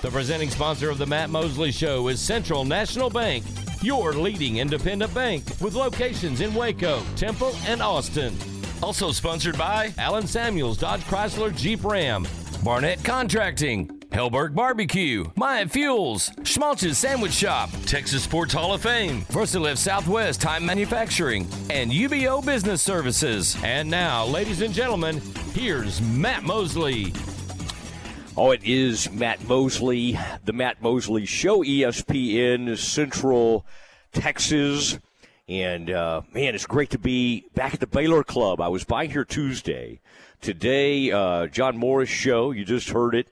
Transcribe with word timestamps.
The 0.00 0.10
presenting 0.12 0.48
sponsor 0.48 0.90
of 0.90 0.98
the 0.98 1.06
Matt 1.06 1.28
Mosley 1.28 1.72
Show 1.72 2.06
is 2.06 2.20
Central 2.20 2.64
National 2.64 3.10
Bank, 3.10 3.44
your 3.82 4.12
leading 4.12 4.58
independent 4.58 5.12
bank 5.12 5.42
with 5.60 5.74
locations 5.74 6.40
in 6.40 6.54
Waco, 6.54 7.02
Temple, 7.16 7.52
and 7.66 7.82
Austin. 7.82 8.36
Also 8.80 9.10
sponsored 9.10 9.58
by 9.58 9.92
Alan 9.98 10.28
Samuels 10.28 10.78
Dodge 10.78 11.00
Chrysler 11.00 11.54
Jeep 11.54 11.82
Ram, 11.82 12.28
Barnett 12.62 13.02
Contracting, 13.02 13.88
Helberg 14.10 14.54
Barbecue, 14.54 15.24
Maya 15.34 15.66
Fuels, 15.66 16.30
Schmaltz's 16.44 16.96
Sandwich 16.96 17.32
Shop, 17.32 17.68
Texas 17.84 18.22
Sports 18.22 18.52
Hall 18.52 18.72
of 18.72 18.82
Fame, 18.82 19.22
VersaLift 19.22 19.78
Southwest 19.78 20.40
Time 20.40 20.64
Manufacturing, 20.64 21.42
and 21.70 21.90
UBO 21.90 22.44
Business 22.46 22.82
Services. 22.82 23.56
And 23.64 23.90
now, 23.90 24.24
ladies 24.26 24.62
and 24.62 24.72
gentlemen, 24.72 25.20
here's 25.54 26.00
Matt 26.00 26.44
Mosley. 26.44 27.12
Oh, 28.40 28.52
it 28.52 28.62
is 28.62 29.10
Matt 29.10 29.48
Mosley, 29.48 30.16
the 30.44 30.52
Matt 30.52 30.80
Mosley 30.80 31.26
Show, 31.26 31.64
ESPN 31.64 32.78
Central 32.78 33.66
Texas. 34.12 35.00
And 35.48 35.90
uh, 35.90 36.22
man, 36.32 36.54
it's 36.54 36.64
great 36.64 36.90
to 36.90 37.00
be 37.00 37.46
back 37.56 37.74
at 37.74 37.80
the 37.80 37.88
Baylor 37.88 38.22
Club. 38.22 38.60
I 38.60 38.68
was 38.68 38.84
by 38.84 39.06
here 39.06 39.24
Tuesday. 39.24 39.98
Today, 40.40 41.10
uh, 41.10 41.48
John 41.48 41.78
Morris 41.78 42.10
Show, 42.10 42.52
you 42.52 42.64
just 42.64 42.90
heard 42.90 43.16
it. 43.16 43.26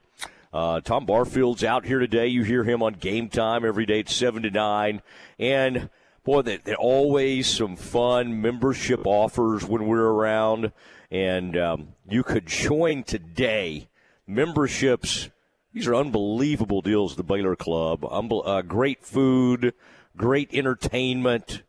Uh, 0.51 0.81
Tom 0.81 1.05
Barfield's 1.05 1.63
out 1.63 1.85
here 1.85 1.99
today. 1.99 2.27
You 2.27 2.43
hear 2.43 2.65
him 2.65 2.83
on 2.83 2.95
game 2.95 3.29
time 3.29 3.63
every 3.63 3.85
day 3.85 4.01
at 4.01 4.09
7 4.09 4.43
to 4.43 4.51
9. 4.51 5.01
And 5.39 5.89
boy, 6.25 6.41
there 6.41 6.59
are 6.67 6.75
always 6.75 7.47
some 7.47 7.77
fun 7.77 8.41
membership 8.41 9.07
offers 9.07 9.63
when 9.63 9.87
we're 9.87 10.09
around. 10.09 10.73
And 11.09 11.55
um, 11.55 11.87
you 12.09 12.23
could 12.23 12.45
join 12.45 13.03
today 13.03 13.87
memberships. 14.27 15.29
These 15.73 15.87
are 15.87 15.95
unbelievable 15.95 16.81
deals 16.81 17.13
at 17.13 17.17
the 17.17 17.23
Baylor 17.23 17.55
Club. 17.55 18.05
uh, 18.05 18.61
great 18.61 19.03
food, 19.03 19.73
great 20.15 20.53
entertainment, 20.53 21.63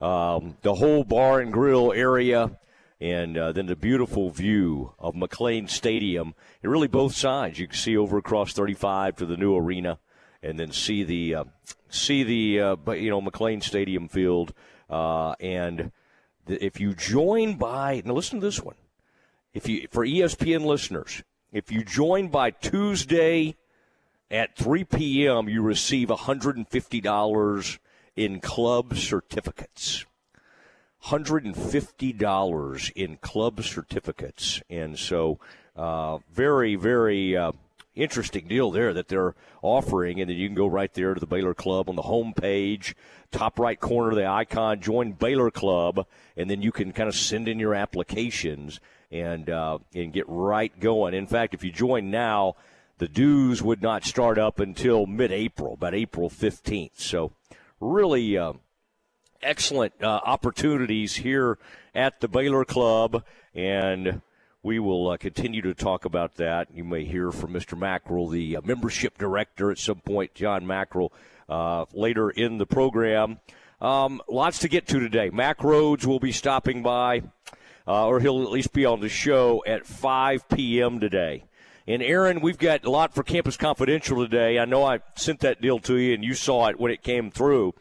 um, 0.00 0.56
the 0.62 0.74
whole 0.74 1.04
bar 1.04 1.40
and 1.40 1.52
grill 1.52 1.92
area, 1.92 2.58
and 3.00 3.36
uh, 3.36 3.52
then 3.52 3.66
the 3.66 3.76
beautiful 3.76 4.30
view 4.30 4.92
of 4.98 5.14
McLane 5.14 5.68
Stadium. 5.68 6.34
And 6.62 6.72
really, 6.72 6.88
both 6.88 7.14
sides. 7.14 7.58
You 7.58 7.66
can 7.66 7.76
see 7.76 7.96
over 7.96 8.18
across 8.18 8.52
35 8.52 9.16
to 9.16 9.26
the 9.26 9.36
new 9.36 9.56
arena, 9.56 9.98
and 10.42 10.58
then 10.58 10.72
see 10.72 11.04
the 11.04 11.34
uh, 11.34 11.44
see 11.88 12.22
the 12.22 12.60
uh, 12.60 12.92
you 12.92 13.10
know 13.10 13.20
McLane 13.20 13.62
Stadium 13.62 14.08
field. 14.08 14.52
Uh, 14.88 15.32
and 15.40 15.92
if 16.46 16.80
you 16.80 16.94
join 16.94 17.56
by 17.56 18.02
now, 18.04 18.14
listen 18.14 18.40
to 18.40 18.46
this 18.46 18.62
one. 18.62 18.76
If 19.52 19.68
you 19.68 19.88
for 19.90 20.04
ESPN 20.04 20.64
listeners, 20.64 21.22
if 21.52 21.72
you 21.72 21.84
join 21.84 22.28
by 22.28 22.50
Tuesday 22.50 23.56
at 24.30 24.56
3 24.56 24.84
p.m., 24.84 25.48
you 25.48 25.62
receive 25.62 26.08
$150 26.08 27.78
in 28.16 28.40
club 28.40 28.96
certificates. 28.96 30.04
$150 31.04 32.92
in 32.94 33.16
club 33.18 33.62
certificates. 33.62 34.60
And 34.68 34.98
so, 34.98 35.38
uh, 35.76 36.18
very, 36.32 36.74
very 36.74 37.36
uh, 37.36 37.52
interesting 37.94 38.48
deal 38.48 38.70
there 38.70 38.92
that 38.92 39.08
they're 39.08 39.34
offering. 39.62 40.20
And 40.20 40.28
then 40.28 40.36
you 40.36 40.48
can 40.48 40.56
go 40.56 40.66
right 40.66 40.92
there 40.92 41.14
to 41.14 41.20
the 41.20 41.26
Baylor 41.26 41.54
Club 41.54 41.88
on 41.88 41.96
the 41.96 42.02
home 42.02 42.34
page, 42.34 42.94
top 43.30 43.58
right 43.58 43.78
corner 43.78 44.10
of 44.10 44.16
the 44.16 44.26
icon, 44.26 44.80
join 44.80 45.12
Baylor 45.12 45.50
Club, 45.50 46.06
and 46.36 46.50
then 46.50 46.60
you 46.60 46.72
can 46.72 46.92
kind 46.92 47.08
of 47.08 47.14
send 47.14 47.48
in 47.48 47.58
your 47.58 47.74
applications 47.74 48.80
and 49.10 49.48
uh, 49.48 49.78
and 49.94 50.12
get 50.12 50.24
right 50.28 50.78
going. 50.80 51.14
In 51.14 51.26
fact, 51.26 51.54
if 51.54 51.64
you 51.64 51.72
join 51.72 52.10
now, 52.10 52.56
the 52.98 53.08
dues 53.08 53.62
would 53.62 53.82
not 53.82 54.04
start 54.04 54.38
up 54.38 54.58
until 54.58 55.06
mid-April, 55.06 55.74
about 55.74 55.94
April 55.94 56.28
15th. 56.28 57.00
So, 57.00 57.32
really 57.80 58.36
uh, 58.36 58.54
excellent 59.42 59.94
uh, 60.02 60.20
opportunities 60.24 61.16
here 61.16 61.58
at 61.94 62.20
the 62.20 62.28
Baylor 62.28 62.64
Club, 62.64 63.24
and 63.54 64.20
we 64.62 64.78
will 64.78 65.10
uh, 65.10 65.16
continue 65.16 65.62
to 65.62 65.74
talk 65.74 66.04
about 66.04 66.34
that. 66.36 66.68
You 66.74 66.84
may 66.84 67.04
hear 67.04 67.30
from 67.30 67.52
Mr. 67.52 67.78
Mackerel, 67.78 68.28
the 68.28 68.56
uh, 68.56 68.60
membership 68.64 69.16
director, 69.16 69.70
at 69.70 69.78
some 69.78 70.00
point, 70.00 70.34
John 70.34 70.66
Mackerel, 70.66 71.12
uh, 71.48 71.86
later 71.92 72.30
in 72.30 72.58
the 72.58 72.66
program. 72.66 73.38
Um, 73.80 74.20
lots 74.28 74.58
to 74.60 74.68
get 74.68 74.88
to 74.88 74.98
today. 74.98 75.30
Mack 75.30 75.58
Rhoades 75.58 76.04
will 76.04 76.18
be 76.18 76.32
stopping 76.32 76.82
by 76.82 77.22
uh, 77.88 78.06
or 78.06 78.20
he'll 78.20 78.42
at 78.42 78.50
least 78.50 78.74
be 78.74 78.84
on 78.84 79.00
the 79.00 79.08
show 79.08 79.64
at 79.66 79.86
5 79.86 80.48
p.m. 80.50 81.00
today. 81.00 81.44
And 81.86 82.02
Aaron, 82.02 82.40
we've 82.40 82.58
got 82.58 82.84
a 82.84 82.90
lot 82.90 83.14
for 83.14 83.22
Campus 83.22 83.56
Confidential 83.56 84.22
today. 84.22 84.58
I 84.58 84.66
know 84.66 84.84
I 84.84 85.00
sent 85.16 85.40
that 85.40 85.62
deal 85.62 85.78
to 85.80 85.96
you, 85.96 86.12
and 86.12 86.22
you 86.22 86.34
saw 86.34 86.66
it 86.66 86.78
when 86.78 86.92
it 86.92 87.02
came 87.02 87.30
through. 87.30 87.74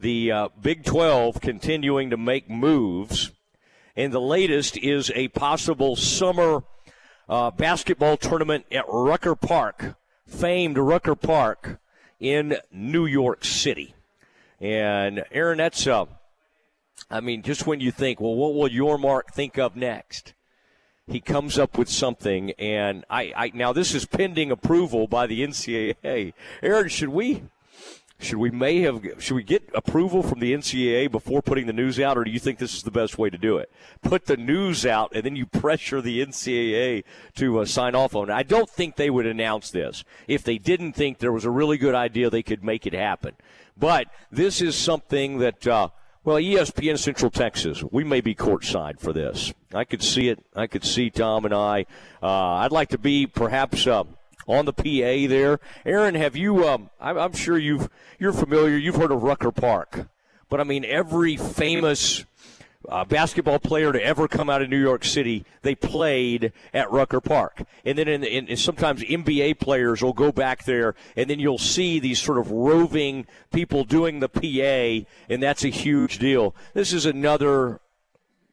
The 0.00 0.32
uh, 0.32 0.48
Big 0.58 0.82
12 0.84 1.42
continuing 1.42 2.08
to 2.08 2.16
make 2.16 2.48
moves, 2.48 3.32
and 3.94 4.14
the 4.14 4.20
latest 4.20 4.78
is 4.78 5.12
a 5.14 5.28
possible 5.28 5.94
summer 5.94 6.64
uh, 7.28 7.50
basketball 7.50 8.16
tournament 8.16 8.64
at 8.72 8.86
Rucker 8.88 9.36
Park, 9.36 9.94
famed 10.26 10.78
Rucker 10.78 11.14
Park 11.14 11.80
in 12.18 12.56
New 12.72 13.04
York 13.04 13.44
City. 13.44 13.94
And 14.58 15.22
Aaron, 15.30 15.58
that's 15.58 15.86
uh, 15.86 16.06
I 17.10 17.20
mean, 17.20 17.42
just 17.42 17.66
when 17.66 17.80
you 17.80 17.90
think, 17.90 18.20
well, 18.20 18.34
what 18.34 18.54
will 18.54 18.68
Yormark 18.68 19.32
think 19.32 19.58
of 19.58 19.76
next? 19.76 20.34
He 21.10 21.20
comes 21.20 21.58
up 21.58 21.76
with 21.76 21.88
something, 21.88 22.52
and 22.52 23.04
I, 23.10 23.32
I 23.36 23.50
now 23.52 23.72
this 23.72 23.94
is 23.94 24.06
pending 24.06 24.52
approval 24.52 25.08
by 25.08 25.26
the 25.26 25.44
NCAA. 25.44 26.34
Aaron, 26.62 26.88
should 26.88 27.08
we 27.08 27.42
should 28.20 28.36
we 28.36 28.50
may 28.50 28.80
have 28.82 29.04
should 29.18 29.34
we 29.34 29.42
get 29.42 29.68
approval 29.74 30.22
from 30.22 30.38
the 30.38 30.52
NCAA 30.52 31.10
before 31.10 31.42
putting 31.42 31.66
the 31.66 31.72
news 31.72 31.98
out, 31.98 32.16
or 32.16 32.22
do 32.22 32.30
you 32.30 32.38
think 32.38 32.60
this 32.60 32.76
is 32.76 32.84
the 32.84 32.92
best 32.92 33.18
way 33.18 33.28
to 33.28 33.36
do 33.36 33.56
it? 33.56 33.72
Put 34.02 34.26
the 34.26 34.36
news 34.36 34.86
out, 34.86 35.10
and 35.12 35.24
then 35.24 35.34
you 35.34 35.46
pressure 35.46 36.00
the 36.00 36.24
NCAA 36.24 37.02
to 37.36 37.58
uh, 37.58 37.64
sign 37.64 37.96
off 37.96 38.14
on 38.14 38.30
it. 38.30 38.32
I 38.32 38.44
don't 38.44 38.70
think 38.70 38.94
they 38.94 39.10
would 39.10 39.26
announce 39.26 39.70
this 39.70 40.04
if 40.28 40.44
they 40.44 40.58
didn't 40.58 40.92
think 40.92 41.18
there 41.18 41.32
was 41.32 41.44
a 41.44 41.50
really 41.50 41.76
good 41.76 41.96
idea 41.96 42.30
they 42.30 42.44
could 42.44 42.62
make 42.62 42.86
it 42.86 42.92
happen. 42.92 43.34
But 43.76 44.06
this 44.30 44.62
is 44.62 44.76
something 44.76 45.38
that. 45.38 45.66
Uh, 45.66 45.88
well, 46.22 46.36
ESPN 46.36 46.98
Central 46.98 47.30
Texas, 47.30 47.82
we 47.90 48.04
may 48.04 48.20
be 48.20 48.34
courtside 48.34 49.00
for 49.00 49.12
this. 49.12 49.54
I 49.72 49.84
could 49.84 50.02
see 50.02 50.28
it. 50.28 50.44
I 50.54 50.66
could 50.66 50.84
see 50.84 51.08
Tom 51.08 51.46
and 51.46 51.54
I. 51.54 51.86
Uh, 52.22 52.26
I'd 52.26 52.72
like 52.72 52.90
to 52.90 52.98
be 52.98 53.26
perhaps 53.26 53.86
uh, 53.86 54.04
on 54.46 54.66
the 54.66 54.72
PA 54.72 55.28
there. 55.28 55.60
Aaron, 55.86 56.14
have 56.14 56.36
you? 56.36 56.68
Um, 56.68 56.90
I'm, 57.00 57.16
I'm, 57.16 57.32
sure 57.32 57.56
you've 57.56 57.88
you're 58.18 58.34
familiar. 58.34 58.76
You've 58.76 58.96
heard 58.96 59.12
of 59.12 59.22
Rucker 59.22 59.50
Park, 59.50 60.08
but 60.50 60.60
I 60.60 60.64
mean 60.64 60.84
every 60.84 61.38
famous 61.38 62.26
uh, 62.88 63.04
basketball 63.04 63.58
player 63.58 63.92
to 63.92 64.02
ever 64.02 64.26
come 64.26 64.48
out 64.48 64.62
of 64.62 64.70
New 64.70 64.80
York 64.80 65.04
City, 65.04 65.44
they 65.62 65.74
played 65.74 66.52
at 66.72 66.90
Rucker 66.90 67.20
Park. 67.20 67.62
And 67.84 67.98
then 67.98 68.08
in, 68.08 68.24
in, 68.24 68.56
sometimes 68.56 69.02
NBA 69.02 69.58
players 69.58 70.02
will 70.02 70.12
go 70.12 70.32
back 70.32 70.64
there, 70.64 70.94
and 71.16 71.28
then 71.28 71.38
you'll 71.38 71.58
see 71.58 71.98
these 71.98 72.18
sort 72.18 72.38
of 72.38 72.50
roving 72.50 73.26
people 73.52 73.84
doing 73.84 74.20
the 74.20 74.28
PA, 74.28 75.06
and 75.28 75.42
that's 75.42 75.64
a 75.64 75.68
huge 75.68 76.18
deal. 76.18 76.54
This 76.72 76.92
is 76.92 77.04
another, 77.06 77.80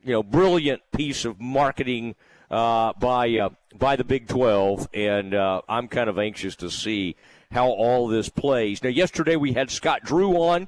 you 0.04 0.12
know, 0.12 0.24
brilliant 0.24 0.82
piece 0.92 1.24
of 1.24 1.40
marketing 1.40 2.16
uh, 2.52 2.94
by 3.00 3.30
uh, 3.38 3.50
by 3.78 3.96
the 3.96 4.04
Big 4.04 4.28
12, 4.28 4.90
and 4.94 5.36
uh, 5.36 5.62
I'm 5.70 5.88
kind 5.88 6.10
of 6.10 6.18
anxious 6.18 6.56
to 6.58 6.72
see 6.72 7.16
how 7.52 7.68
all 7.68 8.08
this 8.08 8.28
plays. 8.28 8.84
Now, 8.84 8.90
yesterday 8.90 9.36
we 9.36 9.54
had 9.54 9.70
Scott 9.70 10.02
Drew 10.04 10.34
on. 10.42 10.68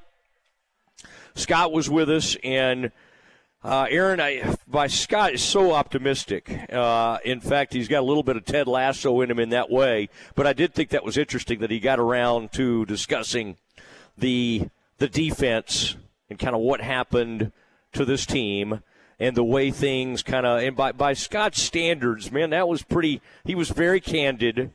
Scott 1.33 1.71
was 1.71 1.89
with 1.89 2.09
us, 2.09 2.37
and– 2.41 2.91
uh, 3.61 3.87
Aaron, 3.89 4.21
I, 4.21 4.55
by 4.67 4.87
Scott 4.87 5.33
is 5.33 5.43
so 5.43 5.73
optimistic. 5.73 6.49
Uh, 6.71 7.17
in 7.25 7.41
fact, 7.41 7.73
he's 7.73 7.89
got 7.89 7.99
a 7.99 8.05
little 8.05 8.23
bit 8.23 8.37
of 8.37 8.45
Ted 8.45 8.67
Lasso 8.67 9.19
in 9.19 9.29
him 9.29 9.39
in 9.39 9.49
that 9.49 9.69
way. 9.69 10.07
But 10.35 10.47
I 10.47 10.53
did 10.53 10.73
think 10.73 10.89
that 10.89 11.03
was 11.03 11.17
interesting 11.17 11.59
that 11.59 11.71
he 11.71 11.79
got 11.79 11.99
around 11.99 12.53
to 12.53 12.85
discussing 12.85 13.57
the 14.17 14.69
the 14.97 15.07
defense 15.07 15.95
and 16.29 16.37
kind 16.37 16.55
of 16.55 16.61
what 16.61 16.81
happened 16.81 17.51
to 17.93 18.03
this 18.05 18.25
team 18.25 18.81
and 19.17 19.35
the 19.35 19.43
way 19.43 19.71
things 19.71 20.23
kind 20.23 20.45
of 20.45 20.61
and 20.61 20.75
by 20.75 20.93
by 20.93 21.11
Scott's 21.11 21.61
standards, 21.61 22.31
man, 22.31 22.51
that 22.51 22.69
was 22.69 22.83
pretty. 22.83 23.21
He 23.43 23.55
was 23.55 23.69
very 23.69 23.99
candid 23.99 24.71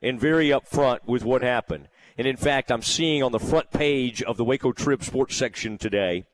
and 0.00 0.20
very 0.20 0.50
upfront 0.50 1.00
with 1.04 1.24
what 1.24 1.42
happened. 1.42 1.88
And 2.16 2.28
in 2.28 2.36
fact, 2.36 2.70
I'm 2.70 2.82
seeing 2.82 3.24
on 3.24 3.32
the 3.32 3.40
front 3.40 3.72
page 3.72 4.22
of 4.22 4.36
the 4.36 4.44
Waco 4.44 4.70
Trib 4.70 5.02
Sports 5.02 5.34
section 5.36 5.78
today 5.78 6.26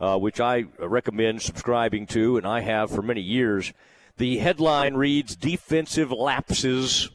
uh, 0.00 0.18
which 0.18 0.40
I 0.40 0.64
recommend 0.78 1.42
subscribing 1.42 2.06
to, 2.08 2.36
and 2.36 2.46
I 2.46 2.60
have 2.60 2.90
for 2.90 3.02
many 3.02 3.20
years. 3.20 3.72
The 4.16 4.38
headline 4.38 4.94
reads 4.94 5.36
Defensive 5.36 6.10
Lapses 6.10 7.10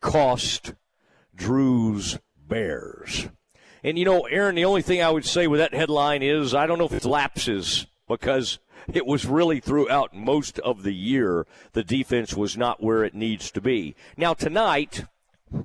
Cost 0.00 0.74
Drew's 1.34 2.18
Bears. 2.36 3.28
And 3.82 3.98
you 3.98 4.04
know, 4.04 4.22
Aaron, 4.22 4.56
the 4.56 4.64
only 4.64 4.82
thing 4.82 5.02
I 5.02 5.10
would 5.10 5.24
say 5.24 5.46
with 5.46 5.60
that 5.60 5.74
headline 5.74 6.22
is 6.22 6.54
I 6.54 6.66
don't 6.66 6.78
know 6.78 6.86
if 6.86 6.92
it's 6.92 7.04
lapses 7.04 7.86
because 8.08 8.58
it 8.92 9.06
was 9.06 9.26
really 9.26 9.60
throughout 9.60 10.14
most 10.14 10.58
of 10.60 10.82
the 10.82 10.94
year 10.94 11.46
the 11.72 11.84
defense 11.84 12.34
was 12.34 12.56
not 12.56 12.82
where 12.82 13.04
it 13.04 13.14
needs 13.14 13.50
to 13.52 13.60
be. 13.60 13.94
Now, 14.16 14.34
tonight, 14.34 15.04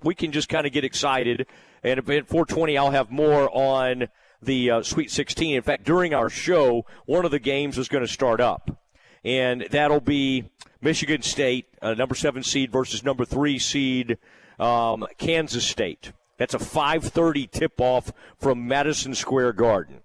we 0.03 0.13
can 0.13 0.31
just 0.31 0.49
kind 0.49 0.67
of 0.67 0.73
get 0.73 0.83
excited. 0.83 1.47
And 1.83 1.99
at 1.99 2.05
420, 2.05 2.77
I'll 2.77 2.91
have 2.91 3.11
more 3.11 3.49
on 3.53 4.07
the 4.45 4.71
uh, 4.71 4.83
Sweet 4.83 5.11
16. 5.11 5.55
In 5.55 5.61
fact, 5.61 5.83
during 5.83 6.13
our 6.13 6.29
show, 6.29 6.85
one 7.05 7.25
of 7.25 7.31
the 7.31 7.39
games 7.39 7.77
is 7.77 7.87
going 7.87 8.03
to 8.05 8.11
start 8.11 8.41
up, 8.41 8.77
and 9.23 9.67
that'll 9.71 9.99
be 9.99 10.45
Michigan 10.81 11.21
State, 11.21 11.67
uh, 11.81 11.93
number 11.93 12.15
seven 12.15 12.43
seed 12.43 12.71
versus 12.71 13.03
number 13.03 13.25
three 13.25 13.57
seed 13.59 14.17
um, 14.59 15.05
Kansas 15.17 15.65
State. 15.65 16.11
That's 16.37 16.53
a 16.53 16.59
5:30 16.59 17.49
tip-off 17.49 18.11
from 18.37 18.67
Madison 18.67 19.15
Square 19.15 19.53
Garden. 19.53 20.01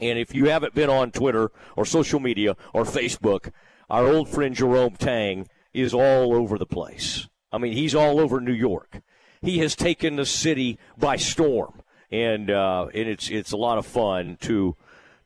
And 0.00 0.18
if 0.18 0.34
you 0.34 0.46
haven't 0.48 0.74
been 0.74 0.90
on 0.90 1.10
Twitter 1.10 1.50
or 1.76 1.84
social 1.84 2.20
media 2.20 2.56
or 2.72 2.84
Facebook, 2.84 3.52
our 3.88 4.06
old 4.06 4.28
friend 4.28 4.54
Jerome 4.54 4.96
Tang 4.96 5.46
is 5.72 5.94
all 5.94 6.34
over 6.34 6.58
the 6.58 6.66
place. 6.66 7.28
I 7.52 7.58
mean, 7.58 7.74
he's 7.74 7.94
all 7.94 8.18
over 8.18 8.40
New 8.40 8.52
York. 8.52 9.00
He 9.42 9.58
has 9.58 9.76
taken 9.76 10.16
the 10.16 10.26
city 10.26 10.78
by 10.96 11.16
storm, 11.16 11.82
and 12.12 12.50
uh, 12.50 12.86
and 12.94 13.08
it's 13.08 13.28
it's 13.30 13.50
a 13.50 13.56
lot 13.56 13.78
of 13.78 13.86
fun 13.86 14.36
to 14.42 14.76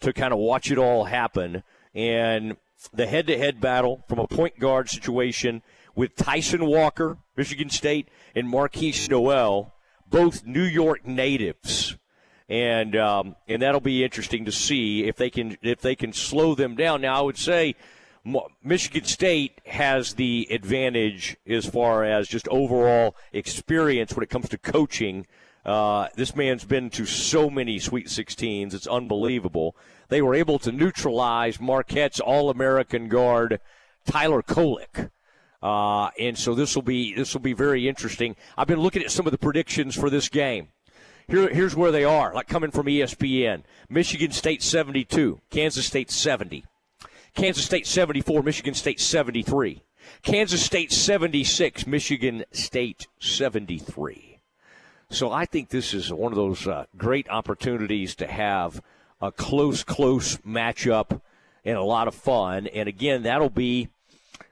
to 0.01 0.13
kind 0.13 0.33
of 0.33 0.39
watch 0.39 0.71
it 0.71 0.79
all 0.79 1.05
happen. 1.05 1.63
And 1.95 2.57
the 2.93 3.07
head-to-head 3.07 3.61
battle 3.61 4.05
from 4.09 4.19
a 4.19 4.27
point 4.27 4.59
guard 4.59 4.89
situation 4.89 5.63
with 5.95 6.15
Tyson 6.15 6.65
Walker, 6.67 7.19
Michigan 7.37 7.71
State, 7.71 8.09
and 8.35 8.47
Markquis 8.47 9.11
Nowell, 9.11 9.75
both 10.09 10.45
New 10.45 10.63
York 10.63 11.07
natives 11.07 11.97
and 12.49 12.95
um, 12.95 13.37
and 13.49 13.63
that'll 13.63 13.81
be 13.81 14.05
interesting 14.05 14.45
to 14.45 14.53
see 14.53 15.05
if 15.05 15.17
they 15.17 15.31
can 15.31 15.57
if 15.63 15.81
they 15.81 15.97
can 15.97 16.13
slow 16.13 16.55
them 16.55 16.77
down. 16.77 17.01
Now, 17.01 17.19
I 17.19 17.23
would 17.23 17.39
say 17.39 17.75
Michigan 18.63 19.05
State 19.05 19.61
has 19.67 20.15
the 20.15 20.49
advantage 20.51 21.37
as 21.47 21.67
far 21.67 22.05
as 22.05 22.29
just 22.29 22.47
overall 22.49 23.17
experience 23.33 24.15
when 24.15 24.23
it 24.23 24.31
comes 24.31 24.49
to 24.51 24.59
coaching. 24.59 25.27
Uh, 25.67 26.07
this 26.15 26.37
man's 26.37 26.65
been 26.65 26.89
to 26.91 27.05
so 27.05 27.51
many 27.51 27.81
Sweet 27.81 28.07
16s; 28.07 28.73
it's 28.73 28.87
unbelievable. 28.87 29.77
They 30.09 30.23
were 30.23 30.35
able 30.35 30.61
to 30.61 30.71
neutralize 30.71 31.61
Marquette's 31.61 32.21
All-American 32.21 33.09
guard 33.09 33.61
Tyler 34.07 34.43
Kolek. 34.43 35.11
Uh, 35.61 36.11
and 36.21 36.39
so 36.39 36.55
this 36.55 36.77
will 36.77 36.83
be 36.83 37.13
this 37.15 37.35
will 37.35 37.41
be 37.41 37.53
very 37.53 37.89
interesting. 37.89 38.37
I've 38.57 38.69
been 38.69 38.79
looking 38.79 39.03
at 39.03 39.11
some 39.11 39.27
of 39.27 39.33
the 39.33 39.39
predictions 39.39 39.97
for 39.97 40.09
this 40.09 40.29
game. 40.29 40.69
Here, 41.27 41.49
here's 41.53 41.75
where 41.75 41.91
they 41.91 42.05
are, 42.05 42.33
like 42.33 42.47
coming 42.47 42.71
from 42.71 42.87
ESPN. 42.87 43.65
Michigan 43.89 44.31
State 44.31 44.63
72, 44.63 45.41
Kansas 45.51 45.85
State 45.85 46.13
70. 46.13 46.65
Kansas 47.35 47.65
State 47.65 47.89
74, 47.89 48.45
Michigan 48.45 48.75
State 48.75 49.01
73. 49.01 49.83
Kansas 50.23 50.63
State 50.63 50.93
76, 50.93 51.87
Michigan 51.89 52.45
State 52.53 53.09
73. 53.19 54.26
So 55.11 55.31
I 55.31 55.45
think 55.45 55.69
this 55.69 55.95
is 55.95 56.13
one 56.13 56.33
of 56.33 56.37
those 56.37 56.67
uh, 56.67 56.87
great 56.97 57.29
opportunities 57.31 58.15
to 58.17 58.27
have 58.27 58.83
a 59.21 59.31
close, 59.31 59.85
close 59.85 60.37
matchup 60.39 61.21
and 61.65 61.77
a 61.77 61.83
lot 61.83 62.09
of 62.09 62.15
fun. 62.15 62.67
And 62.67 62.89
again, 62.89 63.23
that'll 63.23 63.51
be. 63.51 63.89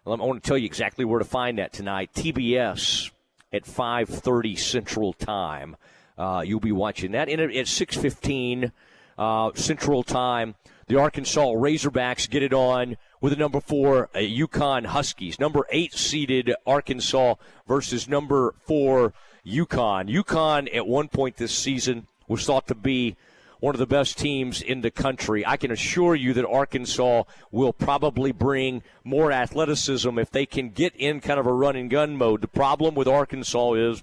I 0.06 0.10
want 0.10 0.42
to 0.42 0.46
tell 0.46 0.58
you 0.58 0.66
exactly 0.66 1.04
where 1.04 1.18
to 1.18 1.24
find 1.24 1.58
that 1.58 1.72
tonight. 1.72 2.10
TBS 2.14 3.10
at 3.52 3.64
5:30 3.64 4.58
Central 4.58 5.12
Time. 5.12 5.76
Uh, 6.16 6.42
you'll 6.44 6.60
be 6.60 6.72
watching 6.72 7.12
that. 7.12 7.28
And 7.28 7.40
at 7.40 7.50
6:15 7.50 8.70
uh, 9.18 9.50
Central 9.54 10.02
Time, 10.02 10.54
the 10.86 10.98
Arkansas 10.98 11.46
Razorbacks 11.46 12.28
get 12.28 12.42
it 12.42 12.52
on 12.52 12.96
with 13.20 13.32
the 13.32 13.38
number 13.38 13.60
four 13.60 14.10
uh, 14.14 14.18
UConn 14.18 14.86
Huskies, 14.86 15.40
number 15.40 15.66
eight 15.70 15.94
seeded 15.94 16.54
Arkansas 16.66 17.36
versus 17.66 18.06
number 18.06 18.54
four 18.66 19.14
UConn. 19.46 20.12
UConn 20.12 20.74
at 20.74 20.86
one 20.86 21.08
point 21.08 21.36
this 21.36 21.54
season 21.54 22.06
was 22.28 22.44
thought 22.44 22.66
to 22.68 22.74
be 22.74 23.16
one 23.60 23.74
of 23.74 23.78
the 23.78 23.86
best 23.86 24.18
teams 24.18 24.60
in 24.60 24.82
the 24.82 24.90
country. 24.90 25.46
I 25.46 25.56
can 25.56 25.70
assure 25.70 26.14
you 26.14 26.34
that 26.34 26.46
Arkansas 26.46 27.22
will 27.50 27.72
probably 27.72 28.30
bring 28.30 28.82
more 29.04 29.32
athleticism 29.32 30.18
if 30.18 30.30
they 30.30 30.44
can 30.44 30.68
get 30.70 30.94
in 30.96 31.20
kind 31.20 31.40
of 31.40 31.46
a 31.46 31.52
run 31.52 31.74
and 31.74 31.88
gun 31.88 32.16
mode. 32.16 32.42
The 32.42 32.48
problem 32.48 32.94
with 32.94 33.08
Arkansas 33.08 33.72
is 33.72 34.02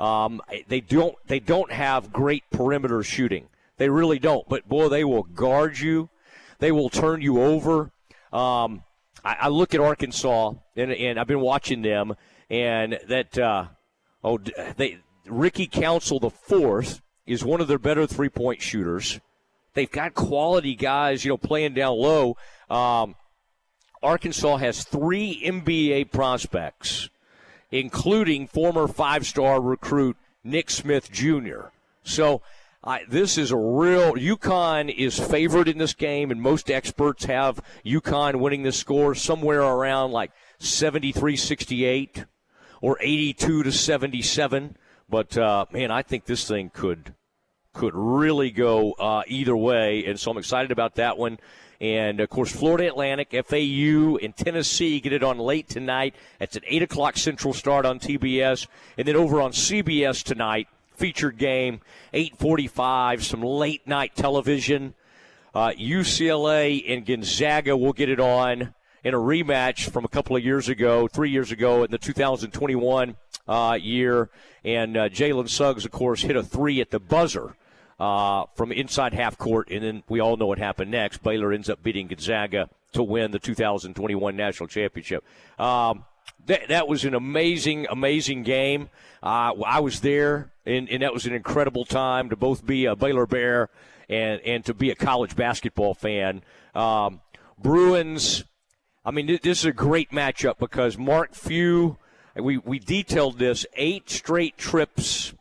um, 0.00 0.40
they 0.68 0.80
don't 0.80 1.16
they 1.26 1.38
don't 1.38 1.70
have 1.70 2.12
great 2.12 2.44
perimeter 2.50 3.02
shooting. 3.02 3.48
They 3.76 3.88
really 3.88 4.18
don't. 4.18 4.48
But 4.48 4.68
boy, 4.68 4.88
they 4.88 5.04
will 5.04 5.24
guard 5.24 5.78
you. 5.78 6.08
They 6.58 6.72
will 6.72 6.88
turn 6.88 7.20
you 7.20 7.42
over. 7.42 7.90
Um, 8.32 8.84
I, 9.24 9.36
I, 9.42 9.48
look 9.48 9.74
at 9.74 9.80
Arkansas, 9.80 10.54
and, 10.76 10.92
and 10.92 11.20
I've 11.20 11.26
been 11.26 11.40
watching 11.40 11.82
them, 11.82 12.14
and 12.50 12.98
that 13.08 13.38
uh, 13.38 13.66
oh 14.24 14.38
they 14.76 14.98
Ricky 15.26 15.66
Council 15.66 16.18
the 16.18 16.30
fourth 16.30 17.00
is 17.26 17.44
one 17.44 17.60
of 17.60 17.68
their 17.68 17.78
better 17.78 18.06
three 18.06 18.28
point 18.28 18.60
shooters. 18.60 19.20
They've 19.74 19.90
got 19.90 20.14
quality 20.14 20.74
guys, 20.74 21.24
you 21.24 21.30
know, 21.30 21.36
playing 21.36 21.74
down 21.74 21.98
low. 21.98 22.36
Um, 22.70 23.16
Arkansas 24.02 24.58
has 24.58 24.84
three 24.84 25.42
NBA 25.44 26.10
prospects 26.12 27.08
including 27.74 28.46
former 28.46 28.86
five 28.86 29.26
star 29.26 29.60
recruit 29.60 30.16
Nick 30.44 30.70
Smith 30.70 31.10
Jr. 31.10 31.70
So 32.04 32.40
uh, 32.84 32.98
this 33.08 33.36
is 33.36 33.50
a 33.50 33.56
real. 33.56 34.14
UConn 34.14 34.94
is 34.94 35.18
favored 35.18 35.68
in 35.68 35.78
this 35.78 35.94
game, 35.94 36.30
and 36.30 36.40
most 36.40 36.70
experts 36.70 37.24
have 37.24 37.60
UConn 37.84 38.36
winning 38.36 38.62
this 38.62 38.78
score 38.78 39.14
somewhere 39.14 39.62
around 39.62 40.12
like 40.12 40.30
73 40.58 41.36
68 41.36 42.24
or 42.84 42.98
82 43.00 43.62
to 43.62 43.72
77. 43.72 44.76
But 45.08 45.38
uh, 45.38 45.64
man, 45.72 45.90
I 45.90 46.02
think 46.02 46.26
this 46.26 46.46
thing 46.46 46.70
could 46.70 47.14
could 47.72 47.94
really 47.94 48.50
go 48.50 48.92
uh, 48.92 49.22
either 49.26 49.56
way, 49.56 50.04
and 50.04 50.20
so 50.20 50.30
I'm 50.30 50.36
excited 50.36 50.70
about 50.70 50.96
that 50.96 51.16
one. 51.16 51.38
And 51.80 52.20
of 52.20 52.28
course, 52.28 52.52
Florida 52.52 52.86
Atlantic, 52.86 53.30
FAU, 53.30 54.18
and 54.22 54.36
Tennessee 54.36 55.00
get 55.00 55.14
it 55.14 55.24
on 55.24 55.38
late 55.38 55.66
tonight. 55.66 56.14
It's 56.38 56.56
an 56.56 56.62
8 56.66 56.82
o'clock 56.82 57.16
Central 57.16 57.54
start 57.54 57.86
on 57.86 57.98
TBS. 57.98 58.68
And 58.98 59.08
then 59.08 59.16
over 59.16 59.40
on 59.40 59.52
CBS 59.52 60.22
tonight, 60.22 60.68
featured 60.94 61.36
game, 61.36 61.80
845, 62.12 63.24
some 63.24 63.42
late 63.42 63.86
night 63.88 64.14
television. 64.14 64.94
Uh, 65.54 65.70
UCLA 65.70 66.84
and 66.86 67.04
Gonzaga 67.04 67.76
will 67.76 67.92
get 67.92 68.08
it 68.08 68.20
on 68.20 68.74
in 69.04 69.14
a 69.14 69.18
rematch 69.18 69.90
from 69.90 70.04
a 70.04 70.08
couple 70.08 70.34
of 70.34 70.42
years 70.42 70.68
ago, 70.68 71.06
three 71.06 71.30
years 71.30 71.52
ago 71.52 71.84
in 71.84 71.90
the 71.90 71.98
2021 71.98 73.16
uh, 73.46 73.78
year. 73.80 74.30
And 74.64 74.96
uh, 74.96 75.08
Jalen 75.10 75.48
Suggs, 75.48 75.84
of 75.84 75.90
course, 75.90 76.22
hit 76.22 76.36
a 76.36 76.42
three 76.42 76.80
at 76.80 76.90
the 76.90 76.98
buzzer 76.98 77.54
uh, 78.00 78.46
from 78.54 78.72
inside 78.72 79.12
half 79.12 79.38
court, 79.38 79.70
and 79.70 79.84
then 79.84 80.02
we 80.08 80.20
all 80.20 80.36
know 80.36 80.46
what 80.46 80.58
happened 80.58 80.90
next. 80.90 81.22
Baylor 81.22 81.52
ends 81.52 81.68
up 81.68 81.82
beating 81.82 82.08
Gonzaga 82.08 82.68
to 82.92 83.02
win 83.02 83.30
the 83.30 83.38
2021 83.38 84.36
national 84.36 84.68
championship. 84.68 85.24
Um, 85.58 86.04
that, 86.46 86.68
that 86.68 86.88
was 86.88 87.04
an 87.04 87.14
amazing, 87.14 87.86
amazing 87.90 88.42
game. 88.42 88.88
Uh, 89.22 89.52
I 89.66 89.80
was 89.80 90.00
there, 90.00 90.52
and, 90.66 90.88
and 90.88 91.02
that 91.02 91.12
was 91.12 91.26
an 91.26 91.34
incredible 91.34 91.84
time 91.84 92.30
to 92.30 92.36
both 92.36 92.66
be 92.66 92.86
a 92.86 92.96
Baylor 92.96 93.26
Bear 93.26 93.68
and, 94.08 94.40
and 94.40 94.64
to 94.64 94.74
be 94.74 94.90
a 94.90 94.94
college 94.94 95.36
basketball 95.36 95.94
fan. 95.94 96.42
Um, 96.74 97.20
Bruins, 97.58 98.44
I 99.04 99.10
mean, 99.10 99.26
this 99.26 99.58
is 99.58 99.64
a 99.66 99.72
great 99.72 100.10
matchup 100.12 100.58
because 100.58 100.96
Mark 100.96 101.34
Few, 101.34 101.98
we, 102.34 102.56
we 102.58 102.78
detailed 102.78 103.38
this, 103.38 103.66
eight 103.76 104.08
straight 104.08 104.56
trips 104.56 105.34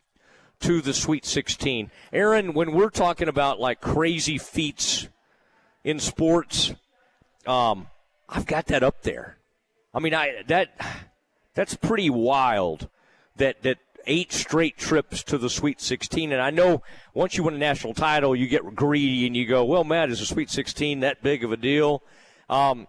to 0.59 0.81
the 0.81 0.93
Sweet 0.93 1.25
16. 1.25 1.89
Aaron, 2.11 2.53
when 2.53 2.73
we're 2.73 2.89
talking 2.89 3.29
about 3.29 3.61
like 3.61 3.79
crazy 3.79 4.37
feats 4.37 5.07
in 5.85 5.99
sports, 5.99 6.73
um, 7.47 7.87
I've 8.27 8.45
got 8.45 8.65
that 8.67 8.83
up 8.83 9.03
there. 9.03 9.37
I 9.93 9.99
mean, 9.99 10.13
I 10.13 10.43
that 10.47 10.69
that's 11.53 11.75
pretty 11.75 12.09
wild. 12.09 12.89
That 13.35 13.61
that 13.63 13.77
eight 14.07 14.33
straight 14.33 14.77
trips 14.77 15.23
to 15.23 15.37
the 15.37 15.49
Sweet 15.49 15.79
16, 15.79 16.31
and 16.31 16.41
I 16.41 16.49
know 16.49 16.81
once 17.13 17.37
you 17.37 17.43
win 17.43 17.53
a 17.53 17.57
national 17.57 17.93
title, 17.93 18.35
you 18.35 18.47
get 18.47 18.75
greedy 18.75 19.27
and 19.27 19.37
you 19.37 19.45
go, 19.45 19.63
"Well, 19.63 19.83
Matt, 19.83 20.09
is 20.09 20.19
a 20.19 20.25
Sweet 20.25 20.49
16 20.49 21.01
that 21.01 21.21
big 21.21 21.43
of 21.43 21.51
a 21.51 21.57
deal?" 21.57 22.03
Um, 22.49 22.87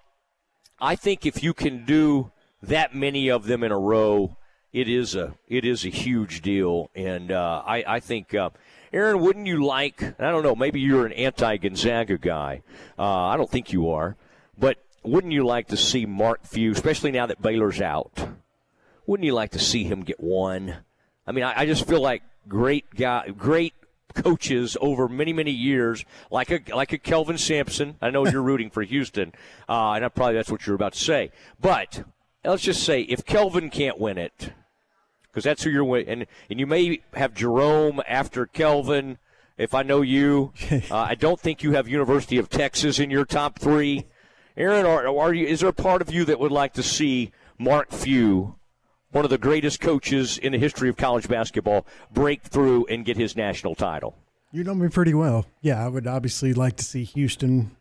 I 0.81 0.97
think 0.97 1.27
if 1.27 1.43
you 1.43 1.55
can 1.55 1.85
do 1.85 2.33
that 2.63 2.95
many 2.95 3.31
of 3.31 3.47
them 3.47 3.63
in 3.63 3.73
a 3.73 3.79
row, 3.79 4.37
it 4.73 4.89
is 4.89 5.15
a 5.15 5.35
it 5.49 5.65
is 5.65 5.85
a 5.85 5.89
huge 5.89 6.43
deal, 6.43 6.91
and 6.95 7.31
uh, 7.31 7.63
I 7.67 7.85
I 7.87 8.01
think. 8.01 8.35
Uh, 8.35 8.51
Aaron, 8.93 9.19
wouldn't 9.19 9.49
you 9.49 9.65
like? 9.65 10.03
I 10.21 10.31
don't 10.31 10.45
know. 10.45 10.55
Maybe 10.55 10.81
you're 10.81 11.05
an 11.05 11.13
anti-Gonzaga 11.13 12.17
guy. 12.17 12.63
Uh, 12.97 13.03
I 13.03 13.37
don't 13.37 13.51
think 13.51 13.73
you 13.73 13.91
are, 13.91 14.17
but 14.57 14.79
wouldn't 15.03 15.33
you 15.33 15.45
like 15.45 15.67
to 15.69 15.77
see 15.77 16.07
Mark 16.07 16.45
Few, 16.45 16.71
especially 16.71 17.11
now 17.11 17.27
that 17.27 17.43
Baylor's 17.43 17.81
out? 17.81 18.25
Wouldn't 19.05 19.27
you 19.27 19.35
like 19.35 19.51
to 19.51 19.59
see 19.59 19.83
him 19.83 20.03
get 20.03 20.21
one? 20.21 20.77
I 21.27 21.33
mean, 21.33 21.43
I, 21.43 21.63
I 21.63 21.67
just 21.67 21.89
feel 21.89 22.01
like 22.01 22.23
great 22.47 22.89
guy, 22.95 23.31
great 23.31 23.75
coaches 24.15 24.77
over 24.81 25.09
many 25.09 25.33
many 25.33 25.51
years, 25.51 26.05
like 26.31 26.51
a 26.51 26.61
like 26.75 26.93
a 26.93 26.99
Kelvin 26.99 27.39
Sampson. 27.39 27.97
I 28.01 28.11
know 28.11 28.27
you're 28.27 28.43
rooting 28.51 28.71
for 28.71 28.83
Houston, 28.83 29.33
uh, 29.69 29.93
and 29.93 30.05
I 30.05 30.09
probably 30.09 30.35
that's 30.35 30.51
what 30.51 30.67
you're 30.67 30.77
about 30.77 30.95
to 30.95 31.01
say. 31.01 31.31
But 31.61 32.05
let's 32.45 32.63
just 32.63 32.83
say 32.83 33.03
if 33.03 33.25
Kelvin 33.25 33.71
can't 33.71 33.99
win 33.99 34.19
it, 34.19 34.53
because 35.35 35.45
that's 35.45 35.65
who 35.65 35.71
you're 35.71 35.85
with. 35.85 36.07
And, 36.09 36.27
and 36.49 36.61
you 36.61 36.67
may 36.67 37.01
have 37.15 37.35
Jerome 37.35 38.01
after 38.07 38.47
Kelvin, 38.47 39.19
if 39.59 39.75
I 39.75 39.83
know 39.83 40.01
you. 40.01 40.53
uh, 40.71 40.97
I 40.97 41.17
don't 41.17 41.41
think 41.41 41.65
you 41.65 41.73
have 41.73 41.89
University 41.89 42.39
of 42.39 42.49
Texas 42.49 43.01
in 43.01 43.11
your 43.11 43.25
top 43.25 43.59
three. 43.59 44.07
Aaron, 44.57 44.87
are, 44.87 45.09
are 45.09 45.35
you, 45.35 45.45
is 45.47 45.61
there 45.61 45.69
a 45.69 45.73
part 45.73 46.01
of 46.01 46.13
you 46.13 46.25
that 46.27 46.39
would 46.39 46.53
like 46.53 46.73
to 46.75 46.85
see 46.85 47.33
Mark 47.59 47.91
Few, 47.91 48.55
one 49.15 49.25
of 49.25 49.31
the 49.31 49.39
greatest 49.39 49.81
coaches 49.81 50.39
in 50.39 50.51
the 50.51 50.59
history 50.59 50.89
of 50.89 50.97
college 50.97 51.29
basketball, 51.29 51.87
break 52.13 52.43
through 52.43 52.85
and 52.87 53.05
get 53.05 53.17
his 53.17 53.37
national 53.37 53.77
title? 53.77 54.17
You 54.51 54.65
know 54.65 54.75
me 54.75 54.89
pretty 54.89 55.15
well. 55.15 55.47
Yeah, 55.61 55.85
I 55.85 55.89
would 55.89 56.09
obviously 56.09 56.53
like 56.53 56.77
to 56.79 56.85
see 56.85 57.05
Houston 57.05 57.77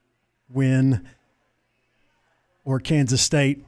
win 0.47 1.07
or 2.63 2.79
Kansas 2.79 3.21
State 3.21 3.65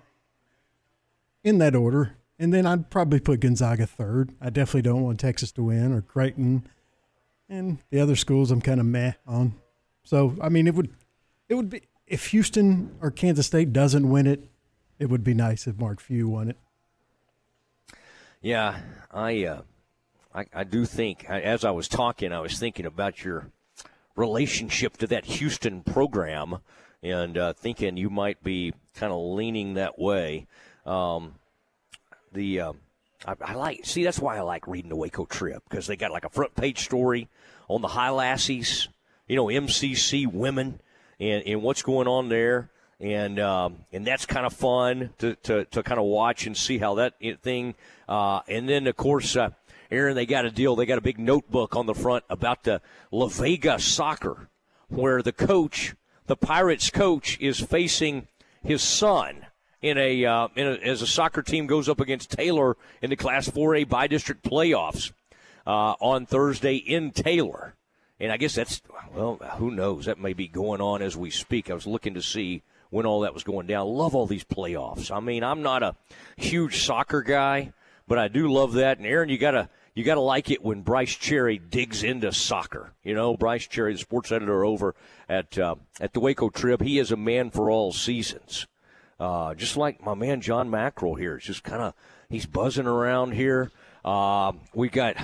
in 1.44 1.58
that 1.58 1.76
order. 1.76 2.16
And 2.38 2.54
then 2.54 2.68
I'd 2.68 2.92
probably 2.92 3.20
put 3.20 3.40
Gonzaga 3.40 3.88
third. 3.88 4.34
I 4.40 4.52
definitely 4.52 4.84
don't 4.84 5.02
want 5.02 5.20
Texas 5.20 5.52
to 5.54 5.64
win 5.64 5.92
or 5.92 6.02
Creighton. 6.02 6.68
And 7.50 7.80
the 7.90 8.00
other 8.00 8.16
schools 8.16 8.52
I'm 8.52 8.62
kind 8.62 8.80
of 8.80 8.86
meh 8.86 9.14
on. 9.26 9.56
So, 10.04 10.36
I 10.40 10.50
mean, 10.50 10.68
it 10.68 10.76
would 10.76 10.94
it 11.50 11.56
would 11.56 11.72
be 11.72 11.82
if 12.06 12.28
Houston 12.28 12.96
or 13.02 13.10
Kansas 13.10 13.48
State 13.48 13.74
doesn't 13.74 14.08
win 14.08 14.28
it, 14.28 14.50
it 15.00 15.10
would 15.10 15.24
be 15.24 15.34
nice 15.34 15.66
if 15.66 15.80
Mark 15.80 16.00
Few 16.00 16.28
won 16.30 16.50
it. 16.50 16.58
Yeah, 18.46 18.78
I 19.10 19.46
uh, 19.46 19.62
I, 20.32 20.46
I 20.54 20.64
do 20.66 20.86
think 20.86 21.28
as 21.28 21.66
I 21.66 21.72
was 21.72 21.88
talking, 21.88 22.32
I 22.32 22.42
was 22.42 22.60
thinking 22.60 22.86
about 22.86 23.24
your 23.24 23.50
relationship 24.16 24.98
to 24.98 25.08
that 25.08 25.26
Houston 25.26 25.82
program 25.82 26.60
and 27.02 27.40
uh, 27.40 27.54
thinking 27.54 27.98
you 27.98 28.12
might 28.12 28.44
be 28.44 28.76
kind 28.94 29.12
of 29.12 29.18
leaning 29.20 29.74
that 29.74 29.98
way. 29.98 30.46
Um, 30.86 31.40
the 32.34 32.60
uh, 32.60 32.74
I, 33.26 33.34
I, 33.42 33.54
like 33.56 33.84
see 33.84 34.04
that's 34.04 34.20
why 34.20 34.38
I 34.38 34.42
like 34.42 34.68
reading 34.68 34.90
the 34.90 34.96
Waco 34.96 35.26
Trib 35.26 35.64
because 35.68 35.88
they 35.88 35.96
got 35.96 36.12
like 36.12 36.26
a 36.26 36.30
front 36.30 36.54
page 36.54 36.84
story 36.84 37.28
on 37.68 37.82
the 37.82 37.88
Highlassies, 37.88 38.90
you 39.28 39.38
know, 39.38 39.48
MCC 39.48 40.32
women 40.32 40.80
and, 41.20 41.42
and 41.48 41.64
what's 41.64 41.82
going 41.82 42.08
on 42.08 42.30
there. 42.30 42.70
And 43.06 43.40
um, 43.40 43.86
and 43.94 44.06
that's 44.06 44.26
kind 44.26 44.48
of 44.48 44.54
fun 44.54 45.12
to, 45.20 45.36
to, 45.44 45.66
to 45.66 45.84
kind 45.84 46.00
of 46.00 46.06
watch 46.08 46.48
and 46.48 46.58
see 46.58 46.80
how 46.80 46.96
that 46.96 47.14
thing. 47.44 47.76
Uh, 48.10 48.40
and 48.48 48.68
then 48.68 48.88
of 48.88 48.98
course, 48.98 49.36
uh, 49.36 49.52
Aaron, 49.92 50.16
they 50.16 50.26
got 50.26 50.44
a 50.44 50.50
deal. 50.50 50.76
They 50.76 50.88
got 50.88 50.98
a 50.98 51.02
big 51.02 51.20
notebook 51.20 51.76
on 51.76 51.86
the 51.86 51.94
front 51.94 52.24
about 52.32 52.64
the 52.64 52.82
La 53.12 53.28
Vega 53.28 53.78
soccer, 53.80 54.50
where 54.88 55.22
the 55.22 55.32
coach, 55.32 55.94
the 56.26 56.36
Pirates 56.36 56.90
coach, 56.90 57.40
is 57.40 57.60
facing 57.60 58.28
his 58.64 58.82
son 58.82 59.46
in 59.84 60.00
a, 60.00 60.26
uh, 60.26 60.48
in 60.56 60.66
a, 60.66 60.72
as 60.72 61.04
a 61.04 61.08
soccer 61.08 61.44
team 61.44 61.68
goes 61.68 61.88
up 61.88 62.00
against 62.00 62.32
Taylor 62.32 62.76
in 63.04 63.12
the 63.12 63.16
Class 63.16 63.48
4A 63.48 63.88
by 63.88 64.08
district 64.08 64.44
playoffs 64.44 65.12
uh, 65.68 65.94
on 66.00 66.26
Thursday 66.26 66.78
in 66.78 67.12
Taylor. 67.12 67.76
And 68.20 68.32
I 68.32 68.38
guess 68.38 68.56
that's 68.56 68.82
well, 69.14 69.36
who 69.58 69.70
knows? 69.70 70.06
That 70.06 70.20
may 70.20 70.34
be 70.34 70.48
going 70.48 70.82
on 70.82 71.04
as 71.04 71.16
we 71.16 71.30
speak. 71.30 71.70
I 71.70 71.76
was 71.76 71.86
looking 71.86 72.16
to 72.16 72.22
see 72.24 72.64
when 72.90 73.06
all 73.06 73.22
that 73.22 73.34
was 73.34 73.44
going 73.44 73.68
down. 73.68 73.88
Love 73.88 74.16
all 74.16 74.26
these 74.26 74.44
playoffs. 74.44 75.16
I 75.16 75.20
mean, 75.20 75.44
I'm 75.44 75.62
not 75.62 75.84
a 75.84 75.96
huge 76.38 76.84
soccer 76.84 77.22
guy, 77.22 77.74
but 78.08 78.18
I 78.18 78.28
do 78.28 78.52
love 78.52 78.74
that. 78.74 78.98
And 78.98 79.08
Aaron, 79.08 79.30
you 79.30 79.38
gotta 79.38 79.70
you 79.94 80.04
gotta 80.04 80.22
like 80.22 80.52
it 80.52 80.64
when 80.64 80.82
Brice 80.82 81.16
Cherry 81.16 81.58
digs 81.58 82.04
into 82.04 82.32
soccer. 82.32 82.94
You 83.04 83.14
know, 83.14 83.38
Brice 83.38 83.68
Cherry, 83.68 83.94
the 83.94 84.00
sports 84.00 84.32
editor 84.32 84.66
over 84.66 84.96
at 85.30 85.58
uh, 85.58 85.76
at 86.00 86.14
the 86.14 86.20
Waco 86.20 86.50
Trib, 86.50 86.82
he 86.82 87.00
is 87.00 87.12
a 87.12 87.18
man 87.18 87.50
for 87.50 87.70
all 87.70 87.92
seasons. 87.92 88.68
Uh, 89.20 89.54
just 89.54 89.78
like 89.78 90.04
my 90.04 90.14
man 90.14 90.42
John 90.42 90.70
Mackerel 90.70 91.16
here. 91.16 91.38
It's 91.38 91.46
just 91.46 91.64
kind 91.64 91.82
of 91.82 91.94
he's 92.30 92.46
buzzing 92.46 92.88
around 92.88 93.32
here. 93.32 93.72
Uh, 94.04 94.52
we 94.74 94.90
got 94.90 95.16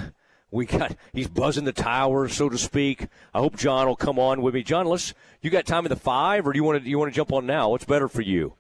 we 0.52 0.66
got 0.66 0.96
he's 1.14 1.28
buzzing 1.28 1.64
the 1.64 1.72
tower, 1.72 2.28
so 2.28 2.50
to 2.50 2.58
speak. 2.58 3.08
I 3.34 3.40
hope 3.40 3.56
John 3.56 3.88
will 3.88 3.96
come 3.96 4.20
on 4.20 4.42
with 4.42 4.54
me. 4.54 4.64
John, 4.64 4.86
let's. 4.86 5.14
You 5.42 5.50
got 5.50 5.66
time 5.66 5.86
at 5.86 5.90
the 5.90 5.96
five, 5.96 6.46
or 6.46 6.54
do 6.54 6.58
you 6.58 6.64
want 6.64 6.84
to 6.84 6.90
you 6.90 7.00
want 7.00 7.12
to 7.12 7.16
jump 7.16 7.34
on 7.34 7.46
now? 7.46 7.70
What's 7.70 7.86
better 7.86 8.08
for 8.08 8.22
you? 8.22 8.54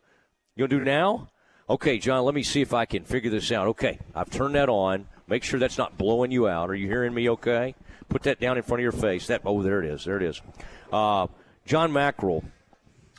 You 0.55 0.67
to 0.67 0.79
do 0.79 0.83
now? 0.83 1.29
Okay, 1.69 1.98
John. 2.00 2.24
Let 2.24 2.33
me 2.33 2.43
see 2.43 2.62
if 2.62 2.74
I 2.74 2.86
can 2.86 3.03
figure 3.03 3.29
this 3.29 3.51
out. 3.51 3.67
Okay, 3.67 4.00
I've 4.15 4.29
turned 4.29 4.55
that 4.55 4.69
on. 4.69 5.07
Make 5.27 5.43
sure 5.43 5.60
that's 5.60 5.77
not 5.77 5.98
blowing 5.98 6.31
you 6.31 6.48
out. 6.48 6.69
Are 6.69 6.75
you 6.75 6.88
hearing 6.88 7.13
me? 7.13 7.29
Okay. 7.29 7.75
Put 8.10 8.24
that 8.24 8.39
down 8.39 8.57
in 8.57 8.63
front 8.63 8.79
of 8.79 8.83
your 8.83 8.91
face. 8.91 9.27
That 9.27 9.41
oh, 9.45 9.62
there 9.62 9.81
it 9.83 9.89
is. 9.89 10.05
There 10.05 10.17
it 10.17 10.24
is. 10.24 10.41
Uh, 10.91 11.27
John 11.65 11.93
Mackerel 11.93 12.43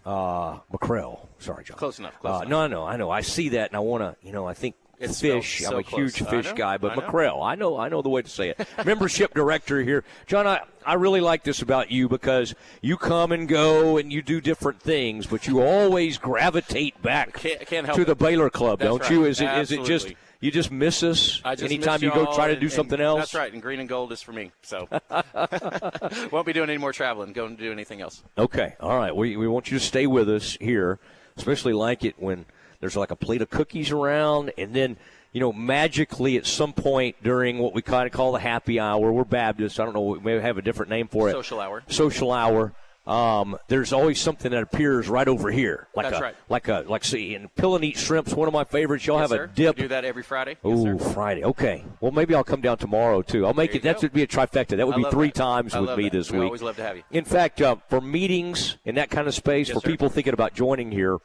uh, 0.05 0.59
Mackrell. 0.73 1.27
Sorry, 1.39 1.65
John. 1.65 1.77
Close 1.77 1.99
enough. 1.99 2.19
Close 2.21 2.41
uh, 2.41 2.47
enough. 2.47 2.49
No, 2.49 2.67
no, 2.67 2.85
I 2.85 2.97
know. 2.97 3.11
I 3.11 3.21
see 3.21 3.51
that, 3.51 3.71
and 3.71 3.77
I 3.77 3.81
want 3.81 4.03
to. 4.03 4.27
You 4.27 4.33
know, 4.33 4.47
I 4.47 4.55
think 4.55 4.75
it's 5.03 5.21
fish. 5.21 5.61
So 5.61 5.73
I'm 5.73 5.79
a 5.81 5.83
close. 5.83 6.15
huge 6.17 6.29
fish 6.29 6.53
guy, 6.53 6.79
but 6.79 6.99
I. 6.99 7.29
I 7.53 7.55
know. 7.55 7.79
I 7.79 7.89
know 7.89 8.03
the 8.03 8.09
way 8.09 8.23
to 8.23 8.29
say 8.29 8.51
it. 8.51 8.67
Membership 8.85 9.35
director 9.35 9.83
here, 9.83 10.05
John. 10.27 10.47
I 10.47 10.61
I 10.85 10.95
really 10.95 11.21
like 11.21 11.45
this 11.45 11.61
about 11.63 11.91
you 11.91 12.09
because 12.09 12.55
you 12.81 12.97
come 12.97 13.33
and 13.33 13.47
go 13.49 13.99
and 13.99 14.13
you 14.13 14.23
do 14.23 14.41
different 14.41 14.81
things, 14.81 15.27
but 15.27 15.47
you 15.47 15.61
always 15.63 16.19
gravitate 16.19 17.01
back 17.03 17.35
Can't- 17.35 17.67
can't 17.67 17.87
help 17.87 17.99
to 17.99 18.05
the. 18.05 18.23
Baylor 18.23 18.51
Club, 18.51 18.79
That's 18.79 18.89
don't 18.89 19.03
right. 19.03 19.11
you? 19.11 19.25
Is 19.25 19.41
it 19.41 19.51
is 19.59 19.73
it 19.73 19.85
just 19.85 20.15
you 20.41 20.51
just 20.51 20.71
miss 20.71 21.03
us 21.03 21.41
I 21.45 21.55
just 21.55 21.65
anytime 21.65 22.03
you 22.03 22.11
go 22.11 22.33
try 22.35 22.49
to 22.49 22.57
do 22.57 22.67
and 22.67 22.73
something 22.73 23.01
else? 23.01 23.21
That's 23.21 23.35
right, 23.35 23.53
and 23.53 23.61
green 23.61 23.81
and 23.81 23.89
gold 23.89 24.13
is 24.13 24.23
for 24.23 24.33
me. 24.33 24.53
So 24.63 24.89
won't 26.31 26.47
be 26.47 26.53
doing 26.53 26.69
any 26.69 26.79
more 26.79 26.93
traveling. 26.93 27.33
Going 27.33 27.57
to 27.57 27.63
do 27.63 27.73
anything 27.73 28.01
else. 28.01 28.23
Okay, 28.39 28.75
all 28.81 28.97
right. 28.97 29.15
We, 29.15 29.37
we 29.37 29.49
want 29.49 29.71
you 29.71 29.79
to 29.79 29.85
stay 29.85 30.07
with 30.07 30.29
us 30.29 30.57
here, 30.61 30.99
especially 31.37 31.73
like 31.73 32.05
it 32.05 32.15
when 32.19 32.47
there's 32.83 32.97
like 32.97 33.11
a 33.13 33.17
plate 33.17 33.41
of 33.41 33.49
cookies 33.49 33.91
around, 33.93 34.53
and 34.59 34.75
then 34.75 34.97
you 35.33 35.41
know 35.41 35.53
magically 35.53 36.37
at 36.37 36.45
some 36.45 36.73
point 36.75 37.17
during 37.23 37.59
what 37.59 37.73
we 37.73 37.81
kind 37.81 38.07
of 38.07 38.13
call 38.13 38.33
the 38.33 38.41
happy 38.41 38.79
hour. 38.79 39.11
We're 39.11 39.25
Baptists. 39.25 39.79
I 39.81 39.85
don't 39.87 39.95
know. 39.95 40.03
We 40.03 40.19
may 40.19 40.41
have 40.41 40.59
a 40.59 40.63
different 40.63 40.91
name 40.91 41.09
for 41.09 41.31
it. 41.31 41.33
Social 41.33 41.61
hour. 41.61 41.83
Social 41.89 42.33
hour. 42.33 42.75
Um, 43.05 43.59
there's 43.67 43.93
always 43.93 44.21
something 44.21 44.53
that 44.53 44.63
appears 44.63 45.09
right 45.09 45.27
over 45.27 45.51
here, 45.51 45.89
like 45.97 46.07
That's 46.07 46.19
a 46.21 46.23
right. 46.23 46.37
like 46.49 46.69
a 46.69 46.85
like 46.87 47.05
see, 47.05 47.35
and 47.35 47.53
pill 47.57 47.75
and 47.75 47.85
eat 47.85 47.97
shrimps. 47.99 48.33
One 48.33 48.47
of 48.47 48.55
my 48.55 48.63
favorites. 48.63 49.05
Y'all 49.07 49.19
Yes, 49.19 49.31
have 49.31 49.37
sir. 49.39 49.45
a 49.45 49.49
dip. 49.49 49.77
We 49.77 49.83
do 49.83 49.89
that 49.89 50.05
every 50.05 50.23
Friday. 50.23 50.57
Oh, 50.63 50.85
Yes. 50.87 51.13
Friday. 51.13 51.43
Okay. 51.45 51.85
Well, 52.01 52.13
maybe 52.13 52.33
I'll 52.35 52.45
come 52.45 52.61
down 52.61 52.79
tomorrow 52.79 53.23
too. 53.23 53.45
I'll 53.45 53.55
make 53.55 53.73
There 53.73 53.79
it. 53.79 53.83
That 53.83 54.03
would 54.03 54.13
be 54.13 54.23
a 54.23 54.27
trifecta. 54.29 54.77
That 54.77 54.87
would 54.87 54.95
I 54.95 54.99
be 54.99 55.11
three 55.11 55.29
that. 55.29 55.35
times 55.35 55.75
I 55.75 55.81
with 55.81 55.97
me 55.99 56.05
that. 56.05 56.13
this 56.13 56.31
We 56.31 56.39
week. 56.39 56.47
always 56.47 56.63
love 56.63 56.77
to 56.77 56.83
have 56.85 56.97
you. 56.97 57.03
In 57.11 57.25
fact, 57.25 57.61
uh, 57.61 57.75
for 57.89 58.01
meetings 58.01 58.77
in 58.85 58.95
that 58.95 59.11
kind 59.11 59.27
of 59.27 59.35
space, 59.35 59.67
Yes, 59.69 59.75
for 59.75 59.81
sir. 59.81 59.91
people 59.91 60.09
thinking 60.09 60.33
about 60.35 60.55
joining 60.55 60.93
here, 60.93 61.19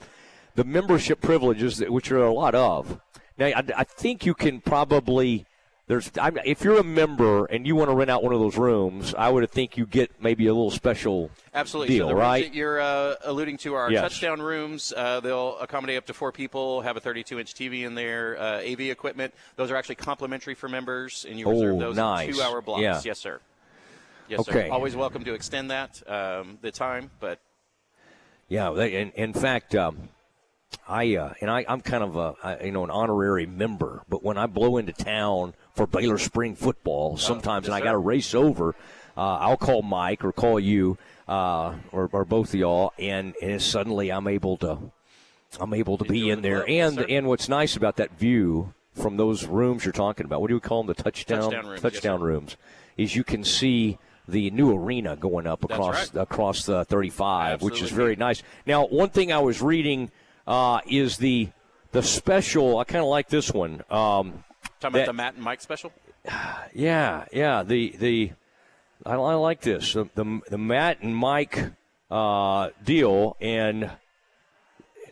the 0.58 0.64
membership 0.66 1.22
privileges, 1.22 1.78
that- 1.78 1.92
which 1.92 2.12
are 2.12 2.18
a 2.24 2.34
lot 2.34 2.56
of. 2.56 3.00
Now, 3.38 3.46
I, 3.46 3.64
I 3.78 3.84
think 3.86 4.26
you 4.26 4.34
can 4.34 4.60
probably. 4.60 5.46
There's, 5.86 6.12
I'm, 6.20 6.38
if 6.44 6.66
you're 6.66 6.80
a 6.80 6.84
member 6.84 7.46
and 7.46 7.66
you 7.66 7.74
want 7.78 7.90
to 7.90 7.96
rent 7.96 8.10
out 8.12 8.22
one 8.22 8.34
of 8.34 8.42
those 8.42 8.58
rooms, 8.58 9.16
I 9.18 9.30
would 9.30 9.50
think 9.50 9.78
you 9.78 9.86
get 9.86 10.22
maybe 10.22 10.48
a 10.48 10.54
little 10.54 10.70
special 10.72 11.32
Absolutely. 11.54 11.96
deal, 11.96 12.10
so 12.10 12.16
right? 12.16 12.54
you're 12.54 12.82
uh, 12.82 13.16
alluding 13.24 13.56
to 13.60 13.74
are 13.76 13.90
Yes. 13.90 14.02
touchdown 14.02 14.42
rooms. 14.42 14.92
Uh, 14.92 15.22
they'll 15.22 15.58
accommodate 15.60 15.98
up 15.98 16.06
to 16.08 16.14
four 16.14 16.34
people. 16.34 16.82
Have 16.82 16.98
a 16.98 17.00
32-inch 17.00 17.54
TV 17.54 17.86
in 17.86 17.96
there. 17.96 18.38
Uh, 18.38 18.60
AV 18.70 18.82
equipment. 18.90 19.34
Those 19.56 19.72
are 19.72 19.78
actually 19.78 19.96
complimentary 19.96 20.56
for 20.56 20.68
members, 20.68 21.26
and 21.30 21.40
you 21.40 21.48
reserve 21.50 21.76
Oh, 21.78 21.80
those 21.80 21.96
nice. 21.96 22.36
two-hour 22.36 22.62
blocks. 22.64 22.82
Yeah. 22.82 23.00
Yes, 23.06 23.20
sir. 23.20 23.40
Yes, 24.28 24.42
Okay. 24.42 24.68
sir. 24.68 24.74
Always 24.74 24.94
welcome 24.94 25.24
to 25.24 25.34
extend 25.36 25.72
that 25.72 26.02
um, 26.10 26.58
the 26.62 26.72
time, 26.72 27.12
but 27.22 27.40
Yeah, 28.50 28.72
they, 28.72 28.94
in, 29.00 29.12
in 29.12 29.32
fact, 29.32 29.74
um, 29.74 30.10
I 30.88 31.16
uh, 31.16 31.34
and 31.42 31.52
I, 31.52 31.66
I'm 31.68 31.82
kind 31.82 32.04
of 32.04 32.16
a 32.16 32.36
I- 32.44 32.66
you 32.66 32.72
know 32.72 32.84
an 32.84 32.92
honorary 32.92 33.46
member, 33.46 34.04
but 34.08 34.24
when 34.24 34.38
I 34.38 34.46
blow 34.48 34.78
into 34.78 34.94
town 34.94 35.54
for 35.76 35.86
Baylor 35.86 36.18
spring 36.18 36.56
football, 36.56 37.18
sometimes 37.18 37.64
yes, 37.64 37.68
and 37.68 37.76
I 37.76 37.86
got 37.86 37.92
to 37.92 37.98
race 37.98 38.34
over, 38.34 38.76
uh, 39.16 39.38
I'll 39.38 39.58
call 39.58 39.82
Mike 39.82 40.24
or 40.24 40.32
call 40.32 40.60
you 40.60 40.98
uh, 41.28 41.76
or, 41.92 42.10
or 42.12 42.26
both 42.26 42.50
of 42.50 42.60
y'all, 42.60 42.94
and 42.98 43.36
and 43.42 43.62
suddenly 43.62 44.12
I'm 44.12 44.28
able 44.28 44.58
to 44.58 44.78
I'm 45.60 45.74
able 45.74 45.98
to 45.98 46.06
be 46.06 46.30
in 46.30 46.42
there, 46.42 46.68
yes, 46.70 46.96
and 46.98 47.10
and 47.10 47.28
what's 47.28 47.50
nice 47.50 47.76
about 47.76 47.98
that 47.98 48.18
view 48.18 48.74
from 48.94 49.18
those 49.18 49.46
rooms 49.46 49.86
you're 49.86 49.92
talking 49.92 50.26
about, 50.26 50.42
what 50.42 50.48
do 50.48 50.56
we 50.56 50.60
call 50.60 50.84
them? 50.84 50.88
The 50.88 51.04
touchdown 51.04 51.42
Touchdown 51.42 51.68
rooms, 51.68 51.82
touchdown 51.82 52.20
sir. 52.20 52.26
rooms, 52.26 52.58
is 52.98 53.16
you 53.16 53.24
can 53.24 53.44
see. 53.44 53.98
The 54.30 54.52
new 54.52 54.76
arena 54.76 55.16
going 55.16 55.48
up 55.48 55.64
across 55.64 56.14
right. 56.14 56.24
across 56.24 56.66
the 56.66 56.84
35, 56.84 57.62
which 57.62 57.82
is 57.82 57.92
very 57.92 58.18
nice. 58.18 58.44
Now, 58.66 58.86
one 58.86 59.10
thing 59.10 59.32
I 59.32 59.40
was 59.40 59.62
reading 59.62 60.12
uh, 60.48 60.80
is 60.88 61.18
the 61.18 61.50
the 61.92 62.02
special. 62.02 62.80
I 62.80 62.86
kind 62.86 63.04
of 63.04 63.10
like 63.10 63.30
this 63.30 63.52
one. 63.52 63.84
Um, 63.90 64.44
talking 64.80 64.96
about 64.96 65.06
the 65.06 65.14
Matt 65.14 65.36
and 65.36 65.44
Mike 65.44 65.62
special. 65.62 65.92
yeah, 66.74 67.26
yeah. 67.32 67.64
The 67.64 67.96
the 67.98 68.32
I, 69.06 69.14
I 69.16 69.34
like 69.36 69.62
this. 69.62 69.94
The, 69.94 70.10
the 70.16 70.42
the 70.50 70.58
Matt 70.58 71.02
and 71.02 71.16
Mike 71.16 71.72
uh, 72.10 72.70
deal, 72.84 73.36
and 73.42 73.92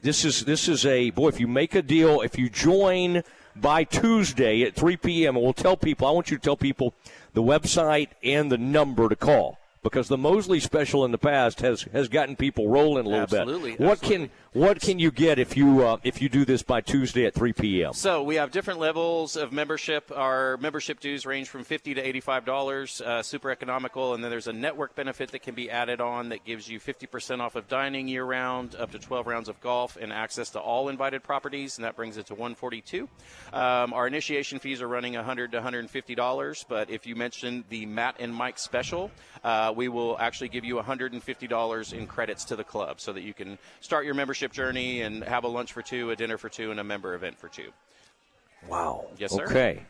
this 0.01 0.25
is 0.25 0.45
this 0.45 0.67
is 0.67 0.85
a 0.85 1.11
boy. 1.11 1.27
If 1.27 1.39
you 1.39 1.47
make 1.47 1.75
a 1.75 1.81
deal, 1.81 2.21
if 2.21 2.39
you 2.39 2.49
join 2.49 3.23
by 3.55 3.83
Tuesday 3.85 4.63
at 4.63 4.75
3 4.75 4.97
p.m., 4.97 5.35
we'll 5.35 5.53
tell 5.53 5.77
people. 5.77 6.07
I 6.07 6.11
want 6.11 6.29
you 6.29 6.37
to 6.37 6.43
tell 6.43 6.57
people 6.57 6.93
the 7.33 7.43
website 7.43 8.09
and 8.23 8.51
the 8.51 8.57
number 8.57 9.07
to 9.07 9.15
call 9.15 9.59
because 9.85 10.07
the 10.07 10.17
Mosley 10.17 10.59
special 10.59 11.05
in 11.05 11.11
the 11.11 11.17
past 11.17 11.61
has 11.61 11.83
has 11.93 12.09
gotten 12.09 12.35
people 12.35 12.67
rolling 12.67 13.05
a 13.05 13.09
little 13.09 13.27
bit. 13.27 13.41
Absolutely, 13.41 13.71
bit. 13.71 13.79
What 13.81 13.99
absolutely. 13.99 14.27
can 14.27 14.35
what 14.55 14.79
can 14.79 14.99
you 14.99 15.11
get 15.11 15.37
if 15.37 15.57
you 15.57 15.85
uh, 15.85 15.97
if 16.03 16.21
you 16.21 16.29
do 16.29 16.45
this 16.45 16.63
by 16.63 16.79
Tuesday 16.79 17.25
at 17.25 17.33
3 17.33 17.51
p.m.? 17.51 17.93
So 17.93 18.23
we 18.23 18.35
have 18.35 18.51
different 18.51 18.79
levels 18.79 19.35
of 19.35 19.51
membership. 19.51 20.13
Our 20.15 20.55
membership 20.57 21.01
dues 21.01 21.25
range 21.25 21.49
from 21.49 21.65
fifty 21.65 21.93
to 21.93 22.01
eighty-five 22.01 22.45
dollars, 22.45 23.01
uh, 23.01 23.21
super 23.21 23.51
economical, 23.51 24.13
and 24.13 24.23
then 24.23 24.31
there's 24.31 24.47
a 24.47 24.53
network 24.53 24.95
benefit 24.95 25.31
that 25.31 25.39
can 25.43 25.55
be 25.55 25.69
added 25.69 25.99
on 25.99 26.29
that 26.29 26.45
gives 26.45 26.69
you 26.69 26.79
fifty 26.79 27.05
percent 27.05 27.41
off 27.41 27.57
of 27.57 27.67
dining 27.67 28.07
year-round, 28.07 28.75
up 28.75 28.91
to 28.91 28.99
twelve 28.99 29.27
rounds 29.27 29.49
of 29.49 29.59
golf, 29.59 29.97
and 29.99 30.13
access 30.13 30.51
to 30.51 30.59
all 30.59 30.87
invited 30.87 31.21
properties, 31.21 31.77
and 31.77 31.83
that 31.83 31.97
brings 31.97 32.15
it 32.15 32.27
to 32.27 32.33
one 32.33 32.55
forty-two. 32.55 33.09
Um, 33.51 33.91
our 33.91 34.07
initiation 34.07 34.59
fees 34.59 34.81
are 34.81 34.87
running 34.87 35.15
hundred 35.15 35.51
to 35.51 35.57
one 35.57 35.63
hundred 35.63 35.79
and 35.79 35.89
fifty 35.89 36.15
dollars, 36.15 36.65
but 36.69 36.89
if 36.89 37.05
you 37.05 37.17
mention 37.17 37.65
the 37.67 37.85
Matt 37.85 38.15
and 38.19 38.33
Mike 38.33 38.57
special, 38.57 39.11
uh, 39.43 39.73
we 39.75 39.89
will 39.89 40.17
actually 40.17 40.47
give 40.47 40.63
you 40.63 40.81
hundred 40.81 41.11
and 41.11 41.21
fifty 41.21 41.45
dollars 41.45 41.91
in 41.91 42.07
credits 42.07 42.45
to 42.45 42.55
the 42.55 42.63
club, 42.63 43.01
so 43.01 43.11
that 43.11 43.23
you 43.23 43.33
can 43.33 43.57
start 43.81 44.05
your 44.05 44.13
membership 44.13 44.44
journey 44.51 45.01
and 45.01 45.23
have 45.23 45.43
a 45.43 45.47
lunch 45.47 45.73
for 45.73 45.81
two, 45.81 46.11
a 46.11 46.15
dinner 46.15 46.37
for 46.37 46.49
two, 46.49 46.71
and 46.71 46.79
a 46.79 46.83
member 46.83 47.13
event 47.13 47.39
for 47.39 47.49
two. 47.49 47.71
Wow. 48.67 49.05
Yes, 49.17 49.31
sir. 49.31 49.45
Okay. 49.45 49.83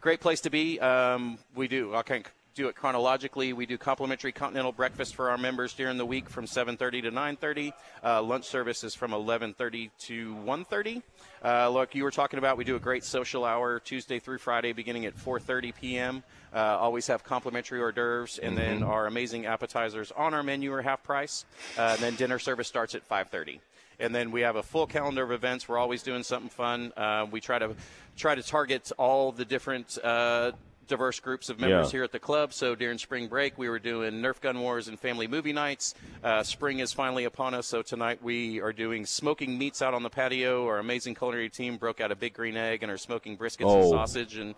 Great 0.00 0.20
place 0.20 0.40
to 0.42 0.50
be. 0.50 0.78
Um, 0.80 1.38
we 1.54 1.68
do. 1.68 1.94
I 1.94 2.02
can 2.02 2.24
do 2.56 2.68
it 2.68 2.74
chronologically. 2.74 3.52
We 3.52 3.66
do 3.66 3.76
complimentary 3.76 4.32
continental 4.32 4.72
breakfast 4.72 5.14
for 5.14 5.30
our 5.30 5.36
members 5.36 5.74
during 5.74 5.98
the 5.98 6.06
week 6.06 6.28
from 6.28 6.46
7:30 6.46 7.02
to 7.02 7.10
9:30. 7.10 7.72
Uh, 8.02 8.22
lunch 8.22 8.46
service 8.46 8.82
is 8.82 8.94
from 8.94 9.12
11:30 9.12 9.90
to 9.98 10.34
1:30. 10.36 11.02
Uh, 11.44 11.68
look, 11.68 11.94
you 11.94 12.02
were 12.02 12.10
talking 12.10 12.38
about 12.38 12.56
we 12.56 12.64
do 12.64 12.74
a 12.74 12.80
great 12.80 13.04
social 13.04 13.44
hour 13.44 13.78
Tuesday 13.78 14.18
through 14.18 14.38
Friday, 14.38 14.72
beginning 14.72 15.04
at 15.04 15.14
4:30 15.14 15.74
p.m. 15.74 16.24
Uh, 16.54 16.78
always 16.78 17.06
have 17.06 17.22
complimentary 17.22 17.80
hors 17.80 17.92
d'oeuvres, 17.92 18.38
and 18.38 18.56
then 18.56 18.82
our 18.82 19.06
amazing 19.06 19.44
appetizers 19.44 20.10
on 20.12 20.32
our 20.32 20.42
menu 20.42 20.72
are 20.72 20.82
half 20.82 21.02
price. 21.02 21.44
Uh, 21.76 21.82
and 21.82 22.00
then 22.00 22.14
dinner 22.14 22.38
service 22.38 22.66
starts 22.66 22.94
at 22.94 23.06
5:30 23.06 23.60
and 23.98 24.14
then 24.14 24.30
we 24.30 24.42
have 24.42 24.56
a 24.56 24.62
full 24.62 24.86
calendar 24.86 25.22
of 25.22 25.30
events. 25.32 25.68
We're 25.68 25.78
always 25.78 26.02
doing 26.02 26.22
something 26.22 26.50
fun. 26.50 26.92
Uh, 26.96 27.26
we 27.30 27.40
try 27.40 27.58
to 27.58 27.74
try 28.16 28.34
to 28.34 28.42
target 28.42 28.90
all 28.98 29.32
the 29.32 29.44
different 29.44 29.98
uh, 30.02 30.52
diverse 30.88 31.18
groups 31.18 31.48
of 31.48 31.58
members 31.58 31.86
Yeah. 31.88 31.90
here 31.98 32.04
at 32.04 32.12
the 32.12 32.20
club. 32.20 32.52
So 32.52 32.76
during 32.76 32.96
spring 32.98 33.26
break, 33.26 33.58
we 33.58 33.68
were 33.68 33.80
doing 33.80 34.14
Nerf 34.22 34.40
gun 34.40 34.60
wars 34.60 34.86
and 34.86 34.98
family 34.98 35.26
movie 35.26 35.52
nights. 35.52 35.94
Uh, 36.22 36.44
spring 36.44 36.78
is 36.78 36.92
finally 36.92 37.24
upon 37.24 37.54
us, 37.54 37.66
so 37.66 37.82
tonight 37.82 38.22
we 38.22 38.60
are 38.60 38.72
doing 38.72 39.04
smoking 39.04 39.58
meats 39.58 39.82
out 39.82 39.94
on 39.94 40.04
the 40.04 40.10
patio. 40.10 40.64
Our 40.66 40.78
amazing 40.78 41.16
culinary 41.16 41.48
team 41.50 41.76
broke 41.76 42.00
out 42.00 42.12
a 42.12 42.14
big 42.14 42.34
green 42.34 42.56
egg 42.56 42.84
and 42.84 42.92
are 42.92 42.98
smoking 42.98 43.36
briskets 43.36 43.62
and 43.74 43.84
Oh. 43.84 43.90
sausage 43.90 44.36
and 44.36 44.54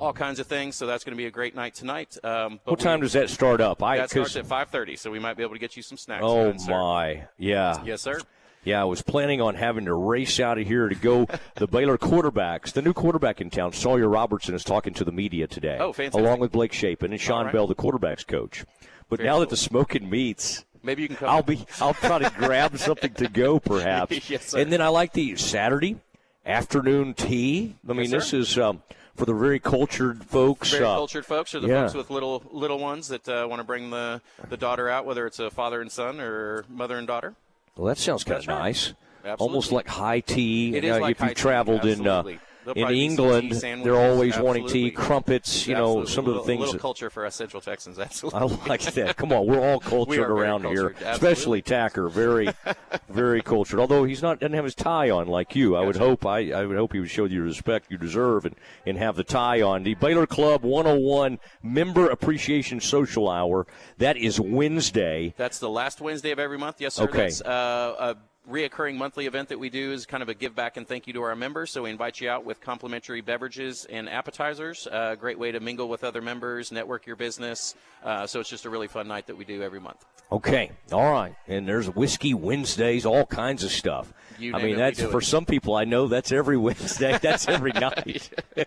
all 0.00 0.12
kinds 0.12 0.40
of 0.40 0.48
things. 0.48 0.74
So 0.74 0.84
that's 0.86 1.04
going 1.04 1.16
to 1.16 1.16
be 1.16 1.26
a 1.26 1.30
great 1.30 1.54
night 1.54 1.74
tonight. 1.74 2.16
Um, 2.24 2.58
What 2.64 2.80
time 2.80 3.00
does 3.00 3.12
that 3.12 3.30
start 3.30 3.60
up? 3.60 3.80
I 3.80 3.98
that 3.98 4.10
starts 4.10 4.34
at 4.34 4.46
5:30, 4.46 4.96
so 4.98 5.12
we 5.12 5.20
might 5.20 5.36
be 5.36 5.44
able 5.44 5.54
to 5.54 5.60
get 5.60 5.76
you 5.76 5.82
some 5.84 5.96
snacks. 5.96 6.24
Oh 6.26 6.52
then, 6.52 6.56
my. 6.68 7.28
Yeah. 7.38 7.80
Yes, 7.84 8.02
sir. 8.02 8.18
Yeah, 8.64 8.80
I 8.80 8.84
was 8.84 9.02
planning 9.02 9.40
on 9.40 9.54
having 9.54 9.86
to 9.86 9.94
race 9.94 10.40
out 10.40 10.58
of 10.58 10.66
here 10.66 10.88
to 10.88 10.94
go. 10.94 11.26
the 11.54 11.66
Baylor 11.66 11.96
quarterbacks, 11.96 12.72
the 12.72 12.82
new 12.82 12.92
quarterback 12.92 13.40
in 13.40 13.50
town, 13.50 13.72
Sawyer 13.72 14.08
Robertson, 14.08 14.54
is 14.54 14.64
talking 14.64 14.92
to 14.94 15.04
the 15.04 15.12
media 15.12 15.46
today. 15.46 15.78
Oh, 15.80 15.92
fantastic. 15.92 16.20
Along 16.20 16.40
with 16.40 16.52
Blake 16.52 16.72
Shapen 16.72 17.12
and 17.12 17.20
Shawn 17.20 17.46
right. 17.46 17.54
Bell, 17.54 17.66
the 17.66 17.74
quarterbacks 17.74 18.26
coach. 18.26 18.64
But 19.08 19.18
Very 19.18 19.28
now 19.28 19.38
that 19.40 19.48
the 19.48 19.56
smoking 19.56 20.10
meats, 20.10 20.64
Maybe 20.82 21.02
you 21.02 21.08
can 21.08 21.16
come. 21.16 21.28
I'll 21.30 21.42
be, 21.42 21.66
I'll 21.80 21.94
try 21.94 22.18
to 22.18 22.30
grab 22.30 22.78
something 22.78 23.12
to 23.14 23.28
go, 23.28 23.58
perhaps. 23.58 24.16
Yes, 24.30 24.48
sir. 24.48 24.60
And 24.60 24.72
then 24.72 24.80
I 24.80 24.88
like 24.88 25.12
the 25.12 25.36
Saturday 25.36 25.96
afternoon 26.44 27.14
tea. 27.14 27.76
I 27.88 27.92
mean, 27.92 28.10
Yes, 28.10 28.30
this 28.30 28.34
is 28.34 28.58
um, 28.58 28.82
for 29.16 29.24
the 29.24 29.34
very 29.34 29.58
cultured 29.58 30.24
folks. 30.24 30.70
very 30.70 30.84
uh, 30.84 30.94
cultured 30.94 31.26
folks 31.26 31.54
or 31.54 31.60
the 31.60 31.68
yeah. 31.68 31.82
folks 31.82 31.94
with 31.94 32.10
little 32.10 32.42
little 32.50 32.78
ones 32.78 33.08
that 33.08 33.28
uh, 33.28 33.46
want 33.48 33.60
to 33.60 33.64
bring 33.64 33.90
the, 33.90 34.20
the 34.48 34.56
daughter 34.56 34.88
out, 34.88 35.04
whether 35.06 35.26
it's 35.26 35.38
a 35.38 35.50
father 35.50 35.80
and 35.80 35.90
son 35.90 36.20
or 36.20 36.64
mother 36.68 36.96
and 36.96 37.06
daughter. 37.06 37.34
Well, 37.78 37.86
that 37.86 37.98
sounds 37.98 38.24
kind 38.24 38.40
of 38.40 38.46
nice. 38.48 38.92
Absolutely. 39.24 39.46
Almost 39.46 39.72
like 39.72 39.86
high 39.86 40.18
tea. 40.20 40.76
It 40.76 40.82
You 40.82 40.94
is 40.94 41.00
like 41.00 41.12
if 41.12 41.20
you've 41.20 41.28
high 41.28 41.34
tea, 41.34 41.40
traveled 41.40 41.84
in 41.86 42.06
uh, 42.06 42.24
in 42.66 42.74
probably 42.74 42.84
be 42.84 43.08
some 43.10 43.16
tea 43.16 43.48
England, 43.48 43.84
they're 43.84 43.96
always 43.96 44.38
wanting 44.38 44.64
absolutely. 44.64 44.90
tea, 44.90 44.96
crumpets. 44.96 45.66
You 45.66 45.74
know, 45.74 46.04
some 46.04 46.26
a 46.26 46.30
of 46.30 46.34
the 46.36 46.42
things. 46.42 46.58
A 46.58 46.60
little 46.60 46.72
that- 46.74 46.80
culture 46.80 47.10
for 47.10 47.24
us 47.24 47.34
Central 47.34 47.60
Texans, 47.60 47.98
absolutely. 47.98 48.40
I 48.40 48.44
absolutely. 48.44 48.68
like 48.68 48.82
that. 48.94 49.16
Come 49.16 49.32
on, 49.32 49.46
we're 49.46 49.60
all 49.60 49.80
cultured 49.80 50.08
We 50.08 50.18
around 50.18 50.64
here, 50.64 50.88
absolutely. 50.88 51.12
especially 51.12 51.62
Tacker. 51.62 52.08
Very, 52.08 52.48
very 53.08 53.42
cultured. 53.42 53.80
Although 53.80 54.04
he's 54.04 54.22
not 54.22 54.40
doesn't 54.40 54.54
have 54.54 54.64
his 54.64 54.74
tie 54.74 55.10
on 55.10 55.28
like 55.28 55.54
you. 55.54 55.76
I 55.76 55.84
would 55.84 55.96
hope. 55.96 56.26
I, 56.26 56.50
I 56.52 56.66
would 56.66 56.76
hope 56.76 56.92
he 56.92 57.00
would 57.00 57.10
show 57.10 57.24
you 57.24 57.28
the 57.28 57.40
respect 57.40 57.90
you 57.90 57.98
deserve 57.98 58.44
and, 58.44 58.54
and 58.86 58.98
have 58.98 59.16
the 59.16 59.24
tie 59.24 59.62
on. 59.62 59.82
The 59.82 59.94
Baylor 59.94 60.26
Club 60.26 60.62
101 60.62 61.38
Member 61.62 62.08
Appreciation 62.08 62.80
Social 62.80 63.28
Hour. 63.28 63.66
That 63.98 64.16
is 64.16 64.40
Wednesday. 64.40 65.34
That's 65.36 65.58
the 65.58 65.70
last 65.70 66.00
Wednesday 66.00 66.30
of 66.30 66.38
every 66.38 66.58
month. 66.58 66.80
Yes, 66.80 66.94
sir. 66.94 67.04
Okay. 67.04 67.30
Uh, 67.44 67.50
a 67.50 68.16
reoccurring 68.48 68.96
monthly 68.96 69.26
event 69.26 69.48
that 69.50 69.58
we 69.58 69.68
do 69.70 69.92
is 69.92 70.06
kind 70.06 70.22
of 70.22 70.28
a 70.28 70.34
give 70.34 70.54
back 70.54 70.76
and 70.76 70.86
thank 70.86 71.06
you 71.06 71.12
to 71.12 71.22
our 71.22 71.36
members. 71.36 71.70
So 71.70 71.82
we 71.82 71.90
invite 71.90 72.20
you 72.20 72.30
out 72.30 72.44
with 72.44 72.60
complimentary 72.60 73.20
beverages 73.20 73.84
and 73.84 74.08
appetizers. 74.08 74.86
Uh, 74.90 75.14
great 75.14 75.38
way 75.38 75.52
to 75.52 75.60
mingle 75.60 75.88
with 75.88 76.04
other 76.04 76.22
members, 76.22 76.72
network 76.72 77.06
your 77.06 77.16
business. 77.16 77.74
Uh, 78.02 78.26
so 78.26 78.40
it's 78.40 78.48
just 78.48 78.64
a 78.64 78.70
really 78.70 78.88
fun 78.88 79.08
night 79.08 79.26
that 79.26 79.36
we 79.36 79.44
do 79.44 79.62
every 79.62 79.80
month. 79.80 80.04
Okay, 80.30 80.70
all 80.92 81.10
right. 81.10 81.34
And 81.46 81.66
there's 81.66 81.88
whiskey 81.88 82.34
Wednesdays, 82.34 83.06
all 83.06 83.24
kinds 83.26 83.64
of 83.64 83.70
stuff. 83.70 84.12
You 84.38 84.54
I 84.54 84.62
mean, 84.62 84.76
that's 84.76 85.02
for 85.02 85.18
it. 85.18 85.24
some 85.24 85.44
people. 85.44 85.74
I 85.74 85.84
know 85.84 86.06
that's 86.06 86.32
every 86.32 86.56
Wednesday. 86.58 87.18
That's 87.20 87.48
every 87.48 87.72
night. 87.74 88.30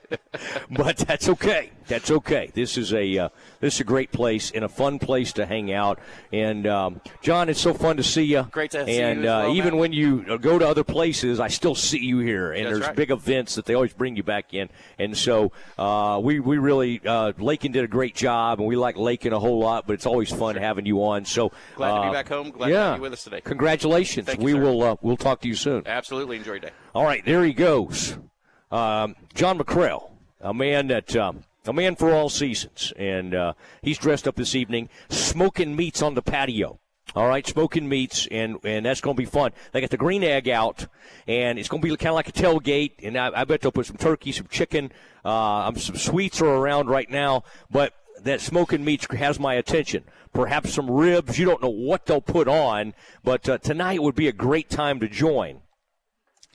but 0.70 0.98
that's 0.98 1.30
okay. 1.30 1.72
That's 1.88 2.12
okay. 2.12 2.52
This 2.54 2.78
is 2.78 2.94
a 2.94 3.18
uh, 3.18 3.30
this 3.60 3.76
is 3.76 3.82
a 3.82 3.86
great 3.86 4.12
place 4.12 4.52
and 4.52 4.66
a 4.66 4.70
fun 4.70 5.00
place 5.00 5.34
to 5.34 5.46
hang 5.46 5.72
out. 5.72 6.00
And 6.34 6.68
um, 6.68 7.02
John, 7.22 7.48
it's 7.48 7.62
so 7.62 7.74
fun 7.74 7.98
to 7.98 8.04
see 8.04 8.24
you. 8.24 8.44
Great 8.52 8.72
to 8.72 8.86
see 8.86 8.98
you 8.98 9.02
And 9.02 9.20
as 9.20 9.26
well, 9.26 9.50
uh, 9.50 9.54
even 9.72 9.80
when 9.80 9.94
you 9.94 10.26
uh, 10.30 10.38
go 10.38 10.60
to 10.60 10.68
other 10.68 10.84
places, 10.84 11.40
I 11.40 11.48
still 11.48 11.76
see 11.76 12.00
you 12.00 12.20
here. 12.20 12.52
And 12.52 12.66
That's 12.66 12.74
there's 12.74 12.88
right. 12.88 12.96
big 12.96 13.12
events 13.12 13.56
that 13.56 13.66
they 13.66 13.74
always 13.74 13.94
bring 13.94 14.16
you 14.18 14.24
back 14.24 14.54
in. 14.54 14.70
And 15.00 15.18
so 15.18 15.52
uh, 15.78 16.20
we 16.22 16.40
we 16.40 16.58
really 16.58 17.02
uh, 17.06 17.34
Lakin 17.38 17.72
did 17.72 17.84
a 17.84 17.88
great 17.88 18.16
job, 18.16 18.60
and 18.60 18.68
we 18.68 18.76
like 18.76 18.98
Lakin 18.98 19.34
a 19.34 19.40
whole 19.40 19.60
lot. 19.60 19.88
But 19.88 19.94
it's 19.94 20.06
always 20.06 20.30
fun 20.30 20.56
having 20.56 20.86
you 20.86 21.04
on. 21.04 21.26
So 21.26 21.52
Glad 21.76 21.96
to 21.96 22.02
be 22.02 22.08
uh, 22.08 22.12
back 22.12 22.28
home. 22.28 22.52
Glad 22.52 22.68
to 22.68 22.74
yeah. 22.74 22.84
have 22.90 22.96
you 22.98 23.02
with 23.02 23.14
us 23.14 23.24
today. 23.24 23.42
Congratulations. 23.42 24.28
Thank 24.28 24.40
you, 24.40 24.46
we 24.46 24.52
sir. 24.52 24.62
will 24.62 24.84
uh, 24.84 24.96
we'll 25.02 25.18
talk 25.18 25.42
to 25.42 25.48
you 25.48 25.56
soon. 25.56 25.88
Absolutely. 25.88 26.38
Enjoy 26.38 26.52
your 26.52 26.60
day. 26.60 26.72
All 26.94 27.06
right, 27.06 27.24
there 27.24 27.44
he 27.44 27.54
goes. 27.54 28.18
Um, 28.72 29.16
John 29.34 29.58
McCrell, 29.58 30.12
a 30.42 30.54
man 30.54 30.88
that 30.88 31.16
um, 31.16 31.44
a 31.66 31.74
man 31.74 31.96
for 31.96 32.14
all 32.14 32.30
seasons, 32.30 32.92
and 32.98 33.34
uh, 33.34 33.54
he's 33.82 33.98
dressed 33.98 34.28
up 34.28 34.36
this 34.36 34.56
evening, 34.56 34.90
smoking 35.10 35.76
meats 35.76 36.02
on 36.02 36.16
the 36.16 36.22
patio. 36.22 36.80
All 37.16 37.28
right, 37.28 37.46
smoking 37.46 37.90
meats, 37.90 38.28
and 38.32 38.58
and 38.64 38.86
that's 38.86 39.02
going 39.02 39.16
to 39.16 39.22
be 39.22 39.26
fun. 39.26 39.52
They 39.72 39.82
got 39.82 39.90
the 39.90 39.98
green 39.98 40.24
egg 40.24 40.48
out, 40.48 40.88
and 41.28 41.60
it's 41.60 41.68
going 41.68 41.82
to 41.82 41.88
be 41.88 41.96
kind 41.98 42.10
of 42.10 42.16
like 42.16 42.30
a 42.30 42.32
tailgate. 42.32 42.94
And 43.04 43.18
I, 43.18 43.32
I 43.34 43.44
bet 43.44 43.62
they'll 43.62 43.72
put 43.72 43.86
some 43.86 43.98
turkey, 43.98 44.32
some 44.32 44.48
chicken, 44.48 44.92
uh, 45.26 45.68
um, 45.68 45.76
some 45.76 45.96
sweets 45.96 46.42
are 46.42 46.48
around 46.48 46.90
right 46.90 47.10
now, 47.10 47.44
but 47.70 47.94
that 48.24 48.40
smoking 48.40 48.86
meats 48.86 49.08
has 49.14 49.40
my 49.40 49.56
attention. 49.56 50.06
Perhaps 50.34 50.74
some 50.74 50.90
ribs. 50.90 51.38
You 51.38 51.46
don't 51.46 51.62
know 51.62 51.70
what 51.70 52.06
they'll 52.06 52.22
put 52.22 52.48
on, 52.48 52.94
but 53.24 53.50
uh, 53.50 53.58
tonight 53.58 54.02
would 54.02 54.16
be 54.16 54.30
a 54.30 54.34
great 54.34 54.70
time 54.70 55.00
to 55.02 55.10
join 55.10 55.62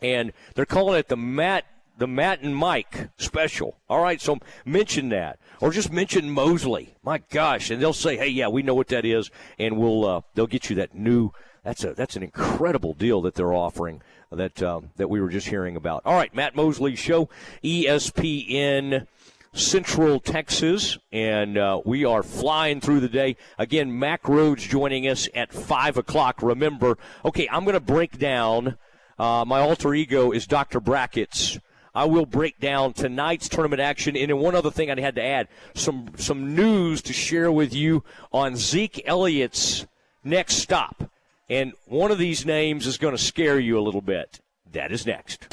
and 0.02 0.32
they're 0.54 0.66
calling 0.66 0.98
it 0.98 1.08
the 1.08 1.16
Matt 1.16 1.64
the 1.96 2.06
Matt 2.06 2.42
and 2.42 2.54
Mike 2.54 3.10
special. 3.16 3.76
All 3.88 4.02
right, 4.02 4.20
so 4.20 4.38
mention 4.64 5.08
that, 5.10 5.38
or 5.60 5.70
just 5.70 5.92
mention 5.92 6.30
Mosley. 6.30 6.94
My 7.02 7.18
gosh, 7.30 7.70
and 7.70 7.80
they'll 7.80 7.92
say, 7.92 8.16
"Hey, 8.16 8.28
yeah, 8.28 8.48
we 8.48 8.62
know 8.62 8.74
what 8.74 8.88
that 8.88 9.04
is," 9.04 9.30
and 9.58 9.76
we'll 9.78 10.04
uh, 10.04 10.20
they'll 10.34 10.46
get 10.46 10.70
you 10.70 10.76
that 10.76 10.94
new. 10.94 11.30
That's 11.64 11.84
a 11.84 11.94
that's 11.94 12.16
an 12.16 12.22
incredible 12.22 12.94
deal 12.94 13.22
that 13.22 13.34
they're 13.34 13.54
offering 13.54 14.02
that 14.30 14.62
um, 14.62 14.90
that 14.96 15.08
we 15.08 15.20
were 15.20 15.30
just 15.30 15.48
hearing 15.48 15.76
about. 15.76 16.02
All 16.04 16.14
right, 16.14 16.34
Matt 16.34 16.54
Mosley 16.54 16.96
show, 16.96 17.28
ESPN. 17.62 19.06
Central 19.52 20.20
Texas, 20.20 20.98
and 21.10 21.56
uh, 21.56 21.80
we 21.82 22.04
are 22.04 22.22
flying 22.22 22.78
through 22.78 23.00
the 23.00 23.08
day. 23.08 23.36
Again, 23.56 23.98
Mack 23.98 24.24
Rhoades 24.24 24.68
joining 24.68 25.08
us 25.08 25.30
at 25.34 25.50
5 25.50 25.96
o'clock. 25.96 26.42
Remember, 26.42 26.98
okay, 27.24 27.48
I'm 27.50 27.64
going 27.64 27.72
to 27.72 27.80
break 27.80 28.18
down. 28.18 28.76
Uh, 29.18 29.46
my 29.46 29.60
alter 29.60 29.94
ego 29.94 30.30
is 30.30 30.46
Dr. 30.46 30.78
Brackets. 30.78 31.58
I 31.96 32.04
will 32.04 32.26
break 32.26 32.60
down 32.60 32.92
tonight's 32.92 33.48
tournament 33.48 33.80
action, 33.80 34.18
and 34.18 34.28
then 34.28 34.36
one 34.36 34.54
other 34.54 34.70
thing 34.70 34.90
I 34.90 35.00
had 35.00 35.14
to 35.14 35.22
add: 35.22 35.48
some 35.74 36.10
some 36.16 36.54
news 36.54 37.00
to 37.02 37.14
share 37.14 37.50
with 37.50 37.74
you 37.74 38.04
on 38.32 38.54
Zeke 38.54 39.02
Elliott's 39.06 39.86
next 40.22 40.56
stop, 40.56 41.10
and 41.48 41.72
one 41.86 42.10
of 42.10 42.18
these 42.18 42.44
names 42.44 42.86
is 42.86 42.98
going 42.98 43.16
to 43.16 43.22
scare 43.22 43.58
you 43.58 43.78
a 43.78 43.80
little 43.80 44.02
bit. 44.02 44.40
That 44.72 44.92
is 44.92 45.06
next. 45.06 45.48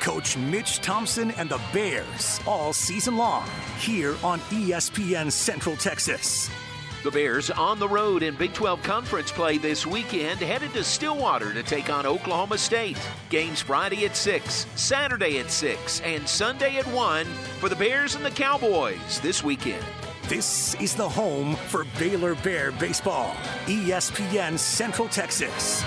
Coach 0.00 0.36
Mitch 0.36 0.80
Thompson 0.80 1.30
and 1.32 1.48
the 1.48 1.60
Bears 1.72 2.40
all 2.44 2.72
season 2.72 3.16
long 3.16 3.48
here 3.78 4.16
on 4.24 4.40
ESPN 4.50 5.30
Central 5.30 5.76
Texas. 5.76 6.50
The 7.04 7.12
Bears 7.12 7.48
on 7.50 7.78
the 7.78 7.88
road 7.88 8.24
in 8.24 8.34
Big 8.34 8.52
12 8.54 8.82
Conference 8.82 9.30
play 9.30 9.56
this 9.56 9.86
weekend, 9.86 10.40
headed 10.40 10.72
to 10.72 10.82
Stillwater 10.82 11.54
to 11.54 11.62
take 11.62 11.90
on 11.90 12.06
Oklahoma 12.06 12.58
State. 12.58 12.98
Games 13.30 13.60
Friday 13.60 14.04
at 14.04 14.16
6, 14.16 14.66
Saturday 14.74 15.38
at 15.38 15.48
6, 15.48 16.00
and 16.00 16.28
Sunday 16.28 16.76
at 16.76 16.86
1 16.88 17.24
for 17.60 17.68
the 17.68 17.76
Bears 17.76 18.16
and 18.16 18.24
the 18.24 18.32
Cowboys 18.32 19.20
this 19.20 19.44
weekend. 19.44 19.84
This 20.24 20.74
is 20.80 20.96
the 20.96 21.08
home 21.08 21.54
for 21.54 21.86
Baylor 22.00 22.34
Bear 22.34 22.72
baseball. 22.72 23.32
ESPN 23.66 24.58
Central 24.58 25.06
Texas. 25.06 25.84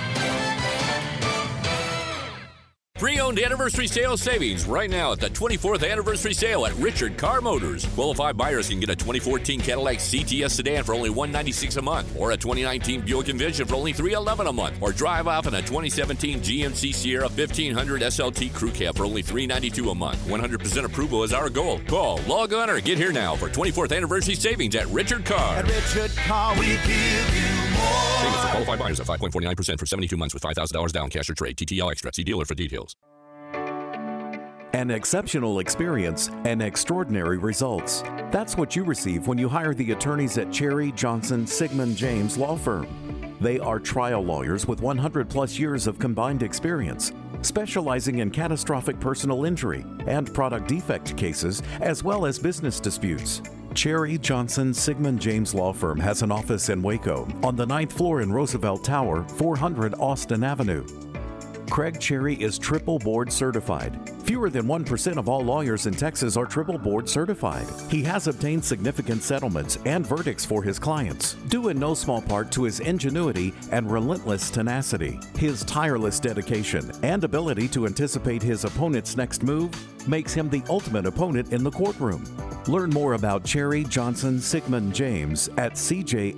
Pre-owned 3.01 3.39
anniversary 3.39 3.87
sale 3.87 4.15
savings 4.15 4.67
right 4.67 4.87
now 4.87 5.13
at 5.13 5.19
the 5.19 5.29
24th 5.31 5.89
anniversary 5.89 6.35
sale 6.35 6.67
at 6.67 6.75
Richard 6.75 7.17
Carr 7.17 7.41
Motors. 7.41 7.83
Qualified 7.95 8.37
buyers 8.37 8.69
can 8.69 8.79
get 8.79 8.91
a 8.91 8.95
2014 8.95 9.59
Cadillac 9.59 9.97
CTS 9.97 10.51
sedan 10.51 10.83
for 10.83 10.93
only 10.93 11.09
196 11.09 11.77
a 11.77 11.81
month, 11.81 12.15
or 12.15 12.29
a 12.29 12.37
2019 12.37 13.01
Buick 13.01 13.29
Envision 13.29 13.65
for 13.65 13.73
only 13.73 13.91
311 13.91 14.45
a 14.45 14.53
month, 14.53 14.77
or 14.81 14.91
drive 14.91 15.25
off 15.25 15.47
in 15.47 15.55
a 15.55 15.61
2017 15.63 16.41
GMC 16.41 16.93
Sierra 16.93 17.27
1500 17.27 18.03
SLT 18.03 18.53
Crew 18.53 18.69
Cab 18.69 18.95
for 18.95 19.05
only 19.05 19.23
392 19.23 19.89
a 19.89 19.95
month. 19.95 20.19
100% 20.27 20.85
approval 20.85 21.23
is 21.23 21.33
our 21.33 21.49
goal. 21.49 21.79
Call, 21.87 22.19
log 22.27 22.53
on, 22.53 22.69
or 22.69 22.79
get 22.79 22.99
here 22.99 23.11
now 23.11 23.35
for 23.35 23.49
24th 23.49 23.97
anniversary 23.97 24.35
savings 24.35 24.75
at 24.75 24.85
Richard 24.89 25.25
Carr. 25.25 25.55
At 25.55 25.67
Richard 25.67 26.15
Carr, 26.17 26.53
we 26.59 26.67
give 26.67 27.33
you 27.33 27.60
more. 27.81 28.41
For 28.41 28.47
qualified 28.49 28.79
buyers 28.79 28.99
at 28.99 29.07
5.49% 29.07 29.79
for 29.79 29.85
72 29.85 30.17
months 30.17 30.33
with 30.33 30.43
$5,000 30.43 30.91
down 30.91 31.09
cash 31.09 31.29
or 31.29 31.33
trade. 31.33 31.57
TTL 31.57 31.91
Extra. 31.91 32.13
See 32.13 32.23
dealer 32.23 32.45
for 32.45 32.55
details. 32.55 32.95
An 34.73 34.89
exceptional 34.89 35.59
experience 35.59 36.29
and 36.45 36.61
extraordinary 36.61 37.37
results. 37.37 38.03
That's 38.31 38.55
what 38.55 38.75
you 38.75 38.85
receive 38.85 39.27
when 39.27 39.37
you 39.37 39.49
hire 39.49 39.73
the 39.73 39.91
attorneys 39.91 40.37
at 40.37 40.51
Cherry 40.51 40.93
Johnson 40.93 41.45
Siegmund 41.45 41.97
James 41.97 42.37
Law 42.37 42.55
Firm. 42.55 42.87
They 43.41 43.59
are 43.59 43.79
trial 43.79 44.21
lawyers 44.21 44.67
with 44.67 44.81
100 44.81 45.29
plus 45.29 45.59
years 45.59 45.87
of 45.87 45.99
combined 45.99 46.41
experience, 46.41 47.11
specializing 47.41 48.19
in 48.19 48.31
catastrophic 48.31 48.99
personal 48.99 49.45
injury 49.45 49.83
and 50.07 50.33
product 50.33 50.67
defect 50.69 51.17
cases, 51.17 51.61
as 51.81 52.03
well 52.03 52.25
as 52.25 52.39
business 52.39 52.79
disputes. 52.79 53.41
Cherry 53.73 54.17
Johnson 54.17 54.73
Siegmund 54.73 55.21
James 55.21 55.55
Law 55.55 55.71
Firm 55.71 55.97
has 55.99 56.21
an 56.21 56.31
office 56.31 56.67
in 56.69 56.81
Waco 56.81 57.25
on 57.41 57.55
the 57.55 57.65
ninth 57.65 57.93
floor 57.93 58.21
in 58.21 58.31
Roosevelt 58.31 58.83
Tower, 58.83 59.23
400 59.37 59.95
Austin 59.95 60.43
Avenue. 60.43 60.85
Craig 61.69 61.97
Cherry 61.97 62.35
is 62.35 62.59
triple 62.59 62.99
board 62.99 63.31
certified. 63.31 63.97
Fewer 64.25 64.49
than 64.49 64.65
1% 64.65 65.17
of 65.17 65.29
all 65.29 65.41
lawyers 65.41 65.87
in 65.87 65.93
Texas 65.93 66.35
are 66.35 66.45
triple 66.45 66.77
board 66.77 67.07
certified. 67.07 67.65
He 67.89 68.03
has 68.03 68.27
obtained 68.27 68.63
significant 68.63 69.23
settlements 69.23 69.77
and 69.85 70.05
verdicts 70.05 70.43
for 70.43 70.61
his 70.61 70.77
clients, 70.77 71.35
due 71.47 71.69
in 71.69 71.79
no 71.79 71.93
small 71.93 72.21
part 72.21 72.51
to 72.51 72.63
his 72.63 72.81
ingenuity 72.81 73.53
and 73.71 73.89
relentless 73.89 74.49
tenacity. 74.49 75.17
His 75.37 75.63
tireless 75.63 76.19
dedication 76.19 76.91
and 77.03 77.23
ability 77.23 77.69
to 77.69 77.85
anticipate 77.85 78.43
his 78.43 78.65
opponent's 78.65 79.15
next 79.15 79.41
move 79.41 79.71
makes 80.09 80.33
him 80.33 80.49
the 80.49 80.63
ultimate 80.69 81.05
opponent 81.05 81.53
in 81.53 81.63
the 81.63 81.71
courtroom. 81.71 82.25
Learn 82.67 82.89
more 82.91 83.13
about 83.13 83.43
Cherry 83.43 83.83
Johnson 83.83 84.39
Siegmund 84.39 84.93
James 84.93 85.49
at 85.57 85.73
cjsjlaw.com. 85.73 86.37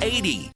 80. 0.01 0.51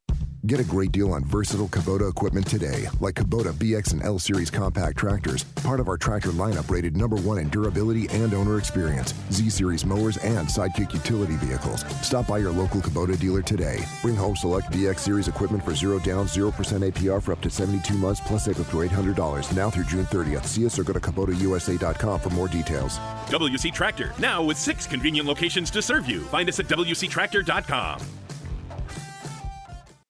Get 0.46 0.60
a 0.60 0.64
great 0.64 0.92
deal 0.92 1.12
on 1.14 1.24
versatile 1.24 1.68
Kubota 1.68 2.08
equipment 2.08 2.46
today, 2.46 2.88
like 3.00 3.16
Kubota 3.16 3.52
BX 3.52 3.94
and 3.94 4.04
L 4.04 4.20
Series 4.20 4.52
compact 4.52 4.96
tractors, 4.96 5.44
part 5.44 5.80
of 5.80 5.88
our 5.88 5.98
tractor 5.98 6.30
lineup 6.30 6.70
rated 6.70 6.96
number 6.96 7.16
one 7.16 7.40
in 7.40 7.50
durability 7.50 8.08
and 8.10 8.32
owner 8.32 8.60
experience, 8.60 9.16
Z 9.32 9.50
Series 9.50 9.86
mowers, 9.86 10.18
and 10.18 10.48
Sidekick 10.48 10.94
utility 10.94 11.36
vehicles. 11.38 11.84
Stop 12.04 12.28
by 12.28 12.38
your 12.38 12.52
local 12.52 12.80
Kubota 12.80 13.20
dealer 13.20 13.42
today. 13.42 13.84
Bring 14.04 14.16
home 14.16 14.36
select 14.36 14.72
BX 14.72 15.00
Series 15.00 15.28
equipment 15.28 15.66
for 15.66 15.74
zero 15.74 15.98
down, 15.98 16.28
0% 16.28 16.52
APR 16.52 17.24
for 17.24 17.32
up 17.32 17.42
to 17.42 17.50
72 17.50 17.96
months, 17.96 18.22
plus 18.24 18.46
save 18.46 18.60
up 18.62 18.70
to 18.70 18.78
$800 18.78 19.56
now 19.56 19.72
through 19.72 19.86
June 19.86 20.06
30th. 20.06 20.46
See 20.46 20.66
us 20.66 20.78
or 20.78 20.84
go 20.84 20.94
to 20.94 21.00
KubotaUSA.com 21.00 22.20
for 22.20 22.30
more 22.30 22.48
details. 22.48 23.00
WC 23.30 23.74
Tractor, 23.74 24.14
now 24.20 24.44
with 24.44 24.58
six 24.58 24.86
convenient 24.86 25.28
locations 25.28 25.72
to 25.72 25.82
serve 25.82 26.08
you. 26.08 26.22
Find 26.26 26.48
us 26.48 26.60
at 26.60 26.68
WCTractor.com. 26.68 28.25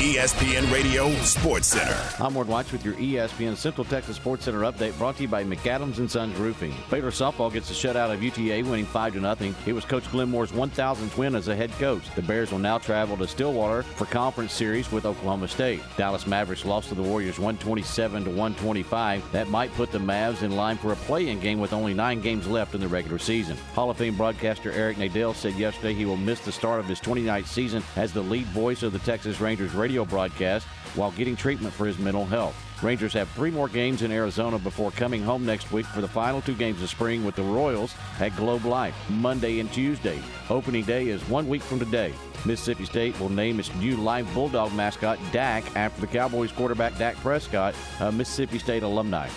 ESPN 0.00 0.72
Radio 0.72 1.12
Sports 1.24 1.68
Center. 1.68 1.94
I'm 2.24 2.32
Ward 2.32 2.48
Watch 2.48 2.72
with 2.72 2.86
your 2.86 2.94
ESPN 2.94 3.54
Central 3.54 3.84
Texas 3.84 4.16
Sports 4.16 4.46
Center 4.46 4.60
update 4.60 4.96
brought 4.96 5.16
to 5.16 5.22
you 5.24 5.28
by 5.28 5.44
McAdams 5.44 5.98
and 5.98 6.10
Sons 6.10 6.34
Roofing. 6.38 6.72
Baylor 6.90 7.10
softball 7.10 7.52
gets 7.52 7.70
a 7.70 7.74
shutout 7.74 8.10
of 8.10 8.22
UTA, 8.22 8.66
winning 8.66 8.86
5 8.86 9.12
to 9.12 9.20
nothing. 9.20 9.54
It 9.66 9.74
was 9.74 9.84
Coach 9.84 10.10
Glenn 10.10 10.30
Moore's 10.30 10.52
1,000th 10.52 11.18
win 11.18 11.34
as 11.34 11.48
a 11.48 11.54
head 11.54 11.70
coach. 11.72 12.02
The 12.14 12.22
Bears 12.22 12.50
will 12.50 12.58
now 12.58 12.78
travel 12.78 13.18
to 13.18 13.28
Stillwater 13.28 13.82
for 13.82 14.06
conference 14.06 14.54
series 14.54 14.90
with 14.90 15.04
Oklahoma 15.04 15.48
State. 15.48 15.82
Dallas 15.98 16.26
Mavericks 16.26 16.64
lost 16.64 16.88
to 16.88 16.94
the 16.94 17.02
Warriors 17.02 17.38
127 17.38 18.24
to 18.24 18.30
125. 18.30 19.32
That 19.32 19.50
might 19.50 19.70
put 19.74 19.92
the 19.92 19.98
Mavs 19.98 20.40
in 20.40 20.56
line 20.56 20.78
for 20.78 20.94
a 20.94 20.96
play-in 20.96 21.40
game 21.40 21.60
with 21.60 21.74
only 21.74 21.92
nine 21.92 22.22
games 22.22 22.46
left 22.46 22.74
in 22.74 22.80
the 22.80 22.88
regular 22.88 23.18
season. 23.18 23.58
Hall 23.74 23.90
of 23.90 23.98
Fame 23.98 24.16
broadcaster 24.16 24.72
Eric 24.72 24.96
Nadel 24.96 25.34
said 25.34 25.56
yesterday 25.56 25.92
he 25.92 26.06
will 26.06 26.16
miss 26.16 26.40
the 26.40 26.52
start 26.52 26.80
of 26.80 26.86
his 26.86 27.02
29th 27.02 27.48
season 27.48 27.82
as 27.96 28.14
the 28.14 28.22
lead 28.22 28.46
voice 28.46 28.82
of 28.82 28.94
the 28.94 28.98
Texas 29.00 29.42
Rangers 29.42 29.74
radio 29.74 29.89
broadcast 29.90 30.66
while 30.94 31.10
getting 31.12 31.36
treatment 31.36 31.74
for 31.74 31.86
his 31.86 31.98
mental 31.98 32.24
health. 32.24 32.56
Rangers 32.82 33.12
have 33.12 33.28
three 33.30 33.50
more 33.50 33.68
games 33.68 34.02
in 34.02 34.10
Arizona 34.10 34.58
before 34.58 34.90
coming 34.90 35.22
home 35.22 35.44
next 35.44 35.70
week 35.70 35.84
for 35.86 36.00
the 36.00 36.08
final 36.08 36.40
two 36.40 36.54
games 36.54 36.82
of 36.82 36.88
spring 36.88 37.24
with 37.24 37.34
the 37.34 37.42
Royals 37.42 37.94
at 38.20 38.34
Globe 38.36 38.64
Life, 38.64 38.94
Monday 39.10 39.60
and 39.60 39.70
Tuesday. 39.72 40.18
Opening 40.48 40.84
day 40.84 41.08
is 41.08 41.20
one 41.28 41.46
week 41.46 41.62
from 41.62 41.78
today. 41.78 42.14
Mississippi 42.46 42.86
State 42.86 43.20
will 43.20 43.28
name 43.28 43.60
its 43.60 43.74
new 43.74 43.96
live 43.96 44.32
Bulldog 44.32 44.72
mascot, 44.72 45.18
Dak, 45.30 45.76
after 45.76 46.00
the 46.00 46.06
Cowboys 46.06 46.52
quarterback 46.52 46.96
Dak 46.96 47.16
Prescott, 47.16 47.74
a 48.00 48.10
Mississippi 48.10 48.58
State 48.58 48.82
alumni. 48.82 49.28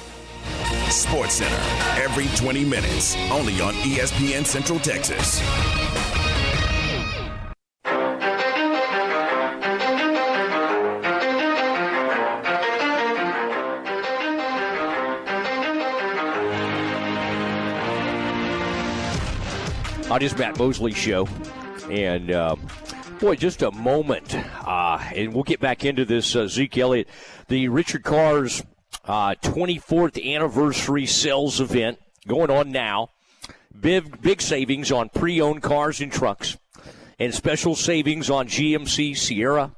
Sports 0.89 1.35
Center, 1.35 2.01
every 2.01 2.27
20 2.37 2.63
minutes, 2.65 3.15
only 3.31 3.59
on 3.61 3.73
ESPN 3.75 4.45
Central 4.45 4.79
Texas. 4.79 5.41
On 20.13 20.21
his 20.21 20.37
Matt 20.37 20.59
Mosley 20.59 20.93
show. 20.93 21.27
And 21.89 22.29
uh, 22.29 22.55
boy, 23.19 23.35
just 23.35 23.63
a 23.63 23.71
moment. 23.71 24.35
Uh, 24.35 25.03
and 25.15 25.33
we'll 25.33 25.43
get 25.43 25.59
back 25.59 25.83
into 25.83 26.05
this 26.05 26.35
uh, 26.35 26.45
Zeke 26.47 26.77
Elliott, 26.77 27.07
the 27.47 27.67
Richard 27.69 28.03
Carr's 28.03 28.63
uh, 29.05 29.33
24th 29.41 30.23
anniversary 30.23 31.07
sales 31.07 31.59
event 31.59 31.97
going 32.27 32.51
on 32.51 32.71
now. 32.71 33.09
Big, 33.81 34.21
big 34.21 34.39
savings 34.39 34.91
on 34.91 35.09
pre 35.09 35.41
owned 35.41 35.63
cars 35.63 35.99
and 35.99 36.11
trucks, 36.11 36.57
and 37.17 37.33
special 37.33 37.75
savings 37.75 38.29
on 38.29 38.47
GMC 38.47 39.17
Sierra 39.17 39.75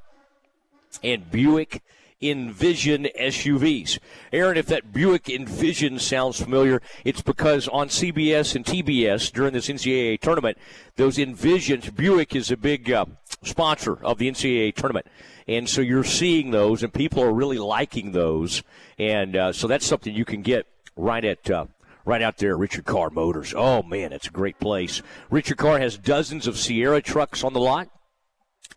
and 1.02 1.30
Buick 1.30 1.82
Envision 2.22 3.08
SUVs. 3.18 3.98
Aaron, 4.32 4.56
if 4.56 4.66
that 4.66 4.92
Buick 4.92 5.28
Envision 5.28 5.98
sounds 5.98 6.40
familiar, 6.40 6.80
it's 7.04 7.22
because 7.22 7.68
on 7.68 7.88
CBS 7.88 8.54
and 8.54 8.64
TBS 8.64 9.30
during 9.32 9.52
this 9.52 9.68
NCAA 9.68 10.20
tournament, 10.20 10.56
those 10.96 11.18
Envisions, 11.18 11.94
Buick 11.94 12.34
is 12.34 12.50
a 12.50 12.56
big 12.56 12.90
uh, 12.90 13.04
sponsor 13.42 14.02
of 14.04 14.18
the 14.18 14.30
NCAA 14.30 14.74
tournament. 14.74 15.06
And 15.46 15.68
so 15.68 15.80
you're 15.80 16.04
seeing 16.04 16.50
those, 16.50 16.82
and 16.82 16.92
people 16.92 17.22
are 17.22 17.32
really 17.32 17.58
liking 17.58 18.12
those. 18.12 18.62
And 18.98 19.36
uh, 19.36 19.52
so 19.52 19.66
that's 19.66 19.86
something 19.86 20.14
you 20.14 20.24
can 20.24 20.42
get 20.42 20.66
right 20.96 21.24
at. 21.24 21.50
Uh, 21.50 21.66
right 22.06 22.22
out 22.22 22.38
there 22.38 22.56
Richard 22.56 22.84
Carr 22.84 23.10
Motors. 23.10 23.52
Oh 23.54 23.82
man, 23.82 24.12
it's 24.12 24.28
a 24.28 24.30
great 24.30 24.58
place. 24.60 25.02
Richard 25.28 25.58
Carr 25.58 25.80
has 25.80 25.98
dozens 25.98 26.46
of 26.46 26.56
Sierra 26.56 27.02
trucks 27.02 27.42
on 27.44 27.52
the 27.52 27.60
lot. 27.60 27.88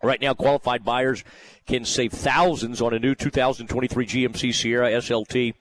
Right 0.01 0.21
now, 0.21 0.33
qualified 0.33 0.85
buyers 0.85 1.23
can 1.67 1.85
save 1.85 2.13
thousands 2.13 2.81
on 2.81 2.93
a 2.93 2.99
new 2.99 3.15
2023 3.15 4.05
GMC 4.05 4.53
Sierra 4.53 4.91
SLT. 4.91 5.53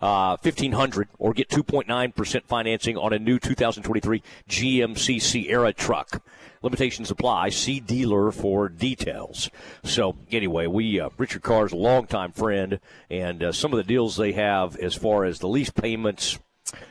Uh, 0.00 0.36
1500 0.42 1.08
or 1.18 1.32
get 1.32 1.48
2.9% 1.48 2.44
financing 2.44 2.98
on 2.98 3.14
a 3.14 3.18
new 3.18 3.38
2023 3.38 4.22
GMC 4.48 5.22
Sierra 5.22 5.72
truck. 5.72 6.22
Limitations 6.60 7.10
apply. 7.10 7.50
See 7.50 7.80
dealer 7.80 8.30
for 8.30 8.68
details. 8.68 9.48
So 9.82 10.16
anyway, 10.30 10.66
we 10.66 11.00
uh, 11.00 11.10
Richard 11.16 11.42
Carr's 11.42 11.72
a 11.72 11.76
longtime 11.76 12.32
friend, 12.32 12.80
and 13.10 13.42
uh, 13.42 13.52
some 13.52 13.72
of 13.72 13.76
the 13.76 13.84
deals 13.84 14.16
they 14.16 14.32
have 14.32 14.76
as 14.76 14.94
far 14.94 15.24
as 15.24 15.38
the 15.38 15.48
lease 15.48 15.70
payments 15.70 16.38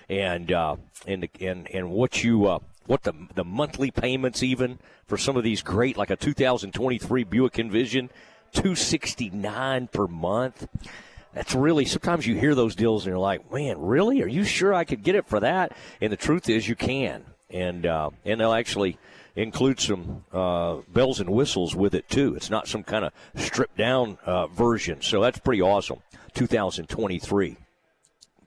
and 0.09 0.51
uh, 0.51 0.75
and 1.07 1.27
and 1.39 1.67
and 1.71 1.89
what 1.89 2.23
you 2.23 2.45
uh, 2.45 2.59
what 2.85 3.03
the 3.03 3.13
the 3.35 3.43
monthly 3.43 3.91
payments 3.91 4.43
even 4.43 4.79
for 5.05 5.17
some 5.17 5.37
of 5.37 5.43
these 5.43 5.61
great 5.61 5.97
like 5.97 6.09
a 6.09 6.15
2023 6.15 7.23
Buick 7.23 7.59
Envision 7.59 8.09
269 8.53 9.87
per 9.87 10.07
month. 10.07 10.67
That's 11.33 11.55
really 11.55 11.85
sometimes 11.85 12.27
you 12.27 12.35
hear 12.35 12.53
those 12.53 12.75
deals 12.75 13.05
and 13.05 13.11
you're 13.11 13.19
like, 13.19 13.51
man, 13.51 13.79
really? 13.79 14.21
Are 14.21 14.27
you 14.27 14.43
sure 14.43 14.73
I 14.73 14.83
could 14.83 15.03
get 15.03 15.15
it 15.15 15.25
for 15.25 15.39
that? 15.39 15.75
And 15.99 16.11
the 16.11 16.17
truth 16.17 16.47
is, 16.47 16.67
you 16.67 16.75
can, 16.75 17.25
and 17.49 17.85
uh, 17.85 18.11
and 18.23 18.39
they'll 18.39 18.53
actually 18.53 18.99
include 19.35 19.79
some 19.79 20.25
uh, 20.31 20.77
bells 20.87 21.19
and 21.19 21.29
whistles 21.31 21.75
with 21.75 21.95
it 21.95 22.07
too. 22.07 22.35
It's 22.35 22.51
not 22.51 22.67
some 22.67 22.83
kind 22.83 23.05
of 23.05 23.13
stripped 23.35 23.77
down 23.77 24.19
uh, 24.25 24.47
version, 24.47 25.01
so 25.01 25.21
that's 25.21 25.39
pretty 25.39 25.61
awesome. 25.61 25.99
2023 26.35 27.57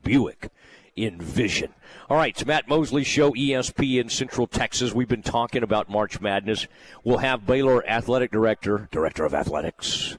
Buick 0.03 0.51
Envision. 0.97 1.75
All 2.09 2.17
right, 2.17 2.35
it's 2.35 2.47
Matt 2.47 2.69
Mosley 2.69 3.05
Show, 3.05 3.33
ESPN 3.33 4.11
Central 4.11 4.47
Texas. 4.47 4.95
We've 4.95 5.09
been 5.09 5.23
talking 5.23 5.63
about 5.63 5.91
March 5.91 6.21
Madness. 6.21 6.67
We'll 7.05 7.19
have 7.19 7.47
Baylor 7.47 7.87
Athletic 7.87 8.31
Director, 8.31 8.89
Director 8.91 9.25
of 9.25 9.35
Athletics, 9.35 10.17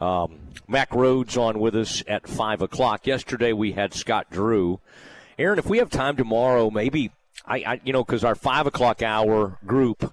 um, 0.00 0.40
Mack 0.66 0.90
Rhoades 0.90 1.36
on 1.38 1.60
with 1.60 1.76
us 1.76 2.02
at 2.08 2.28
5 2.28 2.62
o'clock. 2.62 3.06
Yesterday 3.06 3.52
we 3.52 3.72
had 3.72 3.94
Scott 3.94 4.26
Drew. 4.30 4.80
Aaron, 5.38 5.58
if 5.58 5.66
we 5.66 5.78
have 5.78 5.90
time 5.90 6.16
tomorrow, 6.16 6.70
maybe, 6.70 7.12
I, 7.46 7.56
I 7.58 7.80
you 7.84 7.92
know, 7.92 8.02
because 8.02 8.24
our 8.24 8.34
5 8.34 8.66
o'clock 8.66 9.02
hour 9.02 9.58
group 9.66 10.12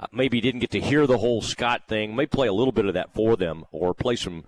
uh, 0.00 0.06
maybe 0.12 0.40
didn't 0.40 0.60
get 0.60 0.70
to 0.70 0.80
hear 0.80 1.06
the 1.06 1.18
whole 1.18 1.42
Scott 1.42 1.82
thing, 1.88 2.16
may 2.16 2.26
play 2.26 2.48
a 2.48 2.54
little 2.54 2.72
bit 2.72 2.86
of 2.86 2.94
that 2.94 3.12
for 3.12 3.36
them 3.36 3.66
or 3.70 3.92
play 3.92 4.16
some. 4.16 4.44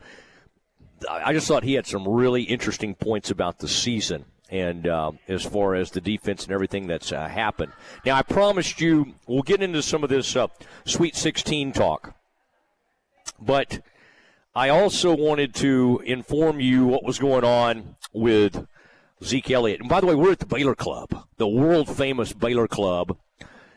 I 1.11 1.35
just 1.35 1.47
thought 1.47 1.65
he 1.65 1.75
had 1.75 1.87
some 1.87 2.09
really 2.09 2.45
interesting 2.45 2.95
points 2.95 3.31
about 3.31 3.59
the 3.59 3.69
season 3.69 4.25
and 4.51 4.87
uh, 4.87 5.13
as 5.29 5.43
far 5.43 5.75
as 5.75 5.91
the 5.91 6.01
defense 6.01 6.45
and 6.45 6.53
everything 6.53 6.87
that's 6.87 7.13
uh, 7.13 7.27
happened. 7.27 7.73
Now, 8.05 8.17
I 8.17 8.23
promised 8.23 8.81
you 8.81 9.15
we'll 9.27 9.43
get 9.43 9.63
into 9.63 9.83
some 9.83 10.05
of 10.05 10.11
this 10.11 10.37
uh, 10.37 10.49
Sweet 10.85 11.17
16 11.17 11.73
talk, 11.73 12.15
but 13.41 13.81
I 14.55 14.69
also 14.69 15.17
wanted 15.17 15.55
to 15.57 16.03
inform 16.05 16.61
you 16.61 16.87
what 16.87 17.05
was 17.05 17.19
going 17.19 17.45
on 17.45 17.97
with 18.13 18.67
Zeke 19.23 19.51
Elliott. 19.51 19.81
And 19.81 19.89
by 19.89 20.01
the 20.01 20.07
way, 20.07 20.15
we're 20.15 20.33
at 20.33 20.39
the 20.39 20.47
Baylor 20.47 20.75
Club, 20.75 21.27
the 21.39 21.49
world 21.49 21.89
famous 21.89 22.33
Baylor 22.33 22.69
Club. 22.69 23.17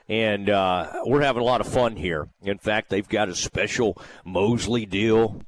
And 0.10 0.50
uh, 0.50 1.02
we're 1.06 1.22
having 1.22 1.42
a 1.42 1.46
lot 1.46 1.60
of 1.60 1.68
fun 1.68 1.98
here. 1.98 2.30
In 2.42 2.60
fact, 2.60 2.90
they've 2.90 3.08
got 3.08 3.28
a 3.28 3.36
special 3.36 4.02
Mosley 4.24 4.86
deal, 4.86 5.42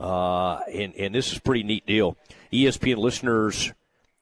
uh, 0.00 0.60
and, 0.72 0.94
and 0.94 1.14
this 1.14 1.32
is 1.32 1.38
a 1.38 1.42
pretty 1.42 1.64
neat 1.64 1.84
deal. 1.84 2.16
ESPN 2.50 2.96
listeners 2.96 3.74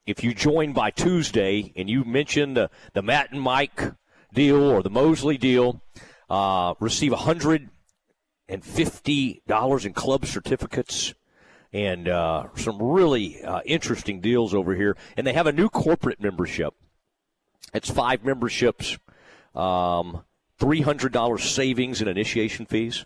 if 0.06 0.22
you 0.22 0.34
join 0.34 0.72
by 0.72 0.90
Tuesday 0.90 1.72
and 1.76 1.88
you 1.88 2.04
mention 2.04 2.54
the, 2.54 2.70
the 2.92 3.02
Matt 3.02 3.32
and 3.32 3.40
Mike 3.40 3.92
deal 4.32 4.62
or 4.62 4.82
the 4.82 4.90
Mosley 4.90 5.38
deal, 5.38 5.82
uh, 6.28 6.74
receive 6.80 7.12
$150 7.12 9.86
in 9.86 9.92
club 9.92 10.26
certificates 10.26 11.14
and 11.72 12.08
uh, 12.08 12.46
some 12.54 12.80
really 12.80 13.42
uh, 13.42 13.60
interesting 13.64 14.20
deals 14.20 14.54
over 14.54 14.74
here. 14.74 14.96
And 15.16 15.26
they 15.26 15.32
have 15.32 15.46
a 15.46 15.52
new 15.52 15.68
corporate 15.68 16.20
membership. 16.20 16.74
It's 17.72 17.90
five 17.90 18.24
memberships, 18.24 18.98
um, 19.54 20.22
$300 20.60 21.40
savings 21.40 22.00
in 22.00 22.06
initiation 22.06 22.66
fees. 22.66 23.04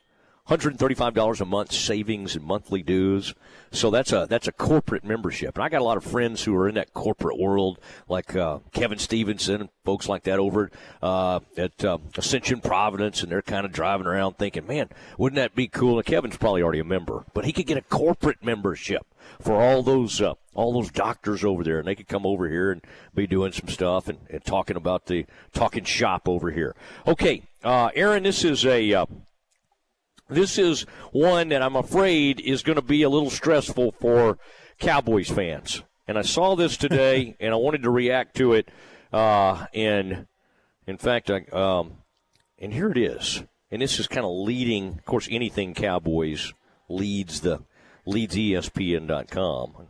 $135 0.48 1.40
a 1.40 1.44
month 1.44 1.72
savings 1.72 2.34
and 2.34 2.44
monthly 2.44 2.82
dues. 2.82 3.34
So 3.70 3.90
that's 3.90 4.12
a 4.12 4.26
that's 4.28 4.48
a 4.48 4.52
corporate 4.52 5.04
membership. 5.04 5.56
And 5.56 5.64
I 5.64 5.68
got 5.68 5.82
a 5.82 5.84
lot 5.84 5.98
of 5.98 6.04
friends 6.04 6.44
who 6.44 6.56
are 6.56 6.68
in 6.68 6.76
that 6.76 6.94
corporate 6.94 7.38
world, 7.38 7.78
like 8.08 8.34
uh, 8.34 8.60
Kevin 8.72 8.98
Stevenson 8.98 9.60
and 9.60 9.70
folks 9.84 10.08
like 10.08 10.22
that 10.22 10.38
over 10.38 10.70
uh, 11.02 11.40
at 11.56 11.84
uh, 11.84 11.98
Ascension 12.16 12.62
Providence, 12.62 13.22
and 13.22 13.30
they're 13.30 13.42
kind 13.42 13.66
of 13.66 13.72
driving 13.72 14.06
around 14.06 14.38
thinking, 14.38 14.66
man, 14.66 14.88
wouldn't 15.18 15.36
that 15.36 15.54
be 15.54 15.68
cool? 15.68 15.98
And 15.98 16.06
Kevin's 16.06 16.38
probably 16.38 16.62
already 16.62 16.80
a 16.80 16.84
member, 16.84 17.24
but 17.34 17.44
he 17.44 17.52
could 17.52 17.66
get 17.66 17.76
a 17.76 17.82
corporate 17.82 18.42
membership 18.42 19.06
for 19.40 19.60
all 19.60 19.82
those 19.82 20.22
uh, 20.22 20.32
all 20.54 20.72
those 20.72 20.90
doctors 20.90 21.44
over 21.44 21.62
there, 21.62 21.78
and 21.78 21.86
they 21.86 21.94
could 21.94 22.08
come 22.08 22.24
over 22.24 22.48
here 22.48 22.72
and 22.72 22.82
be 23.14 23.26
doing 23.26 23.52
some 23.52 23.68
stuff 23.68 24.08
and, 24.08 24.18
and 24.30 24.42
talking 24.46 24.76
about 24.76 25.06
the 25.06 25.26
talking 25.52 25.84
shop 25.84 26.26
over 26.26 26.50
here. 26.50 26.74
Okay, 27.06 27.42
uh, 27.62 27.90
Aaron, 27.94 28.22
this 28.22 28.44
is 28.44 28.64
a 28.64 28.94
uh, 28.94 29.06
this 30.28 30.58
is 30.58 30.82
one 31.12 31.48
that 31.48 31.62
I'm 31.62 31.76
afraid 31.76 32.40
is 32.40 32.62
going 32.62 32.76
to 32.76 32.82
be 32.82 33.02
a 33.02 33.08
little 33.08 33.30
stressful 33.30 33.92
for 33.92 34.38
Cowboys 34.78 35.28
fans. 35.28 35.82
And 36.06 36.18
I 36.18 36.22
saw 36.22 36.54
this 36.54 36.76
today, 36.76 37.36
and 37.40 37.52
I 37.52 37.56
wanted 37.56 37.82
to 37.82 37.90
react 37.90 38.36
to 38.36 38.52
it. 38.54 38.68
Uh, 39.12 39.66
and 39.74 40.26
in 40.86 40.98
fact, 40.98 41.30
I, 41.30 41.44
um, 41.52 41.98
and 42.58 42.72
here 42.72 42.90
it 42.90 42.98
is. 42.98 43.42
And 43.70 43.82
this 43.82 43.98
is 43.98 44.06
kind 44.06 44.24
of 44.24 44.32
leading, 44.32 44.94
of 44.98 45.04
course, 45.04 45.28
anything 45.30 45.74
Cowboys 45.74 46.52
leads 46.88 47.40
the 47.40 47.62
leads 48.06 48.34
ESPN.com. 48.34 49.86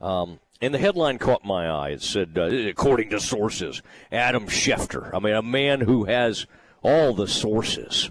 Um, 0.00 0.40
and 0.62 0.74
the 0.74 0.78
headline 0.78 1.18
caught 1.18 1.44
my 1.44 1.68
eye. 1.68 1.90
It 1.90 2.02
said, 2.02 2.36
uh, 2.38 2.44
according 2.44 3.10
to 3.10 3.20
sources, 3.20 3.82
Adam 4.10 4.46
Schefter. 4.46 5.14
I 5.14 5.18
mean, 5.18 5.34
a 5.34 5.42
man 5.42 5.82
who 5.82 6.04
has 6.04 6.46
all 6.82 7.12
the 7.12 7.28
sources 7.28 8.10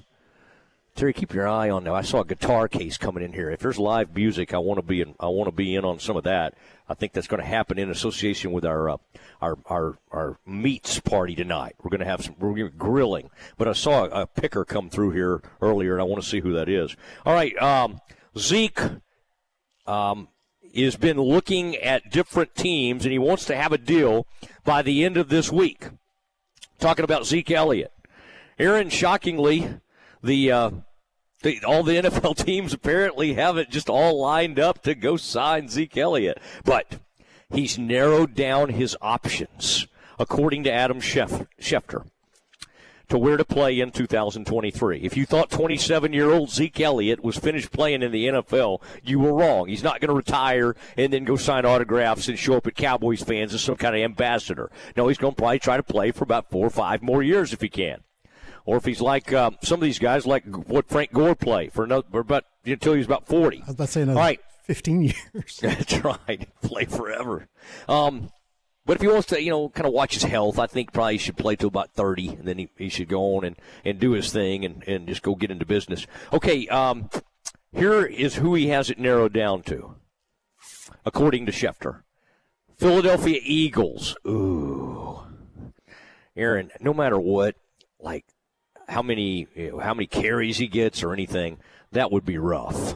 Terry, 0.99 1.13
keep 1.13 1.33
your 1.33 1.47
eye 1.47 1.69
on 1.69 1.85
now. 1.85 1.95
I 1.95 2.01
saw 2.01 2.19
a 2.19 2.25
guitar 2.25 2.67
case 2.67 2.97
coming 2.97 3.23
in 3.23 3.31
here. 3.31 3.49
If 3.49 3.61
there's 3.61 3.79
live 3.79 4.13
music, 4.13 4.53
I 4.53 4.57
want 4.57 4.79
to 4.79 4.85
be 4.85 4.99
in. 4.99 5.15
I 5.17 5.27
want 5.27 5.47
to 5.47 5.55
be 5.55 5.73
in 5.73 5.85
on 5.85 5.97
some 5.97 6.17
of 6.17 6.25
that. 6.25 6.55
I 6.89 6.93
think 6.93 7.13
that's 7.13 7.25
going 7.25 7.41
to 7.41 7.47
happen 7.47 7.79
in 7.79 7.89
association 7.89 8.51
with 8.51 8.65
our 8.65 8.89
uh, 8.89 8.97
our 9.41 9.57
our 9.67 9.97
our 10.11 10.39
meats 10.45 10.99
party 10.99 11.35
tonight. 11.35 11.75
We're 11.81 11.91
going 11.91 12.01
to 12.01 12.05
have 12.05 12.25
some. 12.25 12.35
We're 12.37 12.49
going 12.49 12.71
to 12.71 12.77
grilling. 12.77 13.29
But 13.57 13.69
I 13.69 13.73
saw 13.73 14.07
a, 14.07 14.23
a, 14.23 14.27
picker 14.27 14.65
come 14.65 14.89
through 14.89 15.11
here 15.11 15.41
earlier, 15.61 15.93
and 15.93 16.01
I 16.01 16.03
want 16.03 16.21
to 16.21 16.29
see 16.29 16.41
who 16.41 16.51
that 16.51 16.67
is. 16.67 16.97
All 17.25 17.33
right, 17.33 17.57
um, 17.61 18.01
Zeke. 18.37 18.81
Um, 19.87 20.27
has 20.75 20.97
been 20.97 21.17
looking 21.17 21.77
at 21.77 22.11
different 22.11 22.55
teams, 22.55 23.05
and 23.05 23.13
he 23.13 23.17
wants 23.17 23.45
to 23.45 23.55
have 23.55 23.71
a 23.71 23.77
deal 23.77 24.27
by 24.65 24.81
the 24.81 25.05
end 25.05 25.15
of 25.15 25.29
this 25.29 25.49
week. 25.49 25.87
Talking 26.77 27.05
about 27.05 27.25
Zeke 27.25 27.51
Elliott. 27.51 27.93
Aaron, 28.59 28.89
shockingly, 28.89 29.79
the 30.21 30.51
uh, 30.51 30.71
the, 31.41 31.63
all 31.65 31.83
the 31.83 31.93
NFL 32.01 32.43
teams 32.43 32.73
apparently 32.73 33.33
have 33.33 33.57
it 33.57 33.69
just 33.69 33.89
all 33.89 34.19
lined 34.19 34.59
up 34.59 34.83
to 34.83 34.95
go 34.95 35.17
sign 35.17 35.69
Zeke 35.69 35.97
Elliott. 35.97 36.39
But 36.63 36.99
he's 37.49 37.77
narrowed 37.77 38.35
down 38.35 38.69
his 38.69 38.95
options, 39.01 39.87
according 40.17 40.63
to 40.65 40.71
Adam 40.71 40.99
Schefter, 40.99 42.05
to 43.07 43.17
where 43.17 43.37
to 43.37 43.45
play 43.45 43.79
in 43.79 43.91
2023. 43.91 44.99
If 45.01 45.17
you 45.17 45.25
thought 45.25 45.49
27 45.49 46.13
year 46.13 46.29
old 46.29 46.51
Zeke 46.51 46.81
Elliott 46.81 47.23
was 47.23 47.37
finished 47.37 47.71
playing 47.71 48.03
in 48.03 48.11
the 48.11 48.27
NFL, 48.27 48.81
you 49.03 49.19
were 49.19 49.33
wrong. 49.33 49.67
He's 49.67 49.83
not 49.83 49.99
going 49.99 50.09
to 50.09 50.15
retire 50.15 50.75
and 50.97 51.11
then 51.11 51.23
go 51.23 51.35
sign 51.35 51.65
autographs 51.65 52.27
and 52.27 52.37
show 52.37 52.57
up 52.57 52.67
at 52.67 52.75
Cowboys 52.75 53.23
fans 53.23 53.53
as 53.53 53.63
some 53.63 53.77
kind 53.77 53.95
of 53.95 54.01
ambassador. 54.01 54.69
No, 54.95 55.07
he's 55.07 55.17
going 55.17 55.33
to 55.33 55.37
probably 55.37 55.59
try 55.59 55.77
to 55.77 55.83
play 55.83 56.11
for 56.11 56.23
about 56.23 56.49
four 56.49 56.67
or 56.67 56.71
five 56.71 57.01
more 57.01 57.23
years 57.23 57.53
if 57.53 57.61
he 57.61 57.69
can. 57.69 58.01
Or 58.69 58.77
if 58.77 58.85
he's 58.85 59.01
like 59.01 59.33
uh, 59.33 59.49
some 59.63 59.79
of 59.79 59.83
these 59.83 59.97
guys, 59.97 60.27
like 60.27 60.45
what 60.45 60.87
Frank 60.87 61.11
Gore 61.11 61.33
play 61.33 61.69
for 61.69 61.83
another, 61.83 62.05
for 62.11 62.19
about 62.19 62.45
until 62.65 62.93
he's 62.93 63.07
about 63.07 63.25
forty. 63.25 63.63
I 63.63 63.65
was 63.65 63.73
about 63.73 63.85
to 63.85 63.91
say 63.91 64.01
another 64.03 64.19
All 64.19 64.25
right, 64.25 64.39
15 64.65 65.01
years. 65.01 65.57
That's 65.61 65.97
right. 66.03 66.47
Play 66.61 66.85
forever. 66.85 67.47
Um, 67.87 68.29
but 68.85 68.97
if 68.97 69.01
he 69.01 69.07
wants 69.07 69.25
to, 69.29 69.41
you 69.41 69.49
know, 69.49 69.69
kind 69.69 69.87
of 69.87 69.93
watch 69.93 70.13
his 70.13 70.21
health, 70.21 70.59
I 70.59 70.67
think 70.67 70.93
probably 70.93 71.13
he 71.13 71.17
should 71.17 71.37
play 71.37 71.55
till 71.55 71.69
about 71.69 71.95
30, 71.95 72.27
and 72.27 72.47
then 72.47 72.59
he, 72.59 72.69
he 72.77 72.89
should 72.89 73.07
go 73.07 73.37
on 73.37 73.45
and, 73.45 73.55
and 73.83 73.99
do 73.99 74.11
his 74.11 74.31
thing 74.31 74.63
and, 74.63 74.83
and 74.87 75.07
just 75.07 75.23
go 75.23 75.33
get 75.33 75.49
into 75.49 75.65
business. 75.65 76.05
Okay, 76.31 76.67
um, 76.67 77.09
here 77.71 78.05
is 78.05 78.35
who 78.35 78.53
he 78.53 78.67
has 78.67 78.91
it 78.91 78.99
narrowed 78.99 79.33
down 79.33 79.63
to, 79.63 79.95
according 81.03 81.47
to 81.47 81.51
Schefter. 81.51 82.03
Philadelphia 82.77 83.39
Eagles. 83.43 84.15
Ooh. 84.27 85.21
Aaron, 86.35 86.69
no 86.79 86.93
matter 86.93 87.17
what, 87.19 87.55
like 87.99 88.25
how 88.89 89.01
many 89.01 89.47
you 89.55 89.71
know, 89.71 89.79
how 89.79 89.93
many 89.93 90.07
carries 90.07 90.57
he 90.57 90.67
gets 90.67 91.03
or 91.03 91.13
anything, 91.13 91.57
that 91.91 92.11
would 92.11 92.25
be 92.25 92.37
rough. 92.37 92.95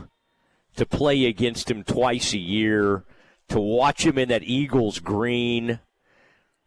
To 0.78 0.86
play 0.86 1.26
against 1.26 1.70
him 1.70 1.84
twice 1.84 2.34
a 2.34 2.40
year, 2.40 3.04
to 3.50 3.60
watch 3.60 4.06
him 4.06 4.18
in 4.18 4.30
that 4.30 4.44
Eagles 4.44 5.00
green. 5.00 5.80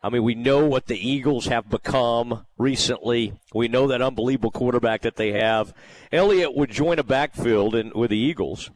I 0.02 0.08
mean, 0.08 0.22
we 0.22 0.36
know 0.36 0.66
what 0.66 0.86
the 0.86 0.96
Eagles 0.96 1.46
have 1.46 1.68
become 1.68 2.46
recently. 2.56 3.40
We 3.52 3.66
know 3.66 3.88
that 3.88 4.00
unbelievable 4.00 4.52
quarterback 4.52 5.02
that 5.02 5.16
they 5.16 5.32
have. 5.32 5.74
Elliott 6.12 6.54
would 6.54 6.70
join 6.70 7.00
a 7.00 7.02
backfield 7.02 7.74
in, 7.74 7.90
with 7.94 8.10
the 8.10 8.18
Eagles, 8.18 8.70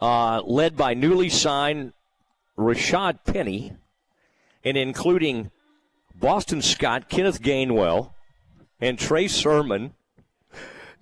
uh, 0.00 0.40
led 0.42 0.76
by 0.76 0.94
newly 0.94 1.28
signed 1.28 1.92
Rashaad 2.56 3.24
Penny, 3.26 3.74
and 4.64 4.78
including 4.78 5.50
Boston 6.14 6.62
Scott, 6.62 7.10
Kenneth 7.10 7.42
Gainwell, 7.42 8.12
and 8.80 8.98
Trey 8.98 9.28
Sermon. 9.28 9.94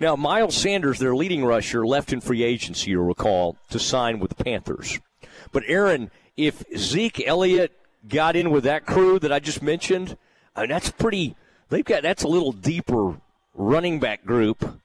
Now, 0.01 0.15
Miles 0.15 0.57
Sanders, 0.57 0.99
their 0.99 1.17
leading 1.17 1.45
rusher, 1.45 1.87
left 1.87 2.13
in 2.13 2.21
free 2.21 2.43
agency, 2.43 2.93
you'll 2.93 3.05
recall, 3.05 3.57
to 3.71 3.79
sign 3.79 4.21
with 4.21 4.37
the 4.37 4.45
Panthers. 4.45 5.01
But, 5.51 5.65
Aaron, 5.67 6.11
if 6.37 6.63
Zeke 6.77 7.27
Elliott 7.27 7.73
got 8.07 8.37
in 8.37 8.51
with 8.51 8.65
that 8.65 8.87
crew 8.87 9.19
that 9.19 9.33
I 9.33 9.41
just 9.41 9.63
mentioned, 9.63 10.17
I 10.55 10.63
mean, 10.63 10.71
that's 10.71 10.91
pretty. 10.91 11.37
They've 11.69 11.85
got 11.85 12.03
that's 12.03 12.23
a 12.23 12.29
little 12.29 12.53
deeper 12.53 13.21
running 13.55 13.99
back 13.99 14.25
group 14.25 14.81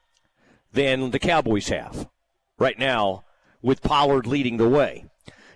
than 0.71 1.12
the 1.12 1.19
Cowboys 1.19 1.69
have 1.69 2.10
right 2.58 2.77
now, 2.77 3.23
with 3.62 3.82
Pollard 3.82 4.25
leading 4.25 4.58
the 4.58 4.69
way. 4.69 5.06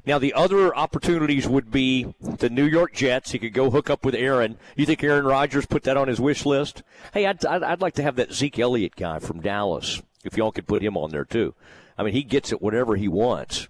Now, 0.07 0.19
the 0.19 0.33
other 0.33 0.73
opportunities 0.73 1.49
would 1.49 1.69
be 1.69 2.15
the 2.21 2.49
New 2.49 2.63
York 2.63 2.93
Jets. 2.93 3.31
He 3.31 3.39
could 3.39 3.51
go 3.51 3.69
hook 3.69 3.89
up 3.89 4.05
with 4.05 4.15
Aaron. 4.15 4.57
You 4.77 4.85
think 4.85 5.03
Aaron 5.03 5.25
Rodgers 5.25 5.65
put 5.65 5.83
that 5.83 5.97
on 5.97 6.07
his 6.07 6.21
wish 6.21 6.45
list? 6.45 6.81
Hey, 7.13 7.25
I'd, 7.25 7.45
I'd, 7.45 7.61
I'd 7.61 7.81
like 7.81 7.95
to 7.95 8.03
have 8.03 8.15
that 8.15 8.31
Zeke 8.31 8.57
Elliott 8.57 8.95
guy 8.95 9.19
from 9.19 9.41
Dallas, 9.41 10.01
if 10.23 10.37
y'all 10.37 10.53
could 10.53 10.65
put 10.65 10.81
him 10.81 10.95
on 10.95 11.11
there, 11.11 11.25
too. 11.25 11.55
I 11.97 12.03
mean, 12.03 12.13
he 12.13 12.23
gets 12.23 12.53
it 12.53 12.61
whatever 12.61 12.95
he 12.95 13.09
wants 13.09 13.67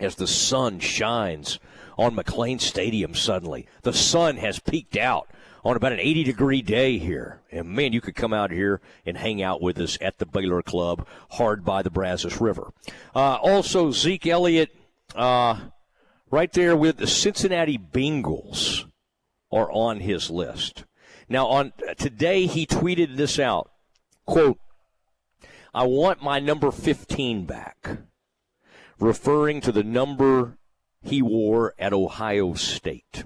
as 0.00 0.16
the 0.16 0.26
sun 0.26 0.80
shines 0.80 1.60
on 1.96 2.16
McLane 2.16 2.60
Stadium 2.60 3.14
suddenly. 3.14 3.68
The 3.82 3.92
sun 3.92 4.38
has 4.38 4.58
peaked 4.58 4.96
out 4.96 5.28
on 5.64 5.76
about 5.76 5.92
an 5.92 6.00
80 6.00 6.24
degree 6.24 6.62
day 6.62 6.98
here. 6.98 7.42
And 7.52 7.68
man, 7.68 7.92
you 7.92 8.00
could 8.00 8.16
come 8.16 8.32
out 8.32 8.50
here 8.50 8.80
and 9.06 9.16
hang 9.16 9.40
out 9.40 9.62
with 9.62 9.78
us 9.78 9.98
at 10.00 10.18
the 10.18 10.26
Baylor 10.26 10.62
Club, 10.62 11.06
hard 11.30 11.64
by 11.64 11.82
the 11.82 11.90
Brazos 11.90 12.40
River. 12.40 12.72
Uh, 13.14 13.36
also, 13.36 13.92
Zeke 13.92 14.26
Elliott, 14.26 14.74
uh, 15.14 15.58
right 16.30 16.52
there 16.52 16.76
with 16.76 16.98
the 16.98 17.06
Cincinnati 17.06 17.78
Bengals, 17.78 18.84
are 19.52 19.70
on 19.70 20.00
his 20.00 20.30
list. 20.30 20.84
Now, 21.28 21.46
on 21.46 21.72
today, 21.96 22.46
he 22.46 22.66
tweeted 22.66 23.16
this 23.16 23.38
out: 23.38 23.70
"quote 24.26 24.58
I 25.72 25.84
want 25.84 26.22
my 26.22 26.40
number 26.40 26.70
15 26.70 27.46
back," 27.46 27.98
referring 28.98 29.60
to 29.62 29.72
the 29.72 29.84
number 29.84 30.58
he 31.02 31.22
wore 31.22 31.74
at 31.78 31.92
Ohio 31.92 32.54
State. 32.54 33.24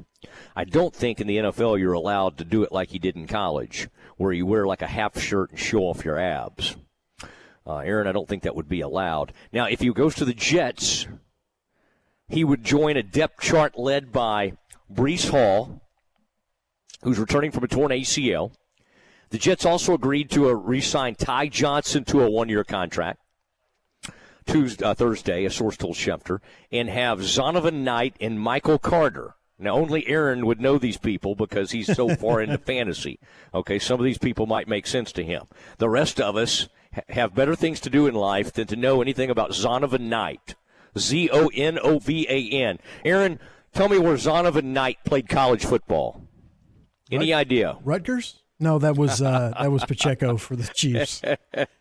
I 0.55 0.65
don't 0.65 0.95
think 0.95 1.21
in 1.21 1.27
the 1.27 1.39
NFL 1.39 1.79
you're 1.79 1.93
allowed 1.93 2.39
to 2.39 2.45
do 2.45 2.63
it 2.63 2.73
like 2.73 2.91
he 2.91 2.99
did 2.99 3.17
in 3.17 3.27
college, 3.27 3.89
where 4.17 4.33
you 4.33 4.45
wear 4.47 4.67
like 4.67 4.83
a 4.83 4.89
half 4.89 5.19
shirt 5.19 5.51
and 5.51 5.59
show 5.59 5.81
off 5.81 6.05
your 6.05 6.19
abs. 6.19 6.77
Uh, 7.67 7.79
Aaron, 7.79 8.07
I 8.07 8.13
don't 8.13 8.29
think 8.29 8.43
that 8.43 8.57
would 8.57 8.69
be 8.69 8.81
allowed. 8.81 9.33
Now, 9.53 9.67
if 9.67 9.81
he 9.81 9.93
goes 9.93 10.15
to 10.17 10.25
the 10.25 10.35
Jets, 10.35 11.07
he 12.29 12.45
would 12.45 12.65
join 12.65 12.97
a 12.97 13.03
depth 13.03 13.41
chart 13.41 13.79
led 13.79 14.13
by 14.13 14.53
Breece 14.93 15.31
Hall, 15.31 15.83
who's 17.03 17.19
returning 17.19 17.51
from 17.51 17.65
a 17.65 17.69
torn 17.69 17.91
ACL. 17.91 18.53
The 19.31 19.39
Jets 19.39 19.67
also 19.67 19.95
agreed 19.95 20.31
to 20.31 20.55
re-sign 20.55 21.15
Ty 21.15 21.49
Johnson 21.49 22.05
to 22.05 22.23
a 22.23 22.31
one-year 22.31 22.65
contract. 22.65 23.21
Tuesday, 24.47 24.85
uh, 24.85 24.95
Thursday, 24.95 25.45
a 25.45 25.51
source 25.51 25.77
told 25.77 25.95
Schefter, 25.95 26.41
and 26.73 26.89
have 26.89 27.21
Zonovan 27.21 27.85
Knight 27.85 28.17
and 28.21 28.41
Michael 28.41 28.79
Carter. 28.79 29.35
Now, 29.59 29.75
only 29.75 30.07
Aaron 30.07 30.47
would 30.47 30.61
know 30.61 30.79
these 30.79 30.97
people 30.97 31.35
because 31.35 31.73
he's 31.73 31.95
so 31.95 32.09
far 32.17 32.41
into 32.41 32.59
fantasy. 32.59 33.19
Okay, 33.53 33.79
some 33.79 34.01
of 34.01 34.05
these 34.05 34.19
people 34.19 34.47
might 34.47 34.69
make 34.69 34.87
sense 34.87 35.13
to 35.13 35.25
him. 35.25 35.45
The 35.77 35.91
rest 35.91 36.21
of 36.21 36.37
us 36.37 36.69
ha- 36.95 37.03
have 37.11 37.35
better 37.35 37.55
things 37.55 37.81
to 37.81 37.91
do 37.91 38.07
in 38.07 38.15
life 38.15 38.53
than 38.53 38.67
to 38.69 38.77
know 38.77 39.03
anything 39.03 39.29
about 39.29 39.51
Zonovan 39.51 40.09
Knight. 40.09 40.55
Z 40.99 41.31
O 41.33 41.49
N 41.55 41.79
O 41.83 41.99
V 41.99 42.27
A 42.29 42.51
N. 42.51 42.79
Aaron, 43.05 43.39
tell 43.73 43.89
me 43.89 43.99
where 43.99 44.15
Zonovan 44.15 44.65
Knight 44.65 44.99
played 45.05 45.29
college 45.29 45.65
football. 45.65 46.23
Any 47.11 47.33
idea? 47.33 47.79
Rutgers? 47.85 48.43
No, 48.61 48.79
that 48.81 48.97
was 48.97 49.23
uh, 49.23 49.53
that 49.59 49.71
was 49.71 49.85
Pacheco 49.85 50.37
for 50.37 50.57
the 50.57 50.65
Chiefs. 50.75 51.23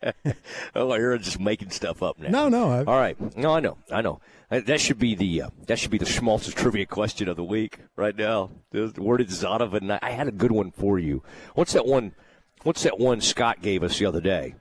oh, 0.76 0.92
Aaron's 0.92 1.24
just 1.24 1.40
making 1.40 1.70
stuff 1.70 2.02
up 2.02 2.18
now. 2.18 2.28
No, 2.28 2.48
no. 2.48 2.70
I, 2.70 2.78
All 2.84 2.98
right. 2.98 3.36
No, 3.36 3.52
I 3.54 3.60
know. 3.60 3.78
I 3.90 4.00
know. 4.00 4.20
Uh, 4.50 4.60
That 4.60 4.80
should 4.80 4.98
be 4.98 5.14
the 5.16 5.42
uh, 5.42 5.50
that 5.66 5.78
should 5.78 5.90
be 5.90 5.98
the 5.98 6.06
Schmaltz 6.06 6.48
trivia 6.54 6.86
question 6.86 7.28
of 7.28 7.36
the 7.36 7.44
week 7.44 7.80
right 7.96 8.16
now. 8.16 8.50
Where 8.72 9.18
did 9.18 9.28
Zonovan? 9.28 9.98
I 10.00 10.10
had 10.10 10.28
a 10.28 10.32
good 10.32 10.52
one 10.52 10.70
for 10.70 10.98
you. 10.98 11.22
What's 11.54 11.72
that 11.72 11.84
one? 11.84 12.12
What's 12.62 12.84
that 12.84 12.98
one 12.98 13.20
Scott 13.20 13.60
gave 13.60 13.82
us 13.82 13.98
the 13.98 14.06
other 14.06 14.20
day? 14.20 14.54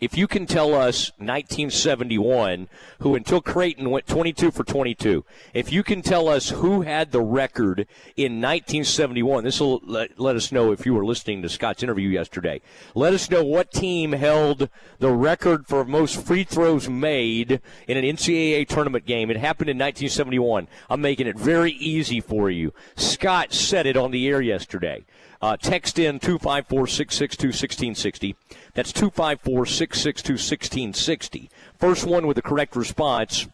If 0.00 0.16
you 0.16 0.26
can 0.26 0.46
tell 0.46 0.74
us 0.74 1.12
1971, 1.18 2.68
who 3.00 3.14
until 3.14 3.40
Creighton 3.40 3.90
went 3.90 4.06
22 4.06 4.50
for 4.50 4.64
22, 4.64 5.24
if 5.54 5.72
you 5.72 5.82
can 5.84 6.02
tell 6.02 6.28
us 6.28 6.50
who 6.50 6.82
had 6.82 7.12
the 7.12 7.20
record 7.20 7.86
in 8.16 8.40
1971, 8.40 9.44
this 9.44 9.60
will 9.60 9.80
let, 9.84 10.18
let 10.18 10.34
us 10.34 10.50
know 10.50 10.72
if 10.72 10.84
you 10.84 10.94
were 10.94 11.04
listening 11.04 11.42
to 11.42 11.48
Scott's 11.48 11.82
interview 11.82 12.08
yesterday. 12.08 12.60
Let 12.94 13.14
us 13.14 13.30
know 13.30 13.44
what 13.44 13.70
team 13.70 14.12
held 14.12 14.68
the 14.98 15.12
record 15.12 15.66
for 15.66 15.84
most 15.84 16.20
free 16.24 16.44
throws 16.44 16.88
made 16.88 17.60
in 17.86 17.96
an 17.96 18.04
NCAA 18.04 18.66
tournament 18.66 19.06
game. 19.06 19.30
It 19.30 19.36
happened 19.36 19.70
in 19.70 19.76
1971. 19.76 20.66
I'm 20.90 21.00
making 21.00 21.28
it 21.28 21.38
very 21.38 21.72
easy 21.72 22.20
for 22.20 22.50
you. 22.50 22.72
Scott 22.96 23.52
said 23.52 23.86
it 23.86 23.96
on 23.96 24.10
the 24.10 24.26
air 24.26 24.40
yesterday. 24.40 25.04
Uh, 25.42 25.56
text 25.56 25.98
in 25.98 26.20
254 26.20 26.86
662 26.86 27.48
1660. 27.48 28.36
That's 28.74 28.92
254 28.92 29.66
662 29.66 30.32
1660. 30.34 31.50
First 31.76 32.06
one 32.06 32.28
with 32.28 32.36
the 32.36 32.42
correct 32.42 32.76
response 32.76 33.48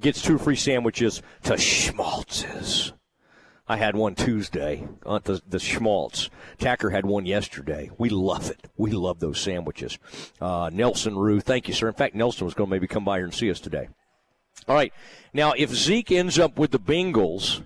gets 0.00 0.22
two 0.22 0.38
free 0.38 0.56
sandwiches 0.56 1.20
to 1.42 1.58
Schmaltz's. 1.58 2.92
I 3.66 3.76
had 3.76 3.94
one 3.94 4.14
Tuesday 4.14 4.86
on 5.04 5.20
the, 5.24 5.40
the 5.48 5.58
Schmaltz. 5.58 6.30
Tacker 6.58 6.90
had 6.90 7.06
one 7.06 7.26
yesterday. 7.26 7.90
We 7.98 8.08
love 8.08 8.50
it. 8.50 8.68
We 8.76 8.90
love 8.90 9.20
those 9.20 9.40
sandwiches. 9.40 9.98
Uh, 10.40 10.70
Nelson 10.72 11.16
Rue, 11.16 11.40
thank 11.40 11.68
you, 11.68 11.74
sir. 11.74 11.86
In 11.86 11.94
fact, 11.94 12.14
Nelson 12.14 12.44
was 12.44 12.54
going 12.54 12.68
to 12.68 12.70
maybe 12.72 12.88
come 12.88 13.04
by 13.04 13.18
here 13.18 13.26
and 13.26 13.34
see 13.34 13.50
us 13.50 13.60
today. 13.60 13.88
All 14.66 14.74
right. 14.74 14.92
Now, 15.32 15.52
if 15.56 15.70
Zeke 15.70 16.12
ends 16.12 16.38
up 16.38 16.58
with 16.58 16.72
the 16.72 16.80
Bengals, 16.80 17.62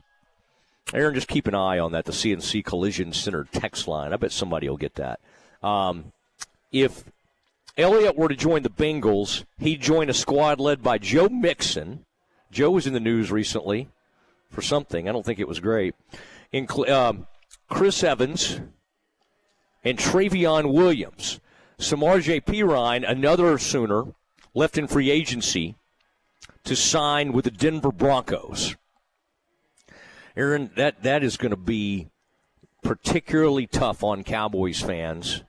Aaron, 0.92 1.14
just 1.14 1.28
keep 1.28 1.46
an 1.46 1.54
eye 1.54 1.78
on 1.78 1.92
that, 1.92 2.04
the 2.04 2.12
CNC 2.12 2.64
Collision 2.64 3.12
Center 3.12 3.46
text 3.52 3.88
line. 3.88 4.12
I 4.12 4.16
bet 4.16 4.32
somebody 4.32 4.68
will 4.68 4.76
get 4.76 4.96
that. 4.96 5.18
Um, 5.62 6.12
if 6.70 7.04
Elliott 7.78 8.16
were 8.16 8.28
to 8.28 8.36
join 8.36 8.62
the 8.62 8.70
Bengals, 8.70 9.44
he'd 9.58 9.80
join 9.80 10.10
a 10.10 10.14
squad 10.14 10.60
led 10.60 10.82
by 10.82 10.98
Joe 10.98 11.28
Mixon. 11.28 12.04
Joe 12.52 12.70
was 12.70 12.86
in 12.86 12.92
the 12.92 13.00
news 13.00 13.32
recently 13.32 13.88
for 14.50 14.62
something. 14.62 15.08
I 15.08 15.12
don't 15.12 15.24
think 15.24 15.40
it 15.40 15.48
was 15.48 15.58
great. 15.58 15.94
Incl- 16.52 16.88
um, 16.88 17.26
Chris 17.68 18.04
Evans 18.04 18.60
and 19.82 19.98
Trayveon 19.98 20.72
Williams. 20.72 21.40
Samaje 21.78 22.44
Perine, 22.44 23.08
another 23.08 23.58
Sooner, 23.58 24.14
left 24.54 24.78
in 24.78 24.86
free 24.86 25.10
agency 25.10 25.74
to 26.62 26.76
sign 26.76 27.32
with 27.32 27.44
the 27.44 27.50
Denver 27.50 27.90
Broncos. 27.90 28.76
Aaron, 30.36 30.70
that, 30.76 31.02
that 31.02 31.22
is 31.22 31.36
going 31.36 31.50
to 31.50 31.56
be 31.56 32.08
particularly 32.82 33.66
tough 33.66 34.02
on 34.02 34.24
Cowboys 34.24 34.80
fans 34.80 35.42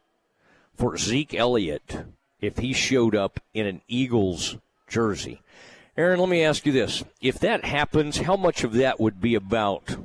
for 0.75 0.97
Zeke 0.97 1.33
Elliott 1.33 2.05
if 2.39 2.57
he 2.57 2.73
showed 2.73 3.15
up 3.15 3.39
in 3.53 3.65
an 3.65 3.81
Eagles 3.87 4.57
jersey. 4.87 5.41
Aaron, 5.97 6.19
let 6.19 6.29
me 6.29 6.43
ask 6.43 6.65
you 6.65 6.71
this. 6.71 7.03
If 7.21 7.39
that 7.39 7.65
happens, 7.65 8.17
how 8.17 8.35
much 8.35 8.63
of 8.63 8.73
that 8.73 8.99
would 8.99 9.21
be 9.21 9.35
about 9.35 9.95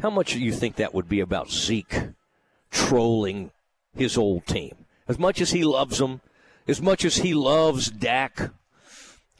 how 0.00 0.10
much 0.10 0.32
do 0.32 0.40
you 0.40 0.52
think 0.52 0.76
that 0.76 0.92
would 0.92 1.08
be 1.08 1.20
about 1.20 1.50
Zeke 1.50 2.08
trolling 2.70 3.50
his 3.94 4.18
old 4.18 4.46
team. 4.46 4.74
As 5.08 5.18
much 5.18 5.40
as 5.40 5.52
he 5.52 5.64
loves 5.64 5.98
them, 5.98 6.20
as 6.66 6.82
much 6.82 7.04
as 7.04 7.16
he 7.16 7.32
loves 7.34 7.90
Dak, 7.90 8.50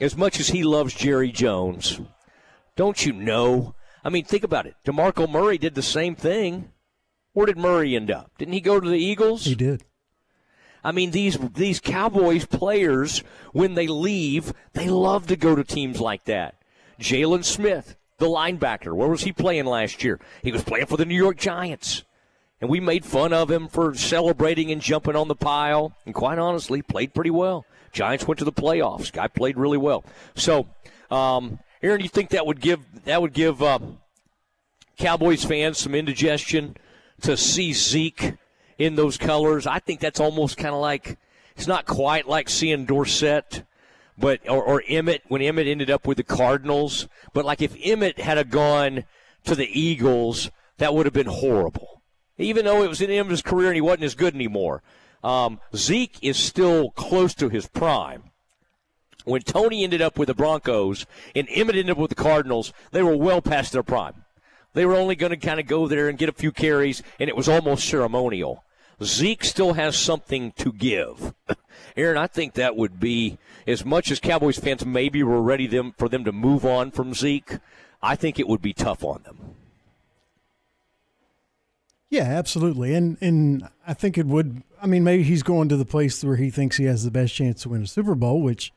as 0.01 0.17
much 0.17 0.39
as 0.41 0.49
he 0.49 0.63
loves 0.63 0.95
Jerry 0.95 1.33
Jones, 1.33 2.01
don't 2.77 3.05
you 3.05 3.13
know? 3.13 3.75
I 4.05 4.11
mean, 4.11 4.25
think 4.25 4.45
about 4.45 4.67
it. 4.67 4.77
DeMarco 4.85 5.29
Murray 5.29 5.59
did 5.59 5.75
the 5.75 5.83
same 5.83 6.15
thing. 6.15 6.71
Where 7.33 7.47
did 7.47 7.57
Murray 7.57 7.97
end 7.97 8.11
up? 8.11 8.33
Didn't 8.39 8.55
he 8.55 8.61
go 8.61 8.79
to 8.79 8.89
the 8.89 8.99
Eagles? 8.99 9.45
He 9.45 9.55
did. 9.55 9.85
I 10.85 10.93
mean, 10.93 11.13
these 11.13 11.39
these 11.39 11.81
Cowboys 11.81 12.45
players, 12.45 13.25
when 13.53 13.75
they 13.75 13.87
leave, 13.87 14.53
they 14.75 14.89
love 14.89 15.27
to 15.29 15.37
go 15.37 15.55
to 15.55 15.65
teams 15.65 15.99
like 15.99 16.25
that. 16.25 16.57
Jaylon 17.01 17.43
Smith, 17.43 17.97
the 18.19 18.27
linebacker, 18.27 18.95
where 18.95 19.09
was 19.09 19.23
he 19.23 19.33
playing 19.33 19.65
last 19.65 20.05
year? 20.05 20.21
He 20.43 20.53
was 20.53 20.63
playing 20.63 20.87
for 20.87 20.99
the 20.99 21.07
New 21.07 21.17
York 21.17 21.39
Giants. 21.39 22.05
And 22.61 22.71
we 22.71 22.81
made 22.81 23.05
fun 23.05 23.33
of 23.33 23.51
him 23.51 23.69
for 23.69 23.95
celebrating 23.95 24.71
and 24.71 24.81
jumping 24.81 25.17
on 25.17 25.29
the 25.29 25.35
pile. 25.35 25.97
And 26.07 26.15
quite 26.15 26.39
honestly, 26.39 26.83
played 26.83 27.13
pretty 27.13 27.31
well. 27.31 27.67
Giants 27.93 28.27
went 28.27 28.39
to 28.39 28.45
the 28.45 28.53
playoffs. 28.53 29.13
Guy 29.13 29.29
played 29.29 29.57
really 29.57 29.77
well. 29.79 30.05
So, 30.35 30.69
um, 31.11 31.59
Aaron, 31.85 32.01
you 32.01 32.09
think 32.09 32.31
that 32.31 32.47
would 32.47 32.63
give 32.63 32.81
that 33.05 33.21
would 33.21 33.35
give 33.35 33.63
uh, 33.63 33.79
Cowboys 34.97 35.45
fans 35.45 35.77
some 35.77 35.95
indigestion 35.95 36.79
to 37.21 37.37
see 37.37 37.75
Zeke 37.75 38.37
in 38.79 38.97
those 38.97 39.19
colors? 39.19 39.67
I 39.67 39.81
think 39.81 40.01
that's 40.01 40.19
almost 40.19 40.57
kind 40.57 40.75
of 40.75 40.81
like 40.81 41.19
it's 41.55 41.67
not 41.67 41.85
quite 41.85 42.27
like 42.27 42.49
seeing 42.49 42.87
Dorsett, 42.87 43.65
but 44.17 44.41
or, 44.49 44.65
or 44.65 44.83
Emmitt 44.89 45.21
when 45.29 45.43
Emmitt 45.43 45.69
ended 45.69 45.91
up 45.91 46.07
with 46.07 46.17
the 46.17 46.25
Cardinals. 46.25 47.07
But 47.35 47.45
like 47.45 47.61
if 47.61 47.75
Emmitt 47.75 48.19
had 48.19 48.49
gone 48.49 49.05
to 49.45 49.55
the 49.55 49.69
Eagles, 49.79 50.51
that 50.79 50.95
would 50.95 51.05
have 51.05 51.13
been 51.13 51.27
horrible. 51.27 52.01
Even 52.39 52.65
though 52.65 52.83
it 52.83 52.89
was 52.89 53.03
in 53.03 53.11
Emmitt's 53.11 53.43
career 53.43 53.69
and 53.69 53.75
he 53.75 53.83
wasn't 53.83 54.05
as 54.05 54.15
good 54.15 54.35
anymore. 54.35 54.83
Um, 55.23 55.61
Zeke 55.77 56.19
is 56.23 56.39
still 56.39 56.93
close 56.93 57.35
to 57.35 57.51
his 57.51 57.67
prime. 57.67 58.31
When 59.25 59.43
Tony 59.43 59.85
ended 59.85 60.03
up 60.03 60.19
with 60.19 60.29
the 60.29 60.35
Broncos 60.35 61.07
and 61.35 61.49
Emmitt 61.49 61.71
ended 61.71 61.91
up 61.91 61.99
with 61.99 62.11
the 62.11 62.15
Cardinals, 62.15 62.73
they 62.93 63.03
were 63.03 63.17
well 63.17 63.41
past 63.41 63.73
their 63.73 63.83
prime. 63.83 64.25
They 64.75 64.85
were 64.85 64.97
only 64.97 65.15
going 65.15 65.31
to 65.31 65.37
kind 65.37 65.61
of 65.61 65.67
go 65.67 65.87
there 65.87 66.09
and 66.09 66.19
get 66.19 66.29
a 66.29 66.33
few 66.33 66.53
carries, 66.53 67.03
and 67.19 67.29
it 67.29 67.37
was 67.37 67.49
almost 67.49 67.89
ceremonial. 67.89 68.65
Zeke 69.03 69.45
still 69.45 69.75
has 69.75 69.97
something 69.97 70.53
to 70.53 70.73
give. 70.73 71.35
Aaron, 71.97 72.19
I 72.19 72.27
think 72.27 72.55
that 72.55 72.77
would 72.77 73.01
be 73.01 73.39
as 73.67 73.85
much 73.85 74.11
as 74.11 74.21
Cowboys 74.21 74.59
fans 74.59 74.85
maybe 74.85 75.23
were 75.23 75.43
ready 75.43 75.67
them 75.67 75.95
for 75.97 76.09
them 76.09 76.25
to 76.25 76.33
move 76.33 76.65
on 76.65 76.91
from 76.91 77.15
Zeke. 77.15 77.59
I 78.03 78.17
think 78.17 78.39
it 78.39 78.49
would 78.49 78.63
be 78.63 78.73
tough 78.73 79.03
on 79.05 79.23
them. 79.23 79.55
Yeah, 82.11 82.25
absolutely. 82.25 82.95
And 82.95 83.17
and 83.21 83.69
I 83.87 83.95
think 83.95 84.17
it 84.17 84.27
would 84.27 84.63
I 84.81 84.87
mean 84.87 85.03
maybe 85.03 85.25
he's 85.25 85.43
going 85.43 85.69
to 85.71 85.77
the 85.77 85.85
place 85.85 86.23
where 86.23 86.37
he 86.37 86.51
thinks 86.51 86.77
he 86.77 86.85
has 86.85 87.05
the 87.05 87.11
best 87.11 87.35
chance 87.35 87.63
to 87.63 87.71
win 87.71 87.83
a 87.83 87.87
Super 87.87 88.15
Bowl, 88.15 88.41
which 88.41 88.73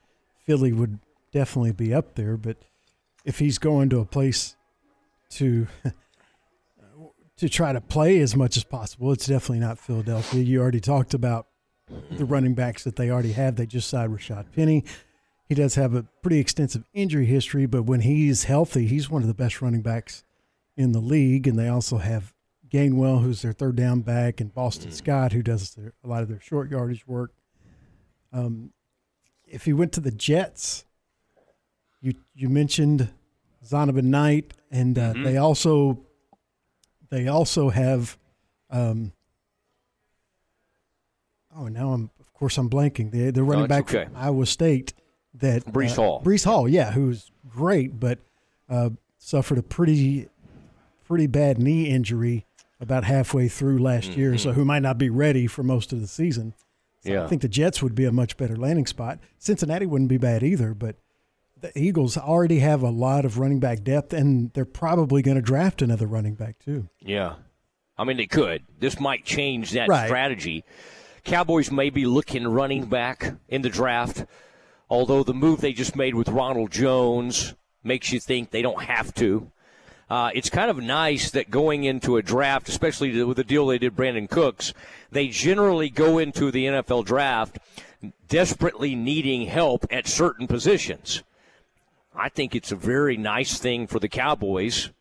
Philly 0.47 0.71
would 0.71 0.99
definitely 1.33 1.73
be 1.73 1.93
up 1.93 2.15
there, 2.15 2.37
but 2.37 2.57
if 3.25 3.39
he's 3.39 3.57
going 3.57 3.89
to 3.89 3.99
a 3.99 4.05
place 4.05 4.55
to 5.31 5.67
to 7.37 7.49
try 7.49 7.73
to 7.73 7.81
play 7.81 8.19
as 8.21 8.35
much 8.35 8.55
as 8.55 8.63
possible, 8.63 9.11
it's 9.11 9.27
definitely 9.27 9.59
not 9.59 9.77
Philadelphia. 9.77 10.41
You 10.41 10.61
already 10.61 10.79
talked 10.79 11.13
about 11.13 11.47
the 12.11 12.25
running 12.25 12.53
backs 12.53 12.85
that 12.85 12.95
they 12.95 13.11
already 13.11 13.33
have. 13.33 13.57
They 13.57 13.65
just 13.65 13.89
signed 13.89 14.17
Rashaad 14.17 14.45
Penny. 14.55 14.85
He 15.49 15.53
does 15.53 15.75
have 15.75 15.93
a 15.93 16.03
pretty 16.21 16.39
extensive 16.39 16.85
injury 16.93 17.25
history, 17.25 17.65
but 17.65 17.83
when 17.83 18.01
he's 18.01 18.45
healthy, 18.45 18.87
he's 18.87 19.09
one 19.09 19.21
of 19.21 19.27
the 19.27 19.33
best 19.33 19.61
running 19.61 19.81
backs 19.81 20.23
in 20.77 20.93
the 20.93 20.99
league. 20.99 21.45
And 21.45 21.59
they 21.59 21.67
also 21.67 21.97
have 21.97 22.33
Gainwell, 22.69 23.21
who's 23.21 23.41
their 23.41 23.53
third 23.53 23.75
down 23.75 24.01
back, 24.01 24.41
and 24.41 24.53
Boston 24.53 24.91
Scott, 24.91 25.33
who 25.33 25.41
does 25.41 25.75
their, 25.75 25.93
a 26.03 26.07
lot 26.07 26.23
of 26.23 26.29
their 26.29 26.41
short 26.41 26.71
yardage 26.71 27.05
work. 27.05 27.31
Um, 28.33 28.71
if 29.47 29.65
he 29.65 29.73
went 29.73 29.91
to 29.93 29.99
the 29.99 30.11
Jets, 30.11 30.85
you 32.01 32.13
you 32.33 32.49
mentioned 32.49 33.09
Zonovan 33.65 34.05
Knight, 34.05 34.53
and 34.71 34.97
uh, 34.97 35.13
Mm-hmm. 35.13 35.23
they 35.23 35.37
also 35.37 35.99
they 37.09 37.27
also 37.27 37.69
have. 37.69 38.17
Um, 38.69 39.13
oh, 41.55 41.67
now 41.67 41.93
I'm 41.93 42.09
of 42.19 42.33
course 42.33 42.57
I'm 42.57 42.69
blanking. 42.69 43.11
The 43.11 43.31
the 43.31 43.43
running 43.43 43.67
back 43.67 43.83
okay. 43.93 44.05
from 44.05 44.15
Iowa 44.15 44.45
State 44.45 44.93
that 45.35 45.65
Breece 45.65 45.93
uh, 45.93 46.01
Hall. 46.01 46.23
Breece 46.23 46.45
Hall, 46.45 46.67
yeah, 46.67 46.91
who's 46.91 47.31
great, 47.47 47.99
but 47.99 48.19
uh, 48.69 48.89
suffered 49.17 49.57
a 49.57 49.63
pretty 49.63 50.29
pretty 51.05 51.27
bad 51.27 51.57
knee 51.57 51.89
injury 51.89 52.45
about 52.79 53.03
halfway 53.05 53.47
through 53.47 53.79
last 53.79 54.11
year, 54.11 54.37
so 54.37 54.51
who 54.51 54.63
might 54.63 54.81
not 54.83 54.97
be 54.97 55.09
ready 55.09 55.47
for 55.47 55.63
most 55.63 55.91
of 55.93 56.01
the 56.01 56.07
season. 56.07 56.53
Yeah. 57.07 57.23
I 57.23 57.27
think 57.27 57.41
the 57.41 57.47
Jets 57.47 57.81
would 57.81 57.95
be 57.95 58.05
a 58.05 58.11
much 58.11 58.37
better 58.37 58.55
landing 58.55 58.85
spot. 58.85 59.19
Cincinnati 59.39 59.85
wouldn't 59.85 60.09
be 60.09 60.17
bad 60.17 60.43
either, 60.43 60.73
but 60.73 60.95
the 61.59 61.77
Eagles 61.77 62.17
already 62.17 62.59
have 62.59 62.83
a 62.83 62.89
lot 62.89 63.25
of 63.25 63.39
running 63.39 63.59
back 63.59 63.83
depth, 63.83 64.13
and 64.13 64.51
they're 64.53 64.65
probably 64.65 65.21
going 65.21 65.35
to 65.37 65.41
draft 65.41 65.81
another 65.81 66.05
running 66.05 66.35
back 66.35 66.59
too. 66.59 66.87
Yeah. 66.99 67.35
I 67.97 68.03
mean, 68.03 68.17
they 68.17 68.27
could. 68.27 68.63
This 68.79 68.99
might 68.99 69.25
change 69.25 69.71
that 69.71 69.89
Right. 69.89 70.05
strategy. 70.07 70.63
Cowboys 71.23 71.71
may 71.71 71.89
be 71.89 72.05
looking 72.05 72.47
running 72.47 72.85
back 72.85 73.33
in 73.49 73.63
the 73.63 73.69
draft, 73.69 74.25
although 74.89 75.23
the 75.23 75.33
move 75.33 75.61
they 75.61 75.73
just 75.73 75.95
made 75.95 76.13
with 76.15 76.29
Ronald 76.29 76.71
Jones 76.71 77.55
makes 77.83 78.11
you 78.13 78.19
think 78.19 78.51
they 78.51 78.61
don't 78.61 78.83
have 78.83 79.13
to. 79.15 79.51
Uh, 80.09 80.29
it's 80.33 80.49
kind 80.49 80.71
of 80.71 80.77
nice 80.77 81.31
that 81.31 81.49
going 81.49 81.83
into 81.83 82.15
a 82.15 82.21
draft, 82.21 82.69
especially 82.69 83.23
with 83.23 83.37
the 83.37 83.43
deal 83.43 83.67
they 83.67 83.77
did 83.77 83.95
Brandin 83.95 84.29
Cooks, 84.29 84.73
they 85.11 85.27
generally 85.27 85.89
go 85.89 86.17
into 86.17 86.49
the 86.49 86.65
NFL 86.65 87.05
draft 87.05 87.59
desperately 88.29 88.95
needing 88.95 89.47
help 89.47 89.85
at 89.91 90.07
certain 90.07 90.47
positions. 90.47 91.23
I 92.15 92.29
think 92.29 92.55
it's 92.55 92.71
a 92.71 92.75
very 92.75 93.17
nice 93.17 93.59
thing 93.59 93.85
for 93.85 93.99
the 93.99 94.07
Cowboys 94.07 94.91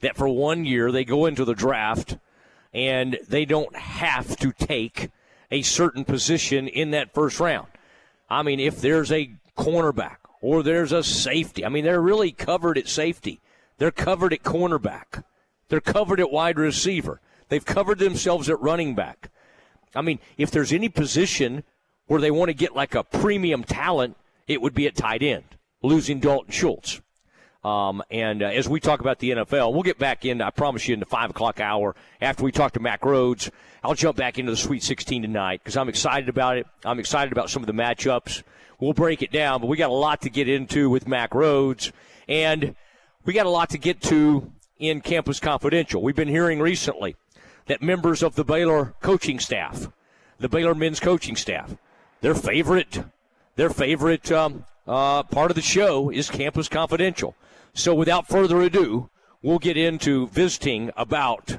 that 0.00 0.16
for 0.16 0.28
one 0.28 0.64
year 0.64 0.90
they 0.90 1.04
go 1.04 1.26
into 1.26 1.44
the 1.44 1.54
draft 1.54 2.16
and 2.72 3.18
they 3.28 3.44
don't 3.44 3.76
have 3.76 4.36
to 4.38 4.52
take 4.52 5.10
a 5.50 5.62
certain 5.62 6.04
position 6.04 6.66
in 6.68 6.90
that 6.90 7.14
first 7.14 7.38
round. 7.38 7.68
I 8.28 8.42
mean, 8.42 8.58
if 8.58 8.80
there's 8.80 9.12
a 9.12 9.34
cornerback 9.56 10.16
or 10.40 10.62
there's 10.62 10.90
a 10.92 11.04
safety, 11.04 11.64
I 11.64 11.68
mean, 11.68 11.84
they're 11.84 12.00
really 12.00 12.32
covered 12.32 12.76
at 12.76 12.88
safety. 12.88 13.40
They're 13.78 13.90
covered 13.90 14.32
at 14.32 14.42
cornerback. 14.42 15.24
They're 15.68 15.80
covered 15.80 16.20
at 16.20 16.30
wide 16.30 16.58
receiver. 16.58 17.20
They've 17.48 17.64
covered 17.64 17.98
themselves 17.98 18.48
at 18.48 18.60
running 18.60 18.94
back. 18.94 19.30
I 19.94 20.02
mean, 20.02 20.18
if 20.36 20.50
there's 20.50 20.72
any 20.72 20.88
position 20.88 21.64
where 22.06 22.20
they 22.20 22.30
want 22.30 22.48
to 22.48 22.54
get 22.54 22.74
like 22.74 22.94
a 22.94 23.04
premium 23.04 23.64
talent, 23.64 24.16
it 24.46 24.60
would 24.60 24.74
be 24.74 24.86
at 24.86 24.96
tight 24.96 25.22
end, 25.22 25.44
losing 25.82 26.20
Dalton 26.20 26.52
Schultz. 26.52 27.00
Um, 27.64 28.02
and 28.10 28.42
uh, 28.42 28.46
as 28.46 28.68
we 28.68 28.78
talk 28.78 29.00
about 29.00 29.20
the 29.20 29.30
NFL, 29.30 29.72
we'll 29.72 29.82
get 29.82 29.98
back 29.98 30.26
in, 30.26 30.42
I 30.42 30.50
promise 30.50 30.86
you, 30.86 30.94
in 30.94 31.00
the 31.00 31.06
5 31.06 31.30
o'clock 31.30 31.60
hour 31.60 31.96
after 32.20 32.44
we 32.44 32.52
talk 32.52 32.72
to 32.72 32.80
Mack 32.80 33.00
Rhoades. 33.00 33.50
I'll 33.82 33.94
jump 33.94 34.18
back 34.18 34.38
into 34.38 34.50
the 34.50 34.56
Sweet 34.56 34.82
16 34.82 35.22
tonight 35.22 35.60
because 35.62 35.76
I'm 35.76 35.88
excited 35.88 36.28
about 36.28 36.58
it. 36.58 36.66
I'm 36.84 36.98
excited 36.98 37.32
about 37.32 37.48
some 37.48 37.62
of 37.62 37.66
the 37.66 37.72
matchups. 37.72 38.42
We'll 38.80 38.92
break 38.92 39.22
it 39.22 39.32
down, 39.32 39.60
but 39.60 39.68
we 39.68 39.78
got 39.78 39.90
a 39.90 39.94
lot 39.94 40.22
to 40.22 40.30
get 40.30 40.48
into 40.48 40.90
with 40.90 41.08
Mack 41.08 41.30
Rhoades. 41.30 41.90
And 42.28 42.74
we 43.24 43.32
got 43.32 43.46
a 43.46 43.50
lot 43.50 43.70
to 43.70 43.78
get 43.78 44.00
to 44.02 44.52
in 44.78 45.00
Campus 45.00 45.40
Confidential. 45.40 46.02
We've 46.02 46.14
been 46.14 46.28
hearing 46.28 46.60
recently 46.60 47.16
that 47.66 47.82
members 47.82 48.22
of 48.22 48.34
the 48.34 48.44
Baylor 48.44 48.94
coaching 49.00 49.38
staff, 49.38 49.88
the 50.38 50.48
Baylor 50.48 50.74
men's 50.74 51.00
coaching 51.00 51.36
staff, 51.36 51.76
their 52.20 52.34
favorite, 52.34 53.02
their 53.56 53.70
favorite 53.70 54.30
um, 54.30 54.64
uh, 54.86 55.22
part 55.22 55.50
of 55.50 55.54
the 55.54 55.62
show 55.62 56.10
is 56.10 56.28
Campus 56.28 56.68
Confidential. 56.68 57.34
So 57.72 57.94
without 57.94 58.28
further 58.28 58.60
ado, 58.60 59.08
we'll 59.42 59.58
get 59.58 59.76
into 59.76 60.28
visiting 60.28 60.90
about 60.96 61.58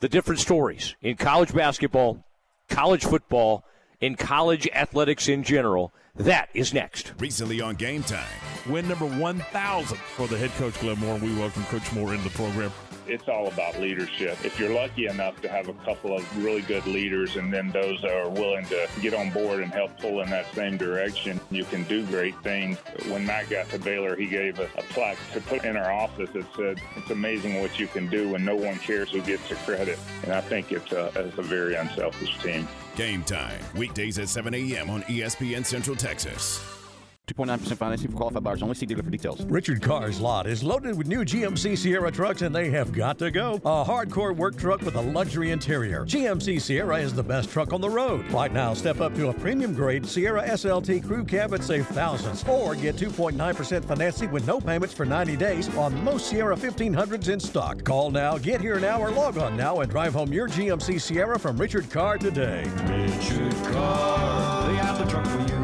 the 0.00 0.08
different 0.08 0.40
stories 0.40 0.96
in 1.02 1.16
college 1.16 1.52
basketball, 1.52 2.24
college 2.68 3.04
football, 3.04 3.64
in 4.00 4.14
college 4.14 4.68
athletics 4.74 5.28
in 5.28 5.42
general. 5.42 5.92
That 6.18 6.48
is 6.54 6.72
next. 6.72 7.12
Recently 7.18 7.60
on 7.60 7.74
Game 7.74 8.04
Time. 8.04 8.22
Win 8.68 8.86
number 8.86 9.04
1,000 9.04 9.98
for 9.98 10.28
the 10.28 10.38
head 10.38 10.52
coach, 10.52 10.78
Glenn 10.78 10.96
Moore. 11.00 11.16
We 11.16 11.34
welcome 11.34 11.64
Coach 11.64 11.92
Moore 11.92 12.14
into 12.14 12.22
the 12.22 12.36
program. 12.36 12.70
It's 13.08 13.28
all 13.28 13.48
about 13.48 13.80
leadership. 13.80 14.38
If 14.44 14.60
you're 14.60 14.72
lucky 14.72 15.06
enough 15.06 15.42
to 15.42 15.48
have 15.48 15.68
a 15.68 15.72
couple 15.84 16.16
of 16.16 16.44
really 16.44 16.62
good 16.62 16.86
leaders 16.86 17.34
and 17.34 17.52
then 17.52 17.72
those 17.72 18.00
that 18.02 18.12
are 18.12 18.30
willing 18.30 18.64
to 18.66 18.88
get 19.02 19.12
on 19.12 19.30
board 19.30 19.60
and 19.60 19.72
help 19.72 19.98
pull 19.98 20.20
in 20.20 20.30
that 20.30 20.54
same 20.54 20.76
direction, 20.76 21.40
you 21.50 21.64
can 21.64 21.82
do 21.82 22.06
great 22.06 22.40
things. 22.44 22.78
When 23.08 23.26
Matt 23.26 23.50
got 23.50 23.68
to 23.70 23.80
Baylor, 23.80 24.14
he 24.14 24.28
gave 24.28 24.60
a, 24.60 24.70
a 24.76 24.82
plaque 24.90 25.18
to 25.32 25.40
put 25.40 25.64
in 25.64 25.76
our 25.76 25.90
office 25.90 26.30
that 26.30 26.46
said, 26.54 26.80
It's 26.94 27.10
amazing 27.10 27.60
what 27.60 27.80
you 27.80 27.88
can 27.88 28.08
do 28.08 28.28
when 28.30 28.44
no 28.44 28.54
one 28.54 28.78
cares 28.78 29.10
who 29.10 29.20
gets 29.20 29.48
the 29.48 29.56
credit. 29.56 29.98
And 30.22 30.32
I 30.32 30.42
think 30.42 30.70
it's 30.70 30.92
a, 30.92 31.10
it's 31.16 31.38
a 31.38 31.42
very 31.42 31.74
unselfish 31.74 32.38
team. 32.38 32.68
Game 32.96 33.22
Time. 33.24 33.60
Weekdays 33.76 34.18
at 34.18 34.28
7 34.28 34.54
a.m. 34.54 34.90
on 34.90 35.02
ESPN 35.02 35.64
Central 35.64 35.96
Texas. 35.96 36.83
2.9% 37.26 37.76
financing 37.78 38.10
for 38.10 38.18
qualified 38.18 38.44
buyers 38.44 38.62
only. 38.62 38.74
See 38.74 38.84
dealer 38.84 39.02
for 39.02 39.08
details. 39.08 39.42
Richard 39.46 39.80
Carr's 39.80 40.20
lot 40.20 40.46
is 40.46 40.62
loaded 40.62 40.98
with 40.98 41.06
new 41.06 41.24
GMC 41.24 41.78
Sierra 41.78 42.10
trucks 42.10 42.42
and 42.42 42.54
they 42.54 42.68
have 42.70 42.92
got 42.92 43.18
to 43.18 43.30
go. 43.30 43.54
A 43.54 43.84
hardcore 43.84 44.36
work 44.36 44.58
truck 44.58 44.82
with 44.82 44.96
a 44.96 45.00
luxury 45.00 45.50
interior. 45.50 46.04
GMC 46.04 46.60
Sierra 46.60 46.98
is 46.98 47.14
the 47.14 47.22
best 47.22 47.50
truck 47.50 47.72
on 47.72 47.80
the 47.80 47.88
road. 47.88 48.30
Right 48.30 48.52
now, 48.52 48.74
step 48.74 49.00
up 49.00 49.14
to 49.14 49.28
a 49.28 49.32
premium 49.32 49.72
grade 49.72 50.06
Sierra 50.06 50.46
SLT 50.46 51.06
crew 51.06 51.24
cab 51.24 51.54
and 51.54 51.64
save 51.64 51.86
thousands. 51.88 52.44
Or 52.46 52.74
get 52.74 52.96
2.9% 52.96 53.84
financing 53.84 54.30
with 54.30 54.46
no 54.46 54.60
payments 54.60 54.92
for 54.92 55.06
90 55.06 55.36
days 55.36 55.74
on 55.76 56.04
most 56.04 56.26
Sierra 56.26 56.56
1500s 56.56 57.30
in 57.30 57.40
stock. 57.40 57.84
Call 57.84 58.10
now, 58.10 58.36
get 58.36 58.60
here 58.60 58.78
now, 58.78 59.00
or 59.00 59.10
log 59.10 59.38
on 59.38 59.56
now 59.56 59.80
and 59.80 59.90
drive 59.90 60.12
home 60.12 60.30
your 60.30 60.48
GMC 60.48 61.00
Sierra 61.00 61.38
from 61.38 61.56
Richard 61.56 61.88
Carr 61.88 62.18
today. 62.18 62.64
Richard 62.86 63.54
Carr, 63.72 64.68
they 64.68 64.76
have 64.76 64.98
the 64.98 65.10
truck 65.10 65.26
for 65.26 65.40
you. 65.40 65.63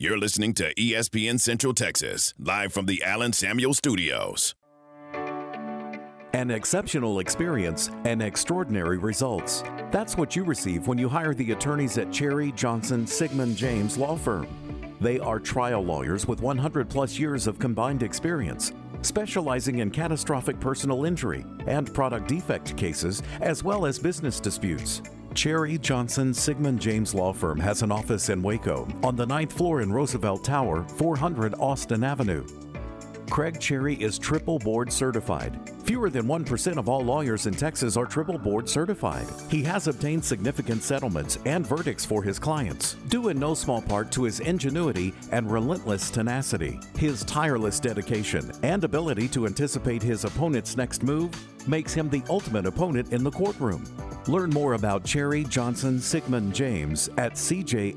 You're 0.00 0.16
listening 0.16 0.54
to 0.54 0.72
ESPN 0.76 1.40
Central 1.40 1.74
Texas, 1.74 2.32
live 2.38 2.72
from 2.72 2.86
the 2.86 3.02
Allen 3.02 3.32
Samuel 3.32 3.74
Studios. 3.74 4.54
An 6.34 6.52
exceptional 6.52 7.18
experience 7.18 7.90
and 8.04 8.22
extraordinary 8.22 8.98
results. 8.98 9.64
That's 9.90 10.16
what 10.16 10.36
you 10.36 10.44
receive 10.44 10.86
when 10.86 10.98
you 10.98 11.08
hire 11.08 11.34
the 11.34 11.50
attorneys 11.50 11.98
at 11.98 12.12
Cherry 12.12 12.52
Johnson 12.52 13.08
Siegmund 13.08 13.56
James 13.56 13.98
Law 13.98 14.14
Firm. 14.14 14.46
They 15.00 15.18
are 15.18 15.40
trial 15.40 15.82
lawyers 15.82 16.28
with 16.28 16.42
100 16.42 16.88
plus 16.88 17.18
years 17.18 17.48
of 17.48 17.58
combined 17.58 18.04
experience, 18.04 18.72
specializing 19.02 19.80
in 19.80 19.90
catastrophic 19.90 20.60
personal 20.60 21.06
injury 21.06 21.44
and 21.66 21.92
product 21.92 22.28
defect 22.28 22.76
cases, 22.76 23.20
as 23.40 23.64
well 23.64 23.84
as 23.84 23.98
business 23.98 24.38
disputes. 24.38 25.02
Cherry 25.38 25.78
Johnson 25.78 26.34
Siegmund 26.34 26.80
James 26.80 27.14
Law 27.14 27.32
Firm 27.32 27.60
has 27.60 27.82
an 27.82 27.92
office 27.92 28.28
in 28.28 28.42
Waco 28.42 28.88
on 29.04 29.14
the 29.14 29.24
ninth 29.24 29.52
floor 29.52 29.82
in 29.82 29.92
Roosevelt 29.92 30.42
Tower, 30.42 30.82
400 30.96 31.54
Austin 31.60 32.02
Avenue. 32.02 32.44
Craig 33.30 33.60
Cherry 33.60 33.94
is 33.94 34.18
triple 34.18 34.58
board 34.58 34.92
certified. 34.92 35.60
Fewer 35.84 36.10
than 36.10 36.26
1% 36.26 36.76
of 36.76 36.88
all 36.88 37.02
lawyers 37.04 37.46
in 37.46 37.54
Texas 37.54 37.96
are 37.96 38.04
triple 38.04 38.36
board 38.36 38.68
certified. 38.68 39.28
He 39.48 39.62
has 39.62 39.86
obtained 39.86 40.24
significant 40.24 40.82
settlements 40.82 41.38
and 41.46 41.64
verdicts 41.64 42.04
for 42.04 42.20
his 42.20 42.40
clients, 42.40 42.94
due 43.06 43.28
in 43.28 43.38
no 43.38 43.54
small 43.54 43.80
part 43.80 44.10
to 44.12 44.24
his 44.24 44.40
ingenuity 44.40 45.14
and 45.30 45.48
relentless 45.48 46.10
tenacity. 46.10 46.80
His 46.96 47.22
tireless 47.22 47.78
dedication 47.78 48.50
and 48.64 48.82
ability 48.82 49.28
to 49.28 49.46
anticipate 49.46 50.02
his 50.02 50.24
opponent's 50.24 50.76
next 50.76 51.04
move 51.04 51.30
makes 51.68 51.94
him 51.94 52.10
the 52.10 52.24
ultimate 52.28 52.66
opponent 52.66 53.12
in 53.12 53.22
the 53.22 53.30
courtroom. 53.30 53.84
Learn 54.28 54.50
more 54.50 54.74
about 54.74 55.04
Cherry 55.04 55.44
Johnson 55.44 55.98
Siegmund 56.00 56.54
James 56.54 57.08
at 57.16 57.32
cjsjlaw.com. 57.32 57.94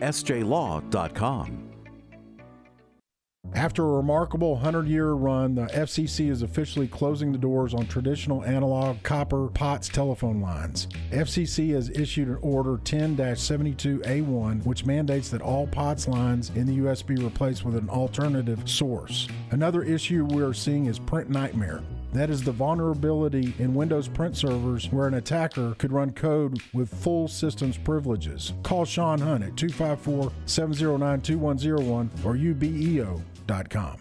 After 3.54 3.84
a 3.84 3.98
remarkable 3.98 4.54
100 4.54 4.88
year 4.88 5.12
run, 5.12 5.56
the 5.56 5.66
FCC 5.66 6.30
is 6.30 6.42
officially 6.42 6.88
closing 6.88 7.34
the 7.34 7.38
doors 7.38 7.74
on 7.74 7.86
traditional 7.86 8.46
analog 8.46 9.04
copper 9.04 9.50
POTS 9.50 9.90
telephone 9.90 10.40
lines. 10.40 10.88
FCC 11.12 11.74
has 11.74 11.90
issued 11.90 12.30
an 12.30 12.38
order 12.42 12.80
10 12.86 13.18
72A1, 13.18 14.66
which 14.66 14.86
mandates 14.86 15.30
that 15.30 15.42
all 15.42 15.68
POTS 15.68 16.08
lines 16.08 16.52
in 16.56 16.66
the 16.66 16.76
U.S. 16.76 17.02
be 17.02 17.16
replaced 17.16 17.66
with 17.66 17.76
an 17.76 17.90
alternative 17.90 18.70
source. 18.70 19.28
Another 19.50 19.84
issue 19.84 20.24
we 20.24 20.42
are 20.42 20.54
seeing 20.54 20.86
is 20.86 20.98
Print 20.98 21.30
Nightmare. 21.30 21.84
That 22.14 22.30
is 22.30 22.44
the 22.44 22.52
vulnerability 22.52 23.54
in 23.60 23.74
Windows 23.74 24.08
print 24.08 24.36
servers 24.36 24.92
where 24.92 25.08
an 25.08 25.14
attacker 25.14 25.76
could 25.78 25.92
run 25.92 26.12
code 26.12 26.62
with 26.74 26.94
full 26.94 27.28
systems 27.28 27.78
privileges. 27.78 28.54
Call 28.64 28.86
Shawn 28.86 29.20
Hunt 29.20 29.44
at 29.44 29.56
254 29.56 30.32
709 30.46 31.22
2101 31.22 32.10
or 32.26 32.36
ubeo.com. 32.36 34.01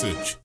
cacete. 0.01 0.40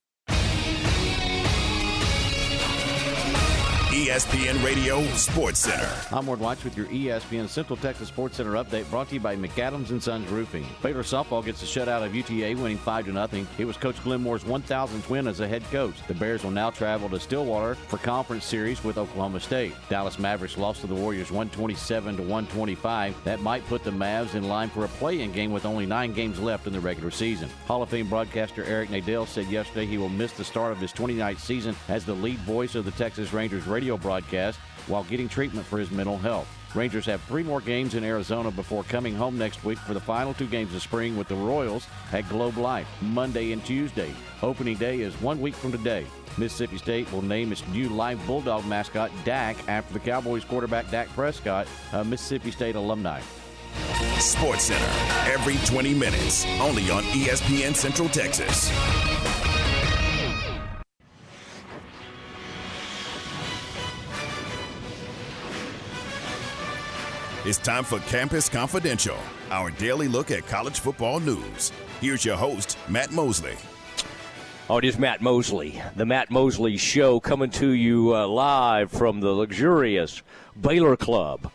ESPN 3.97 4.63
Radio 4.63 5.03
Sports 5.15 5.61
Center. 5.61 5.91
I'm 6.13 6.27
Ward 6.27 6.39
Watch 6.39 6.63
with 6.65 6.77
your 6.77 6.85
ESPN 6.89 7.49
Central 7.49 7.79
Texas 7.79 8.09
Sports 8.09 8.37
Center 8.37 8.53
update 8.53 8.89
brought 8.91 9.09
to 9.09 9.15
you 9.15 9.21
by 9.21 9.37
McAdams 9.37 9.89
and 9.89 10.03
Sons 10.03 10.29
Roofing. 10.29 10.67
Baylor 10.83 11.03
softball 11.03 11.43
gets 11.43 11.63
a 11.63 11.65
shutout 11.65 12.05
of 12.05 12.15
UTA, 12.15 12.61
winning 12.61 12.77
5 12.77 13.07
to 13.07 13.13
nothing. 13.13 13.49
It 13.57 13.65
was 13.65 13.79
Coach 13.79 13.97
Glenn 14.05 14.23
Moore's 14.23 14.45
1,000th 14.45 15.09
win 15.09 15.27
as 15.27 15.41
a 15.41 15.49
head 15.49 15.65
coach. 15.71 15.95
The 16.09 16.15
Bears 16.15 16.45
will 16.45 16.51
now 16.51 16.69
travel 16.69 17.09
to 17.09 17.19
Stillwater 17.19 17.75
for 17.75 17.97
conference 17.97 18.45
series 18.45 18.85
with 18.85 18.99
Oklahoma 18.99 19.41
State. 19.41 19.73
Dallas 19.89 20.19
Mavericks 20.19 20.59
lost 20.59 20.83
to 20.83 20.87
the 20.87 20.95
Warriors 20.95 21.31
127 21.31 22.17
to 22.17 22.23
125. 22.23 23.25
That 23.25 23.41
might 23.41 23.67
put 23.67 23.83
the 23.83 23.93
Mavs 23.93 24.35
in 24.35 24.47
line 24.47 24.69
for 24.69 24.85
a 24.85 24.89
play-in 24.89 25.33
game 25.33 25.53
with 25.53 25.65
only 25.65 25.87
nine 25.87 26.13
games 26.13 26.39
left 26.39 26.67
in 26.67 26.75
the 26.75 26.81
regular 26.81 27.11
season. 27.11 27.49
Hall 27.67 27.83
of 27.83 27.89
Fame 27.89 28.11
broadcaster 28.11 28.63
Eric 28.65 28.91
Nadel 28.91 29.27
said 29.27 29.47
yesterday 29.47 29.87
he 29.87 29.97
will 29.97 30.11
miss 30.11 30.33
the 30.33 30.45
start 30.45 30.73
of 30.73 30.79
his 30.81 30.93
29th 30.93 31.39
season 31.39 31.75
as 31.89 32.05
the 32.05 32.13
lead 32.13 32.39
voice 32.41 32.75
of 32.75 32.85
the 32.85 32.91
Texas 32.91 33.33
Rangers 33.33 33.67
radio 33.67 33.86
broadcast 33.95 34.59
while 34.89 35.05
getting 35.05 35.29
treatment 35.29 35.67
for 35.67 35.79
his 35.79 35.91
mental 35.91 36.19
health. 36.19 36.49
Rangers 36.75 37.07
have 37.07 37.23
three 37.23 37.43
more 37.43 37.61
games 37.61 37.95
in 37.95 38.05
Arizona 38.05 38.51
before 38.51 38.83
coming 38.85 39.15
home 39.15 39.39
next 39.39 39.65
week 39.65 39.79
for 39.79 39.95
the 39.95 40.01
final 40.01 40.35
two 40.35 40.47
games 40.47 40.75
of 40.75 40.83
spring 40.83 41.17
with 41.17 41.29
the 41.29 41.35
Royals 41.35 41.87
at 42.13 42.29
Globe 42.29 42.59
Life, 42.59 42.89
Monday 43.01 43.53
and 43.53 43.65
Tuesday. 43.65 44.13
Opening 44.43 44.77
day 44.77 45.01
is 45.01 45.15
one 45.23 45.41
week 45.41 45.55
from 45.55 45.73
today. 45.73 46.05
Mississippi 46.37 46.77
State 46.77 47.11
will 47.13 47.23
name 47.23 47.51
its 47.51 47.67
new 47.69 47.89
live 47.89 48.25
Bulldog 48.27 48.67
mascot, 48.67 49.11
Dak, 49.25 49.57
after 49.69 49.95
the 49.95 50.01
Cowboys 50.01 50.45
quarterback 50.45 50.91
Dak 50.91 51.09
Prescott, 51.11 51.67
a 51.93 52.05
Mississippi 52.05 52.51
State 52.51 52.77
alumni. 52.77 53.21
Sports 54.19 54.65
Center, 54.65 55.33
every 55.33 55.57
20 55.67 55.95
minutes, 55.95 56.47
only 56.61 56.91
on 56.91 57.03
ESPN 57.05 57.75
Central 57.75 58.09
Texas. 58.09 58.71
It's 67.47 67.59
time 67.59 67.85
for 67.85 68.01
Campus 68.01 68.49
Confidential, 68.49 69.17
our 69.53 69.71
daily 69.71 70.09
look 70.09 70.33
at 70.33 70.49
college 70.49 70.81
football 70.81 71.21
news. 71.21 71.71
Here's 72.01 72.25
your 72.25 72.37
host, 72.37 72.77
Matt 72.89 73.13
Mosley. 73.13 73.55
Oh, 74.69 74.79
it 74.79 74.85
is 74.85 74.99
Matt 74.99 75.21
Mosley, 75.21 75.81
the 75.95 76.05
Matt 76.05 76.29
Mosley 76.29 76.77
Show, 76.77 77.21
coming 77.21 77.51
to 77.51 77.69
you 77.69 78.17
uh, 78.17 78.27
live 78.27 78.91
from 78.91 79.21
the 79.21 79.31
luxurious 79.31 80.23
Baylor 80.61 80.97
Club, 80.97 81.53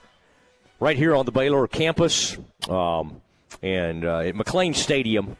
right 0.80 0.96
here 0.96 1.14
on 1.14 1.26
the 1.26 1.32
Baylor 1.34 1.68
campus, 1.68 2.38
um, 2.70 3.20
and 3.62 4.06
uh, 4.06 4.20
at 4.20 4.36
McLane 4.36 4.74
Stadium 4.74 5.26
In 5.28 5.36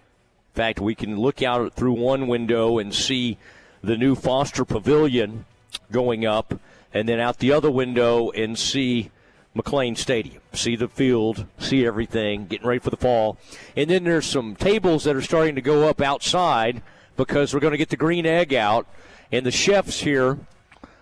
fact, 0.54 0.82
we 0.82 0.96
can 0.96 1.18
look 1.18 1.42
out 1.42 1.76
through 1.76 1.94
one 1.94 2.28
window 2.28 2.78
and 2.78 2.94
see 2.94 3.38
the 3.82 3.96
new 3.96 4.16
Foster 4.16 4.66
Pavilion 4.66 5.46
going 5.94 6.26
up, 6.26 6.60
and 6.94 7.08
then 7.08 7.22
out 7.22 7.38
the 7.38 7.54
other 7.54 7.72
window 7.72 8.32
and 8.32 8.60
see 8.60 9.12
McLane 9.56 9.98
Stadium, 9.98 10.42
see 10.54 10.76
the 10.76 10.88
field, 10.88 11.46
see 11.60 11.86
everything, 11.86 12.46
getting 12.46 12.68
ready 12.68 12.80
for 12.80 12.90
the 12.90 12.98
fall. 12.98 13.38
And 13.76 13.90
then 13.90 14.06
there's 14.06 14.26
some 14.26 14.56
tables 14.56 15.04
that 15.04 15.16
are 15.16 15.22
starting 15.22 15.56
to 15.56 15.62
go 15.62 15.90
up 15.90 16.02
outside 16.02 16.82
because 17.18 17.54
we're 17.54 17.60
going 17.60 17.72
to 17.72 17.78
get 17.78 17.90
the 17.90 17.98
green 17.98 18.26
egg 18.26 18.54
out, 18.54 18.88
and 19.32 19.46
the 19.46 19.52
chefs 19.52 20.02
here 20.02 20.40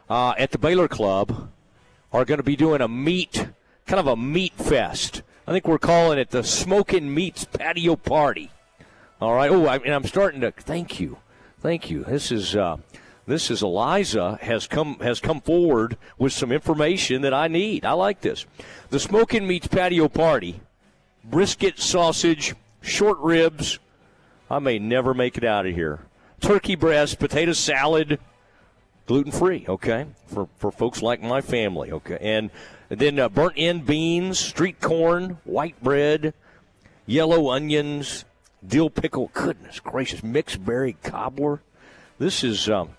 uh, 0.09 0.33
at 0.37 0.51
the 0.51 0.57
Baylor 0.57 0.87
Club 0.87 1.49
are 2.11 2.25
going 2.25 2.39
to 2.39 2.43
be 2.43 2.55
doing 2.55 2.81
a 2.81 2.87
meat, 2.87 3.49
kind 3.85 3.99
of 3.99 4.07
a 4.07 4.15
meat 4.15 4.53
fest. 4.53 5.21
I 5.45 5.51
think 5.51 5.67
we're 5.67 5.77
calling 5.77 6.17
it 6.17 6.31
the 6.31 6.43
Smoking 6.43 7.13
Meats 7.13 7.45
Patio 7.45 7.95
Party. 7.95 8.51
All 9.21 9.33
right. 9.33 9.51
Oh, 9.51 9.65
I, 9.67 9.77
and 9.77 9.93
I'm 9.93 10.05
starting 10.05 10.41
to. 10.41 10.51
Thank 10.51 10.99
you, 10.99 11.17
thank 11.59 11.89
you. 11.89 12.03
This 12.03 12.31
is 12.31 12.55
uh, 12.55 12.77
this 13.29 13.51
is 13.51 13.61
Eliza 13.61 14.39
has 14.41 14.67
come 14.67 14.99
has 14.99 15.19
come 15.19 15.39
forward 15.39 15.97
with 16.17 16.33
some 16.33 16.51
information 16.51 17.21
that 17.21 17.33
I 17.33 17.47
need. 17.47 17.85
I 17.85 17.93
like 17.93 18.21
this. 18.21 18.45
The 18.89 18.99
Smoking 18.99 19.47
Meats 19.47 19.67
Patio 19.67 20.07
Party, 20.07 20.61
brisket, 21.23 21.79
sausage, 21.79 22.55
short 22.81 23.19
ribs. 23.19 23.79
I 24.49 24.59
may 24.59 24.79
never 24.79 25.13
make 25.13 25.37
it 25.37 25.43
out 25.43 25.67
of 25.67 25.75
here. 25.75 25.99
Turkey 26.41 26.75
breast, 26.75 27.19
potato 27.19 27.53
salad, 27.53 28.19
gluten 29.05 29.31
free. 29.31 29.65
Okay, 29.69 30.07
for 30.25 30.49
for 30.57 30.71
folks 30.71 31.03
like 31.03 31.21
my 31.21 31.41
family. 31.41 31.91
Okay, 31.91 32.17
and 32.19 32.49
then 32.89 33.19
uh, 33.19 33.29
burnt 33.29 33.53
end 33.57 33.85
beans, 33.85 34.39
street 34.39 34.81
corn, 34.81 35.37
white 35.43 35.81
bread, 35.83 36.33
yellow 37.05 37.51
onions, 37.51 38.25
dill 38.65 38.89
pickle. 38.89 39.29
Goodness 39.33 39.79
gracious, 39.79 40.23
mixed 40.23 40.65
berry 40.65 40.97
cobbler. 41.03 41.61
This 42.17 42.43
is, 42.43 42.67
um, 42.69 42.89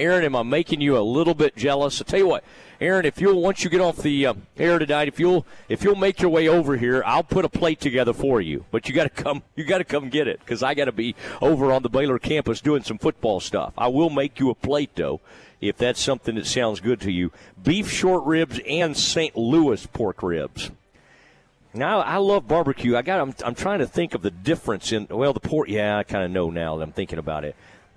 Aaron. 0.00 0.24
Am 0.24 0.34
I 0.34 0.42
making 0.42 0.80
you 0.80 0.96
a 0.96 1.00
little 1.00 1.34
bit 1.34 1.56
jealous? 1.56 2.00
I 2.00 2.04
tell 2.04 2.18
you 2.18 2.26
what, 2.26 2.44
Aaron. 2.80 3.04
If 3.04 3.20
you'll 3.20 3.40
once 3.40 3.62
you 3.62 3.70
get 3.70 3.80
off 3.80 3.98
the 3.98 4.26
uh, 4.26 4.34
air 4.56 4.78
tonight, 4.78 5.08
if 5.08 5.20
you'll 5.20 5.46
if 5.68 5.84
you'll 5.84 5.94
make 5.94 6.20
your 6.20 6.30
way 6.30 6.48
over 6.48 6.76
here, 6.76 7.02
I'll 7.04 7.22
put 7.22 7.44
a 7.44 7.48
plate 7.48 7.80
together 7.80 8.12
for 8.12 8.40
you. 8.40 8.64
But 8.70 8.88
you 8.88 8.94
got 8.94 9.04
to 9.04 9.22
come. 9.22 9.42
You 9.54 9.64
got 9.64 9.78
to 9.78 9.84
come 9.84 10.08
get 10.08 10.26
it 10.26 10.40
because 10.40 10.62
I 10.62 10.74
got 10.74 10.86
to 10.86 10.92
be 10.92 11.14
over 11.40 11.70
on 11.72 11.82
the 11.82 11.90
Baylor 11.90 12.18
campus 12.18 12.60
doing 12.60 12.82
some 12.82 12.98
football 12.98 13.40
stuff. 13.40 13.74
I 13.76 13.88
will 13.88 14.10
make 14.10 14.40
you 14.40 14.50
a 14.50 14.54
plate 14.54 14.90
though 14.94 15.20
if 15.60 15.76
that's 15.76 16.00
something 16.00 16.36
that 16.36 16.46
sounds 16.46 16.80
good 16.80 17.00
to 17.02 17.12
you. 17.12 17.32
Beef 17.62 17.90
short 17.90 18.24
ribs 18.24 18.60
and 18.66 18.96
St. 18.96 19.36
Louis 19.36 19.84
pork 19.86 20.22
ribs. 20.22 20.70
Now 21.72 22.00
I 22.00 22.16
love 22.16 22.48
barbecue. 22.48 22.96
I 22.96 23.02
got. 23.02 23.20
I'm, 23.20 23.34
I'm 23.44 23.54
trying 23.54 23.78
to 23.78 23.86
think 23.86 24.14
of 24.14 24.22
the 24.22 24.30
difference 24.30 24.90
in. 24.90 25.06
Well, 25.08 25.32
the 25.32 25.40
pork. 25.40 25.68
Yeah, 25.68 25.98
I 25.98 26.02
kind 26.02 26.24
of 26.24 26.30
know 26.30 26.50
now 26.50 26.76
that 26.76 26.82
I'm 26.82 26.92
thinking 26.92 27.18
about 27.18 27.44
it. 27.44 27.54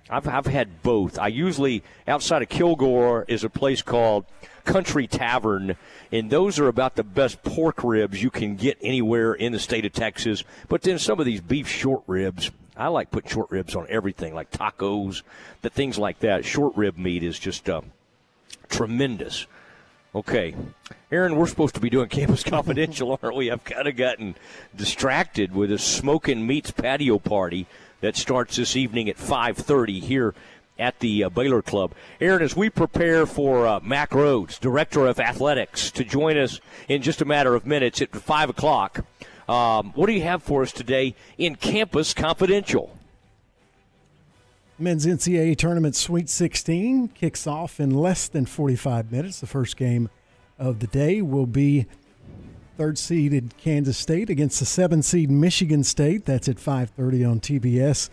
I've 0.10 0.28
I've 0.28 0.46
had 0.46 0.84
both. 0.84 1.18
I 1.18 1.28
usually 1.28 1.84
outside 2.08 2.42
of 2.42 2.50
Kilgore 2.50 3.26
is 3.28 3.44
a 3.44 3.50
place 3.50 3.82
called 3.82 4.26
Country 4.66 5.08
Tavern, 5.08 5.78
and 6.12 6.30
those 6.30 6.60
are 6.60 6.68
about 6.68 6.96
the 6.96 7.04
best 7.04 7.42
pork 7.44 7.84
ribs 7.84 8.22
you 8.22 8.30
can 8.30 8.56
get 8.56 8.78
anywhere 8.82 9.34
in 9.34 9.52
the 9.52 9.60
state 9.60 9.86
of 9.86 9.94
Texas. 9.94 10.44
But 10.68 10.82
then 10.82 11.00
some 11.00 11.20
of 11.20 11.26
these 11.26 11.42
beef 11.42 11.68
short 11.68 12.04
ribs. 12.08 12.52
I 12.76 12.88
like 12.88 13.12
putting 13.12 13.30
short 13.30 13.52
ribs 13.52 13.76
on 13.76 13.86
everything, 13.88 14.34
like 14.34 14.50
tacos, 14.50 15.22
the 15.62 15.70
things 15.70 16.00
like 16.00 16.20
that. 16.20 16.44
Short 16.44 16.76
rib 16.76 16.98
meat 16.98 17.22
is 17.22 17.38
just 17.38 17.70
uh, 17.70 17.82
tremendous. 18.68 19.46
Okay. 20.16 20.56
Aaron, 21.12 21.36
we're 21.36 21.48
supposed 21.48 21.76
to 21.76 21.82
be 21.82 21.92
doing 21.92 22.10
Campus 22.10 22.44
Confidential, 22.44 23.18
aren't 23.22 23.36
we? 23.36 23.52
I've 23.52 23.64
kind 23.64 23.88
of 23.88 23.96
gotten 23.96 24.36
distracted 24.76 25.54
with 25.54 25.72
a 25.72 25.78
smoking 25.78 26.46
meats 26.46 26.72
patio 26.72 27.20
party 27.20 27.68
that 28.04 28.18
starts 28.18 28.58
this 28.58 28.76
evening 28.76 29.08
at 29.08 29.16
5.30 29.16 30.02
here 30.02 30.36
at 30.78 31.00
the 31.00 31.24
uh, 31.24 31.30
Baylor 31.30 31.62
Club. 31.62 31.94
Aaron, 32.20 32.44
as 32.44 32.54
we 32.54 32.70
prepare 32.70 33.26
for 33.26 33.66
uh, 33.66 33.80
Mack 33.80 34.10
Rhoades, 34.10 34.60
Director 34.60 35.08
of 35.08 35.22
Athletics, 35.22 35.90
to 35.92 36.04
join 36.04 36.38
us 36.38 36.60
in 36.90 37.02
just 37.02 37.22
a 37.22 37.26
matter 37.26 37.56
of 37.56 37.66
minutes 37.66 38.02
at 38.02 38.14
5 38.14 38.50
o'clock, 38.50 39.06
um, 39.48 39.94
what 39.96 40.08
do 40.08 40.12
you 40.12 40.22
have 40.22 40.44
for 40.44 40.64
us 40.64 40.74
today 40.74 41.16
in 41.38 41.56
Campus 41.56 42.14
Confidential? 42.14 42.98
Men's 44.78 45.06
NCAA 45.06 45.58
Tournament 45.58 45.96
Sweet 45.96 46.30
16 46.30 47.08
kicks 47.08 47.48
off 47.48 47.80
in 47.80 47.92
less 47.92 48.28
than 48.28 48.46
45 48.46 49.14
minutes. 49.14 49.40
The 49.40 49.48
first 49.48 49.78
game 49.78 50.10
of 50.60 50.80
the 50.80 50.88
day 50.88 51.22
will 51.22 51.46
be 51.46 51.86
third 52.78 52.98
seeded 52.98 53.56
Kansas 53.58 53.98
State 53.98 54.30
against 54.30 54.60
the 54.60 54.66
seven 54.66 55.02
seed 55.02 55.30
Michigan 55.30 55.84
State. 55.84 56.26
That's 56.26 56.48
at 56.48 56.58
5:30 56.58 57.30
on 57.30 57.40
TBS. 57.40 58.10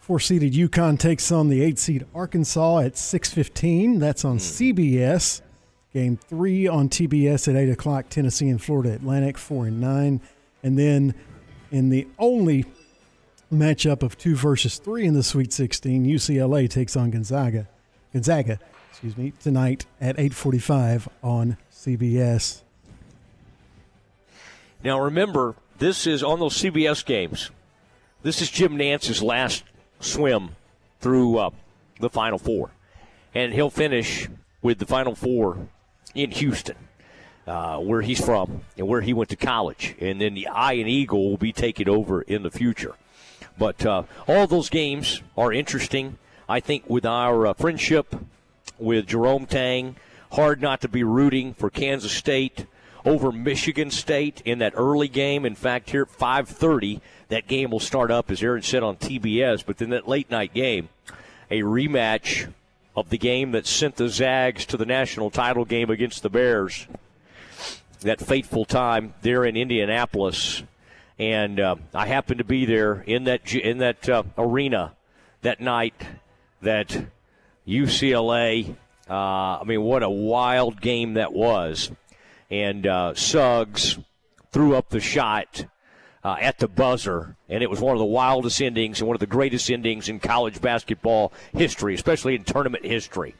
Four 0.00 0.20
seeded 0.20 0.54
UConn 0.54 0.98
takes 0.98 1.30
on 1.30 1.48
the 1.48 1.62
eight 1.62 1.78
seed 1.78 2.06
Arkansas 2.14 2.78
at 2.78 2.94
6:15. 2.94 3.98
That's 3.98 4.24
on 4.24 4.36
hmm. 4.36 4.38
CBS. 4.38 5.42
Game 5.92 6.16
three 6.16 6.66
on 6.66 6.88
TBS 6.88 7.48
at 7.48 7.56
eight 7.56 7.70
o'clock. 7.70 8.08
Tennessee 8.08 8.48
and 8.48 8.62
Florida 8.62 8.92
Atlantic 8.92 9.38
four 9.38 9.66
and 9.66 9.80
nine, 9.80 10.20
and 10.62 10.78
then 10.78 11.14
in 11.70 11.88
the 11.88 12.06
only 12.18 12.66
matchup 13.52 14.02
of 14.02 14.16
two 14.18 14.36
versus 14.36 14.78
three 14.78 15.06
in 15.06 15.14
the 15.14 15.22
Sweet 15.22 15.52
16, 15.52 16.04
UCLA 16.04 16.68
takes 16.68 16.96
on 16.96 17.10
Gonzaga. 17.10 17.66
Gonzaga, 18.12 18.58
excuse 18.90 19.16
me, 19.16 19.32
tonight 19.40 19.86
at 20.00 20.16
8:45 20.16 21.08
on 21.22 21.56
CBS. 21.78 22.62
Now 24.82 25.00
remember, 25.00 25.54
this 25.78 26.08
is 26.08 26.24
on 26.24 26.40
those 26.40 26.60
CBS 26.60 27.04
games. 27.04 27.52
This 28.24 28.42
is 28.42 28.50
Jim 28.50 28.76
Nantz's 28.76 29.22
last 29.22 29.62
swim 30.00 30.56
through 31.00 31.38
uh, 31.38 31.50
the 32.00 32.10
Final 32.10 32.38
Four, 32.38 32.70
and 33.32 33.52
he'll 33.52 33.70
finish 33.70 34.28
with 34.60 34.80
the 34.80 34.86
Final 34.86 35.14
Four 35.14 35.68
in 36.16 36.32
Houston, 36.32 36.74
uh, 37.46 37.78
where 37.78 38.02
he's 38.02 38.24
from 38.24 38.62
and 38.76 38.88
where 38.88 39.02
he 39.02 39.14
went 39.14 39.30
to 39.30 39.36
college. 39.36 39.94
And 40.00 40.20
then 40.20 40.34
the 40.34 40.48
Eye 40.48 40.72
and 40.72 40.88
Eagle 40.88 41.30
will 41.30 41.36
be 41.36 41.52
taken 41.52 41.88
over 41.88 42.22
in 42.22 42.42
the 42.42 42.50
future. 42.50 42.96
But 43.56 43.86
uh, 43.86 44.02
all 44.26 44.48
those 44.48 44.68
games 44.68 45.22
are 45.36 45.52
interesting. 45.52 46.18
I 46.48 46.58
think 46.58 46.90
with 46.90 47.06
our 47.06 47.46
uh, 47.46 47.52
friendship 47.52 48.16
with 48.80 49.06
Jerome 49.06 49.46
Tang, 49.46 49.94
hard 50.32 50.60
not 50.60 50.80
to 50.82 50.88
be 50.88 51.02
rooting 51.02 51.54
for 51.54 51.70
Kansas 51.70 52.12
State 52.12 52.66
over 53.04 53.32
Michigan 53.32 53.90
State 53.90 54.42
in 54.44 54.58
that 54.58 54.74
early 54.76 55.08
game. 55.08 55.44
In 55.44 55.54
fact, 55.54 55.90
here 55.90 56.02
at 56.02 56.08
5:30, 56.08 57.00
that 57.28 57.46
game 57.46 57.70
will 57.70 57.80
start 57.80 58.10
up 58.10 58.30
as 58.30 58.42
Aaron 58.42 58.62
said 58.62 58.82
on 58.82 58.96
TBS. 58.96 59.62
But 59.64 59.78
then 59.78 59.90
that 59.90 60.08
late 60.08 60.30
night 60.30 60.54
game, 60.54 60.88
a 61.50 61.60
rematch 61.60 62.52
of 62.96 63.10
the 63.10 63.18
game 63.18 63.52
that 63.52 63.66
sent 63.66 63.96
the 63.96 64.08
Zags 64.08 64.66
to 64.66 64.76
the 64.76 64.86
national 64.86 65.30
title 65.30 65.64
game 65.64 65.90
against 65.90 66.22
the 66.22 66.30
Bears. 66.30 66.86
That 68.00 68.20
fateful 68.20 68.64
time 68.64 69.14
there 69.22 69.44
in 69.44 69.56
Indianapolis, 69.56 70.62
and 71.18 71.58
uh, 71.58 71.76
I 71.94 72.06
happened 72.06 72.38
to 72.38 72.44
be 72.44 72.64
there 72.64 73.02
in 73.06 73.24
that 73.24 73.52
in 73.52 73.78
that 73.78 74.08
uh, 74.08 74.22
arena 74.36 74.94
that 75.42 75.60
night. 75.60 75.94
That 76.60 77.06
UCLA. 77.66 78.76
Uh, 79.08 79.58
I 79.60 79.64
mean, 79.64 79.82
what 79.82 80.02
a 80.02 80.10
wild 80.10 80.80
game 80.80 81.14
that 81.14 81.32
was. 81.32 81.90
And 82.50 82.86
uh, 82.86 83.14
Suggs 83.14 83.98
threw 84.52 84.74
up 84.74 84.90
the 84.90 85.00
shot 85.00 85.66
uh, 86.24 86.36
at 86.40 86.58
the 86.58 86.68
buzzer, 86.68 87.36
and 87.48 87.62
it 87.62 87.70
was 87.70 87.80
one 87.80 87.94
of 87.94 87.98
the 87.98 88.04
wildest 88.04 88.60
endings 88.60 89.00
and 89.00 89.08
one 89.08 89.14
of 89.14 89.20
the 89.20 89.26
greatest 89.26 89.70
endings 89.70 90.08
in 90.08 90.20
college 90.20 90.60
basketball 90.60 91.32
history, 91.52 91.94
especially 91.94 92.34
in 92.34 92.44
tournament 92.44 92.84
history. 92.84 93.34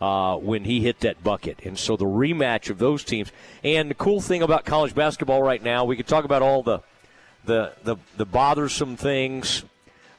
Uh, 0.00 0.36
when 0.36 0.64
he 0.64 0.80
hit 0.80 1.00
that 1.00 1.22
bucket. 1.22 1.60
And 1.64 1.78
so 1.78 1.96
the 1.96 2.04
rematch 2.04 2.68
of 2.68 2.78
those 2.78 3.04
teams. 3.04 3.30
And 3.62 3.88
the 3.88 3.94
cool 3.94 4.20
thing 4.20 4.42
about 4.42 4.64
college 4.66 4.94
basketball 4.94 5.40
right 5.40 5.62
now, 5.62 5.84
we 5.84 5.96
could 5.96 6.08
talk 6.08 6.24
about 6.24 6.42
all 6.42 6.62
the 6.62 6.80
the 7.44 7.72
the, 7.84 7.96
the 8.16 8.26
bothersome 8.26 8.96
things, 8.96 9.64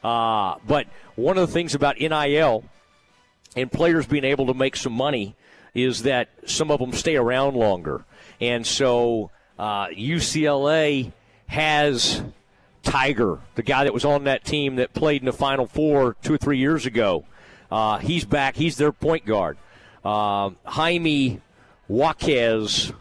uh, 0.04 0.56
but 0.66 0.88
one 1.16 1.38
of 1.38 1.48
the 1.48 1.54
things 1.54 1.76
about 1.76 2.00
NIL 2.00 2.64
and 3.56 3.72
players 3.72 4.06
being 4.06 4.24
able 4.24 4.48
to 4.48 4.54
make 4.54 4.76
some 4.76 4.94
money 4.94 5.36
is 5.74 6.04
that 6.04 6.30
some 6.46 6.72
of 6.72 6.80
them 6.80 6.94
stay 6.94 7.16
around 7.16 7.56
longer. 7.56 8.06
And 8.40 8.66
so 8.66 9.32
uh, 9.58 9.88
UCLA 9.88 11.12
has 11.48 12.24
Tyger, 12.84 13.40
the 13.56 13.64
guy 13.64 13.84
that 13.84 13.94
was 13.94 14.06
on 14.06 14.26
that 14.26 14.44
team 14.46 14.76
that 14.78 14.94
played 14.94 15.22
in 15.22 15.26
the 15.26 15.34
Final 15.34 15.68
Four 15.68 16.16
two 16.22 16.34
or 16.34 16.38
three 16.38 16.58
years 16.58 16.86
ago. 16.86 17.26
Uh, 17.72 17.98
he's 17.98 18.26
back. 18.26 18.56
He's 18.56 18.78
their 18.78 18.92
point 18.92 19.26
guard. 19.26 19.58
Uh, 20.04 20.52
Jaime 20.66 21.42
Jaquez 21.90 22.92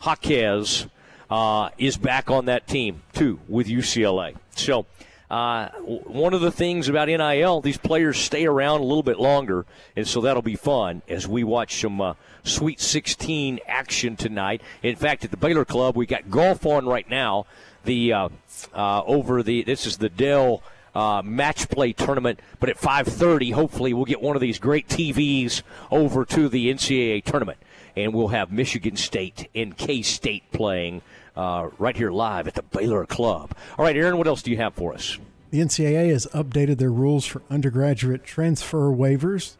uh, 1.31 1.71
is 1.79 1.97
back 1.97 2.31
on 2.31 2.47
that 2.47 2.67
team 2.67 3.03
too 3.13 3.41
with 3.49 3.67
UCLA. 3.67 4.37
So 4.57 4.87
uh, 5.35 5.69
one 5.81 6.33
of 6.33 6.41
the 6.41 6.53
things 6.53 6.89
about 6.89 7.09
NIL, 7.09 7.61
these 7.61 7.77
players 7.77 8.17
stay 8.19 8.47
around 8.47 8.79
a 8.79 8.85
little 8.85 9.03
bit 9.03 9.19
longer, 9.19 9.67
and 9.97 10.07
so 10.07 10.21
that'll 10.21 10.43
be 10.43 10.55
fun 10.55 11.03
as 11.09 11.27
we 11.27 11.43
watch 11.43 11.81
some 11.81 12.01
uh, 12.01 12.15
Sweet 12.45 12.81
16 12.81 13.59
action 13.67 14.15
tonight. 14.15 14.63
In 14.85 14.95
fact, 14.95 15.25
at 15.25 15.33
the 15.33 15.37
Baylor 15.37 15.65
Club, 15.65 15.97
we 15.97 16.07
got 16.07 16.31
golf 16.31 16.65
on 16.65 16.87
right 16.87 17.11
now. 17.11 17.47
the 17.83 18.13
uh, 18.13 18.29
uh, 18.73 19.03
over 19.07 19.43
the 19.43 19.65
this 19.65 19.87
is 19.87 19.97
the 19.97 20.09
Dell 20.09 20.63
uh, 20.95 21.21
match 21.25 21.69
play 21.69 21.93
tournament. 21.93 22.39
But 22.61 22.69
at 22.69 22.79
5:30, 22.79 23.55
hopefully, 23.55 23.93
we'll 23.93 24.05
get 24.05 24.23
one 24.23 24.37
of 24.37 24.41
these 24.41 24.61
great 24.61 24.87
TVs 24.87 25.63
over 25.91 26.25
to 26.27 26.49
the 26.49 26.73
NCAA 26.73 27.25
tournament, 27.25 27.59
and 27.97 28.15
we'll 28.15 28.29
have 28.29 28.53
Michigan 28.53 28.95
State 28.95 29.49
and 29.53 29.77
K 29.77 30.03
State 30.03 30.45
playing 30.53 31.03
uh, 31.35 31.71
right 31.79 31.97
here 31.97 32.13
live 32.13 32.47
at 32.47 32.55
the 32.55 32.63
Baylor 32.63 33.05
Club. 33.05 33.53
All 33.77 33.85
right, 33.85 33.97
Aaron, 33.97 34.17
what 34.17 34.29
else 34.29 34.41
do 34.41 34.53
you 34.53 34.59
have 34.59 34.75
for 34.75 34.95
us? 34.95 35.19
The 35.55 35.61
NCAA 35.61 36.11
has 36.11 36.27
updated 36.35 36.79
their 36.79 36.91
rules 36.91 37.27
for 37.27 37.41
undergraduate 37.49 38.25
transfer 38.25 38.91
waivers. 38.91 39.55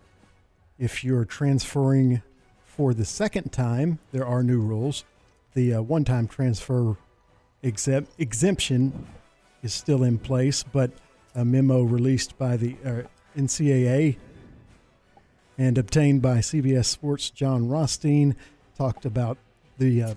If 0.77 1.05
you're 1.05 1.25
transferring 1.25 2.21
for 2.65 2.93
the 2.93 3.05
second 3.05 3.53
time, 3.53 4.01
there 4.11 4.27
are 4.27 4.43
new 4.43 4.59
rules. 4.59 5.05
The 5.53 5.75
uh, 5.75 5.83
one 5.83 6.05
time 6.05 6.27
transfer 6.27 6.97
exempt, 7.63 8.11
exemption 8.19 9.07
is 9.63 9.73
still 9.73 10.03
in 10.03 10.19
place, 10.19 10.65
but 10.65 10.91
a 11.33 11.45
memo 11.45 11.83
released 11.83 12.37
by 12.39 12.57
the 12.57 12.77
uh, 12.85 13.03
NCAA 13.39 14.17
and 15.57 15.79
obtained 15.79 16.23
by 16.23 16.39
CBS 16.39 16.87
Sports' 16.87 17.31
Jon 17.31 17.69
Rothstein 17.69 18.35
talked 18.77 19.05
about 19.05 19.39
the 19.79 20.03
uh, 20.03 20.15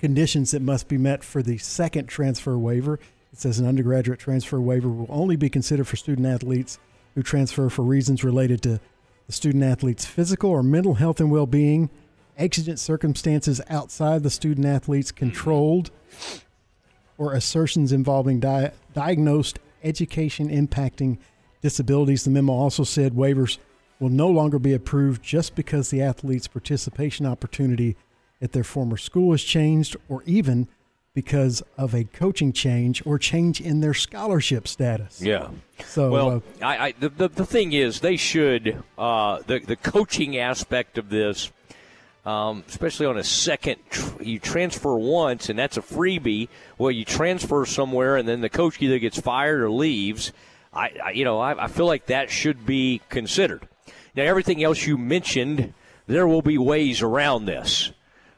conditions 0.00 0.50
that 0.50 0.62
must 0.62 0.88
be 0.88 0.98
met 0.98 1.22
for 1.22 1.44
the 1.44 1.58
second 1.58 2.08
transfer 2.08 2.58
waiver. 2.58 2.98
It 3.36 3.40
says 3.40 3.58
an 3.58 3.66
undergraduate 3.66 4.18
transfer 4.18 4.58
waiver 4.58 4.88
will 4.88 5.04
only 5.10 5.36
be 5.36 5.50
considered 5.50 5.86
for 5.86 5.96
student 5.96 6.26
athletes 6.26 6.78
who 7.14 7.22
transfer 7.22 7.68
for 7.68 7.82
reasons 7.82 8.24
related 8.24 8.62
to 8.62 8.80
the 9.26 9.32
student 9.32 9.62
athlete's 9.62 10.06
physical 10.06 10.48
or 10.48 10.62
mental 10.62 10.94
health 10.94 11.20
and 11.20 11.30
well 11.30 11.46
being, 11.46 11.90
exigent 12.38 12.78
circumstances 12.78 13.60
outside 13.68 14.22
the 14.22 14.30
student 14.30 14.66
athlete's 14.66 15.12
controlled, 15.12 15.90
or 17.18 17.34
assertions 17.34 17.92
involving 17.92 18.40
di- 18.40 18.70
diagnosed 18.94 19.58
education 19.84 20.48
impacting 20.48 21.18
disabilities. 21.60 22.24
The 22.24 22.30
memo 22.30 22.54
also 22.54 22.84
said 22.84 23.12
waivers 23.12 23.58
will 24.00 24.08
no 24.08 24.30
longer 24.30 24.58
be 24.58 24.72
approved 24.72 25.22
just 25.22 25.54
because 25.54 25.90
the 25.90 26.00
athlete's 26.00 26.48
participation 26.48 27.26
opportunity 27.26 27.98
at 28.40 28.52
their 28.52 28.64
former 28.64 28.96
school 28.96 29.32
has 29.32 29.42
changed, 29.42 29.94
or 30.08 30.22
even 30.24 30.68
because 31.16 31.62
of 31.78 31.94
a 31.94 32.04
coaching 32.04 32.52
change 32.52 33.02
or 33.06 33.18
change 33.18 33.58
in 33.58 33.80
their 33.80 33.94
scholarship 33.94 34.68
status. 34.68 35.22
Yeah. 35.22 35.48
So, 35.86 36.10
well, 36.10 36.42
uh, 36.60 36.64
I, 36.64 36.86
I 36.88 36.92
the, 36.92 37.08
the 37.08 37.28
the 37.28 37.46
thing 37.46 37.72
is, 37.72 38.00
they 38.00 38.16
should 38.16 38.82
uh, 38.98 39.40
the 39.46 39.60
the 39.60 39.76
coaching 39.76 40.36
aspect 40.36 40.98
of 40.98 41.08
this, 41.08 41.50
um, 42.26 42.64
especially 42.68 43.06
on 43.06 43.16
a 43.16 43.24
second, 43.24 43.78
tr- 43.88 44.22
you 44.22 44.38
transfer 44.38 44.98
once 44.98 45.48
and 45.48 45.58
that's 45.58 45.78
a 45.78 45.82
freebie. 45.82 46.48
Well, 46.76 46.90
you 46.90 47.06
transfer 47.06 47.64
somewhere 47.64 48.18
and 48.18 48.28
then 48.28 48.42
the 48.42 48.50
coach 48.50 48.82
either 48.82 48.98
gets 48.98 49.18
fired 49.18 49.62
or 49.62 49.70
leaves. 49.70 50.32
I, 50.74 50.90
I 51.02 51.10
you 51.12 51.24
know 51.24 51.40
I, 51.40 51.64
I 51.64 51.68
feel 51.68 51.86
like 51.86 52.06
that 52.06 52.28
should 52.28 52.66
be 52.66 53.00
considered. 53.08 53.66
Now, 54.14 54.24
everything 54.24 54.62
else 54.62 54.86
you 54.86 54.98
mentioned, 54.98 55.72
there 56.06 56.28
will 56.28 56.42
be 56.42 56.58
ways 56.58 57.00
around 57.00 57.46
this. 57.46 57.90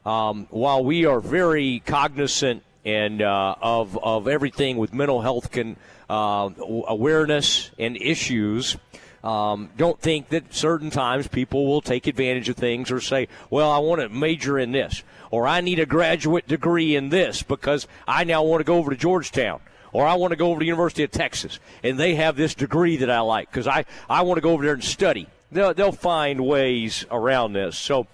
Um, 0.05 0.47
while 0.49 0.83
we 0.83 1.05
are 1.05 1.19
very 1.19 1.83
cognizant 1.85 2.63
and 2.89 3.21
uh, 3.21 3.55
of 3.61 3.97
of 4.03 4.27
everything 4.27 4.77
with 4.77 4.93
mental 4.93 5.21
health 5.21 5.51
can 5.51 5.77
uh, 6.09 6.49
awareness 6.87 7.71
and 7.77 7.97
issues. 7.97 8.77
Um, 9.23 9.69
don't 9.75 9.99
think 9.99 10.29
that 10.29 10.53
certain 10.53 10.89
times 10.89 11.27
people 11.27 11.67
will 11.67 11.81
take 11.81 12.07
advantage 12.07 12.47
of 12.49 12.55
things 12.55 12.91
or 12.91 13.01
say, 13.01 13.27
"Well, 13.49 13.69
I 13.69 13.79
want 13.79 14.01
to 14.01 14.09
major 14.09 14.57
in 14.57 14.71
this," 14.71 15.03
or 15.29 15.47
"I 15.47 15.61
need 15.61 15.79
a 15.79 15.85
graduate 15.85 16.47
degree 16.47 16.95
in 16.95 17.09
this 17.09 17.43
because 17.43 17.87
I 18.07 18.23
now 18.23 18.43
want 18.43 18.61
to 18.61 18.63
go 18.63 18.77
over 18.77 18.91
to 18.91 18.97
Georgetown." 18.97 19.61
Or 19.91 20.05
I 20.05 20.13
want 20.13 20.31
to 20.33 20.37
go 20.37 20.51
over 20.51 20.59
to 20.59 20.63
the 20.63 20.67
University 20.67 21.01
of 21.03 21.09
Texas, 21.09 21.59
and 21.81 21.99
they 21.99 22.13
have 22.13 22.35
this 22.35 22.53
degree 22.53 22.97
that 22.97 23.09
I 23.09 23.21
like 23.21 23.49
because 23.49 23.65
I, 23.65 23.85
I 24.07 24.21
want 24.21 24.37
to 24.37 24.41
go 24.41 24.51
over 24.51 24.63
there 24.63 24.75
and 24.75 24.83
study. 24.83 25.27
They'll, 25.51 25.73
they'll 25.73 25.91
find 25.91 26.45
ways 26.45 27.07
around 27.09 27.53
this. 27.53 27.75
So, 27.75 28.05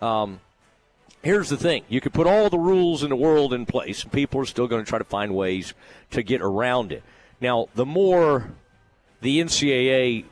um, 0.00 0.38
here's 1.24 1.48
the 1.48 1.56
thing. 1.56 1.84
You 1.88 2.00
could 2.00 2.12
put 2.12 2.26
all 2.26 2.50
the 2.50 2.58
rules 2.58 3.02
in 3.02 3.10
the 3.10 3.16
world 3.16 3.52
in 3.52 3.66
place 3.66 4.02
and 4.02 4.12
people 4.12 4.40
are 4.40 4.46
still 4.46 4.68
going 4.68 4.84
to 4.84 4.88
try 4.88 4.98
to 4.98 5.04
find 5.04 5.34
ways 5.34 5.74
to 6.12 6.22
get 6.22 6.40
around 6.40 6.92
it. 6.92 7.02
Now 7.40 7.68
the 7.74 7.86
more 7.86 8.52
the 9.20 9.40
ncaa 9.40 10.24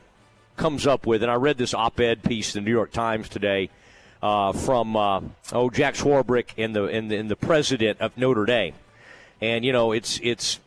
comes 0.57 0.86
up 0.86 1.07
with 1.07 1.22
and 1.22 1.32
i 1.32 1.34
read 1.34 1.57
this 1.57 1.72
op-ed 1.72 2.22
piece 2.22 2.55
in 2.55 2.62
the 2.62 2.68
new 2.68 2.76
york 2.76 2.93
times 2.93 3.26
today 3.26 3.70
uh, 4.22 4.53
from 4.53 4.97
uh, 4.97 5.20
oh 5.53 5.68
jack 5.68 5.95
swarbrick 5.95 6.51
and 6.57 6.76
the, 6.76 6.84
and 6.84 7.11
the 7.11 7.16
and 7.16 7.30
the 7.30 7.36
president 7.36 8.01
of 8.01 8.16
notre 8.16 8.47
dame. 8.47 8.74
And 9.40 9.64
you 9.64 9.72
know 9.72 9.93
it's 9.93 10.20
it's 10.22 10.61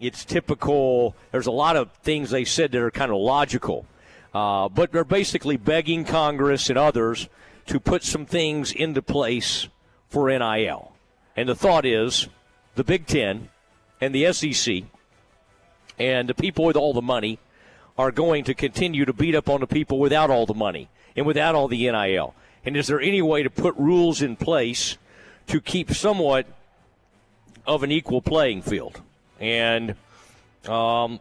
it's 0.00 0.24
typical. 0.24 1.14
There's 1.32 1.46
a 1.46 1.52
lot 1.52 1.76
of 1.76 1.92
things 2.02 2.30
they 2.30 2.44
said 2.44 2.72
that 2.72 2.82
are 2.82 2.90
kind 2.90 3.10
of 3.10 3.18
logical. 3.18 3.86
Uh, 4.34 4.68
but 4.68 4.92
they're 4.92 5.04
basically 5.04 5.58
begging 5.58 6.04
congress 6.04 6.70
and 6.70 6.78
others 6.78 7.28
to 7.66 7.80
put 7.80 8.02
some 8.02 8.26
things 8.26 8.72
into 8.72 9.02
place 9.02 9.68
for 10.08 10.28
NIL. 10.28 10.92
And 11.36 11.48
the 11.48 11.54
thought 11.54 11.86
is 11.86 12.28
the 12.74 12.84
Big 12.84 13.06
Ten 13.06 13.48
and 14.00 14.14
the 14.14 14.32
SEC 14.32 14.84
and 15.98 16.28
the 16.28 16.34
people 16.34 16.64
with 16.64 16.76
all 16.76 16.92
the 16.92 17.02
money 17.02 17.38
are 17.96 18.10
going 18.10 18.44
to 18.44 18.54
continue 18.54 19.04
to 19.04 19.12
beat 19.12 19.34
up 19.34 19.48
on 19.48 19.60
the 19.60 19.66
people 19.66 19.98
without 19.98 20.30
all 20.30 20.46
the 20.46 20.54
money 20.54 20.88
and 21.16 21.26
without 21.26 21.54
all 21.54 21.68
the 21.68 21.90
NIL. 21.90 22.34
And 22.64 22.76
is 22.76 22.86
there 22.86 23.00
any 23.00 23.22
way 23.22 23.42
to 23.42 23.50
put 23.50 23.76
rules 23.76 24.22
in 24.22 24.36
place 24.36 24.96
to 25.48 25.60
keep 25.60 25.92
somewhat 25.92 26.46
of 27.66 27.82
an 27.82 27.90
equal 27.90 28.22
playing 28.22 28.62
field? 28.62 29.00
And 29.40 29.90
um, 30.68 31.20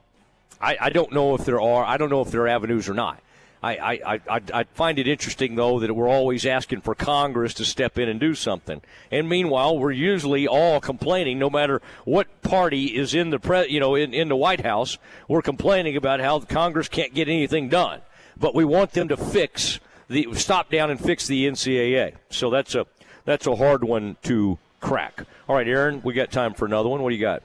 I, 0.62 0.78
I 0.80 0.89
don't 0.89 1.12
know 1.12 1.36
if 1.36 1.46
there 1.46 1.60
are. 1.60 1.84
I 1.84 1.98
don't 1.98 2.10
know 2.10 2.22
if 2.22 2.32
there 2.32 2.42
are 2.42 2.48
avenues 2.48 2.88
or 2.88 2.94
not. 2.94 3.20
I, 3.64 3.76
I, 3.76 4.20
I, 4.28 4.41
I 4.53 4.64
find 4.74 4.97
it 4.97 5.07
interesting, 5.07 5.55
though, 5.55 5.80
that 5.80 5.93
we're 5.93 6.09
always 6.09 6.45
asking 6.47 6.82
for 6.82 6.95
Congress 6.95 7.53
to 7.55 7.66
step 7.66 7.99
in 7.99 8.09
and 8.09 8.20
do 8.20 8.34
something. 8.34 8.82
And 9.12 9.30
meanwhile, 9.30 9.78
we're 9.78 9.91
usually 9.91 10.47
all 10.47 10.80
complaining, 10.80 11.38
no 11.38 11.49
matter 11.49 11.80
what 12.03 12.41
party 12.41 12.97
is 12.97 13.14
in 13.14 13.30
the 13.30 13.38
pre, 13.38 13.68
you 13.68 13.80
know 13.80 13.93
in, 13.93 14.14
in 14.16 14.30
the 14.30 14.36
White 14.36 14.62
House, 14.62 14.97
we're 15.28 15.43
complaining 15.43 15.95
about 15.95 16.22
how 16.22 16.39
Congress 16.39 16.89
can't 16.89 17.14
get 17.14 17.28
anything 17.28 17.70
done. 17.70 18.01
But 18.36 18.55
we 18.55 18.66
want 18.66 18.93
them 18.93 19.07
to 19.09 19.18
fix 19.18 19.80
the 20.07 20.28
stop 20.34 20.72
down 20.72 20.89
and 20.89 20.99
fix 20.99 21.28
the 21.28 21.47
NCAA. 21.47 22.16
So 22.32 22.49
that's 22.49 22.74
a 22.74 22.88
that's 23.26 23.45
a 23.45 23.55
hard 23.55 23.84
one 23.84 24.18
to 24.24 24.57
crack. 24.80 25.26
All 25.47 25.55
right, 25.55 25.68
Aaron, 25.68 26.01
we 26.03 26.14
got 26.14 26.32
time 26.32 26.55
for 26.55 26.66
another 26.66 26.89
one. 26.89 27.03
What 27.03 27.09
do 27.12 27.16
you 27.16 27.22
got? 27.22 27.43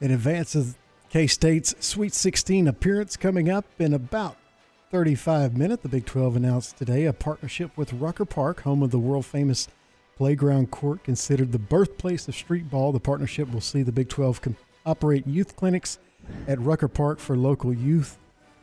In 0.00 0.12
advance 0.12 0.54
of 0.54 0.76
K 1.10 1.26
State's 1.26 1.74
Sweet 1.80 2.14
16 2.14 2.68
appearance 2.68 3.16
coming 3.16 3.50
up 3.50 3.64
in 3.80 3.94
about 3.94 4.36
35 4.92 5.56
minutes. 5.56 5.82
The 5.82 5.88
Big 5.88 6.06
12 6.06 6.36
announced 6.36 6.76
today 6.76 7.06
a 7.06 7.12
partnership 7.12 7.76
with 7.76 7.92
Rucker 7.94 8.24
Park, 8.24 8.60
home 8.60 8.80
of 8.80 8.92
the 8.92 8.98
world 9.00 9.26
famous 9.26 9.66
playground 10.16 10.70
court 10.70 11.02
considered 11.02 11.50
the 11.50 11.58
birthplace 11.58 12.28
of 12.28 12.36
street 12.36 12.70
ball. 12.70 12.92
The 12.92 13.00
partnership 13.00 13.52
will 13.52 13.60
see 13.60 13.82
the 13.82 13.90
Big 13.90 14.08
12 14.08 14.40
com- 14.40 14.56
operate 14.86 15.26
youth 15.26 15.56
clinics 15.56 15.98
at 16.46 16.60
Rucker 16.60 16.86
Park 16.86 17.18
for 17.18 17.36
local 17.36 17.74
youth 17.74 18.16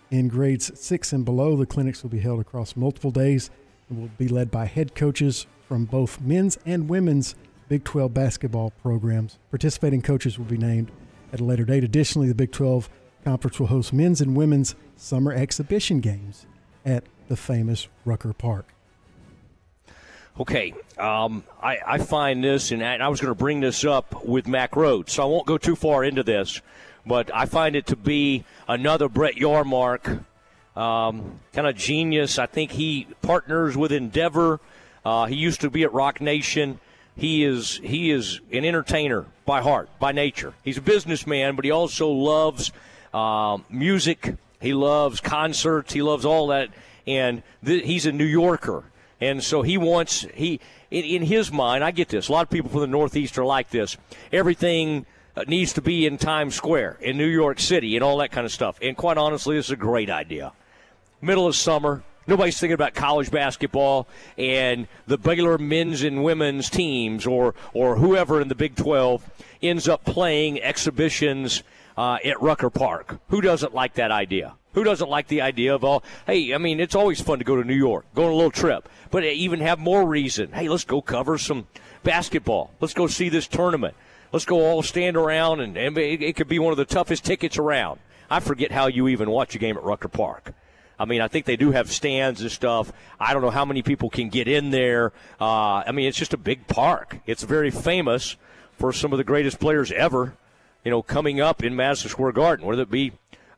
in 0.10 0.30
grades 0.30 0.72
6 0.80 1.12
and 1.12 1.26
below. 1.26 1.58
The 1.58 1.66
clinics 1.66 2.02
will 2.02 2.12
be 2.12 2.20
held 2.20 2.40
across 2.40 2.78
multiple 2.78 3.12
days 3.12 3.50
and 3.90 4.00
will 4.00 4.12
be 4.18 4.30
led 4.30 4.52
by 4.52 4.68
head 4.68 4.96
coaches 4.96 5.48
from 5.68 5.84
both 5.84 6.22
men's 6.22 6.58
and 6.66 6.88
women's 6.88 7.36
Big 7.68 7.84
12 7.84 8.14
basketball 8.14 8.72
programs. 8.82 9.38
Participating 9.52 10.02
coaches 10.02 10.38
will 10.40 10.46
be 10.46 10.58
named 10.58 10.90
at 11.32 11.40
a 11.40 11.44
later 11.44 11.66
date. 11.66 11.84
Additionally, 11.84 12.28
the 12.28 12.36
Big 12.36 12.52
12 12.52 12.90
Conference 13.24 13.60
will 13.60 13.68
host 13.68 13.92
men's 13.92 14.22
and 14.22 14.36
women's 14.36 14.76
summer 14.96 15.34
exhibition 15.34 16.00
games 16.00 16.46
at 16.86 17.04
the 17.28 17.36
famous 17.36 17.88
Rucker 18.06 18.32
Park. 18.34 18.74
Okay, 20.40 20.74
um, 21.00 21.44
I, 21.62 21.78
I, 21.86 21.98
find 21.98 22.44
this, 22.44 22.72
and 22.72 22.84
I 22.84 23.08
was 23.08 23.20
going 23.20 23.32
to 23.32 23.38
bring 23.38 23.60
this 23.60 23.84
up 23.84 24.24
with 24.24 24.48
Mack 24.48 24.74
Rhoades, 24.74 25.10
so 25.10 25.24
I 25.24 25.26
won't 25.26 25.48
go 25.48 25.58
too 25.58 25.76
far 25.76 26.04
into 26.04 26.22
this, 26.22 26.62
but 27.08 27.34
I 27.34 27.48
find 27.48 27.76
it 27.76 27.88
to 27.88 27.96
be 27.96 28.46
another 28.68 29.10
Brett 29.10 29.34
Yormark 29.36 30.24
um, 30.76 31.40
kind 31.54 31.68
of 31.68 31.76
genius. 31.76 32.38
I 32.38 32.46
think 32.46 32.72
he 32.72 33.08
partners 33.24 33.76
with 33.76 33.92
Endeavor. 33.92 34.60
Uh, 35.04 35.26
he 35.26 35.36
used 35.36 35.62
to 35.62 35.72
be 35.72 35.84
at 35.84 35.92
Roc 35.92 36.22
Nation. 36.22 36.80
He 37.18 37.44
is 37.44 37.80
he 37.84 38.12
is 38.12 38.40
an 38.52 38.64
entertainer 38.64 39.26
by 39.46 39.62
heart, 39.62 39.90
by 40.00 40.12
nature. 40.12 40.54
He's 40.64 40.78
a 40.78 40.82
businessman, 40.82 41.56
but 41.56 41.66
he 41.66 41.72
also 41.72 42.10
loves 42.10 42.72
uh, 43.14 43.58
music. 43.70 44.36
He 44.62 44.74
loves 44.74 45.20
concerts. 45.20 45.94
He 45.94 46.02
loves 46.02 46.26
all 46.26 46.48
that, 46.48 46.70
and 47.08 47.42
th- 47.66 47.86
he's 47.86 48.06
a 48.06 48.12
New 48.12 48.26
Yorker, 48.26 48.84
and 49.20 49.44
so 49.44 49.64
he 49.64 49.78
wants 49.78 50.28
he 50.34 50.60
in, 50.92 51.04
in 51.04 51.22
his 51.24 51.52
mind. 51.52 51.84
I 51.84 51.92
get 51.92 52.10
this. 52.10 52.28
A 52.28 52.32
lot 52.32 52.44
of 52.44 52.50
people 52.52 52.70
from 52.70 52.82
the 52.82 52.88
Northeast 52.88 53.38
are 53.40 53.46
like 53.46 53.72
this. 53.72 53.98
Everything 54.32 55.08
uh, 55.36 55.44
needs 55.48 55.74
to 55.74 55.82
be 55.82 56.06
in 56.06 56.20
Times 56.20 56.54
Square 56.54 56.98
in 57.02 57.18
New 57.18 57.28
York 57.28 57.60
City 57.60 57.96
and 57.96 58.04
all 58.04 58.18
that 58.18 58.32
kind 58.32 58.46
of 58.46 58.52
stuff. 58.52 58.78
And 58.82 58.96
quite 58.96 59.18
honestly, 59.18 59.56
this 59.56 59.66
is 59.66 59.72
a 59.72 59.76
great 59.76 60.10
idea. 60.10 60.54
Middle 61.22 61.48
of 61.48 61.56
summer, 61.56 62.04
Nobody's 62.28 62.60
thinking 62.60 62.74
about 62.74 62.94
college 62.94 63.32
basketball 63.32 64.08
and 64.38 64.88
the 65.08 65.18
Baylor 65.18 65.58
men's 65.58 66.04
and 66.04 66.24
women's 66.26 66.70
teams 66.70 67.26
or 67.26 67.56
or 67.74 67.96
whoever 67.96 68.42
in 68.42 68.50
the 68.50 68.56
Big 68.56 68.76
12 68.76 69.24
ends 69.62 69.88
up 69.88 70.04
playing 70.04 70.62
exhibitions 70.62 71.64
uh, 71.98 72.18
at 72.26 72.42
Rucker 72.42 72.70
Park. 72.70 73.20
Who 73.30 73.40
doesn't 73.40 73.74
like 73.74 73.94
that 73.94 74.12
idea? 74.12 74.56
Who 74.74 74.84
doesn't 74.84 75.10
like 75.10 75.28
the 75.28 75.42
idea 75.42 75.74
of 75.74 75.84
all? 75.84 76.04
Hey, 76.28 76.54
I 76.54 76.58
mean, 76.60 76.80
it's 76.80 76.94
always 76.94 77.20
fun 77.20 77.40
to 77.40 77.46
go 77.46 77.56
to 77.56 77.64
New 77.64 77.74
York, 77.74 78.06
go 78.14 78.26
on 78.26 78.32
a 78.32 78.36
little 78.36 78.52
trip, 78.52 78.88
but 79.10 79.24
even 79.24 79.60
have 79.62 79.80
more 79.80 80.06
reason. 80.06 80.52
Hey, 80.52 80.70
let's 80.70 80.84
go 80.84 81.02
cover 81.02 81.38
some 81.38 81.66
basketball. 82.04 82.72
Let's 82.80 82.94
go 82.94 83.08
see 83.08 83.30
this 83.30 83.48
tournament. 83.48 83.96
Let's 84.32 84.46
go 84.46 84.60
all 84.60 84.84
stand 84.84 85.18
around, 85.18 85.62
and, 85.62 85.78
and 85.78 85.98
it, 85.98 86.22
it 86.22 86.36
could 86.36 86.48
be 86.48 86.60
one 86.60 86.72
of 86.72 86.78
the 86.78 86.86
toughest 86.86 87.26
tickets 87.26 87.58
around. 87.58 88.00
I 88.30 88.42
forget 88.42 88.72
how 88.72 88.88
you 88.88 89.08
even 89.08 89.32
watch 89.32 89.56
a 89.56 89.58
game 89.58 89.78
at 89.78 89.84
Rucker 89.84 90.10
Park. 90.10 90.54
I 91.00 91.06
mean, 91.06 91.22
I 91.22 91.28
think 91.28 91.46
they 91.46 91.58
do 91.58 91.72
have 91.72 91.92
stands 91.92 92.42
and 92.42 92.52
stuff. 92.52 92.92
I 93.20 93.34
don't 93.34 93.42
know 93.42 93.52
how 93.52 93.66
many 93.66 93.84
people 93.84 94.10
can 94.10 94.30
get 94.30 94.48
in 94.48 94.72
there. 94.72 95.14
Uh, 95.40 95.84
I 95.86 95.92
mean, 95.92 96.08
it's 96.08 96.18
just 96.18 96.34
a 96.34 96.38
big 96.38 96.68
park. 96.68 97.20
It's 97.26 97.44
very 97.44 97.70
famous 97.70 98.36
for 98.78 98.92
some 98.92 99.12
of 99.12 99.18
the 99.18 99.24
greatest 99.24 99.60
players 99.60 99.92
ever, 99.92 100.34
you 100.84 100.92
know, 100.92 101.04
coming 101.04 101.40
up 101.40 101.64
in 101.64 101.76
Madison 101.76 102.10
Square 102.10 102.34
Garden, 102.34 102.66
whether 102.66 102.82
it 102.82 102.92
be, 102.92 103.12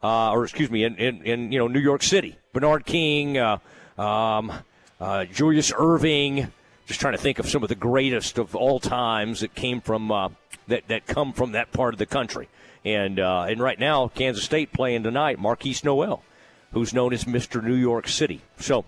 uh, 0.04 0.32
or 0.32 0.44
excuse 0.44 0.70
me, 0.70 0.84
in, 0.84 0.96
in, 0.96 1.24
in, 1.24 1.52
you 1.52 1.60
know 1.60 1.68
New 1.68 1.80
York 1.80 2.04
City, 2.04 2.38
Bernard 2.54 2.86
King, 2.86 3.38
uh, 3.38 3.58
um, 3.98 4.52
uh, 5.00 5.26
Julius 5.26 5.72
Erving. 5.72 6.52
Just 6.88 7.00
trying 7.00 7.14
to 7.14 7.20
think 7.20 7.38
of 7.38 7.48
some 7.48 7.62
of 7.62 7.70
the 7.70 7.76
greatest 7.76 8.40
of 8.40 8.56
all 8.56 8.80
times 8.80 9.42
that 9.42 9.54
came 9.54 9.80
from 9.80 10.12
uh, 10.12 10.30
that 10.68 10.88
that 10.88 11.06
come 11.06 11.34
from 11.34 11.52
that 11.52 11.72
part 11.72 11.94
of 11.94 12.00
the 12.00 12.06
country. 12.06 12.50
And 12.84 13.20
uh, 13.20 13.46
and 13.48 13.62
right 13.62 13.80
now, 13.80 14.08
Kansas 14.08 14.44
State 14.44 14.74
playing 14.74 15.04
tonight, 15.04 15.38
Markquis 15.38 15.84
Nowell 15.84 16.24
who's 16.72 16.94
known 16.94 17.14
as 17.14 17.26
Mr. 17.26 17.64
New 17.64 17.76
York 17.76 18.08
City. 18.08 18.42
So 18.60 18.86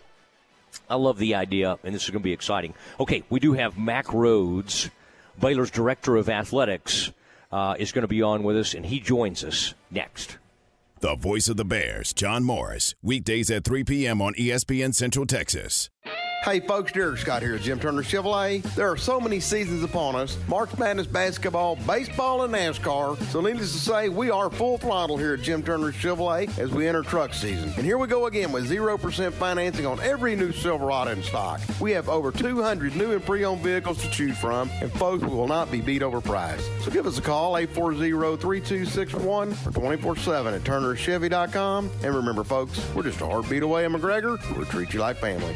I 0.90 0.96
love 0.96 1.18
the 1.18 1.36
idea, 1.36 1.78
and 1.84 1.94
this 1.94 2.04
is 2.04 2.10
going 2.10 2.22
to 2.22 2.24
be 2.24 2.34
exciting. 2.34 2.74
Okay, 3.00 3.24
we 3.30 3.40
do 3.40 3.54
have 3.54 3.78
Mack 3.78 4.08
Rhoades, 4.08 4.90
Baylor's 5.40 5.72
Director 5.72 6.16
of 6.16 6.30
Athletics, 6.30 7.12
uh, 7.52 7.76
is 7.78 7.92
going 7.92 8.04
to 8.04 8.08
be 8.08 8.22
on 8.22 8.44
with 8.44 8.58
us, 8.58 8.74
and 8.74 8.86
he 8.86 9.00
joins 9.00 9.44
us 9.44 9.74
next. 9.90 10.38
The 11.00 11.16
voice 11.16 11.50
of 11.50 11.58
the 11.58 11.66
Bears, 11.66 12.14
John 12.14 12.44
Morris, 12.44 12.94
weekdays 13.02 13.50
at 13.50 13.64
3 13.64 13.84
p.m. 13.84 14.22
on 14.22 14.36
ESPN 14.36 14.94
Central 14.94 15.26
Texas. 15.26 15.90
Hey 16.44 16.60
folks, 16.60 16.92
Derek 16.92 17.20
Scott 17.20 17.44
here 17.44 17.54
at 17.54 17.62
Jim 17.62 17.80
Turner 17.80 18.02
Chevrolet. 18.02 18.64
There 18.74 18.90
are 18.90 18.98
so 18.98 19.20
many 19.20 19.40
seasons 19.40 19.84
upon 19.84 20.16
us 20.16 20.40
March 20.48 20.76
Madness 20.76 21.06
basketball, 21.06 21.76
baseball, 21.76 22.42
and 22.42 22.52
NASCAR. 22.52 23.16
So, 23.26 23.42
needless 23.42 23.72
to 23.74 23.78
say, 23.78 24.10
we 24.10 24.32
are 24.32 24.50
full 24.50 24.80
throttle 24.80 25.18
here 25.18 25.36
at 25.36 25.42
Jim 25.42 25.62
Turner 25.62 25.92
Chevrolet 25.92 26.58
as 26.58 26.72
we 26.72 26.88
enter 26.88 27.04
truck 27.04 27.36
season. 27.36 27.72
And 27.78 27.86
here 27.86 28.00
we 28.00 28.08
go 28.08 28.26
again 28.26 28.52
with 28.52 28.68
0% 28.68 29.34
financing 29.34 29.86
on 29.86 30.00
every 30.00 30.36
new 30.36 30.52
Silverado 30.52 31.12
in 31.12 31.22
stock. 31.22 31.62
We 31.80 31.92
have 31.92 32.10
over 32.10 32.32
200 32.32 32.96
new 32.96 33.12
and 33.12 33.24
pre 33.24 33.46
owned 33.46 33.62
vehicles 33.62 34.02
to 34.02 34.10
choose 34.10 34.36
from, 34.40 34.72
and 34.82 34.92
folks, 34.94 35.24
we 35.24 35.30
will 35.30 35.48
not 35.48 35.70
be 35.70 35.80
beat 35.80 36.02
over 36.02 36.22
price. 36.22 36.68
So, 36.84 36.90
give 36.90 37.06
us 37.06 37.20
a 37.20 37.22
call 37.22 37.56
840 37.56 38.38
3261 38.42 39.56
or 39.68 39.72
24 39.72 40.16
7 40.16 40.54
at 40.56 40.62
turnerchevy.com. 40.64 41.92
And 42.04 42.16
remember, 42.16 42.44
folks, 42.44 42.84
we're 42.96 43.04
just 43.04 43.22
a 43.22 43.28
heartbeat 43.28 43.62
away 43.62 43.86
in 43.86 43.94
McGregor. 43.94 44.40
We'll 44.58 44.66
treat 44.66 44.92
you 44.92 45.02
like 45.02 45.18
family. 45.18 45.56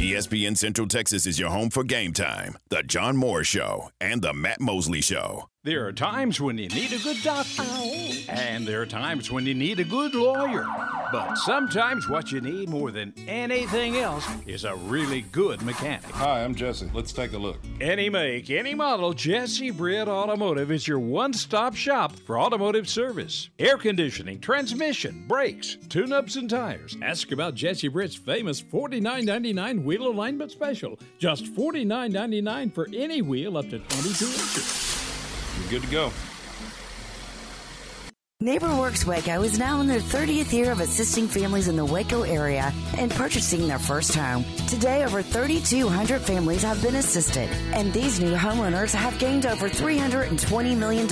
ESPN 0.00 0.56
Central 0.56 0.86
Texas 0.86 1.26
is 1.26 1.38
your 1.38 1.50
home 1.50 1.68
for 1.68 1.84
game 1.84 2.14
time, 2.14 2.56
The 2.70 2.82
John 2.82 3.18
Moore 3.18 3.44
Show, 3.44 3.90
and 4.00 4.22
The 4.22 4.32
Matt 4.32 4.58
Mosley 4.58 5.02
Show. 5.02 5.49
There 5.62 5.86
are 5.86 5.92
times 5.92 6.40
when 6.40 6.56
you 6.56 6.70
need 6.70 6.90
a 6.94 6.98
good 7.00 7.22
doctor, 7.22 7.62
and 8.30 8.66
there 8.66 8.80
are 8.80 8.86
times 8.86 9.30
when 9.30 9.44
you 9.44 9.52
need 9.52 9.78
a 9.78 9.84
good 9.84 10.14
lawyer. 10.14 10.66
But 11.12 11.34
sometimes 11.34 12.08
what 12.08 12.32
you 12.32 12.40
need 12.40 12.70
more 12.70 12.90
than 12.90 13.12
anything 13.28 13.98
else 13.98 14.26
is 14.46 14.64
a 14.64 14.74
really 14.74 15.20
good 15.20 15.60
mechanic. 15.60 16.10
Hi, 16.12 16.42
I'm 16.42 16.54
Jesse. 16.54 16.90
Let's 16.94 17.12
take 17.12 17.34
a 17.34 17.38
look. 17.38 17.58
Any 17.78 18.08
make, 18.08 18.48
any 18.48 18.74
model, 18.74 19.12
Jesse 19.12 19.70
Britt 19.70 20.08
Automotive 20.08 20.70
is 20.70 20.88
your 20.88 20.98
one 20.98 21.34
stop 21.34 21.74
shop 21.74 22.16
for 22.24 22.40
automotive 22.40 22.88
service. 22.88 23.50
Air 23.58 23.76
conditioning, 23.76 24.40
transmission, 24.40 25.26
brakes, 25.28 25.76
tune 25.90 26.14
ups, 26.14 26.36
and 26.36 26.48
tires. 26.48 26.96
Ask 27.02 27.32
about 27.32 27.54
Jesse 27.54 27.88
Britt's 27.88 28.16
famous 28.16 28.62
$49.99 28.62 29.84
wheel 29.84 30.08
alignment 30.08 30.52
special. 30.52 30.98
Just 31.18 31.54
$49.99 31.54 32.74
for 32.74 32.88
any 32.94 33.20
wheel 33.20 33.58
up 33.58 33.68
to 33.68 33.78
22 33.78 34.24
inches. 34.24 34.99
Good 35.68 35.82
to 35.82 35.88
go. 35.88 36.29
NeighborWorks 38.42 39.04
Waco 39.04 39.42
is 39.42 39.58
now 39.58 39.82
in 39.82 39.86
their 39.86 40.00
30th 40.00 40.50
year 40.50 40.72
of 40.72 40.80
assisting 40.80 41.28
families 41.28 41.68
in 41.68 41.76
the 41.76 41.84
Waco 41.84 42.22
area 42.22 42.72
and 42.96 43.10
purchasing 43.10 43.68
their 43.68 43.78
first 43.78 44.14
home. 44.14 44.46
Today, 44.66 45.04
over 45.04 45.20
3,200 45.20 46.22
families 46.22 46.62
have 46.62 46.80
been 46.80 46.94
assisted, 46.94 47.50
and 47.74 47.92
these 47.92 48.18
new 48.18 48.34
homeowners 48.34 48.94
have 48.94 49.18
gained 49.18 49.44
over 49.44 49.68
$320 49.68 50.74
million 50.74 51.04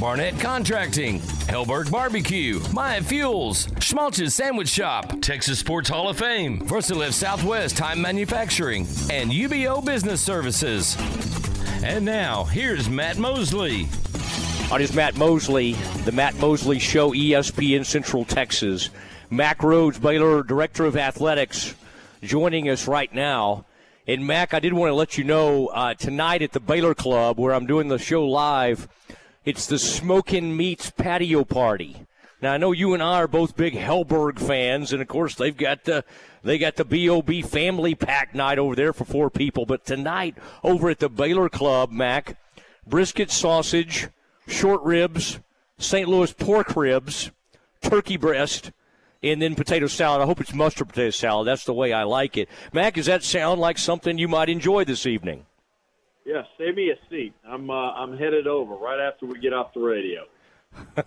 Barnett 0.00 0.38
Contracting, 0.40 1.20
Helberg 1.46 1.90
Barbecue, 1.90 2.60
Maya 2.72 3.00
Fuels, 3.02 3.68
Schmaltz's 3.78 4.34
Sandwich 4.34 4.68
Shop, 4.68 5.20
Texas 5.20 5.60
Sports 5.60 5.88
Hall 5.88 6.08
of 6.08 6.18
Fame, 6.18 6.60
VersaLift 6.60 7.12
Southwest 7.12 7.76
Time 7.76 8.02
Manufacturing, 8.02 8.88
and 9.10 9.30
Ubeo 9.30 9.84
Business 9.84 10.20
Services. 10.20 10.96
And 11.84 12.04
now, 12.04 12.44
here's 12.44 12.88
Matt 12.88 13.18
Mosley. 13.18 13.88
On 14.72 14.80
his 14.80 14.94
Matt 14.94 15.16
Mosley, 15.16 15.74
the 16.04 16.12
Matt 16.12 16.34
Mosley 16.38 16.80
Show, 16.80 17.12
ESPN 17.12 17.84
Central 17.86 18.24
Texas. 18.24 18.90
Mack 19.30 19.58
Rhoades, 19.60 20.00
Baylor 20.00 20.42
Director 20.42 20.86
of 20.86 20.96
Athletics, 20.96 21.74
joining 22.22 22.68
us 22.68 22.88
right 22.88 23.12
now. 23.14 23.64
And 24.06 24.26
Mack, 24.26 24.54
I 24.54 24.60
did 24.60 24.72
want 24.72 24.90
to 24.90 24.94
let 24.94 25.16
you 25.16 25.24
know 25.24 25.68
uh, 25.68 25.94
tonight 25.94 26.42
at 26.42 26.52
the 26.52 26.60
Baylor 26.60 26.94
Club, 26.94 27.38
where 27.38 27.54
I'm 27.54 27.66
doing 27.66 27.88
the 27.88 27.98
show 27.98 28.26
live, 28.26 28.88
it's 29.44 29.66
the 29.66 29.78
Smokin' 29.78 30.56
Meats 30.56 30.90
Patio 30.90 31.44
Party. 31.44 32.06
Now 32.40 32.54
I 32.54 32.56
know 32.56 32.72
you 32.72 32.94
and 32.94 33.02
I 33.02 33.16
are 33.16 33.28
both 33.28 33.56
big 33.56 33.74
Helberg 33.74 34.38
fans, 34.38 34.92
and 34.92 35.00
of 35.00 35.08
course 35.08 35.34
they've 35.34 35.56
got 35.56 35.84
the 35.84 36.04
they 36.42 36.58
got 36.58 36.76
the 36.76 36.84
BOB 36.84 37.42
Family 37.44 37.94
Pack 37.94 38.34
night 38.34 38.58
over 38.58 38.74
there 38.74 38.92
for 38.92 39.04
four 39.04 39.30
people. 39.30 39.64
But 39.64 39.86
tonight 39.86 40.36
over 40.62 40.90
at 40.90 40.98
the 40.98 41.08
Baylor 41.08 41.48
Club, 41.48 41.90
Mack, 41.90 42.36
brisket 42.86 43.30
sausage, 43.30 44.08
short 44.46 44.82
ribs, 44.82 45.40
St. 45.78 46.08
Louis 46.08 46.32
pork 46.32 46.76
ribs, 46.76 47.30
turkey 47.80 48.16
breast, 48.16 48.72
and 49.22 49.40
then 49.40 49.54
potato 49.54 49.86
salad. 49.86 50.20
I 50.20 50.26
hope 50.26 50.40
it's 50.40 50.52
mustard 50.52 50.88
potato 50.88 51.10
salad. 51.10 51.46
That's 51.46 51.64
the 51.64 51.74
way 51.74 51.92
I 51.92 52.02
like 52.02 52.36
it. 52.36 52.48
Mack, 52.72 52.94
does 52.94 53.06
that 53.06 53.22
sound 53.22 53.60
like 53.60 53.78
something 53.78 54.18
you 54.18 54.28
might 54.28 54.48
enjoy 54.48 54.84
this 54.84 55.06
evening? 55.06 55.46
Yeah, 56.24 56.42
save 56.56 56.76
me 56.76 56.90
a 56.90 56.96
seat. 57.10 57.34
I'm 57.46 57.68
uh, 57.68 57.92
I'm 57.92 58.16
headed 58.16 58.46
over 58.46 58.74
right 58.74 58.98
after 59.00 59.26
we 59.26 59.38
get 59.38 59.52
off 59.52 59.74
the 59.74 59.80
radio. 59.80 60.24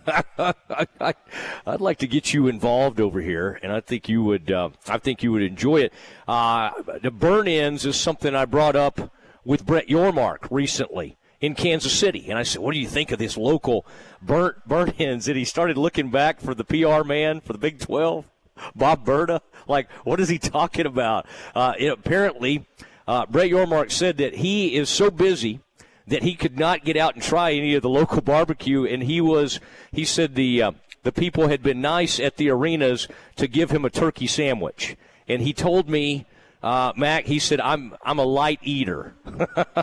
I'd 1.66 1.82
like 1.82 1.98
to 2.00 2.08
get 2.08 2.34
you 2.34 2.48
involved 2.48 3.02
over 3.02 3.20
here, 3.20 3.60
and 3.64 3.72
I 3.72 3.82
think 3.82 4.08
you 4.08 4.24
would. 4.24 4.52
Uh, 4.52 4.70
I 4.88 5.00
think 5.00 5.24
you 5.24 5.32
would 5.32 5.42
enjoy 5.42 5.78
it. 5.78 5.94
Uh, 6.28 6.70
the 7.02 7.12
burnt 7.12 7.48
ends 7.48 7.86
is 7.86 7.96
something 7.96 8.36
I 8.36 8.46
brought 8.46 8.76
up 8.76 9.12
with 9.44 9.66
Brett 9.66 9.88
Yormark 9.88 10.48
recently 10.52 11.18
in 11.42 11.56
Kansas 11.56 11.94
City, 11.94 12.30
and 12.30 12.38
I 12.38 12.44
said, 12.44 12.62
"What 12.62 12.74
do 12.74 12.80
you 12.80 12.88
think 12.88 13.12
of 13.12 13.18
this 13.20 13.38
local 13.38 13.86
burnt 14.22 14.68
burn 14.68 14.90
ins?" 15.00 15.28
And 15.28 15.36
he 15.36 15.46
started 15.46 15.78
looking 15.78 16.12
back 16.12 16.40
for 16.40 16.54
the 16.54 16.64
PR 16.64 17.04
man 17.04 17.42
for 17.42 17.54
the 17.54 17.60
Big 17.60 17.80
Twelve, 17.80 18.30
Bob 18.76 19.04
Burda. 19.04 19.42
Like, 19.68 19.92
what 20.04 20.20
is 20.20 20.30
he 20.30 20.38
talking 20.38 20.86
about? 20.86 21.26
Uh, 21.56 21.74
it, 21.78 21.88
apparently, 21.88 22.68
uh, 23.08 23.26
Brett 23.26 23.50
Yormark 23.50 23.92
said 23.92 24.18
that 24.18 24.36
he 24.36 24.76
is 24.76 24.90
so 24.90 25.10
busy 25.10 25.62
that 26.08 26.24
he 26.24 26.36
could 26.36 26.58
not 26.58 26.86
get 26.86 26.98
out 26.98 27.16
and 27.16 27.24
try 27.24 27.52
any 27.52 27.76
of 27.76 27.82
the 27.82 27.90
local 27.90 28.22
barbecue, 28.22 28.86
and 28.86 29.04
he 29.04 29.22
was 29.22 29.60
he 29.92 30.06
said 30.06 30.36
the 30.36 30.62
uh, 30.62 30.72
the 31.04 31.12
people 31.12 31.48
had 31.48 31.64
been 31.64 31.82
nice 31.82 32.20
at 32.20 32.38
the 32.38 32.50
arenas 32.50 33.08
to 33.36 33.48
give 33.48 33.72
him 33.72 33.86
a 33.86 33.90
turkey 33.90 34.28
sandwich, 34.28 34.96
and 35.28 35.42
he 35.42 35.54
told 35.54 35.90
me. 35.90 36.26
Uh, 36.64 36.92
Mack, 36.98 37.28
he 37.28 37.38
said, 37.38 37.62
"I'm 37.62 37.96
I'm 38.02 38.18
a 38.18 38.26
light 38.26 38.60
eater." 38.64 39.14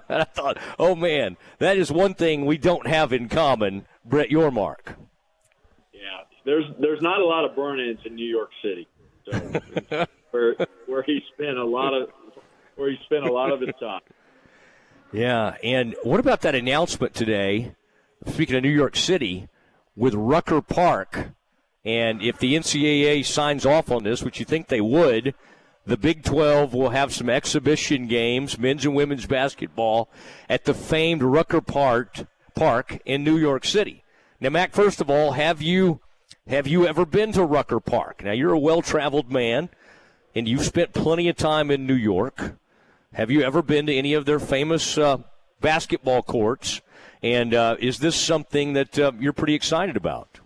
I 0.08 0.24
thought, 0.24 0.58
"Oh 0.76 0.96
man, 0.96 1.36
that 1.58 1.76
is 1.76 1.92
one 1.92 2.14
thing 2.14 2.46
we 2.46 2.58
don't 2.58 2.88
have 2.88 3.12
in 3.12 3.28
common." 3.28 3.86
Brett 4.04 4.28
Yormark. 4.28 4.96
Yeah, 5.92 6.24
there's 6.44 6.64
there's 6.80 7.00
not 7.00 7.20
a 7.20 7.24
lot 7.24 7.44
of 7.44 7.54
burnt 7.54 7.80
ends 7.80 8.00
in 8.04 8.16
New 8.16 8.26
York 8.26 8.50
City, 8.60 8.88
so 9.24 10.06
where 10.32 10.56
where 10.86 11.02
he 11.04 11.20
spent 11.32 11.56
a 11.56 11.64
lot 11.64 11.94
of 11.94 12.08
where 12.76 12.90
he 12.90 12.98
spent 13.04 13.24
a 13.24 13.32
lot 13.32 13.52
of 13.52 13.60
his 13.60 13.70
time. 13.80 14.00
Yeah, 15.12 15.56
and 15.62 15.94
what 16.02 16.20
about 16.20 16.40
that 16.42 16.54
announcement 16.54 17.14
today? 17.14 17.74
Speaking 18.26 18.56
of 18.56 18.62
New 18.62 18.70
York 18.70 18.96
City, 18.96 19.48
with 19.96 20.14
Rucker 20.14 20.60
Park, 20.60 21.30
and 21.84 22.22
if 22.22 22.38
the 22.38 22.54
NCAA 22.54 23.24
signs 23.24 23.66
off 23.66 23.90
on 23.90 24.02
this, 24.02 24.22
which 24.22 24.40
you 24.40 24.46
think 24.46 24.68
they 24.68 24.80
would, 24.80 25.34
the 25.86 25.96
Big 25.96 26.24
12 26.24 26.72
will 26.72 26.90
have 26.90 27.12
some 27.12 27.28
exhibition 27.28 28.06
games, 28.06 28.58
men's 28.58 28.86
and 28.86 28.94
women's 28.94 29.26
basketball, 29.26 30.08
at 30.48 30.64
the 30.64 30.74
famed 30.74 31.22
Rucker 31.22 31.60
Park, 31.60 32.26
Park 32.54 33.00
in 33.04 33.22
New 33.22 33.36
York 33.36 33.64
City. 33.64 34.02
Now, 34.40 34.48
Mack, 34.50 34.72
first 34.72 35.00
of 35.00 35.10
all, 35.10 35.32
have 35.32 35.60
you 35.60 36.00
have 36.46 36.66
you 36.66 36.86
ever 36.86 37.06
been 37.06 37.32
to 37.32 37.44
Rucker 37.44 37.80
Park? 37.80 38.22
Now, 38.22 38.32
you're 38.32 38.52
a 38.52 38.58
well-traveled 38.58 39.32
man, 39.32 39.70
and 40.34 40.46
you've 40.46 40.64
spent 40.64 40.92
plenty 40.92 41.28
of 41.28 41.36
time 41.36 41.70
in 41.70 41.86
New 41.86 41.94
York. 41.94 42.56
Have 43.14 43.30
you 43.30 43.42
ever 43.42 43.62
been 43.62 43.86
to 43.86 43.94
any 43.94 44.14
of 44.14 44.24
their 44.24 44.40
famous 44.40 44.98
uh, 44.98 45.18
basketball 45.60 46.22
courts? 46.22 46.80
And 47.22 47.54
uh, 47.54 47.76
is 47.78 48.00
this 48.00 48.16
something 48.16 48.72
that 48.72 48.98
uh, 48.98 49.12
you're 49.20 49.32
pretty 49.32 49.54
excited 49.54 49.96
about? 49.96 50.40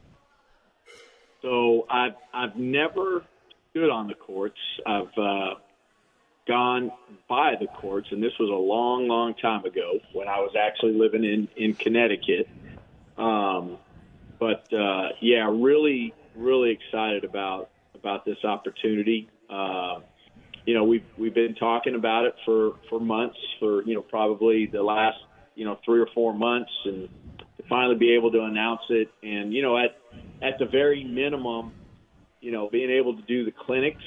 So 1.41 1.87
I've 1.89 2.13
I've 2.35 2.57
never 2.57 3.25
stood 3.71 3.89
on 3.89 4.07
the 4.07 4.15
courts. 4.15 4.59
I've 4.87 5.17
uh, 5.17 5.55
gone 6.47 6.93
by 7.27 7.55
the 7.59 7.69
courts, 7.69 8.09
and 8.11 8.23
this 8.23 8.33
was 8.39 8.51
a 8.51 8.53
long, 8.53 9.09
long 9.09 9.35
time 9.35 9.65
ago 9.65 10.01
when 10.13 10.29
I 10.29 10.41
was 10.41 10.53
actually 10.55 10.93
living 10.93 11.25
in 11.25 11.49
in 11.57 11.73
Connecticut. 11.73 12.51
Um, 13.17 13.79
but 14.39 14.71
uh, 14.75 15.09
yeah, 15.23 15.49
really, 15.51 16.13
really 16.37 16.71
excited 16.73 17.25
about 17.25 17.71
about 17.95 18.27
this 18.27 18.45
opportunity. 18.45 19.31
Uh, 19.49 20.01
you 20.69 20.75
know, 20.75 20.85
we've 20.85 21.07
we've 21.17 21.35
been 21.35 21.55
talking 21.55 21.95
about 21.95 22.27
it 22.27 22.35
for 22.45 22.73
for 22.91 23.01
months, 23.01 23.39
for 23.59 23.83
you 23.85 23.95
know 23.95 24.03
probably 24.03 24.69
the 24.71 24.83
last 24.83 25.17
you 25.55 25.65
know 25.65 25.79
three 25.83 25.99
or 25.99 26.09
four 26.15 26.35
months, 26.35 26.71
and 26.85 27.09
to 27.57 27.63
finally 27.71 27.97
be 27.97 28.13
able 28.13 28.31
to 28.33 28.43
announce 28.43 28.83
it, 28.91 29.09
and 29.23 29.55
you 29.55 29.63
know 29.63 29.79
at 29.79 29.97
at 30.43 30.59
the 30.59 30.67
very 30.67 31.05
minimum, 31.05 31.73
you 32.43 32.53
know, 32.53 32.69
being 32.71 32.91
able 32.91 33.17
to 33.17 33.23
do 33.23 33.47
the 33.47 33.51
clinics 33.51 34.03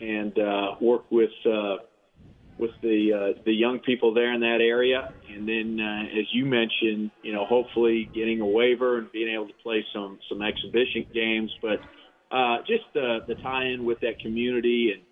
and 0.00 0.36
uh, 0.36 0.74
work 0.80 1.08
with 1.12 1.30
uh, 1.46 1.76
with 2.58 2.72
the 2.82 3.12
uh, 3.36 3.40
the 3.46 3.52
young 3.52 3.78
people 3.78 4.12
there 4.12 4.34
in 4.34 4.40
that 4.40 4.58
area, 4.60 5.10
and 5.32 5.48
then 5.48 5.78
uh, 5.78 6.18
as 6.18 6.26
you 6.32 6.44
mentioned, 6.44 7.12
you 7.22 7.32
know, 7.32 7.46
hopefully 7.46 8.10
getting 8.12 8.40
a 8.40 8.46
waiver 8.46 8.98
and 8.98 9.12
being 9.12 9.32
able 9.32 9.46
to 9.46 9.54
play 9.62 9.84
some 9.94 10.18
some 10.28 10.42
exhibition 10.42 11.06
games, 11.14 11.52
but 11.62 11.78
uh, 12.36 12.58
just 12.66 12.82
the 12.94 13.20
the 13.28 13.36
tie-in 13.44 13.84
with 13.84 14.00
that 14.00 14.18
community 14.18 14.90
and 14.92 15.02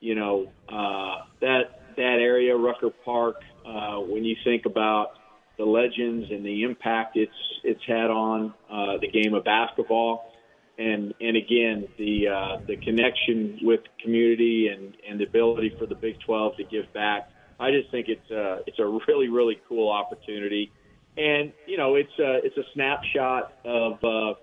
you 0.00 0.14
know 0.14 0.48
uh, 0.68 1.24
that 1.40 1.94
that 1.96 2.18
area, 2.20 2.56
Rucker 2.56 2.90
Park. 3.04 3.36
Uh, 3.66 3.98
when 3.98 4.24
you 4.24 4.34
think 4.44 4.64
about 4.64 5.12
the 5.58 5.64
legends 5.64 6.30
and 6.30 6.44
the 6.44 6.62
impact 6.62 7.16
it's 7.16 7.32
it's 7.64 7.82
had 7.86 8.10
on 8.10 8.54
uh, 8.70 8.96
the 9.00 9.08
game 9.08 9.34
of 9.34 9.44
basketball, 9.44 10.32
and 10.78 11.12
and 11.20 11.36
again 11.36 11.88
the 11.98 12.28
uh, 12.28 12.56
the 12.66 12.76
connection 12.76 13.58
with 13.62 13.80
community 14.02 14.68
and 14.68 14.94
and 15.08 15.20
the 15.20 15.24
ability 15.24 15.74
for 15.78 15.86
the 15.86 15.94
Big 15.94 16.18
12 16.20 16.56
to 16.56 16.64
give 16.64 16.92
back. 16.92 17.30
I 17.60 17.72
just 17.72 17.90
think 17.90 18.06
it's 18.08 18.30
a 18.30 18.60
it's 18.66 18.78
a 18.78 18.86
really 18.86 19.28
really 19.28 19.60
cool 19.68 19.90
opportunity, 19.90 20.70
and 21.16 21.52
you 21.66 21.76
know 21.76 21.96
it's 21.96 22.16
a 22.18 22.40
it's 22.44 22.56
a 22.56 22.64
snapshot 22.72 23.52
of 23.64 24.04
uh, 24.04 24.34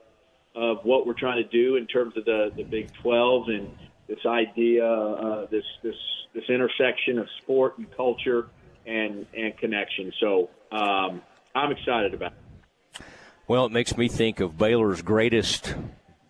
of 0.55 0.79
what 0.83 1.07
we're 1.07 1.13
trying 1.13 1.41
to 1.41 1.49
do 1.49 1.77
in 1.77 1.87
terms 1.87 2.17
of 2.17 2.25
the 2.25 2.51
the 2.55 2.63
Big 2.63 2.91
12 3.01 3.47
and 3.47 3.69
this 4.07 4.25
idea 4.25 4.85
uh, 4.87 5.45
this 5.47 5.63
this 5.83 5.95
this 6.33 6.43
intersection 6.49 7.17
of 7.19 7.27
sport 7.41 7.77
and 7.77 7.87
culture 7.95 8.47
and 8.85 9.25
and 9.35 9.57
connection. 9.57 10.11
So 10.19 10.49
um, 10.71 11.21
I'm 11.53 11.71
excited 11.71 12.13
about 12.13 12.33
it. 12.33 13.03
Well, 13.47 13.65
it 13.65 13.71
makes 13.71 13.95
me 13.95 14.07
think 14.07 14.39
of 14.39 14.57
Baylor's 14.57 15.01
greatest 15.01 15.75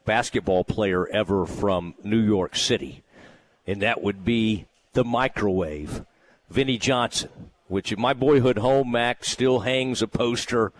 basketball 0.06 0.64
player 0.64 1.08
ever 1.08 1.46
from 1.46 1.96
New 2.04 2.20
York 2.20 2.56
City, 2.56 3.04
and 3.66 3.82
that 3.82 4.02
would 4.02 4.26
be 4.26 4.66
the 4.94 5.04
microwave, 5.04 6.06
Vinnie 6.50 6.78
Johnson. 6.78 7.30
Which 7.68 7.92
in 7.92 8.00
my 8.00 8.14
boyhood 8.14 8.60
home, 8.60 8.92
Mack 8.92 9.26
still 9.26 9.62
hangs 9.62 10.04
a 10.04 10.08
poster 10.08 10.72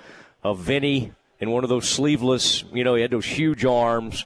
of 0.44 0.60
Vinnie 0.60 1.14
in 1.40 1.50
one 1.50 1.64
of 1.64 1.70
those 1.70 1.90
sleeveless. 1.90 2.64
You 2.72 2.84
know, 2.84 2.94
he 2.94 3.02
had 3.02 3.10
those 3.10 3.26
huge 3.26 3.66
arms 3.66 4.24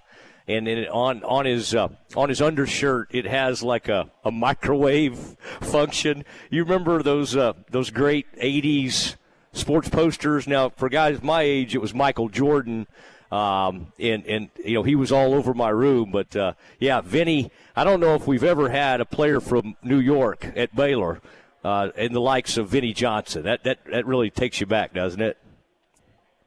and 0.50 0.66
then 0.66 0.86
on 0.88 1.24
on 1.24 1.46
his 1.46 1.76
uh, 1.76 1.88
on 2.18 2.28
his 2.28 2.42
undershirt 2.42 3.10
it 3.12 3.26
has 3.26 3.62
like 3.62 3.88
a, 3.88 4.10
a 4.26 4.32
microwave 4.32 5.18
function. 5.62 6.26
You 6.50 6.64
remember 6.64 7.04
those 7.04 7.36
uh, 7.36 7.54
those 7.70 7.92
great 7.92 8.26
'80s 8.38 9.16
sports 9.54 9.90
posters? 9.90 10.48
Now, 10.48 10.70
for 10.70 10.90
guys 10.90 11.22
my 11.22 11.44
age, 11.44 11.76
it 11.76 11.80
was 11.80 11.94
Michael 11.94 12.30
Jordan. 12.30 12.88
Um, 13.32 13.94
and 14.00 14.26
and 14.26 14.50
you 14.66 14.74
know 14.74 14.82
he 14.82 14.96
was 14.96 15.12
all 15.12 15.36
over 15.36 15.54
my 15.54 15.70
room, 15.70 16.10
but 16.12 16.36
uh, 16.36 16.54
yeah, 16.80 17.02
Vinny. 17.02 17.52
I 17.76 17.84
don't 17.84 18.00
know 18.00 18.16
if 18.16 18.26
we've 18.26 18.44
ever 18.44 18.70
had 18.70 19.02
a 19.02 19.06
player 19.06 19.40
from 19.40 19.78
New 19.84 20.00
York 20.00 20.52
at 20.56 20.76
Baylor, 20.76 21.22
uh, 21.64 21.90
in 21.96 22.14
the 22.14 22.22
likes 22.22 22.58
of 22.58 22.70
Vinnie 22.70 22.92
Johnson. 22.92 23.44
That 23.44 23.64
that 23.66 23.86
that 23.92 24.08
really 24.08 24.32
takes 24.32 24.60
you 24.60 24.66
back, 24.66 24.96
doesn't 24.96 25.22
it? 25.22 25.38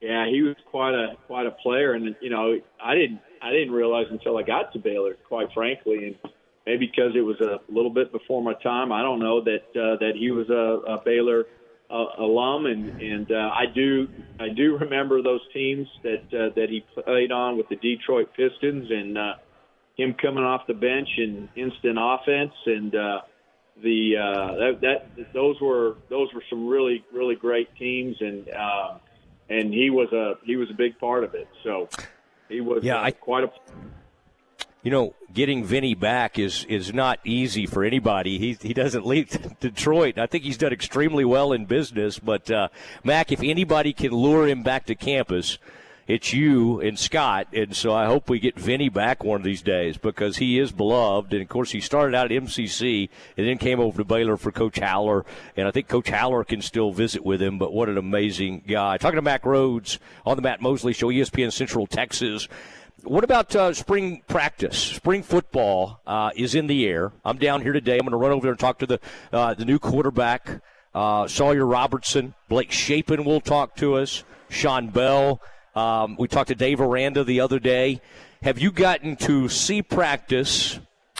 Yeah, 0.01 0.27
he 0.29 0.43
was 0.43 0.57
quite 0.67 0.95
a 0.95 1.15
quite 1.29 1.47
a 1.47 1.53
player, 1.53 1.93
and 1.93 2.17
you 2.21 2.31
know, 2.31 2.59
I 2.83 2.95
didn't 2.97 3.21
I 3.43 3.51
didn't 3.51 3.73
realize 3.73 4.07
until 4.11 4.39
I 4.39 4.43
got 4.43 4.73
to 4.73 4.79
Baylor, 4.79 5.17
quite 5.29 5.53
frankly, 5.53 6.07
and 6.07 6.33
maybe 6.67 6.87
because 6.87 7.13
it 7.17 7.21
was 7.21 7.41
a 7.41 7.61
little 7.69 7.91
bit 7.91 8.13
before 8.13 8.43
my 8.43 8.55
time. 8.55 8.93
I 8.93 9.03
don't 9.03 9.19
know 9.19 9.43
that 9.43 9.65
uh, 9.75 9.97
that 9.99 10.13
he 10.17 10.31
was 10.31 10.49
a, 10.49 10.93
a 10.93 11.03
Baylor 11.05 11.47
uh, 11.91 12.07
alum, 12.19 12.67
and 12.67 13.03
and 13.03 13.33
uh, 13.33 13.51
I 13.53 13.65
do 13.75 14.09
I 14.41 14.49
do 14.49 14.79
remember 14.79 15.23
those 15.23 15.41
teams 15.53 15.89
that 16.03 16.23
uh, 16.33 16.55
that 16.55 16.69
he 16.71 16.85
played 16.95 17.33
on 17.33 17.57
with 17.57 17.69
the 17.69 17.77
Detroit 17.77 18.31
Pistons, 18.37 18.91
and 18.91 19.19
uh, 19.19 19.35
him 19.97 20.15
coming 20.15 20.45
off 20.45 20.67
the 20.67 20.75
bench 20.75 21.09
and 21.19 21.49
instant 21.57 21.99
offense, 22.01 22.55
and 22.67 22.95
uh, 22.95 23.21
the 23.83 24.17
uh, 24.17 24.55
that, 24.55 24.81
that 24.83 25.33
those 25.35 25.61
were 25.61 25.97
those 26.09 26.33
were 26.33 26.43
some 26.49 26.67
really 26.67 27.05
really 27.13 27.35
great 27.35 27.75
teams, 27.77 28.17
and 28.21 28.49
uh, 28.49 28.99
and 29.51 29.73
he 29.73 29.91
was 29.91 30.13
a 30.13 30.35
he 30.47 30.57
was 30.57 30.71
a 30.71 30.75
big 30.75 30.99
part 30.99 31.25
of 31.25 31.35
it. 31.35 31.49
So 31.63 31.89
he 32.53 32.61
was 32.61 32.85
yeah, 32.85 32.99
uh, 32.99 33.05
I, 33.05 33.11
quite 33.11 33.45
a 33.45 33.51
you 34.83 34.91
know, 34.91 35.15
getting 35.33 35.65
Vinny 35.65 35.95
back 35.95 36.39
is 36.39 36.65
is 36.69 36.93
not 36.93 37.21
easy 37.25 37.67
for 37.67 37.85
anybody. 37.85 38.39
He 38.39 38.59
he 38.61 38.75
doesn't 38.75 39.07
leave 39.07 39.31
Detroit. 39.61 40.19
I 40.19 40.27
think 40.27 40.45
he's 40.45 40.59
done 40.59 40.73
extremely 40.73 41.25
well 41.25 41.53
in 41.53 41.67
business. 41.67 42.19
But 42.19 42.51
uh, 42.51 42.69
Mack, 43.05 43.31
if 43.31 43.41
anybody 43.43 43.93
can 43.93 44.11
lure 44.11 44.49
him 44.49 44.63
back 44.63 44.87
to 44.87 44.95
campus, 44.95 45.59
it's 46.13 46.31
you 46.31 46.79
and 46.81 46.99
Scott. 46.99 47.49
And 47.55 47.75
so 47.75 47.95
I 47.95 48.05
hope 48.05 48.29
we 48.29 48.39
get 48.39 48.59
Vinny 48.59 48.91
back 48.91 49.25
one 49.25 49.41
of 49.41 49.45
these 49.45 49.63
days 49.63 49.97
because 49.97 50.37
he 50.37 50.59
is 50.59 50.71
beloved. 50.71 51.33
And 51.33 51.41
of 51.41 51.49
course, 51.49 51.71
he 51.71 51.81
started 51.81 52.15
out 52.15 52.31
at 52.31 52.43
MCC 52.43 53.09
and 53.39 53.47
then 53.49 53.57
came 53.57 53.81
over 53.81 53.97
to 53.97 54.05
Baylor 54.05 54.37
for 54.37 54.53
Coach 54.53 54.79
Haller. 54.79 55.25
And 55.57 55.67
I 55.67 55.71
think 55.71 55.89
Coach 55.89 56.11
Haller 56.11 56.45
can 56.45 56.61
still 56.61 56.93
visit 56.93 57.25
with 57.25 57.41
him. 57.41 57.59
But 57.59 57.73
what 57.73 57.89
an 57.89 57.97
amazing 57.97 58.65
guy! 58.67 58.99
Talking 58.99 59.17
to 59.17 59.23
Mack 59.23 59.45
Rhoades 59.45 59.97
on 60.27 60.37
the 60.37 60.43
Matt 60.43 60.61
Mosley 60.61 60.93
Show, 60.93 61.09
ESPN 61.09 61.51
Central 61.51 61.87
Texas. 61.87 62.47
What 63.05 63.25
about 63.25 63.57
uh, 63.57 63.73
spring 63.73 64.23
practice? 64.29 64.79
Spring 64.79 65.23
football 65.23 66.01
uh, 66.07 66.31
is 66.37 66.55
in 66.55 66.67
the 66.67 66.87
air. 66.87 67.13
I'm 67.25 67.39
down 67.39 67.63
here 67.63 67.73
today. 67.73 67.95
I'm 67.95 68.01
going 68.01 68.11
to 68.11 68.19
run 68.19 68.33
over 68.33 68.43
there 68.43 68.53
and 68.53 68.61
talk 68.61 68.79
to 68.81 68.87
the 68.87 69.01
uh, 69.33 69.55
the 69.55 69.65
new 69.65 69.79
quarterback, 69.79 70.61
uh, 70.95 71.27
Sawyer 71.27 71.65
Robertson. 71.65 72.35
Blake 72.51 72.71
Shapen 72.71 73.25
will 73.25 73.41
talk 73.41 73.77
to 73.77 73.95
us. 73.95 74.25
Sean 74.51 74.89
Bell. 74.89 75.41
Um, 75.75 76.17
we 76.19 76.29
talked 76.29 76.49
to 76.49 76.55
Dave 76.55 76.81
Aranda 76.81 77.25
the 77.25 77.41
other 77.41 77.59
day. 77.59 78.01
Have 78.43 78.59
you 78.59 78.71
gotten 78.71 79.17
to 79.17 79.49
see 79.49 79.83
practice? 79.83 80.79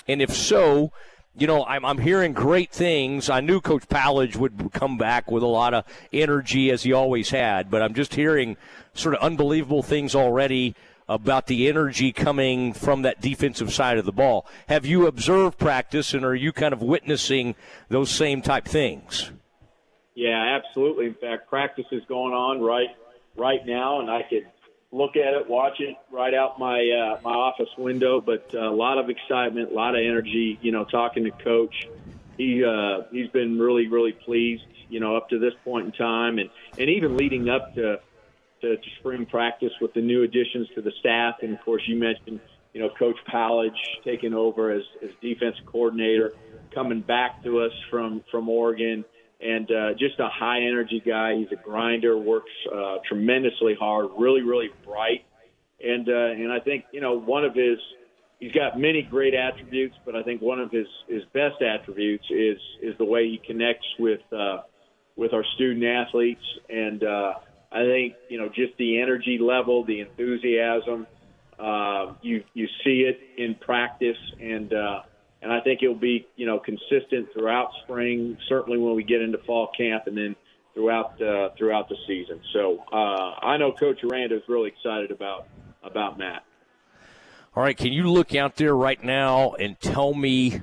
And 0.09 0.21
if 0.21 0.35
so, 0.35 0.93
you 1.37 1.47
know, 1.47 1.65
I'm, 1.65 1.85
I'm 1.85 1.99
hearing 1.99 2.33
great 2.33 2.71
things. 2.71 3.31
I 3.31 3.41
knew 3.41 3.61
Coach 3.61 3.89
Powledge 3.89 4.37
would 4.37 4.71
come 4.73 4.99
back 4.99 5.31
with 5.31 5.43
a 5.43 5.47
lot 5.47 5.73
of 5.73 5.85
energy 6.13 6.71
as 6.71 6.83
he 6.83 6.93
always 6.93 7.31
had, 7.31 7.71
but 7.71 7.81
I'm 7.81 7.95
just 7.95 8.15
hearing 8.15 8.57
sort 8.93 9.15
of 9.15 9.23
unbelievable 9.23 9.83
things 9.83 10.15
already 10.15 10.75
about 11.09 11.47
the 11.47 11.69
energy 11.69 12.13
coming 12.13 12.73
from 12.73 13.03
that 13.03 13.21
defensive 13.21 13.73
side 13.73 13.99
of 13.99 14.05
the 14.05 14.13
ball. 14.13 14.47
Have 14.69 14.85
you 14.87 15.07
observed 15.07 15.59
practice 15.59 16.15
and 16.15 16.25
are 16.25 16.35
you 16.35 16.53
kind 16.53 16.73
of 16.73 16.83
witnessing 16.83 17.55
those 17.89 18.11
same 18.11 18.43
type 18.43 18.67
things? 18.67 19.31
Yeah, 20.15 20.59
absolutely. 20.59 21.07
In 21.07 21.15
fact, 21.15 21.49
practice 21.49 21.87
is 21.91 22.03
going 22.07 22.35
on 22.35 22.61
right 22.61 22.89
right 23.37 23.65
now, 23.67 24.01
and 24.01 24.11
I 24.11 24.23
could 24.23 24.47
look 24.91 25.17
at 25.17 25.35
it, 25.35 25.49
watch 25.49 25.81
it 25.81 25.97
right 26.11 26.35
out 26.35 26.59
my 26.59 26.79
uh, 26.79 27.21
my 27.23 27.33
office 27.33 27.71
window. 27.79 28.21
But 28.21 28.51
uh, 28.55 28.71
a 28.71 28.75
lot 28.75 28.99
of 28.99 29.09
excitement, 29.11 29.73
a 29.73 29.75
lot 29.75 29.95
of 29.95 30.03
energy. 30.05 30.59
You 30.63 30.73
know, 30.73 30.85
talking 30.85 31.25
to 31.25 31.31
coach, 31.31 31.75
he 32.37 32.65
uh, 32.65 33.03
he's 33.11 33.29
been 33.29 33.59
really 33.59 33.89
really 33.89 34.13
pleased. 34.13 34.65
You 34.89 35.01
know, 35.01 35.17
up 35.17 35.31
to 35.31 35.39
this 35.39 35.55
point 35.65 35.87
in 35.87 35.93
time, 35.93 36.39
and 36.39 36.51
and 36.79 36.91
even 36.91 37.17
leading 37.17 37.49
up 37.49 37.75
to 37.75 38.01
to, 38.63 38.77
to 38.77 38.91
spring 39.01 39.27
practice 39.27 39.73
with 39.81 39.93
the 39.93 40.01
new 40.01 40.23
additions 40.23 40.69
to 40.75 40.83
the 40.83 40.93
staff. 41.01 41.37
And 41.43 41.55
of 41.55 41.61
course, 41.65 41.83
you 41.87 41.97
mentioned, 41.97 42.41
you 42.73 42.81
know, 42.81 42.89
Coach 42.99 43.17
Powledge 43.31 43.77
taking 44.05 44.35
over 44.35 44.71
as, 44.71 44.85
as 45.03 45.11
defense 45.21 45.57
coordinator, 45.67 46.33
coming 46.73 47.01
back 47.01 47.43
to 47.45 47.61
us 47.61 47.73
from 47.91 48.23
from 48.31 48.49
Oregon, 48.49 49.05
and 49.43 49.71
uh, 49.71 49.93
just 49.99 50.19
a 50.21 50.29
high 50.29 50.61
energy 50.63 51.03
guy. 51.05 51.37
He's 51.37 51.51
a 51.53 51.63
grinder, 51.63 52.17
works 52.17 52.51
uh, 52.73 52.97
tremendously 53.09 53.75
hard, 53.79 54.11
really 54.19 54.43
really 54.43 54.71
bright, 54.85 55.25
and 55.83 56.09
uh, 56.09 56.13
and 56.13 56.53
I 56.53 56.61
think 56.61 56.85
you 56.93 57.01
know 57.01 57.19
one 57.19 57.45
of 57.45 57.55
his. 57.55 57.79
He's 58.39 58.51
got 58.51 58.77
many 58.77 59.03
great 59.03 59.35
attributes, 59.35 59.95
but 60.05 60.17
I 60.17 60.25
think 60.25 60.43
one 60.43 60.59
of 60.59 60.73
his, 60.73 60.89
his 61.09 61.23
best 61.33 61.63
attributes 61.63 62.25
is 62.29 62.59
is 62.83 62.99
the 62.99 63.05
way 63.05 63.29
he 63.29 63.41
connects 63.47 63.87
with 64.01 64.21
uh, 64.33 64.63
with 65.17 65.33
our 65.33 65.45
student 65.55 65.85
athletes, 65.85 66.43
and 66.69 67.05
uh, 67.05 67.35
I 67.71 67.85
think 67.85 68.15
you 68.29 68.39
know 68.39 68.49
just 68.49 68.77
the 68.79 69.01
energy 69.01 69.39
level, 69.41 69.85
the 69.85 70.01
enthusiasm. 70.01 71.07
Uh, 71.59 72.15
you 72.23 72.43
you 72.55 72.67
see 72.83 73.03
it 73.03 73.21
in 73.37 73.55
practice, 73.55 74.17
and 74.41 74.73
uh, 74.73 75.03
and 75.43 75.53
I 75.53 75.61
think 75.61 75.83
it'll 75.83 75.95
be 75.95 76.27
you 76.37 76.47
know 76.47 76.59
consistent 76.59 77.33
throughout 77.33 77.71
spring. 77.85 78.37
Certainly 78.49 78.79
when 78.79 78.95
we 78.95 79.05
get 79.05 79.21
into 79.21 79.39
fall 79.39 79.71
camp, 79.77 80.05
and 80.07 80.17
then 80.17 80.37
throughout 80.75 81.21
uh, 81.21 81.51
throughout 81.57 81.89
the 81.89 81.97
season. 82.07 82.41
So 82.53 82.79
uh, 82.93 83.35
I 83.43 83.57
know 83.57 83.73
Coach 83.73 84.03
Aranda 84.05 84.37
is 84.37 84.43
really 84.49 84.69
excited 84.69 85.11
about 85.11 85.47
about 85.83 86.19
Matt. 86.19 86.45
All 87.55 87.63
right, 87.63 87.77
can 87.77 87.93
you 87.93 88.11
look 88.11 88.35
out 88.35 88.57
there 88.57 88.75
right 88.75 89.03
now 89.03 89.53
and 89.53 89.79
tell 89.81 90.15
me 90.15 90.63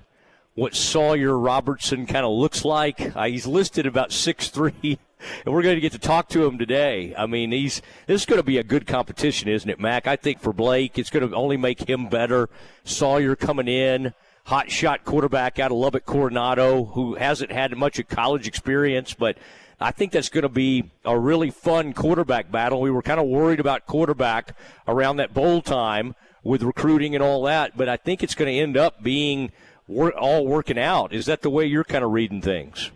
what 0.56 0.76
Sawyer 0.76 1.38
Robertson 1.38 2.08
kind 2.08 2.26
of 2.26 2.32
looks 2.32 2.66
like? 2.66 3.16
Uh, 3.16 3.28
he's 3.28 3.46
listed 3.46 3.86
about 3.86 4.12
six 4.12 4.50
three 4.50 4.74
and 5.46 5.54
we're 5.54 5.62
going 5.62 5.76
to 5.76 5.82
get 5.82 5.92
to 5.92 6.00
talk 6.00 6.30
to 6.30 6.46
him 6.46 6.58
today. 6.58 7.14
I 7.18 7.26
mean, 7.26 7.52
he's 7.52 7.82
this 8.08 8.22
is 8.22 8.26
going 8.26 8.40
to 8.40 8.44
be 8.44 8.58
a 8.58 8.64
good 8.64 8.88
competition, 8.88 9.50
isn't 9.50 9.70
it, 9.70 9.80
Mack? 9.80 10.08
I 10.08 10.16
think 10.16 10.40
for 10.40 10.54
Blake, 10.54 10.98
it's 10.98 11.10
going 11.10 11.28
to 11.28 11.36
only 11.36 11.58
make 11.58 11.88
him 11.88 12.08
better. 12.08 12.50
Sawyer 12.84 13.36
coming 13.36 13.68
in, 13.68 14.14
hot 14.46 14.72
shot 14.72 15.06
quarterback 15.06 15.60
out 15.60 15.72
of 15.72 15.78
Lubbock 15.78 16.06
Coronado, 16.06 16.86
who 16.86 17.16
hasn't 17.16 17.52
had 17.52 17.76
much 17.78 18.00
of 18.00 18.08
college 18.08 18.48
experience, 18.48 19.14
but 19.14 19.38
I 19.80 19.92
think 19.92 20.12
that's 20.12 20.30
going 20.30 20.44
to 20.44 20.50
be 20.50 20.92
a 21.06 21.18
really 21.18 21.52
fun 21.52 21.94
quarterback 21.94 22.52
battle. 22.52 22.82
We 22.82 22.92
were 22.92 23.02
kind 23.02 23.20
of 23.20 23.28
worried 23.28 23.60
about 23.60 23.86
quarterback 23.86 24.56
around 24.88 25.18
that 25.18 25.34
bowl 25.34 25.62
time 25.62 26.16
with 26.44 26.64
recruiting 26.64 27.16
and 27.16 27.24
all 27.24 27.44
that, 27.44 27.78
but 27.78 27.88
I 27.88 27.98
think 27.98 28.22
it's 28.22 28.36
going 28.36 28.54
to 28.54 28.60
end 28.60 28.76
up 28.76 29.02
being 29.02 29.52
all 29.88 30.46
working 30.46 30.78
out. 30.78 31.14
Is 31.14 31.26
that 31.28 31.42
the 31.42 31.50
way 31.50 31.66
you're 31.66 31.84
kind 31.84 32.04
of 32.04 32.12
reading 32.12 32.42
things? 32.42 32.92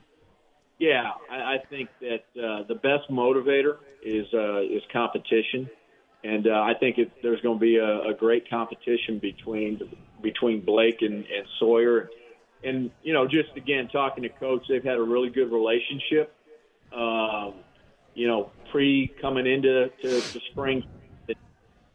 Yeah, 0.80 1.12
I, 1.32 1.36
I 1.36 1.58
think 1.70 1.90
that 2.02 2.24
uh, 2.36 2.64
the 2.68 2.76
best 2.76 3.10
motivator 3.10 3.78
is 4.04 4.26
uh, 4.34 4.60
is 4.62 4.82
competition, 4.92 5.70
and 6.24 6.48
uh, 6.48 6.52
I 6.52 6.74
think 6.80 6.98
it, 6.98 7.12
there's 7.22 7.42
going 7.42 7.58
to 7.58 7.62
be 7.62 7.78
a, 7.78 8.10
a 8.10 8.14
great 8.14 8.50
competition 8.50 9.20
between 9.20 9.80
between 10.22 10.62
Blake 10.62 11.02
and, 11.02 11.14
and 11.14 11.46
Sawyer, 11.60 12.10
and 12.64 12.92
you 13.04 13.14
know, 13.14 13.28
just 13.28 13.56
again 13.56 13.90
talking 13.90 14.24
to 14.24 14.30
coach, 14.30 14.64
they've 14.70 14.84
had 14.84 14.98
a 14.98 15.04
really 15.04 15.30
good 15.30 15.52
relationship. 15.52 16.34
Um, 16.96 17.56
you 18.14 18.28
know, 18.28 18.52
pre 18.72 19.14
coming 19.22 19.48
into 19.48 19.90
to, 20.02 20.22
to 20.22 20.40
spring, 20.52 20.84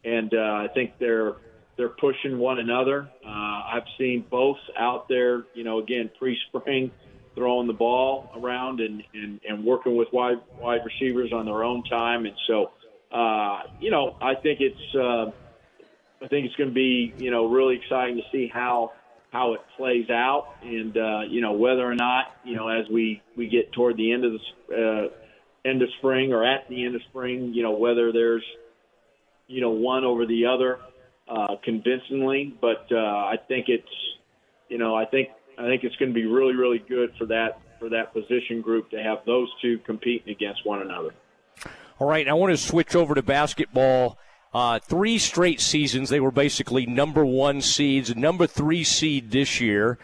and 0.04 0.34
uh, 0.34 0.36
I 0.36 0.68
think 0.74 0.98
they're 0.98 1.36
they're 1.76 1.88
pushing 1.88 2.38
one 2.38 2.58
another. 2.58 3.08
Uh, 3.24 3.28
I've 3.28 3.86
seen 3.96 4.24
both 4.28 4.58
out 4.76 5.08
there. 5.08 5.44
You 5.54 5.64
know, 5.64 5.78
again 5.78 6.10
pre-spring 6.18 6.90
throwing 7.38 7.68
the 7.68 7.72
ball 7.72 8.30
around 8.36 8.80
and, 8.80 9.02
and, 9.14 9.40
and 9.48 9.64
working 9.64 9.96
with 9.96 10.08
wide 10.12 10.38
wide 10.60 10.80
receivers 10.84 11.32
on 11.32 11.46
their 11.46 11.62
own 11.62 11.84
time. 11.84 12.26
And 12.26 12.34
so, 12.46 12.72
uh, 13.12 13.62
you 13.80 13.90
know, 13.90 14.16
I 14.20 14.34
think 14.34 14.60
it's 14.60 14.94
uh, 14.94 15.30
I 16.22 16.28
think 16.28 16.46
it's 16.46 16.56
going 16.56 16.70
to 16.70 16.74
be 16.74 17.14
you 17.18 17.30
know 17.30 17.46
really 17.46 17.76
exciting 17.76 18.16
to 18.16 18.22
see 18.32 18.50
how 18.52 18.92
how 19.32 19.54
it 19.54 19.60
plays 19.76 20.10
out, 20.10 20.48
and 20.62 20.96
uh, 20.96 21.20
you 21.28 21.40
know 21.40 21.52
whether 21.52 21.88
or 21.88 21.94
not 21.94 22.36
you 22.44 22.56
know 22.56 22.68
as 22.68 22.88
we 22.90 23.22
we 23.36 23.48
get 23.48 23.72
toward 23.72 23.96
the 23.96 24.12
end 24.12 24.24
of 24.24 24.32
the 24.32 25.08
uh, 25.08 25.68
end 25.68 25.82
of 25.82 25.88
spring 25.98 26.32
or 26.32 26.44
at 26.44 26.68
the 26.68 26.84
end 26.84 26.94
of 26.94 27.02
spring, 27.10 27.52
you 27.54 27.62
know 27.62 27.72
whether 27.72 28.12
there's 28.12 28.44
you 29.46 29.60
know 29.60 29.70
one 29.70 30.04
over 30.04 30.26
the 30.26 30.46
other 30.46 30.78
uh, 31.28 31.56
convincingly, 31.64 32.54
but 32.60 32.86
uh, 32.90 32.96
I 32.96 33.36
think 33.48 33.66
it's 33.68 33.88
you 34.68 34.78
know 34.78 34.94
I 34.94 35.04
think 35.04 35.28
I 35.58 35.66
think 35.66 35.82
it's 35.82 35.96
going 35.96 36.10
to 36.10 36.14
be 36.14 36.26
really, 36.26 36.54
really 36.54 36.78
good 36.78 37.12
for 37.18 37.26
that 37.26 37.60
for 37.78 37.88
that 37.90 38.12
position 38.12 38.60
group 38.60 38.90
to 38.90 39.02
have 39.02 39.18
those 39.24 39.48
two 39.62 39.78
competing 39.78 40.32
against 40.32 40.66
one 40.66 40.82
another. 40.82 41.14
All 42.00 42.06
right, 42.06 42.28
I 42.28 42.32
want 42.34 42.52
to 42.52 42.56
switch 42.56 42.94
over 42.94 43.16
to 43.16 43.22
basketball. 43.22 44.18
Uh, 44.54 44.78
three 44.78 45.18
straight 45.18 45.60
seasons, 45.60 46.10
they 46.10 46.20
were 46.20 46.30
basically 46.30 46.86
number 46.86 47.24
one 47.26 47.60
seeds, 47.60 48.14
number 48.14 48.46
three 48.46 48.84
seed 48.84 49.32
this 49.32 49.60
year. 49.60 49.98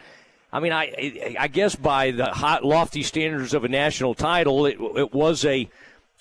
I 0.53 0.59
mean, 0.59 0.73
I 0.73 1.37
I 1.39 1.47
guess 1.47 1.77
by 1.77 2.11
the 2.11 2.27
hot, 2.27 2.65
lofty 2.65 3.05
standards 3.05 3.55
of 3.55 3.63
a 3.63 3.69
national 3.69 4.15
title, 4.15 4.67
it, 4.67 4.77
it 4.81 5.15
was 5.15 5.45
a 5.45 5.71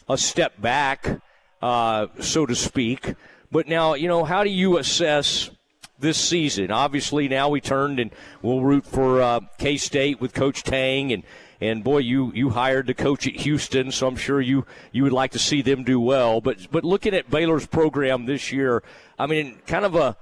a 0.07 0.15
step 0.15 0.61
back, 0.61 1.19
uh, 1.59 2.05
so 2.19 2.45
to 2.45 2.53
speak. 2.53 3.15
But 3.51 3.67
now, 3.67 3.95
you 3.95 4.07
know, 4.07 4.25
how 4.25 4.43
do 4.43 4.51
you 4.51 4.77
assess 4.77 5.49
this 5.97 6.17
season? 6.17 6.69
Obviously, 6.69 7.27
now 7.27 7.49
we 7.49 7.61
turned 7.61 7.99
and 7.99 8.11
we'll 8.43 8.61
root 8.61 8.85
for 8.85 9.23
uh, 9.23 9.39
K 9.57 9.77
State 9.77 10.21
with 10.21 10.35
Coach 10.35 10.61
Tang 10.61 11.11
and. 11.11 11.23
And 11.63 11.81
boy, 11.81 11.99
you, 11.99 12.33
you 12.35 12.49
hired 12.49 12.87
the 12.87 12.93
coach 12.93 13.25
at 13.25 13.37
Houston, 13.37 13.89
so 13.89 14.05
I'm 14.05 14.17
sure 14.17 14.41
you, 14.41 14.65
you 14.91 15.03
would 15.03 15.13
like 15.13 15.31
to 15.31 15.39
see 15.39 15.61
them 15.61 15.85
do 15.85 15.97
well. 15.97 16.41
But 16.41 16.69
but 16.71 16.83
looking 16.83 17.13
at 17.13 17.29
Baylor's 17.29 17.65
program 17.65 18.25
this 18.25 18.51
year, 18.51 18.83
I 19.17 19.27
mean, 19.27 19.59
kind 19.65 19.85
of 19.85 19.95
a 19.95 20.17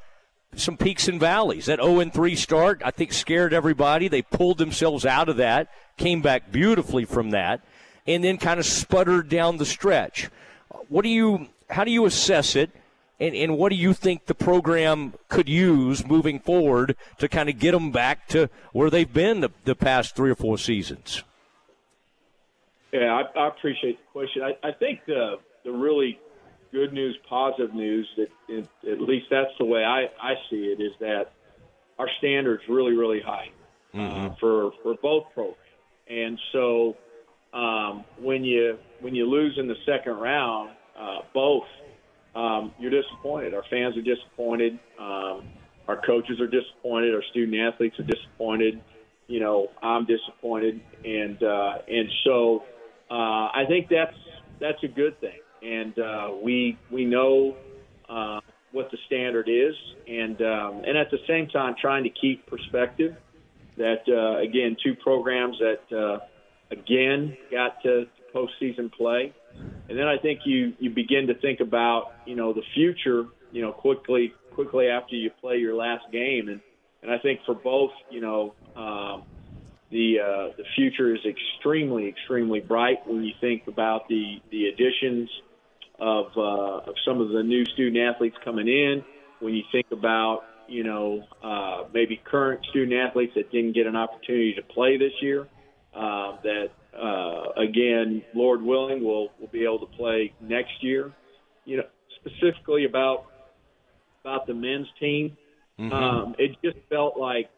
some 0.56 0.78
peaks 0.78 1.08
and 1.08 1.20
valleys. 1.20 1.66
That 1.66 1.82
0 1.82 2.12
3 2.12 2.36
start, 2.36 2.84
I 2.86 2.92
think, 2.92 3.12
scared 3.12 3.56
everybody. 3.56 4.08
They 4.08 4.22
pulled 4.22 4.60
themselves 4.60 5.04
out 5.04 5.30
of 5.30 5.38
that, 5.38 5.72
came 5.98 6.22
back 6.22 6.52
beautifully 6.52 7.06
from 7.06 7.32
that, 7.32 7.66
and 8.06 8.24
then 8.24 8.38
kind 8.38 8.60
of 8.60 8.66
sputtered 8.68 9.28
down 9.28 9.58
the 9.58 9.66
stretch. 9.66 10.30
What 10.90 11.02
do 11.02 11.10
you? 11.10 11.48
How 11.72 11.84
do 11.84 11.90
you 11.90 12.06
assess 12.06 12.56
it? 12.56 12.70
And, 13.20 13.34
and 13.34 13.58
what 13.58 13.70
do 13.70 13.76
you 13.76 13.96
think 13.96 14.28
the 14.28 14.36
program 14.36 15.16
could 15.28 15.50
use 15.50 16.06
moving 16.06 16.40
forward 16.40 16.96
to 17.18 17.28
kind 17.28 17.50
of 17.50 17.58
get 17.58 17.72
them 17.72 17.92
back 17.92 18.28
to 18.28 18.48
where 18.74 18.92
they've 18.92 19.12
been 19.12 19.42
the, 19.42 19.50
the 19.64 19.76
past 19.76 20.16
three 20.16 20.30
or 20.30 20.36
four 20.36 20.60
seasons? 20.60 21.24
Yeah, 22.92 23.22
I, 23.22 23.40
I 23.40 23.48
appreciate 23.48 23.98
the 23.98 24.12
question. 24.12 24.42
I, 24.44 24.68
I 24.68 24.72
think 24.74 25.02
the 25.06 25.36
the 25.64 25.72
really 25.72 26.20
good 26.72 26.94
news, 26.94 27.18
positive 27.30 27.74
news 27.74 28.08
that 28.18 28.28
it, 28.48 28.68
at 28.90 29.02
least 29.02 29.28
that's 29.30 29.52
the 29.60 29.66
way 29.66 29.84
I, 29.84 30.06
I 30.22 30.34
see 30.50 30.74
it 30.78 30.82
is 30.82 30.92
that 31.00 31.32
our 32.00 32.08
standards 32.18 32.64
really 32.68 32.96
really 32.96 33.22
high 33.22 33.50
mm-hmm. 33.94 34.32
uh, 34.32 34.36
for 34.40 34.72
for 34.84 34.96
both 35.02 35.26
programs, 35.34 35.58
and 36.10 36.40
so 36.52 36.96
um, 37.54 38.06
when 38.20 38.44
you 38.44 38.78
when 39.00 39.16
you 39.16 39.30
lose 39.30 39.58
in 39.58 39.68
the 39.68 39.76
second 39.86 40.14
round, 40.14 40.72
uh, 41.00 41.20
both 41.34 41.64
um, 42.36 42.74
you're 42.80 42.92
disappointed. 42.92 43.54
Our 43.54 43.64
fans 43.70 43.98
are 43.98 44.02
disappointed. 44.02 44.80
Um, 45.00 45.44
our 45.88 46.02
coaches 46.06 46.40
are 46.40 46.48
disappointed. 46.48 47.14
Our 47.14 47.24
student 47.32 47.58
athletes 47.58 48.00
are 48.00 48.04
disappointed. 48.04 48.82
You 49.28 49.40
know, 49.40 49.68
I'm 49.82 50.06
disappointed, 50.06 50.82
and 51.04 51.42
uh, 51.42 51.78
and 51.88 52.10
so 52.24 52.64
uh, 53.12 53.52
I 53.54 53.66
think 53.68 53.90
that's 53.90 54.16
that's 54.62 54.82
a 54.84 54.88
good 54.88 55.20
thing. 55.20 55.40
And 55.62 55.98
uh, 56.00 56.30
we 56.42 56.78
we 56.90 57.04
know 57.04 57.58
uh, 58.10 58.40
what 58.72 58.90
the 58.90 58.98
standard 59.06 59.50
is, 59.50 59.76
and 60.08 60.42
um, 60.42 60.84
and 60.86 60.98
at 60.98 61.12
the 61.12 61.20
same 61.28 61.48
time 61.48 61.76
trying 61.80 62.04
to 62.06 62.10
keep 62.10 62.48
perspective. 62.48 63.16
That 63.78 64.04
uh, 64.08 64.40
again, 64.42 64.78
two 64.84 64.96
programs 64.96 65.58
that 65.60 65.96
uh, 65.96 66.20
again 66.72 67.36
got 67.52 67.82
to, 67.84 68.06
postseason 68.34 68.92
play, 68.94 69.34
and 69.90 69.98
then 69.98 70.08
I 70.08 70.18
think 70.18 70.42
you 70.46 70.74
you 70.80 70.90
begin 70.90 71.28
to 71.28 71.34
think 71.36 71.60
about 71.60 72.14
you 72.26 72.36
know 72.36 72.54
the 72.54 72.64
future. 72.74 73.26
You 73.52 73.62
know, 73.62 73.74
quickly 73.74 74.34
quickly 74.54 74.88
after 74.88 75.16
you 75.16 75.32
play 75.42 75.58
your 75.58 75.76
last 75.76 76.06
game, 76.14 76.48
and 76.48 76.62
and 77.02 77.12
I 77.12 77.18
think 77.18 77.42
for 77.46 77.56
both, 77.56 77.92
you 78.10 78.22
know. 78.22 78.54
Um, 78.76 79.24
the 79.92 80.20
uh, 80.20 80.56
the 80.58 80.64
future 80.76 81.14
is 81.14 81.22
extremely 81.26 82.08
extremely 82.08 82.60
bright 82.60 83.06
when 83.06 83.24
you 83.24 83.34
think 83.42 83.64
about 83.68 84.08
the 84.08 84.38
the 84.52 84.68
additions 84.68 85.30
of 86.00 86.28
uh, 86.38 86.90
of 86.90 86.96
some 87.06 87.22
of 87.22 87.30
the 87.30 87.44
new 87.44 87.66
student 87.74 87.98
athletes 87.98 88.36
coming 88.44 88.68
in. 88.68 89.04
When 89.40 89.54
you 89.54 89.64
think 89.72 89.88
about 89.92 90.42
you 90.68 90.84
know 90.84 91.24
uh, 91.44 91.84
maybe 91.94 92.22
current 92.24 92.66
student 92.70 92.94
athletes 92.94 93.34
that 93.36 93.52
didn't 93.52 93.74
get 93.74 93.88
an 93.88 93.96
opportunity 93.96 94.54
to 94.56 94.62
play 94.62 94.98
this 94.98 95.14
year, 95.22 95.48
uh, 95.94 96.38
that 96.44 96.70
uh, 96.98 97.62
again, 97.62 98.24
Lord 98.34 98.62
willing, 98.62 99.04
will 99.04 99.30
will 99.40 99.50
be 99.52 99.64
able 99.64 99.80
to 99.80 99.98
play 99.98 100.34
next 100.42 100.82
year. 100.82 101.12
You 101.66 101.78
know, 101.78 101.84
specifically 102.20 102.86
about 102.86 103.26
about 104.24 104.48
the 104.48 104.54
men's 104.54 104.88
team, 105.00 105.38
Mm-hmm. 105.82 105.94
um, 105.94 106.36
it 106.38 106.52
just 106.64 106.78
felt 106.90 107.18
like 107.18 107.50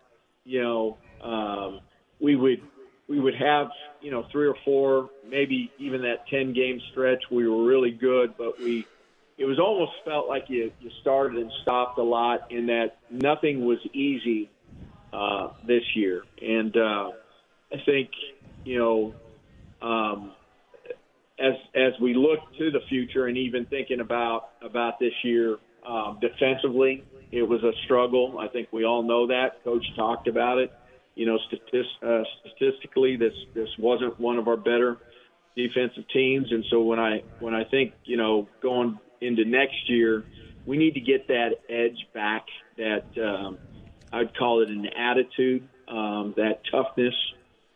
you 0.46 0.62
know 0.62 0.98
um, 1.22 1.82
we 2.24 2.38
would 2.38 2.62
we 3.08 3.20
would 3.20 3.36
have 3.36 3.68
you 4.02 4.10
know 4.10 4.26
three 4.32 4.48
or 4.48 4.56
four, 4.66 5.10
maybe 5.30 5.72
even 5.78 6.02
that 6.02 6.26
ten 6.30 6.54
game 6.54 6.80
stretch. 6.92 7.22
We 7.30 7.48
were 7.48 7.64
really 7.64 7.92
good, 7.92 8.36
but 8.38 8.60
we 8.60 8.88
it 9.38 9.46
was 9.46 9.60
almost 9.60 9.92
felt 10.06 10.28
like 10.28 10.46
you 10.48 10.72
you 10.80 10.90
started 11.02 11.38
and 11.38 11.52
stopped 11.62 12.00
a 12.00 12.04
lot, 12.04 12.50
in 12.50 12.68
that 12.68 12.98
nothing 13.12 13.66
was 13.66 13.80
easy 13.94 14.50
uh, 15.12 15.50
this 15.68 15.84
year. 15.96 16.24
And 16.42 16.76
uh, 16.76 17.12
I 17.72 17.84
think 17.86 18.10
you 18.64 18.80
know 18.80 19.14
um, 19.82 20.32
as 21.38 21.54
as 21.76 21.94
we 22.02 22.14
look 22.14 22.40
to 22.58 22.72
the 22.72 22.82
future, 22.88 23.28
and 23.28 23.38
even 23.38 23.66
thinking 23.66 24.00
about 24.00 24.50
about 24.62 24.98
this 24.98 25.14
year 25.24 25.58
um, 25.86 26.20
defensively, 26.22 27.04
it 27.34 27.44
was 27.44 27.62
a 27.64 27.74
struggle. 27.84 28.40
I 28.40 28.48
think 28.48 28.70
we 28.72 28.86
all 28.86 29.04
know 29.04 29.28
that. 29.28 29.62
Coach 29.66 29.86
talked 29.98 30.30
about 30.30 30.60
it 30.60 30.72
you 31.16 31.26
know, 31.26 31.38
uh, 31.38 32.24
statistically, 32.56 33.16
this 33.16 33.34
this 33.54 33.70
wasn't 33.78 34.20
one 34.20 34.38
of 34.38 34.48
our 34.48 34.58
better 34.58 34.98
defensive 35.56 36.06
teams, 36.12 36.52
and 36.52 36.66
so 36.70 36.82
when 36.82 37.00
I 37.00 37.24
when 37.40 37.54
I 37.54 37.64
think 37.64 37.94
you 38.04 38.18
know 38.18 38.48
going 38.62 39.00
into 39.22 39.46
next 39.46 39.90
year, 39.90 40.24
we 40.66 40.78
need 40.78 40.96
to 40.96 41.00
get 41.00 41.28
that 41.28 41.52
edge 41.70 42.08
back. 42.14 42.46
That 42.78 43.06
um, 43.24 43.58
I'd 44.12 44.36
call 44.36 44.62
it 44.62 44.70
an 44.70 44.88
attitude, 44.88 45.68
um, 45.88 46.34
that 46.38 46.62
toughness 46.72 47.16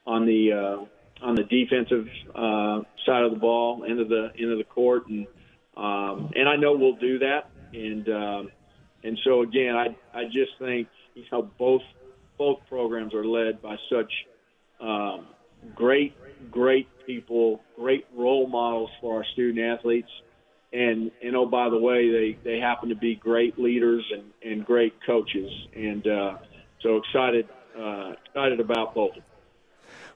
on 0.05 0.25
the 0.25 0.53
uh, 0.53 1.25
on 1.25 1.35
the 1.35 1.43
defensive 1.43 2.07
uh, 2.33 2.81
side 3.05 3.23
of 3.23 3.31
the 3.31 3.39
ball, 3.39 3.85
end 3.87 3.99
of 3.99 4.09
the 4.09 4.29
end 4.39 4.51
of 4.51 4.57
the 4.57 4.63
court, 4.63 5.07
and 5.07 5.27
um, 5.75 6.31
and 6.35 6.49
I 6.49 6.55
know 6.55 6.75
we'll 6.75 6.95
do 6.95 7.19
that, 7.19 7.49
and 7.73 8.09
um, 8.09 8.51
and 9.03 9.19
so 9.23 9.41
again, 9.41 9.75
I 9.75 9.95
I 10.13 10.25
just 10.25 10.51
think 10.59 10.87
you 11.13 11.23
know 11.31 11.43
both 11.59 11.81
both 12.37 12.59
programs 12.69 13.13
are 13.13 13.25
led 13.25 13.61
by 13.61 13.75
such 13.91 14.11
um, 14.79 15.27
great, 15.75 16.15
great 16.51 16.87
people, 17.05 17.61
great 17.75 18.05
role 18.15 18.47
models 18.47 18.89
for 19.01 19.17
our 19.17 19.25
student 19.33 19.59
athletes. 19.59 20.09
And, 20.73 21.11
and 21.23 21.35
oh, 21.35 21.45
by 21.45 21.69
the 21.69 21.77
way, 21.77 22.11
they, 22.11 22.37
they 22.43 22.59
happen 22.59 22.89
to 22.89 22.95
be 22.95 23.15
great 23.15 23.57
leaders 23.57 24.03
and, 24.11 24.51
and 24.51 24.65
great 24.65 24.93
coaches. 25.05 25.49
And 25.75 26.05
uh, 26.05 26.37
so 26.81 26.97
excited, 26.97 27.47
uh, 27.77 28.13
excited 28.25 28.59
about 28.59 28.93
both. 28.93 29.13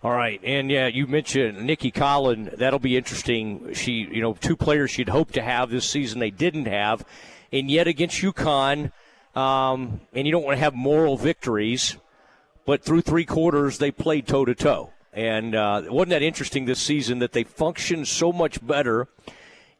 All 0.03 0.11
right, 0.11 0.41
and 0.43 0.71
yeah, 0.71 0.87
you 0.87 1.05
mentioned 1.05 1.63
Nicki 1.63 1.91
Collen. 1.91 2.57
That'll 2.57 2.79
be 2.79 2.97
interesting. 2.97 3.73
She, 3.75 4.07
you 4.11 4.19
know, 4.19 4.33
two 4.33 4.55
players 4.55 4.89
she'd 4.89 5.09
hoped 5.09 5.35
to 5.35 5.43
have 5.43 5.69
this 5.69 5.87
season 5.87 6.19
they 6.19 6.31
didn't 6.31 6.65
have, 6.65 7.05
and 7.51 7.69
yet 7.69 7.87
against 7.87 8.19
UConn, 8.19 8.91
um, 9.35 10.01
and 10.11 10.25
you 10.25 10.31
don't 10.31 10.43
want 10.43 10.57
to 10.57 10.63
have 10.63 10.73
moral 10.73 11.17
victories, 11.17 11.97
but 12.71 12.85
through 12.85 13.01
three 13.01 13.25
quarters 13.25 13.79
they 13.79 13.91
played 13.91 14.25
toe 14.25 14.45
to 14.45 14.55
toe. 14.55 14.93
And 15.11 15.53
uh, 15.55 15.81
wasn't 15.89 16.11
that 16.11 16.21
interesting 16.21 16.63
this 16.63 16.79
season 16.79 17.19
that 17.19 17.33
they 17.33 17.43
functioned 17.43 18.07
so 18.07 18.31
much 18.31 18.65
better 18.65 19.09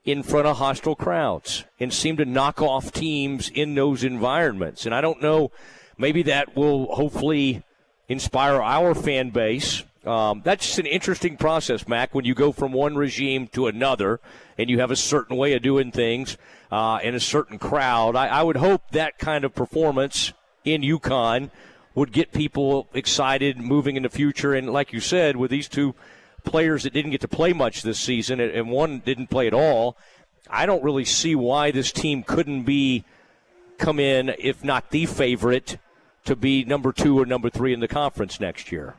in 0.04 0.24
front 0.24 0.46
of 0.46 0.58
hostile 0.58 0.98
crowds 0.98 1.64
and 1.80 1.94
seemed 1.94 2.18
to 2.18 2.26
knock 2.26 2.62
off 2.62 2.92
teams 2.92 3.48
in 3.48 3.76
those 3.76 4.04
environments? 4.04 4.86
And 4.86 4.94
I 4.94 5.00
don't 5.00 5.22
know, 5.22 5.52
maybe 5.98 6.24
that 6.24 6.54
will 6.58 6.94
hopefully 6.94 7.64
inspire 8.10 8.62
our 8.62 8.94
fan 8.94 9.30
base. 9.30 9.86
Um, 10.06 10.42
that's 10.44 10.66
just 10.66 10.80
an 10.80 10.86
interesting 10.86 11.38
process, 11.38 11.88
Mack, 11.88 12.14
when 12.14 12.26
you 12.26 12.36
go 12.36 12.52
from 12.52 12.74
one 12.74 12.98
regime 12.98 13.48
to 13.54 13.68
another 13.68 14.20
and 14.58 14.70
you 14.70 14.82
have 14.82 14.92
a 14.92 14.98
certain 14.98 15.38
way 15.38 15.54
of 15.54 15.62
doing 15.62 15.94
things 15.94 16.38
uh, 16.74 17.00
a 17.02 17.20
certain 17.22 17.58
crowd. 17.58 18.18
I, 18.18 18.28
I 18.28 18.44
would 18.44 18.58
hope 18.58 18.92
that 18.92 19.18
kind 19.18 19.46
of 19.46 19.56
performance 19.56 20.34
in 20.66 20.82
UConn 20.82 21.52
would 21.94 22.12
get 22.12 22.32
people 22.32 22.88
excited 22.94 23.58
moving 23.58 23.96
in 23.96 24.04
the 24.04 24.10
future. 24.10 24.54
And 24.54 24.72
like 24.72 24.94
you 24.94 25.00
said, 25.00 25.36
with 25.36 25.52
these 25.52 25.68
two 25.68 25.94
players 26.44 26.84
that 26.84 26.94
didn't 26.94 27.12
get 27.12 27.22
to 27.22 27.28
play 27.28 27.54
much 27.54 27.82
this 27.82 28.00
season 28.00 28.40
and 28.40 28.70
one 28.70 29.00
didn't 29.00 29.28
play 29.28 29.48
at 29.48 29.54
all, 29.54 29.98
I 30.50 30.66
don't 30.66 30.84
really 30.84 31.06
see 31.06 31.36
why 31.36 31.72
this 31.72 31.92
team 31.92 32.24
couldn't 32.24 32.64
be 32.64 33.04
come 33.78 34.00
in, 34.00 34.34
if 34.38 34.64
not 34.64 34.92
the 34.92 35.06
favorite, 35.06 35.78
to 36.26 36.36
be 36.36 36.64
number 36.64 36.92
two 36.92 37.20
or 37.20 37.26
number 37.26 37.50
three 37.50 37.74
in 37.74 37.80
the 37.80 37.88
conference 37.88 38.40
next 38.40 38.72
year. 38.72 38.96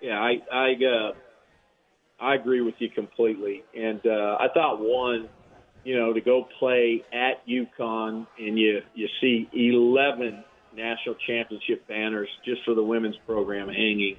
Yeah, 0.00 0.18
I 0.18 0.42
I 0.52 0.72
uh, 0.84 1.12
I 2.18 2.34
agree 2.34 2.60
with 2.60 2.74
you 2.78 2.88
completely, 2.88 3.62
and 3.76 4.00
uh, 4.04 4.36
I 4.40 4.48
thought 4.52 4.80
one, 4.80 5.28
you 5.84 5.96
know, 5.96 6.12
to 6.12 6.20
go 6.20 6.48
play 6.58 7.04
at 7.12 7.46
UConn 7.46 8.26
and 8.38 8.58
you 8.58 8.80
you 8.94 9.08
see 9.20 9.48
eleven 9.52 10.44
national 10.76 11.16
championship 11.26 11.86
banners 11.86 12.28
just 12.44 12.64
for 12.64 12.74
the 12.74 12.82
women's 12.82 13.16
program 13.26 13.68
hanging, 13.68 14.16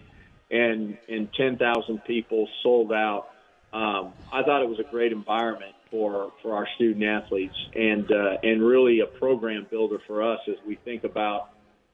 and 0.51 0.97
and 1.09 1.30
ten 1.34 1.57
thousand 1.57 2.03
people 2.05 2.47
sold 2.61 2.91
out. 2.91 3.27
Um, 3.73 4.13
I 4.31 4.43
thought 4.43 4.61
it 4.61 4.69
was 4.69 4.80
a 4.80 4.89
great 4.89 5.11
environment 5.11 5.73
for 5.89 6.31
for 6.41 6.55
our 6.55 6.67
student 6.75 7.03
athletes, 7.03 7.55
and 7.75 8.11
uh, 8.11 8.38
and 8.43 8.63
really 8.63 8.99
a 8.99 9.05
program 9.05 9.67
builder 9.69 9.99
for 10.07 10.23
us 10.23 10.39
as 10.47 10.55
we 10.65 10.75
think 10.75 11.03
about 11.03 11.49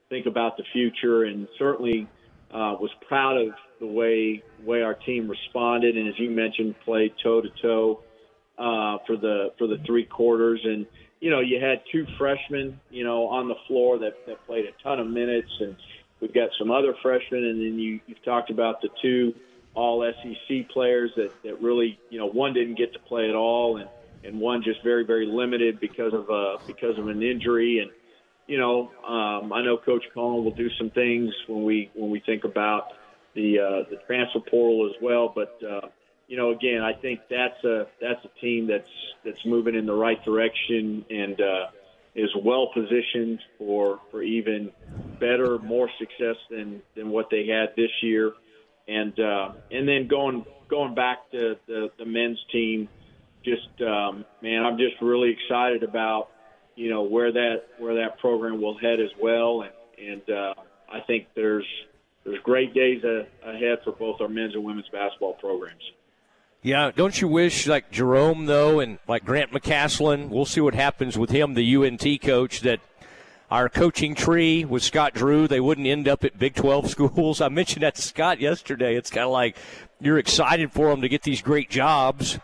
think 0.09 0.25
about 0.25 0.57
the 0.57 0.63
future, 0.73 1.23
and 1.23 1.47
certainly 1.57 2.07
uh, 2.51 2.75
was 2.79 2.91
proud 3.07 3.37
of 3.37 3.53
the 3.79 3.87
way 3.87 4.43
way 4.63 4.81
our 4.81 4.93
team 4.93 5.29
responded, 5.29 5.95
and 5.97 6.07
as 6.07 6.19
you 6.19 6.29
mentioned, 6.29 6.75
played 6.83 7.13
toe 7.23 7.41
to 7.41 7.49
toe 7.61 8.03
for 9.09 9.17
the 9.17 9.51
for 9.57 9.67
the 9.67 9.77
three 9.85 10.05
quarters, 10.05 10.61
and 10.63 10.85
you 11.19 11.29
know, 11.29 11.39
you 11.39 11.59
had 11.59 11.81
two 11.91 12.05
freshmen, 12.17 12.79
you 12.89 13.03
know, 13.03 13.27
on 13.27 13.47
the 13.47 13.55
floor 13.67 13.99
that, 13.99 14.25
that 14.25 14.45
played 14.45 14.65
a 14.65 14.83
ton 14.83 14.99
of 14.99 15.07
minutes, 15.07 15.51
and 15.59 15.75
we've 16.21 16.33
got 16.33 16.49
some 16.57 16.71
other 16.71 16.95
freshmen, 17.01 17.43
and 17.43 17.59
then 17.59 17.79
you, 17.79 17.99
you've 18.07 18.23
talked 18.23 18.49
about 18.49 18.81
the 18.81 18.89
two 19.01 19.33
all 19.75 20.11
SEC 20.23 20.69
players 20.69 21.11
that, 21.15 21.31
that 21.43 21.61
really, 21.61 21.99
you 22.09 22.19
know, 22.19 22.27
one 22.27 22.53
didn't 22.53 22.75
get 22.75 22.93
to 22.93 22.99
play 22.99 23.29
at 23.29 23.35
all, 23.35 23.77
and, 23.77 23.89
and 24.23 24.39
one 24.39 24.63
just 24.63 24.83
very, 24.83 25.05
very 25.05 25.25
limited 25.25 25.79
because 25.79 26.13
of 26.13 26.29
uh, 26.29 26.57
because 26.67 26.97
of 26.97 27.07
an 27.07 27.21
injury. 27.21 27.79
And 27.79 27.91
you 28.47 28.57
know, 28.57 28.91
um, 29.07 29.53
I 29.53 29.61
know 29.63 29.77
Coach 29.77 30.03
Collen 30.15 30.43
will 30.43 30.55
do 30.55 30.69
some 30.77 30.89
things 30.89 31.33
when 31.47 31.63
we 31.63 31.91
when 31.93 32.09
we 32.09 32.19
think 32.19 32.43
about 32.43 32.87
the 33.35 33.59
uh, 33.59 33.89
the 33.89 33.97
transfer 34.07 34.39
portal 34.39 34.89
as 34.89 35.01
well. 35.01 35.31
But 35.33 35.59
uh, 35.63 35.87
you 36.29 36.37
know, 36.37 36.51
again, 36.51 36.83
I 36.83 36.93
think 36.93 37.21
that's 37.27 37.61
a 37.63 37.87
that's 37.99 38.23
a 38.23 38.39
team 38.39 38.67
that's 38.67 38.87
that's 39.25 39.43
moving 39.45 39.73
in 39.73 39.87
the 39.87 39.93
right 39.93 40.23
direction 40.23 41.03
and 41.09 41.41
uh, 41.41 41.65
is 42.13 42.29
well 42.43 42.69
positioned 42.71 43.39
for 43.57 43.99
for 44.11 44.21
even 44.21 44.71
better, 45.19 45.57
more 45.57 45.89
success 45.97 46.35
than 46.51 46.83
than 46.95 47.09
what 47.09 47.31
they 47.31 47.47
had 47.47 47.75
this 47.75 47.89
year. 48.03 48.33
And 48.87 49.19
uh, 49.19 49.53
and 49.71 49.87
then 49.87 50.07
going 50.07 50.45
going 50.69 50.93
back 50.93 51.31
to 51.31 51.57
the, 51.65 51.89
the 51.97 52.05
men's 52.05 52.39
team, 52.51 52.89
just 53.43 53.81
um, 53.81 54.23
man, 54.43 54.63
I'm 54.63 54.77
just 54.77 55.01
really 55.01 55.31
excited 55.31 55.81
about 55.81 56.29
you 56.75 56.91
know 56.91 57.01
where 57.01 57.31
that 57.31 57.63
where 57.79 57.95
that 57.95 58.19
program 58.19 58.61
will 58.61 58.77
head 58.77 58.99
as 58.99 59.09
well. 59.19 59.63
And 59.63 60.11
and 60.11 60.29
uh, 60.29 60.53
I 60.87 60.99
think 61.07 61.25
there's 61.35 61.65
there's 62.23 62.39
great 62.43 62.75
days 62.75 63.03
ahead 63.03 63.79
for 63.83 63.93
both 63.93 64.21
our 64.21 64.29
men's 64.29 64.53
and 64.53 64.63
women's 64.63 64.89
basketball 64.89 65.33
programs. 65.33 65.81
Yeah, 66.61 66.91
don't 66.93 67.21
you 67.21 67.29
wish 67.29 67.67
like 67.67 67.89
Jerome 67.89 68.45
though, 68.45 68.81
and 68.81 68.99
like 69.07 69.23
Grant 69.23 69.51
McCasland? 69.51 70.29
We'll 70.29 70.45
see 70.45 70.59
what 70.59 70.75
happens 70.75 71.17
with 71.17 71.29
him, 71.29 71.53
the 71.53 71.75
UNT 71.75 72.21
coach. 72.21 72.61
That 72.61 72.81
our 73.49 73.69
coaching 73.69 74.13
tree 74.13 74.65
with 74.65 74.83
Scott 74.83 75.13
Drew, 75.13 75.47
they 75.47 75.61
wouldn't 75.61 75.87
end 75.87 76.09
up 76.09 76.25
at 76.25 76.37
Big 76.37 76.55
12 76.55 76.89
schools. 76.91 77.39
I 77.39 77.47
mentioned 77.47 77.83
that 77.83 77.95
to 77.95 78.01
Scott 78.01 78.41
yesterday. 78.41 78.97
It's 78.97 79.09
kind 79.09 79.25
of 79.25 79.31
like 79.31 79.55
you're 80.01 80.19
excited 80.19 80.73
for 80.73 80.89
them 80.89 81.01
to 81.01 81.07
get 81.07 81.23
these 81.23 81.41
great 81.41 81.69
jobs, 81.69 82.39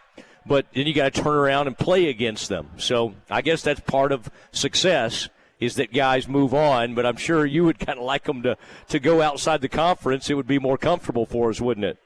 but 0.45 0.65
then 0.73 0.87
you 0.87 0.93
got 0.93 1.13
to 1.13 1.21
turn 1.21 1.33
around 1.35 1.67
and 1.67 1.77
play 1.77 2.07
against 2.07 2.47
them. 2.47 2.69
So 2.77 3.15
I 3.29 3.41
guess 3.41 3.63
that's 3.63 3.81
part 3.81 4.13
of 4.13 4.31
success 4.53 5.27
is 5.59 5.75
that 5.75 5.93
guys 5.93 6.25
move 6.25 6.53
on. 6.53 6.95
But 6.95 7.05
I'm 7.05 7.17
sure 7.17 7.45
you 7.45 7.65
would 7.65 7.79
kind 7.79 7.99
of 7.99 8.05
like 8.05 8.23
them 8.23 8.43
to 8.43 8.57
to 8.87 8.99
go 8.99 9.21
outside 9.21 9.59
the 9.59 9.67
conference. 9.67 10.29
It 10.29 10.35
would 10.35 10.47
be 10.47 10.59
more 10.59 10.77
comfortable 10.77 11.25
for 11.25 11.49
us, 11.49 11.59
wouldn't 11.59 11.85
it? 11.85 11.97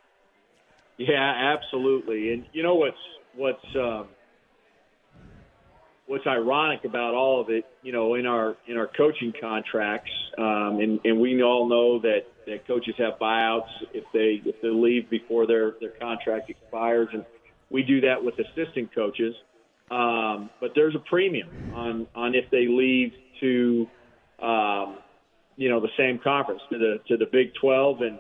Yeah, 1.00 1.56
absolutely. 1.58 2.34
And 2.34 2.46
you 2.52 2.62
know 2.62 2.76
what's 2.76 2.98
what's 3.34 3.76
um, 3.76 4.10
what's 6.08 6.28
ironic 6.28 6.84
about 6.84 7.14
all 7.14 7.40
of 7.40 7.50
it, 7.50 7.66
you 7.84 7.94
know, 7.94 8.16
in 8.16 8.26
our 8.26 8.58
in 8.68 8.78
our 8.78 8.88
coaching 8.98 9.32
contracts, 9.40 10.12
um, 10.38 10.80
and 10.82 11.00
and 11.06 11.22
we 11.22 11.42
all 11.42 11.70
know 11.70 12.00
that 12.02 12.26
that 12.48 12.68
coaches 12.68 12.96
have 12.98 13.14
buyouts 13.18 13.70
if 13.94 14.04
they 14.12 14.42
if 14.44 14.62
they 14.62 14.68
leave 14.68 15.10
before 15.10 15.48
their 15.48 15.76
their 15.80 15.92
contract 16.02 16.50
expires, 16.50 17.08
and 17.14 17.24
we 17.70 17.82
do 17.82 18.02
that 18.02 18.22
with 18.22 18.34
assistant 18.38 18.94
coaches. 18.94 19.34
Um, 19.90 20.50
but 20.60 20.72
there's 20.76 20.96
a 20.96 21.04
premium 21.10 21.50
on 21.74 22.08
on 22.14 22.36
if 22.36 22.52
they 22.52 22.68
leave 22.68 23.14
to, 23.40 23.88
um, 24.42 24.98
you 25.56 25.70
know, 25.70 25.80
the 25.80 25.90
same 25.98 26.20
conference 26.20 26.62
to 26.72 26.78
the 26.78 27.00
to 27.08 27.16
the 27.16 27.26
Big 27.32 27.54
12, 27.62 28.02
and 28.02 28.20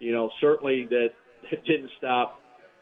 you 0.00 0.10
know 0.10 0.30
certainly 0.40 0.86
that 0.90 1.10
didn't 1.66 1.90
stop, 1.98 2.40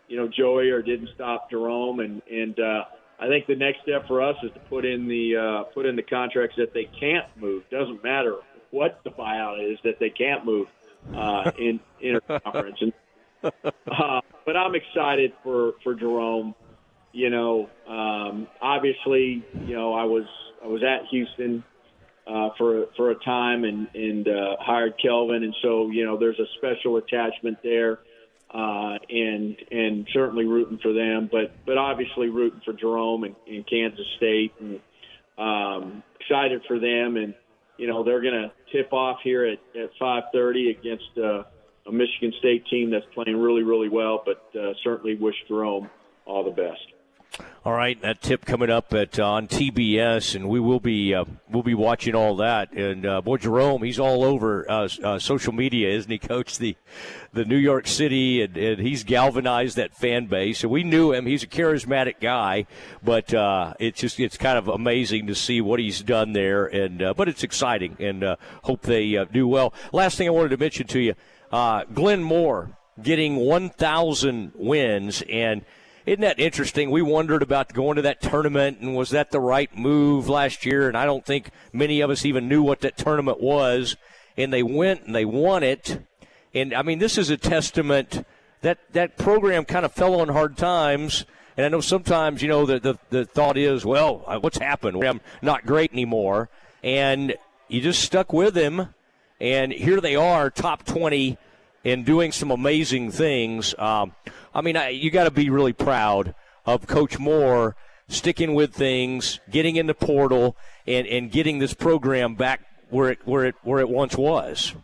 you 0.08 0.16
know, 0.16 0.28
Joey 0.28 0.70
or 0.70 0.82
didn't 0.82 1.10
stop 1.14 1.50
Jerome, 1.50 2.00
and 2.00 2.22
and 2.30 2.58
uh, 2.58 2.84
I 3.18 3.28
think 3.28 3.46
the 3.46 3.56
next 3.56 3.82
step 3.82 4.06
for 4.06 4.22
us 4.22 4.36
is 4.42 4.52
to 4.52 4.60
put 4.60 4.84
in 4.84 5.08
the 5.08 5.36
uh, 5.36 5.62
put 5.72 5.86
in 5.86 5.96
the 5.96 6.02
contracts 6.02 6.56
that 6.56 6.72
they 6.72 6.88
can't 6.98 7.26
move. 7.36 7.64
Doesn't 7.70 8.02
matter 8.02 8.36
what 8.70 9.00
the 9.04 9.10
buyout 9.10 9.72
is 9.72 9.78
that 9.84 9.98
they 9.98 10.10
can't 10.10 10.44
move 10.44 10.68
uh, 11.14 11.50
in 11.58 11.80
interconference. 12.02 12.82
And 12.82 12.92
uh, 13.42 14.20
but 14.44 14.56
I'm 14.56 14.74
excited 14.74 15.32
for 15.42 15.74
for 15.82 15.94
Jerome 15.94 16.54
you 17.16 17.30
know, 17.30 17.70
um, 17.88 18.46
obviously, 18.60 19.42
you 19.66 19.74
know, 19.74 19.94
I 19.94 20.04
was 20.04 20.26
I 20.62 20.66
was 20.66 20.82
at 20.84 21.06
Houston 21.10 21.64
uh, 22.26 22.50
for 22.58 22.88
for 22.94 23.10
a 23.10 23.14
time 23.14 23.64
and 23.64 23.88
and 23.94 24.28
uh, 24.28 24.56
hired 24.60 25.00
Kelvin, 25.00 25.42
and 25.42 25.54
so 25.62 25.88
you 25.90 26.04
know, 26.04 26.18
there's 26.18 26.38
a 26.38 26.44
special 26.58 26.98
attachment 26.98 27.56
there, 27.62 28.00
uh, 28.52 28.98
and 29.08 29.56
and 29.70 30.06
certainly 30.12 30.44
rooting 30.44 30.78
for 30.82 30.92
them, 30.92 31.28
but 31.30 31.52
but 31.66 31.78
obviously 31.78 32.28
rooting 32.28 32.60
for 32.64 32.72
Jerome 32.72 33.24
and, 33.24 33.36
and 33.46 33.66
Kansas 33.66 34.06
State, 34.16 34.52
and 34.60 34.80
um, 35.38 36.02
excited 36.20 36.62
for 36.66 36.78
them, 36.78 37.16
and 37.16 37.34
you 37.76 37.86
know, 37.86 38.04
they're 38.04 38.22
going 38.22 38.34
to 38.34 38.52
tip 38.72 38.92
off 38.92 39.18
here 39.22 39.44
at 39.44 39.58
at 39.78 39.90
5:30 40.00 40.78
against 40.78 41.18
uh, 41.18 41.42
a 41.86 41.92
Michigan 41.92 42.32
State 42.38 42.64
team 42.66 42.90
that's 42.90 43.06
playing 43.14 43.36
really 43.36 43.62
really 43.62 43.88
well, 43.88 44.22
but 44.24 44.58
uh, 44.58 44.72
certainly 44.82 45.16
wish 45.16 45.36
Jerome 45.48 45.90
all 46.24 46.44
the 46.44 46.50
best. 46.50 46.95
All 47.66 47.72
right, 47.72 48.00
that 48.02 48.22
tip 48.22 48.44
coming 48.44 48.70
up 48.70 48.94
at 48.94 49.18
uh, 49.18 49.28
on 49.28 49.48
TBS, 49.48 50.36
and 50.36 50.48
we 50.48 50.60
will 50.60 50.78
be 50.78 51.12
uh, 51.14 51.24
we'll 51.50 51.64
be 51.64 51.74
watching 51.74 52.14
all 52.14 52.36
that. 52.36 52.72
And 52.72 53.04
uh, 53.04 53.20
boy, 53.20 53.38
Jerome, 53.38 53.82
he's 53.82 53.98
all 53.98 54.22
over 54.22 54.70
uh, 54.70 54.88
uh, 55.02 55.18
social 55.18 55.52
media, 55.52 55.90
isn't 55.90 56.10
he, 56.10 56.18
Coach? 56.28 56.58
The 56.58 56.76
the 57.32 57.44
New 57.44 57.56
York 57.56 57.88
City, 57.88 58.40
and, 58.40 58.56
and, 58.56 58.80
he's 58.80 59.02
galvanized 59.02 59.76
that 59.76 59.96
fan 59.96 60.26
base. 60.26 60.62
And 60.62 60.70
we 60.70 60.84
knew 60.84 61.12
him; 61.12 61.26
he's 61.26 61.42
a 61.42 61.48
charismatic 61.48 62.20
guy. 62.20 62.66
But 63.02 63.34
uh, 63.34 63.74
it's 63.80 64.00
just 64.00 64.20
it's 64.20 64.36
kind 64.36 64.58
of 64.58 64.68
amazing 64.68 65.26
to 65.26 65.34
see 65.34 65.60
what 65.60 65.80
he's 65.80 66.02
done 66.02 66.34
there. 66.34 66.66
And 66.66 67.16
but 67.16 67.28
it's 67.28 67.42
exciting, 67.42 67.96
and 67.98 68.36
hope 68.62 68.82
they 68.82 69.24
do 69.32 69.48
well. 69.48 69.74
Last 69.92 70.18
thing 70.18 70.28
I 70.28 70.30
wanted 70.30 70.50
to 70.50 70.56
mention 70.56 70.86
to 70.86 71.00
you, 71.00 71.14
Glenn 71.50 72.22
Moore 72.22 72.76
getting 73.02 73.36
1,000 73.36 74.52
wins 74.54 75.22
and 75.28 75.64
isn't 76.06 76.20
that 76.20 76.38
interesting? 76.38 76.90
We 76.90 77.02
wondered 77.02 77.42
about 77.42 77.72
going 77.72 77.96
to 77.96 78.02
that 78.02 78.22
tournament 78.22 78.78
and 78.80 78.94
was 78.94 79.10
that 79.10 79.32
the 79.32 79.40
right 79.40 79.76
move 79.76 80.28
last 80.28 80.64
year? 80.64 80.86
And 80.86 80.96
I 80.96 81.04
don't 81.04 81.26
think 81.26 81.50
many 81.72 82.00
of 82.00 82.10
us 82.10 82.24
even 82.24 82.48
knew 82.48 82.62
what 82.62 82.80
that 82.80 82.96
tournament 82.96 83.40
was. 83.40 83.96
And 84.36 84.52
they 84.52 84.62
went 84.62 85.04
and 85.04 85.14
they 85.14 85.24
won 85.24 85.64
it. 85.64 86.00
And 86.54 86.72
I 86.72 86.82
mean, 86.82 87.00
this 87.00 87.18
is 87.18 87.28
a 87.28 87.36
testament 87.36 88.24
that 88.60 88.78
that 88.92 89.18
program 89.18 89.64
kind 89.64 89.84
of 89.84 89.92
fell 89.92 90.20
on 90.20 90.28
hard 90.28 90.56
times. 90.56 91.26
And 91.56 91.66
I 91.66 91.68
know 91.68 91.80
sometimes, 91.80 92.40
you 92.40 92.48
know, 92.48 92.66
the, 92.66 92.78
the, 92.78 92.98
the 93.10 93.24
thought 93.24 93.58
is, 93.58 93.84
well, 93.84 94.22
uh, 94.28 94.38
what's 94.38 94.58
happened? 94.58 95.02
I'm 95.02 95.20
not 95.42 95.66
great 95.66 95.92
anymore. 95.92 96.50
And 96.84 97.34
you 97.66 97.80
just 97.80 98.02
stuck 98.02 98.32
with 98.32 98.56
him. 98.56 98.94
And 99.40 99.72
here 99.72 100.00
they 100.00 100.14
are, 100.14 100.50
top 100.50 100.84
20 100.84 101.36
and 101.86 102.04
doing 102.04 102.32
some 102.32 102.50
amazing 102.50 103.12
things. 103.12 103.72
Um, 103.78 104.12
I 104.52 104.60
mean, 104.60 104.76
I, 104.76 104.88
you 104.88 105.10
got 105.12 105.24
to 105.24 105.30
be 105.30 105.50
really 105.50 105.72
proud 105.72 106.34
of 106.66 106.88
Coach 106.88 107.16
Moore 107.18 107.76
sticking 108.08 108.54
with 108.54 108.74
things, 108.74 109.38
getting 109.50 109.76
in 109.76 109.86
the 109.86 109.94
portal, 109.94 110.56
and, 110.84 111.06
and 111.06 111.30
getting 111.30 111.60
this 111.60 111.74
program 111.74 112.34
back 112.34 112.60
where 112.90 113.10
it 113.10 113.18
where 113.24 113.44
it 113.44 113.54
where 113.62 113.78
it 113.78 113.88
once 113.88 114.16
was. 114.16 114.74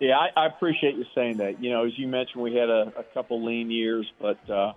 Yeah, 0.00 0.18
I, 0.18 0.30
I 0.36 0.46
appreciate 0.46 0.96
you 0.96 1.04
saying 1.14 1.36
that. 1.36 1.62
You 1.62 1.70
know, 1.70 1.86
as 1.86 1.96
you 1.96 2.08
mentioned, 2.08 2.42
we 2.42 2.56
had 2.56 2.68
a, 2.68 2.92
a 2.98 3.04
couple 3.14 3.44
lean 3.44 3.70
years, 3.70 4.10
but 4.20 4.50
uh, 4.50 4.72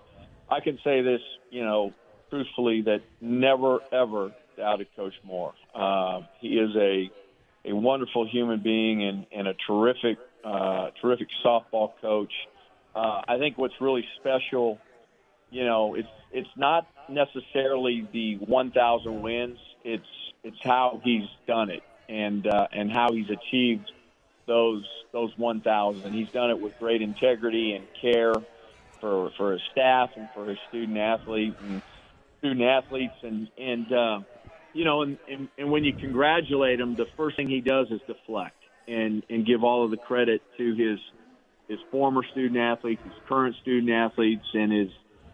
I 0.48 0.60
can 0.60 0.78
say 0.84 1.02
this, 1.02 1.20
you 1.50 1.64
know, 1.64 1.92
truthfully, 2.30 2.82
that 2.82 3.02
never 3.20 3.80
ever 3.90 4.32
doubted 4.56 4.86
Coach 4.94 5.14
Moore. 5.24 5.54
Uh, 5.74 6.20
he 6.38 6.50
is 6.50 6.70
a 6.76 7.10
a 7.64 7.74
wonderful 7.74 8.26
human 8.28 8.60
being 8.60 9.02
and, 9.02 9.26
and 9.32 9.48
a 9.48 9.54
terrific 9.66 10.18
uh, 10.46 10.90
terrific 11.02 11.28
softball 11.44 11.92
coach. 12.00 12.32
Uh, 12.94 13.20
I 13.26 13.38
think 13.38 13.58
what's 13.58 13.74
really 13.80 14.06
special, 14.20 14.78
you 15.50 15.64
know, 15.64 15.94
it's 15.94 16.08
it's 16.32 16.48
not 16.56 16.86
necessarily 17.08 18.08
the 18.12 18.36
1,000 18.36 19.22
wins. 19.22 19.58
It's 19.84 20.06
it's 20.44 20.56
how 20.62 21.00
he's 21.02 21.28
done 21.46 21.70
it 21.70 21.82
and 22.08 22.46
uh, 22.46 22.68
and 22.72 22.92
how 22.92 23.12
he's 23.12 23.28
achieved 23.28 23.90
those 24.46 24.84
those 25.12 25.36
1,000. 25.36 26.12
He's 26.12 26.30
done 26.30 26.50
it 26.50 26.60
with 26.60 26.78
great 26.78 27.02
integrity 27.02 27.72
and 27.72 27.84
care 28.00 28.34
for 29.00 29.30
for 29.36 29.52
his 29.52 29.62
staff 29.72 30.10
and 30.16 30.28
for 30.32 30.46
his 30.46 30.58
student 30.68 30.96
athletes 30.96 31.56
and 31.60 31.82
student 32.38 32.62
athletes 32.62 33.16
and 33.22 33.48
and 33.58 33.92
uh, 33.92 34.20
you 34.72 34.84
know 34.84 35.02
and, 35.02 35.18
and 35.28 35.48
and 35.58 35.72
when 35.72 35.82
you 35.82 35.92
congratulate 35.92 36.78
him, 36.78 36.94
the 36.94 37.06
first 37.16 37.34
thing 37.34 37.48
he 37.48 37.60
does 37.60 37.88
is 37.90 38.00
deflect 38.06 38.54
and 38.88 39.22
and 39.28 39.46
give 39.46 39.64
all 39.64 39.84
of 39.84 39.90
the 39.90 39.96
credit 39.96 40.42
to 40.58 40.74
his 40.74 40.98
his 41.68 41.78
former 41.90 42.22
student 42.32 42.58
athletes, 42.58 43.02
his 43.02 43.12
current 43.28 43.56
student 43.62 43.90
athletes, 43.90 44.44
and 44.54 44.72
his 44.72 44.88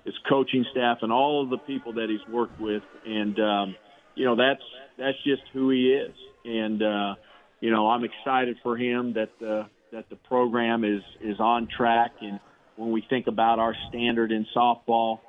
his 0.05 0.15
coaching 0.29 0.65
staff, 0.73 0.99
and 1.03 1.13
all 1.13 1.43
of 1.43 1.51
the 1.51 1.59
people 1.59 1.95
that 1.95 2.09
he's 2.09 2.33
worked 2.33 2.61
with. 2.61 2.83
And 3.07 3.39
um, 3.39 3.77
you 4.15 4.25
know 4.25 4.37
that's 4.37 4.63
that's 4.99 5.19
just 5.25 5.43
who 5.53 5.71
he 5.71 5.93
is. 5.93 6.15
And 6.45 6.83
uh, 6.83 7.15
you 7.61 7.71
know 7.71 7.89
I'm 7.89 8.05
excited 8.05 8.57
for 8.63 8.77
him 8.77 9.15
that 9.15 9.31
the 9.41 9.67
that 9.93 10.09
the 10.09 10.17
program 10.17 10.85
is 10.85 11.03
is 11.21 11.39
on 11.39 11.69
track. 11.75 12.13
And 12.21 12.41
when 12.77 12.93
we 12.93 13.05
think 13.09 13.27
about 13.27 13.59
our 13.59 13.75
standard 13.89 14.33
in 14.33 14.47
softball, 14.57 15.21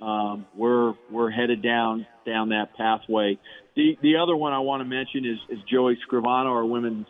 um, 0.00 0.46
we're 0.56 0.94
we're 1.10 1.30
headed 1.30 1.62
down 1.62 2.06
down 2.24 2.50
that 2.50 2.76
pathway. 2.76 3.38
The 3.76 3.96
the 4.02 4.16
other 4.16 4.36
one 4.36 4.52
I 4.52 4.60
want 4.60 4.80
to 4.80 4.84
mention 4.84 5.24
is, 5.24 5.38
is 5.58 5.64
Joey 5.70 5.98
Scrivano, 6.08 6.46
our 6.46 6.64
women's 6.64 7.06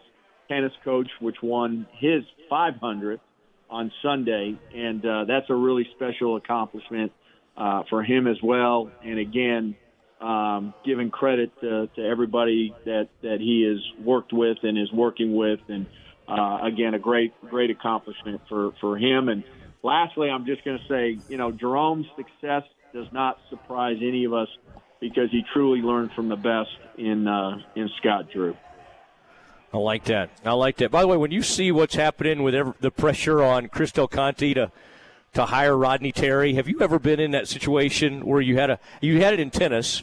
tennis 0.48 0.72
coach, 0.84 1.08
which 1.20 1.36
won 1.42 1.86
his 1.98 2.22
500 2.48 3.20
on 3.70 3.90
Sunday, 4.02 4.58
and 4.74 5.04
uh, 5.04 5.24
that's 5.24 5.48
a 5.48 5.54
really 5.54 5.88
special 5.96 6.36
accomplishment 6.36 7.12
uh, 7.56 7.82
for 7.88 8.02
him 8.02 8.26
as 8.26 8.36
well. 8.42 8.90
And 9.02 9.18
again, 9.18 9.76
um, 10.20 10.74
giving 10.84 11.10
credit 11.10 11.50
to, 11.60 11.88
to 11.96 12.02
everybody 12.02 12.74
that 12.84 13.08
that 13.22 13.38
he 13.40 13.66
has 13.68 14.04
worked 14.04 14.32
with 14.32 14.58
and 14.62 14.78
is 14.78 14.92
working 14.92 15.34
with, 15.34 15.60
and 15.68 15.86
uh, 16.28 16.58
again, 16.62 16.94
a 16.94 16.98
great 16.98 17.32
great 17.48 17.70
accomplishment 17.70 18.42
for 18.48 18.72
for 18.80 18.96
him. 18.96 19.28
And 19.28 19.42
lastly, 19.82 20.30
I'm 20.30 20.46
just 20.46 20.64
going 20.64 20.78
to 20.78 20.84
say, 20.88 21.18
you 21.28 21.38
know, 21.38 21.50
Jerome's 21.50 22.06
success 22.16 22.62
does 22.94 23.06
not 23.10 23.38
surprise 23.50 23.96
any 24.00 24.24
of 24.24 24.34
us 24.34 24.48
because 25.00 25.30
he 25.30 25.42
truly 25.52 25.80
learned 25.80 26.12
from 26.12 26.28
the 26.28 26.36
best 26.36 26.70
in 26.98 27.26
uh, 27.26 27.58
in 27.74 27.90
Scott 27.98 28.30
Drew. 28.32 28.54
I 29.72 29.78
like 29.78 30.04
that. 30.04 30.30
I 30.44 30.52
like 30.52 30.76
that. 30.76 30.90
By 30.90 31.00
the 31.00 31.08
way, 31.08 31.16
when 31.16 31.30
you 31.30 31.42
see 31.42 31.72
what's 31.72 31.94
happening 31.94 32.42
with 32.42 32.54
the 32.80 32.90
pressure 32.90 33.42
on 33.42 33.68
Chris 33.68 33.92
Del 33.92 34.08
Conte 34.08 34.54
to 34.54 34.70
to 35.34 35.46
hire 35.46 35.74
Rodney 35.76 36.12
Terry, 36.12 36.54
have 36.54 36.68
you 36.68 36.78
ever 36.82 36.98
been 36.98 37.18
in 37.18 37.30
that 37.30 37.48
situation 37.48 38.26
where 38.26 38.40
you 38.40 38.58
had 38.58 38.70
a 38.70 38.78
you 39.00 39.20
had 39.22 39.32
it 39.32 39.40
in 39.40 39.50
tennis? 39.50 40.02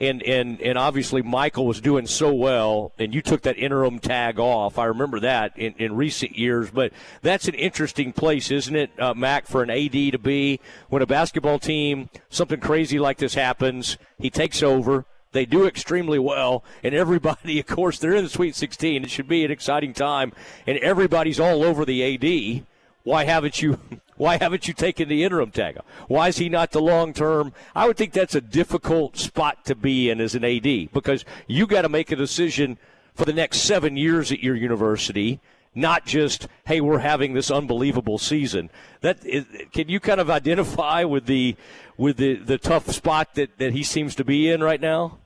and 0.00 0.22
and 0.22 0.60
and 0.60 0.78
obviously 0.78 1.22
Michael 1.22 1.66
was 1.66 1.80
doing 1.80 2.06
so 2.06 2.32
well, 2.32 2.92
and 2.98 3.12
you 3.14 3.20
took 3.20 3.42
that 3.42 3.58
interim 3.58 3.98
tag 3.98 4.38
off. 4.38 4.78
I 4.78 4.84
remember 4.86 5.20
that 5.20 5.58
in, 5.58 5.74
in 5.78 5.96
recent 5.96 6.36
years, 6.36 6.70
but 6.70 6.92
that's 7.22 7.48
an 7.48 7.54
interesting 7.54 8.12
place, 8.12 8.50
isn't 8.50 8.76
it, 8.76 8.90
uh, 8.98 9.14
Mack, 9.14 9.46
for 9.46 9.62
an 9.62 9.70
AD 9.70 9.92
to 9.92 10.18
be 10.18 10.60
when 10.88 11.02
a 11.02 11.06
basketball 11.06 11.58
team 11.58 12.10
something 12.30 12.60
crazy 12.60 12.98
like 12.98 13.18
this 13.18 13.34
happens, 13.34 13.98
he 14.18 14.30
takes 14.30 14.62
over. 14.62 15.04
They 15.32 15.44
do 15.44 15.66
extremely 15.66 16.18
well, 16.18 16.64
and 16.82 16.94
everybody, 16.94 17.60
of 17.60 17.66
course, 17.66 17.98
they're 17.98 18.14
in 18.14 18.24
the 18.24 18.30
Sweet 18.30 18.54
16. 18.54 19.04
It 19.04 19.10
should 19.10 19.28
be 19.28 19.44
an 19.44 19.50
exciting 19.50 19.92
time, 19.92 20.32
and 20.66 20.78
everybody's 20.78 21.40
all 21.40 21.62
over 21.62 21.84
the 21.84 22.14
AD. 22.14 22.64
Why 23.04 23.24
haven't 23.24 23.62
you 23.62 23.78
why 24.16 24.36
haven't 24.36 24.66
you 24.66 24.74
taken 24.74 25.08
the 25.08 25.24
interim 25.24 25.50
tag? 25.50 25.78
Why 26.08 26.28
is 26.28 26.38
he 26.38 26.48
not 26.48 26.72
the 26.72 26.80
long 26.80 27.12
term? 27.12 27.52
I 27.74 27.86
would 27.86 27.96
think 27.96 28.12
that's 28.12 28.34
a 28.34 28.40
difficult 28.40 29.16
spot 29.16 29.64
to 29.66 29.74
be 29.74 30.10
in 30.10 30.20
as 30.20 30.34
an 30.34 30.44
AD 30.44 30.92
because 30.92 31.24
you 31.46 31.66
got 31.66 31.82
to 31.82 31.88
make 31.88 32.10
a 32.10 32.16
decision 32.16 32.78
for 33.14 33.24
the 33.24 33.32
next 33.32 33.58
seven 33.58 33.96
years 33.96 34.30
at 34.30 34.40
your 34.40 34.56
university, 34.56 35.40
not 35.78 36.04
just 36.04 36.48
hey 36.66 36.80
we're 36.80 36.98
having 36.98 37.34
this 37.34 37.50
unbelievable 37.50 38.18
season. 38.18 38.70
That 39.00 39.24
is, 39.24 39.46
can 39.72 39.88
you 39.88 40.00
kind 40.00 40.20
of 40.20 40.28
identify 40.28 41.04
with 41.04 41.26
the 41.26 41.56
with 41.96 42.16
the, 42.16 42.34
the 42.34 42.58
tough 42.58 42.90
spot 42.90 43.34
that, 43.34 43.58
that 43.58 43.72
he 43.72 43.82
seems 43.82 44.14
to 44.16 44.24
be 44.24 44.50
in 44.50 44.62
right 44.62 44.80
now? 44.80 45.18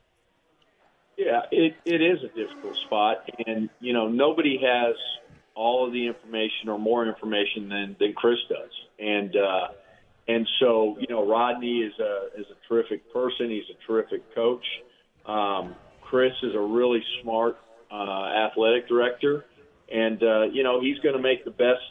Yeah, 1.17 1.43
it, 1.51 1.77
it 1.85 2.01
is 2.03 2.19
a 2.25 2.29
difficult 2.29 2.77
spot, 2.87 3.29
and 3.47 3.69
you 3.81 3.93
know 3.93 4.09
nobody 4.09 4.59
has 4.63 4.97
all 5.55 5.87
of 5.87 5.93
the 5.93 6.07
information 6.07 6.69
or 6.69 6.79
more 6.79 7.07
information 7.07 7.69
than 7.69 7.97
than 8.01 8.13
Chris 8.15 8.39
does, 8.49 8.71
and 8.99 9.37
uh, 9.37 9.69
and 10.29 10.49
so 10.59 10.97
you 10.99 11.07
know 11.09 11.27
Rodney 11.27 11.79
is 11.81 11.93
a 11.99 12.41
is 12.41 12.47
a 12.51 12.69
terrific 12.69 13.13
person. 13.13 13.51
He's 13.51 13.65
a 13.71 13.87
terrific 13.87 14.35
coach. 14.35 14.65
Um, 15.27 15.75
Chris 16.01 16.33
is 16.43 16.55
a 16.55 16.61
really 16.61 17.03
smart 17.23 17.59
uh, 17.91 18.49
athletic 18.49 18.89
director, 18.89 19.45
and 19.93 20.23
uh, 20.23 20.43
you 20.53 20.63
know 20.63 20.81
he's 20.81 20.99
going 21.01 21.15
to 21.15 21.23
make 21.23 21.45
the 21.45 21.51
best 21.51 21.83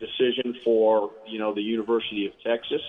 decision 0.00 0.56
for 0.64 1.10
you 1.26 1.38
know 1.38 1.54
the 1.54 1.62
University 1.62 2.26
of 2.26 2.32
Texas. 2.44 2.82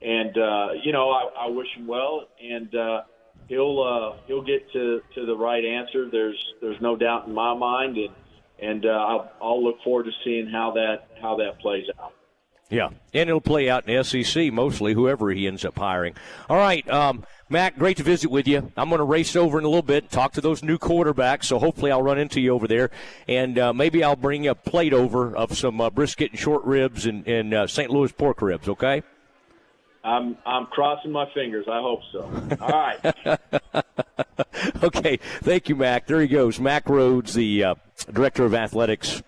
And 0.00 0.36
uh, 0.36 0.68
you 0.82 0.92
know 0.92 1.10
I, 1.10 1.46
I 1.46 1.48
wish 1.48 1.68
him 1.76 1.86
well, 1.86 2.26
and 2.42 2.74
uh, 2.74 3.02
he'll 3.48 3.82
uh, 3.82 4.16
he'll 4.26 4.42
get 4.42 4.70
to, 4.72 5.00
to 5.14 5.26
the 5.26 5.36
right 5.36 5.64
answer. 5.64 6.08
There's 6.10 6.42
there's 6.60 6.80
no 6.80 6.96
doubt 6.96 7.28
in 7.28 7.34
my 7.34 7.54
mind, 7.54 7.96
and 7.96 8.14
and 8.60 8.86
uh, 8.86 8.88
I'll, 8.88 9.32
I'll 9.40 9.64
look 9.64 9.76
forward 9.82 10.04
to 10.04 10.12
seeing 10.24 10.48
how 10.48 10.72
that 10.72 11.08
how 11.20 11.36
that 11.36 11.60
plays 11.60 11.86
out. 12.00 12.12
Yeah, 12.72 12.88
and 13.12 13.28
it'll 13.28 13.42
play 13.42 13.68
out 13.68 13.86
in 13.86 14.02
SEC 14.02 14.50
mostly, 14.50 14.94
whoever 14.94 15.30
he 15.30 15.46
ends 15.46 15.62
up 15.62 15.78
hiring. 15.78 16.14
All 16.48 16.56
right, 16.56 16.88
um, 16.88 17.22
Matt, 17.50 17.78
great 17.78 17.98
to 17.98 18.02
visit 18.02 18.30
with 18.30 18.48
you. 18.48 18.72
I'm 18.78 18.88
going 18.88 18.98
to 18.98 19.04
race 19.04 19.36
over 19.36 19.58
in 19.58 19.66
a 19.66 19.68
little 19.68 19.82
bit, 19.82 20.10
talk 20.10 20.32
to 20.32 20.40
those 20.40 20.62
new 20.62 20.78
quarterbacks. 20.78 21.44
So 21.44 21.58
hopefully 21.58 21.90
I'll 21.90 22.02
run 22.02 22.18
into 22.18 22.40
you 22.40 22.54
over 22.54 22.66
there, 22.66 22.90
and 23.28 23.58
uh, 23.58 23.74
maybe 23.74 24.02
I'll 24.02 24.16
bring 24.16 24.46
a 24.46 24.54
plate 24.54 24.94
over 24.94 25.36
of 25.36 25.54
some 25.54 25.82
uh, 25.82 25.90
brisket 25.90 26.30
and 26.30 26.40
short 26.40 26.64
ribs 26.64 27.04
and, 27.04 27.28
and 27.28 27.52
uh, 27.52 27.66
St. 27.66 27.90
Louis 27.90 28.10
pork 28.10 28.40
ribs. 28.40 28.70
Okay. 28.70 29.02
I'm 30.02 30.38
I'm 30.46 30.64
crossing 30.66 31.12
my 31.12 31.26
fingers. 31.34 31.66
I 31.70 31.80
hope 31.80 32.00
so. 32.10 32.22
All 32.58 32.68
right. 32.68 33.84
okay. 34.82 35.18
Thank 35.42 35.68
you, 35.68 35.76
Mack. 35.76 36.06
There 36.06 36.22
he 36.22 36.26
goes. 36.26 36.58
Mack 36.58 36.86
Rhoades, 36.86 37.34
the 37.34 37.64
uh, 37.64 37.74
director 38.10 38.46
of 38.46 38.54
athletics 38.54 39.22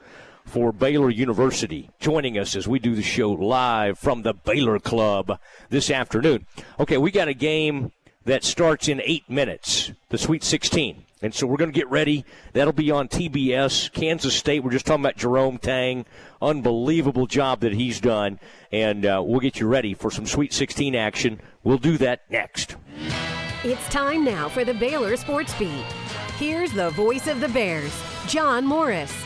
for 0.55 0.71
Baylor 0.71 1.11
University, 1.11 1.91
joining 1.99 2.39
us 2.39 2.55
as 2.55 2.69
we 2.69 2.79
do 2.79 2.95
the 2.95 3.03
show 3.03 3.33
live 3.33 3.99
from 3.99 4.23
the 4.23 4.33
Baylor 4.33 4.79
Club 4.79 5.41
this 5.69 5.91
afternoon. 5.91 6.47
Okay, 6.79 6.97
we 6.97 7.11
got 7.11 7.27
a 7.27 7.35
game 7.35 7.91
that 8.25 8.45
starts 8.45 8.87
in 8.87 9.03
eight 9.05 9.29
minutes, 9.29 9.91
the 10.11 10.17
Sweet 10.17 10.45
16. 10.45 11.07
And 11.23 11.35
so 11.35 11.49
we're 11.49 11.57
going 11.57 11.73
to 11.73 11.77
get 11.77 11.91
ready. 11.91 12.25
That'll 12.53 12.73
be 12.73 12.93
on 12.93 13.09
TBS. 13.09 13.91
Kansas 13.91 14.37
State, 14.37 14.63
we're 14.63 14.71
just 14.71 14.87
talking 14.87 15.05
about 15.05 15.17
Jerome 15.17 15.59
Tang. 15.59 16.07
Unbelievable 16.41 17.27
job 17.27 17.59
that 17.59 17.73
he's 17.73 18.01
done. 18.01 18.39
And 18.71 19.05
uh, 19.05 19.25
we'll 19.27 19.41
get 19.41 19.59
you 19.59 19.67
ready 19.67 19.93
for 19.93 20.13
some 20.13 20.25
Sweet 20.25 20.53
16 20.53 20.95
action. 20.95 21.41
We'll 21.65 21.79
do 21.79 21.99
that 21.99 22.31
next. 22.31 22.77
It's 23.65 23.89
time 23.89 24.25
now 24.25 24.49
for 24.49 24.65
the 24.65 24.75
Baylor 24.75 25.17
Sports 25.17 25.53
Beat. 25.59 25.85
Here's 26.39 26.71
the 26.71 26.91
voice 26.91 27.27
of 27.27 27.41
the 27.41 27.49
Bears, 27.49 27.93
John 28.29 28.65
Morris. 28.65 29.24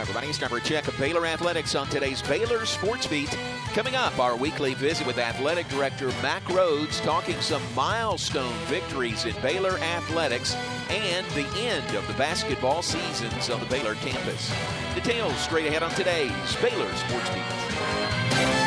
Everybody. 0.00 0.28
It's 0.28 0.40
a 0.40 0.60
check 0.60 0.86
of 0.86 0.96
Baylor 0.96 1.26
Athletics 1.26 1.74
on 1.74 1.88
today's 1.88 2.22
Baylor 2.22 2.64
Sports 2.66 3.08
Beat. 3.08 3.36
Coming 3.74 3.96
up, 3.96 4.16
our 4.20 4.36
weekly 4.36 4.74
visit 4.74 5.04
with 5.06 5.18
Athletic 5.18 5.68
Director 5.68 6.08
Mack 6.22 6.44
Rhoades 6.44 7.02
talking 7.02 7.40
some 7.40 7.62
milestone 7.74 8.54
victories 8.66 9.24
in 9.24 9.34
Baylor 9.42 9.76
Athletics 9.78 10.54
and 10.88 11.26
the 11.30 11.46
end 11.58 11.96
of 11.96 12.06
the 12.06 12.14
basketball 12.14 12.80
seasons 12.80 13.50
on 13.50 13.58
the 13.58 13.66
Baylor 13.66 13.96
campus. 13.96 14.54
Details 14.94 15.36
straight 15.38 15.66
ahead 15.66 15.82
on 15.82 15.90
today's 15.90 16.56
Baylor 16.62 16.94
Sports 16.94 17.30
Beat. 17.30 18.57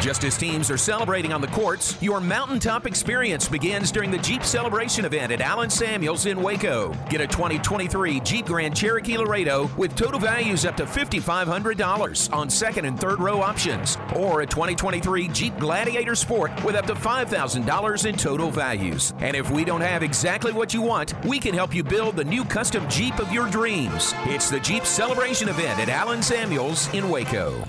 Just 0.00 0.24
as 0.24 0.38
teams 0.38 0.70
are 0.70 0.78
celebrating 0.78 1.30
on 1.30 1.42
the 1.42 1.46
courts, 1.48 2.00
your 2.00 2.22
mountaintop 2.22 2.86
experience 2.86 3.46
begins 3.46 3.92
during 3.92 4.10
the 4.10 4.16
Jeep 4.16 4.42
Celebration 4.42 5.04
event 5.04 5.30
at 5.30 5.42
Allen 5.42 5.68
Samuels 5.68 6.24
in 6.24 6.42
Waco. 6.42 6.94
Get 7.10 7.20
a 7.20 7.26
2023 7.26 8.20
Jeep 8.20 8.46
Grand 8.46 8.74
Cherokee 8.74 9.18
Laredo 9.18 9.70
with 9.76 9.94
total 9.96 10.18
values 10.18 10.64
up 10.64 10.74
to 10.78 10.84
$5,500 10.84 12.32
on 12.32 12.48
second 12.48 12.86
and 12.86 12.98
third 12.98 13.20
row 13.20 13.42
options, 13.42 13.98
or 14.16 14.40
a 14.40 14.46
2023 14.46 15.28
Jeep 15.28 15.58
Gladiator 15.58 16.14
Sport 16.14 16.50
with 16.64 16.76
up 16.76 16.86
to 16.86 16.94
$5,000 16.94 18.06
in 18.06 18.16
total 18.16 18.50
values. 18.50 19.12
And 19.18 19.36
if 19.36 19.50
we 19.50 19.66
don't 19.66 19.82
have 19.82 20.02
exactly 20.02 20.52
what 20.52 20.72
you 20.72 20.80
want, 20.80 21.12
we 21.26 21.38
can 21.38 21.54
help 21.54 21.74
you 21.74 21.84
build 21.84 22.16
the 22.16 22.24
new 22.24 22.46
custom 22.46 22.88
Jeep 22.88 23.18
of 23.18 23.30
your 23.30 23.50
dreams. 23.50 24.14
It's 24.24 24.48
the 24.48 24.60
Jeep 24.60 24.86
Celebration 24.86 25.50
event 25.50 25.78
at 25.78 25.90
Allen 25.90 26.22
Samuels 26.22 26.92
in 26.94 27.10
Waco. 27.10 27.68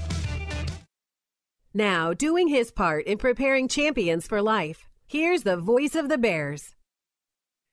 Now, 1.73 2.13
doing 2.13 2.49
his 2.49 2.69
part 2.69 3.05
in 3.05 3.17
preparing 3.17 3.69
champions 3.69 4.27
for 4.27 4.41
life, 4.41 4.89
here's 5.07 5.43
the 5.43 5.55
voice 5.55 5.95
of 5.95 6.09
the 6.09 6.17
Bears. 6.17 6.75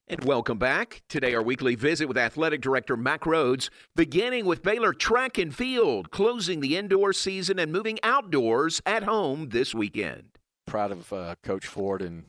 And 0.07 0.23
welcome 0.23 0.57
back. 0.57 1.03
Today, 1.09 1.35
our 1.35 1.43
weekly 1.43 1.75
visit 1.75 2.07
with 2.07 2.17
Athletic 2.17 2.61
Director 2.61 2.97
Mack 2.97 3.23
Rhoades, 3.23 3.71
beginning 3.97 4.47
with 4.47 4.63
Baylor 4.63 4.93
Track 4.93 5.37
and 5.37 5.53
Field, 5.53 6.13
closing 6.13 6.61
the 6.61 6.77
indoor 6.77 7.13
season 7.13 7.59
and 7.59 7.73
moving 7.73 7.99
outdoors 8.05 8.81
at 8.87 9.03
home 9.03 9.49
this 9.49 9.75
weekend. 9.75 10.39
Proud 10.65 10.93
of 10.93 11.13
uh, 11.13 11.35
Coach 11.43 11.67
Ford 11.67 12.01
and 12.01 12.27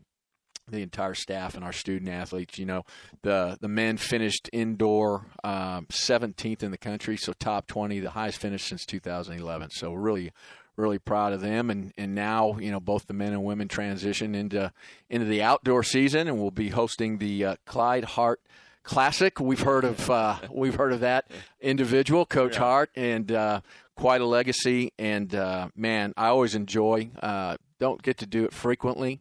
the 0.71 0.81
entire 0.81 1.13
staff 1.13 1.55
and 1.55 1.63
our 1.63 1.71
student 1.71 2.09
athletes. 2.09 2.57
You 2.57 2.65
know, 2.65 2.83
the 3.21 3.57
the 3.61 3.67
men 3.67 3.97
finished 3.97 4.49
indoor 4.51 5.27
um, 5.43 5.85
17th 5.91 6.63
in 6.63 6.71
the 6.71 6.77
country, 6.77 7.15
so 7.15 7.33
top 7.33 7.67
20, 7.67 7.99
the 7.99 8.09
highest 8.09 8.39
finish 8.39 8.63
since 8.63 8.85
2011. 8.85 9.69
So 9.71 9.93
really, 9.93 10.31
really 10.79 10.99
proud 10.99 11.33
of 11.33 11.41
them. 11.41 11.69
And, 11.69 11.93
and 11.97 12.15
now, 12.15 12.57
you 12.59 12.71
know, 12.71 12.79
both 12.79 13.07
the 13.07 13.13
men 13.13 13.33
and 13.33 13.43
women 13.43 13.67
transition 13.67 14.33
into 14.33 14.71
into 15.09 15.25
the 15.25 15.41
outdoor 15.41 15.83
season, 15.83 16.27
and 16.27 16.39
we'll 16.39 16.51
be 16.51 16.69
hosting 16.69 17.17
the 17.17 17.45
uh, 17.45 17.55
Clyde 17.65 18.05
Hart 18.05 18.41
Classic. 18.83 19.39
We've 19.39 19.61
heard 19.61 19.83
of 19.83 20.09
uh, 20.09 20.37
we've 20.51 20.75
heard 20.75 20.93
of 20.93 21.01
that 21.01 21.25
individual, 21.61 22.25
Coach 22.25 22.53
yeah. 22.53 22.59
Hart, 22.59 22.89
and 22.95 23.31
uh, 23.31 23.61
quite 23.95 24.21
a 24.21 24.25
legacy. 24.25 24.93
And 24.97 25.35
uh, 25.35 25.69
man, 25.75 26.13
I 26.17 26.27
always 26.27 26.55
enjoy. 26.55 27.11
Uh, 27.21 27.57
don't 27.79 28.01
get 28.01 28.17
to 28.17 28.25
do 28.25 28.45
it 28.45 28.53
frequently, 28.53 29.19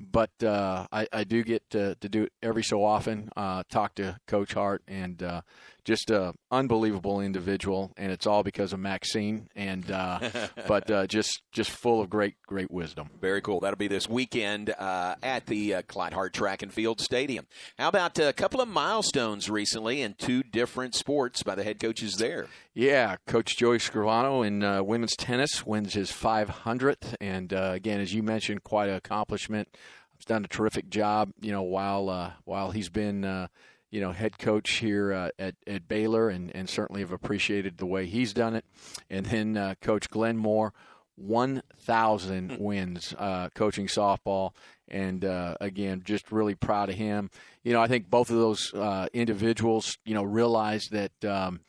but 0.00 0.30
uh, 0.42 0.86
I, 0.90 1.06
I, 1.12 1.24
do 1.24 1.44
get 1.44 1.68
to, 1.70 1.94
to, 1.94 2.08
do 2.08 2.24
it 2.24 2.32
every 2.42 2.64
so 2.64 2.84
often. 2.84 3.30
Uh, 3.36 3.62
talk 3.70 3.94
to 3.96 4.18
Coach 4.26 4.54
Hart 4.54 4.82
and 4.88 5.22
uh, 5.22 5.42
just 5.84 6.10
a 6.10 6.34
unbelievable 6.50 7.20
individual, 7.20 7.92
and 7.96 8.12
it's 8.12 8.26
all 8.26 8.42
because 8.42 8.72
of 8.72 8.80
Maxine. 8.80 9.48
And 9.54 9.90
uh, 9.90 10.20
but 10.66 10.90
uh, 10.90 11.06
just 11.06 11.42
just 11.52 11.70
full 11.70 12.00
of 12.00 12.10
great 12.10 12.34
great 12.46 12.70
wisdom. 12.70 13.10
Very 13.20 13.40
cool. 13.40 13.60
That'll 13.60 13.76
be 13.76 13.88
this 13.88 14.08
weekend 14.08 14.70
uh, 14.70 15.16
at 15.22 15.46
the 15.46 15.76
uh, 15.76 15.82
Clyde 15.82 16.12
Hart 16.12 16.32
Track 16.32 16.62
and 16.62 16.72
Field 16.72 17.00
Stadium. 17.00 17.46
How 17.78 17.88
about 17.88 18.18
a 18.18 18.32
couple 18.32 18.60
of 18.60 18.68
milestones 18.68 19.50
recently 19.50 20.02
in 20.02 20.14
two 20.14 20.42
different 20.42 20.94
sports 20.94 21.42
by 21.42 21.54
the 21.54 21.64
head 21.64 21.80
coaches 21.80 22.16
there? 22.16 22.46
Yeah, 22.74 23.16
Coach 23.26 23.56
Joey 23.56 23.78
Scrivano 23.78 24.46
in 24.46 24.62
uh, 24.62 24.82
women's 24.82 25.16
tennis 25.16 25.66
wins 25.66 25.94
his 25.94 26.10
500th, 26.12 27.14
and 27.20 27.52
uh, 27.52 27.72
again, 27.74 28.00
as 28.00 28.14
you 28.14 28.22
mentioned, 28.22 28.62
quite 28.62 28.88
an 28.88 28.94
accomplishment. 28.94 29.68
He's 30.16 30.24
done 30.24 30.44
a 30.44 30.48
terrific 30.48 30.90
job, 30.90 31.32
you 31.40 31.50
know, 31.50 31.62
while 31.62 32.34
while 32.44 32.70
he's 32.70 32.90
been 32.90 33.48
you 33.90 34.00
know, 34.00 34.12
head 34.12 34.38
coach 34.38 34.70
here 34.78 35.12
uh, 35.12 35.30
at, 35.38 35.54
at 35.66 35.88
Baylor, 35.88 36.28
and, 36.28 36.54
and 36.54 36.68
certainly 36.68 37.00
have 37.00 37.12
appreciated 37.12 37.78
the 37.78 37.86
way 37.86 38.06
he's 38.06 38.32
done 38.32 38.54
it. 38.54 38.64
And 39.08 39.26
then 39.26 39.56
uh, 39.56 39.74
Coach 39.80 40.08
Glenn 40.08 40.36
Moore, 40.36 40.72
1,000 41.16 42.52
hmm. 42.52 42.62
wins 42.62 43.14
uh, 43.18 43.48
coaching 43.54 43.86
softball. 43.86 44.52
And 44.88 45.24
uh, 45.24 45.56
again, 45.60 46.02
just 46.04 46.32
really 46.32 46.54
proud 46.54 46.88
of 46.88 46.96
him. 46.96 47.30
You 47.62 47.72
know, 47.72 47.80
I 47.80 47.86
think 47.86 48.10
both 48.10 48.30
of 48.30 48.36
those 48.36 48.72
uh, 48.74 49.06
individuals, 49.12 49.98
you 50.04 50.14
know, 50.14 50.24
realized 50.24 50.92
that. 50.92 51.24
Um, 51.24 51.60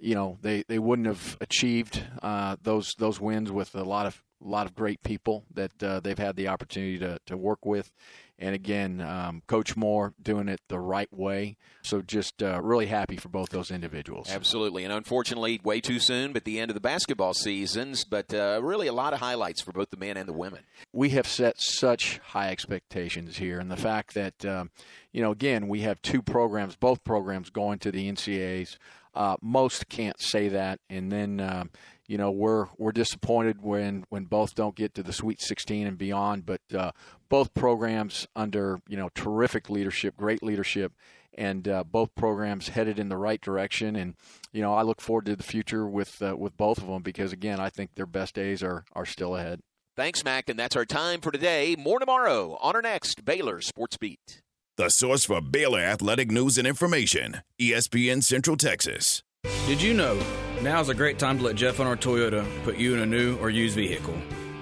you 0.00 0.16
know 0.16 0.36
they, 0.42 0.64
they 0.66 0.80
wouldn't 0.80 1.06
have 1.06 1.38
achieved 1.40 2.02
uh, 2.20 2.56
those 2.60 2.94
those 2.98 3.20
wins 3.20 3.52
with 3.52 3.74
a 3.76 3.84
lot 3.84 4.06
of 4.06 4.22
a 4.44 4.48
lot 4.48 4.66
of 4.66 4.74
great 4.74 5.02
people 5.02 5.44
that 5.54 5.82
uh, 5.82 6.00
they've 6.00 6.18
had 6.18 6.36
the 6.36 6.48
opportunity 6.48 6.98
to, 6.98 7.18
to 7.26 7.36
work 7.36 7.64
with. 7.64 7.90
And 8.38 8.54
again, 8.54 9.00
um, 9.00 9.42
Coach 9.46 9.76
Moore 9.76 10.12
doing 10.20 10.48
it 10.48 10.60
the 10.68 10.78
right 10.78 11.12
way. 11.12 11.56
So 11.82 12.02
just 12.02 12.42
uh, 12.42 12.60
really 12.62 12.86
happy 12.86 13.16
for 13.16 13.28
both 13.28 13.50
those 13.50 13.70
individuals. 13.70 14.28
Absolutely. 14.30 14.84
And 14.84 14.92
unfortunately, 14.92 15.60
way 15.62 15.80
too 15.80 16.00
soon, 16.00 16.32
but 16.32 16.44
the 16.44 16.58
end 16.58 16.70
of 16.70 16.74
the 16.74 16.80
basketball 16.80 17.34
seasons. 17.34 18.04
But 18.04 18.34
uh, 18.34 18.60
really 18.62 18.88
a 18.88 18.92
lot 18.92 19.12
of 19.12 19.20
highlights 19.20 19.62
for 19.62 19.72
both 19.72 19.90
the 19.90 19.96
men 19.96 20.16
and 20.16 20.28
the 20.28 20.32
women. 20.32 20.60
We 20.92 21.10
have 21.10 21.28
set 21.28 21.60
such 21.60 22.18
high 22.18 22.50
expectations 22.50 23.36
here. 23.36 23.60
And 23.60 23.70
the 23.70 23.76
fact 23.76 24.14
that, 24.14 24.44
um, 24.44 24.70
you 25.12 25.22
know, 25.22 25.30
again, 25.30 25.68
we 25.68 25.80
have 25.82 26.02
two 26.02 26.22
programs, 26.22 26.74
both 26.74 27.04
programs 27.04 27.50
going 27.50 27.78
to 27.80 27.92
the 27.92 28.10
NCAAs. 28.10 28.78
Uh, 29.14 29.36
most 29.40 29.88
can't 29.88 30.20
say 30.20 30.48
that. 30.48 30.80
And 30.90 31.12
then, 31.12 31.38
um, 31.38 31.70
you 32.06 32.18
know 32.18 32.30
we're 32.30 32.66
we're 32.78 32.92
disappointed 32.92 33.62
when 33.62 34.04
when 34.08 34.24
both 34.24 34.54
don't 34.54 34.76
get 34.76 34.94
to 34.94 35.02
the 35.02 35.12
Sweet 35.12 35.40
16 35.40 35.86
and 35.86 35.98
beyond. 35.98 36.46
But 36.46 36.60
uh, 36.76 36.92
both 37.28 37.54
programs 37.54 38.26
under 38.36 38.80
you 38.88 38.96
know 38.96 39.08
terrific 39.14 39.70
leadership, 39.70 40.16
great 40.16 40.42
leadership, 40.42 40.92
and 41.36 41.66
uh, 41.68 41.84
both 41.84 42.14
programs 42.14 42.68
headed 42.68 42.98
in 42.98 43.08
the 43.08 43.16
right 43.16 43.40
direction. 43.40 43.96
And 43.96 44.14
you 44.52 44.62
know 44.62 44.74
I 44.74 44.82
look 44.82 45.00
forward 45.00 45.26
to 45.26 45.36
the 45.36 45.42
future 45.42 45.86
with 45.86 46.20
uh, 46.22 46.36
with 46.36 46.56
both 46.56 46.78
of 46.78 46.86
them 46.86 47.02
because 47.02 47.32
again 47.32 47.60
I 47.60 47.70
think 47.70 47.94
their 47.94 48.06
best 48.06 48.34
days 48.34 48.62
are 48.62 48.84
are 48.92 49.06
still 49.06 49.36
ahead. 49.36 49.60
Thanks, 49.96 50.24
Mack, 50.24 50.48
and 50.48 50.58
that's 50.58 50.74
our 50.74 50.84
time 50.84 51.20
for 51.20 51.30
today. 51.30 51.76
More 51.78 52.00
tomorrow 52.00 52.58
on 52.60 52.74
our 52.74 52.82
next 52.82 53.24
Baylor 53.24 53.60
Sports 53.60 53.96
Beat. 53.96 54.42
The 54.76 54.90
source 54.90 55.24
for 55.24 55.40
Baylor 55.40 55.78
athletic 55.78 56.32
news 56.32 56.58
and 56.58 56.66
information, 56.66 57.42
ESPN 57.60 58.24
Central 58.24 58.56
Texas. 58.56 59.22
Did 59.66 59.80
you 59.80 59.94
know 59.94 60.20
now 60.64 60.80
is 60.80 60.88
a 60.88 60.94
great 60.94 61.18
time 61.18 61.36
to 61.36 61.44
let 61.44 61.56
Jeff 61.56 61.76
Hunter 61.76 61.94
Toyota 61.94 62.42
put 62.64 62.78
you 62.78 62.94
in 62.94 63.00
a 63.00 63.06
new 63.06 63.36
or 63.36 63.50
used 63.50 63.76
vehicle? 63.76 64.16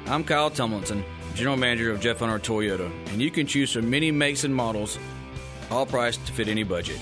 I'm 0.06 0.24
Kyle 0.24 0.50
Tomlinson, 0.50 1.04
General 1.36 1.56
Manager 1.56 1.92
of 1.92 2.00
Jeff 2.00 2.18
Hunter 2.18 2.40
Toyota, 2.40 2.90
and 3.12 3.22
you 3.22 3.30
can 3.30 3.46
choose 3.46 3.72
from 3.72 3.88
many 3.88 4.10
makes 4.10 4.42
and 4.42 4.52
models, 4.52 4.98
all 5.70 5.86
priced 5.86 6.26
to 6.26 6.32
fit 6.32 6.48
any 6.48 6.64
budget. 6.64 6.98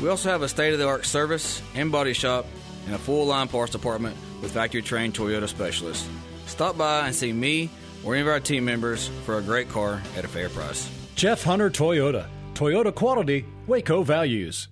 We 0.00 0.08
also 0.08 0.30
have 0.30 0.42
a 0.42 0.48
state 0.48 0.72
of 0.72 0.78
the 0.78 0.86
art 0.86 1.04
service 1.04 1.60
and 1.74 1.90
body 1.90 2.12
shop 2.12 2.46
and 2.86 2.94
a 2.94 2.98
full 2.98 3.26
line 3.26 3.48
parts 3.48 3.72
department 3.72 4.16
with 4.40 4.52
factory 4.52 4.82
trained 4.82 5.14
Toyota 5.14 5.48
specialists. 5.48 6.08
Stop 6.46 6.78
by 6.78 7.06
and 7.08 7.16
see 7.16 7.32
me 7.32 7.70
or 8.04 8.14
any 8.14 8.22
of 8.22 8.28
our 8.28 8.38
team 8.38 8.64
members 8.64 9.08
for 9.24 9.38
a 9.38 9.42
great 9.42 9.68
car 9.68 10.00
at 10.16 10.24
a 10.24 10.28
fair 10.28 10.48
price. 10.48 10.88
Jeff 11.16 11.42
Hunter 11.42 11.70
Toyota. 11.70 12.28
Toyota 12.54 12.94
quality, 12.94 13.44
Waco 13.66 14.04
values. 14.04 14.68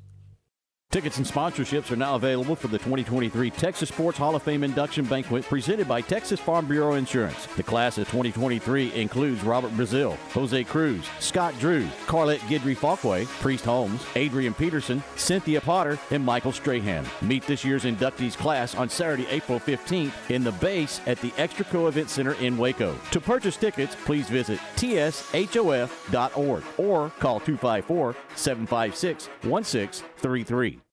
Tickets 0.96 1.18
and 1.18 1.26
sponsorships 1.26 1.90
are 1.90 1.96
now 1.96 2.14
available 2.14 2.56
for 2.56 2.68
the 2.68 2.78
2023 2.78 3.50
Texas 3.50 3.90
Sports 3.90 4.16
Hall 4.16 4.34
of 4.34 4.42
Fame 4.42 4.64
induction 4.64 5.04
banquet 5.04 5.44
presented 5.44 5.86
by 5.86 6.00
Texas 6.00 6.40
Farm 6.40 6.64
Bureau 6.64 6.94
Insurance. 6.94 7.44
The 7.54 7.62
class 7.62 7.98
of 7.98 8.06
2023 8.06 8.94
includes 8.94 9.42
Robert 9.42 9.72
Brazile, 9.72 10.16
Jose 10.32 10.64
Cruz, 10.64 11.04
Scott 11.20 11.52
Drew, 11.60 11.84
Carlette 12.06 12.38
Guidry 12.48 12.74
Falkway, 12.74 13.26
Priest 13.42 13.66
Holmes, 13.66 14.06
Adrian 14.14 14.54
Peterson, 14.54 15.04
Cynthia 15.16 15.60
Potter, 15.60 15.98
and 16.10 16.24
Michael 16.24 16.50
Strahan. 16.50 17.04
Meet 17.20 17.46
this 17.46 17.62
year's 17.62 17.84
inductees 17.84 18.34
class 18.34 18.74
on 18.74 18.88
Saturday, 18.88 19.26
April 19.28 19.60
15th 19.60 20.30
in 20.30 20.44
the 20.44 20.52
base 20.52 21.02
at 21.04 21.20
the 21.20 21.32
Extraco 21.32 21.88
Event 21.88 22.08
Center 22.08 22.32
in 22.40 22.56
Waco. 22.56 22.96
To 23.10 23.20
purchase 23.20 23.58
tickets, 23.58 23.94
please 24.06 24.30
visit 24.30 24.58
tshof.org 24.76 26.62
or 26.78 27.10
call 27.18 27.40
254 27.40 28.16
756 28.34 29.26
1633. 29.42 30.80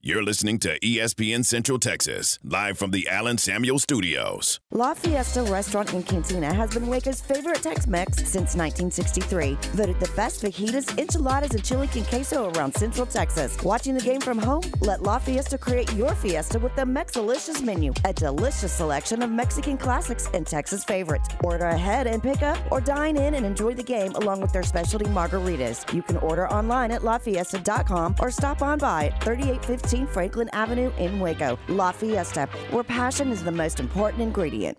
You're 0.00 0.22
listening 0.22 0.60
to 0.60 0.78
ESPN 0.78 1.44
Central 1.44 1.76
Texas, 1.76 2.38
live 2.44 2.78
from 2.78 2.92
the 2.92 3.08
Allen 3.08 3.36
Samuel 3.36 3.80
Studios. 3.80 4.60
La 4.70 4.94
Fiesta 4.94 5.42
Restaurant 5.42 5.92
and 5.92 6.06
Cantina 6.06 6.54
has 6.54 6.72
been 6.72 6.86
Waco's 6.86 7.20
favorite 7.20 7.64
Tex-Mex 7.64 8.18
since 8.18 8.54
1963. 8.54 9.58
Voted 9.72 9.98
the 9.98 10.08
best 10.14 10.40
fajitas, 10.40 10.96
enchiladas, 10.96 11.50
and 11.50 11.64
chili 11.64 11.88
con 11.88 12.04
queso 12.04 12.52
around 12.52 12.76
Central 12.76 13.06
Texas. 13.06 13.60
Watching 13.64 13.96
the 13.96 14.00
game 14.00 14.20
from 14.20 14.38
home? 14.38 14.62
Let 14.78 15.02
La 15.02 15.18
Fiesta 15.18 15.58
create 15.58 15.92
your 15.94 16.14
fiesta 16.14 16.60
with 16.60 16.76
the 16.76 16.82
Mexalicious 16.82 17.60
menu, 17.60 17.92
a 18.04 18.12
delicious 18.12 18.72
selection 18.72 19.20
of 19.22 19.32
Mexican 19.32 19.76
classics 19.76 20.28
and 20.32 20.46
Texas 20.46 20.84
favorites. 20.84 21.28
Order 21.42 21.66
ahead 21.66 22.06
and 22.06 22.22
pick 22.22 22.42
up, 22.42 22.56
or 22.70 22.80
dine 22.80 23.16
in 23.16 23.34
and 23.34 23.44
enjoy 23.44 23.74
the 23.74 23.82
game 23.82 24.12
along 24.12 24.42
with 24.42 24.52
their 24.52 24.62
specialty 24.62 25.06
margaritas. 25.06 25.92
You 25.92 26.02
can 26.02 26.18
order 26.18 26.48
online 26.48 26.92
at 26.92 27.02
lafiesta.com 27.02 28.14
or 28.20 28.30
stop 28.30 28.62
on 28.62 28.78
by 28.78 29.12
3815 29.22 29.88
15 29.98 30.06
Franklin 30.06 30.48
Avenue 30.52 30.92
in 30.98 31.18
Waco, 31.18 31.58
La 31.68 31.90
Fiesta, 31.92 32.46
where 32.70 32.84
passion 32.84 33.32
is 33.32 33.42
the 33.42 33.50
most 33.50 33.80
important 33.80 34.22
ingredient. 34.22 34.78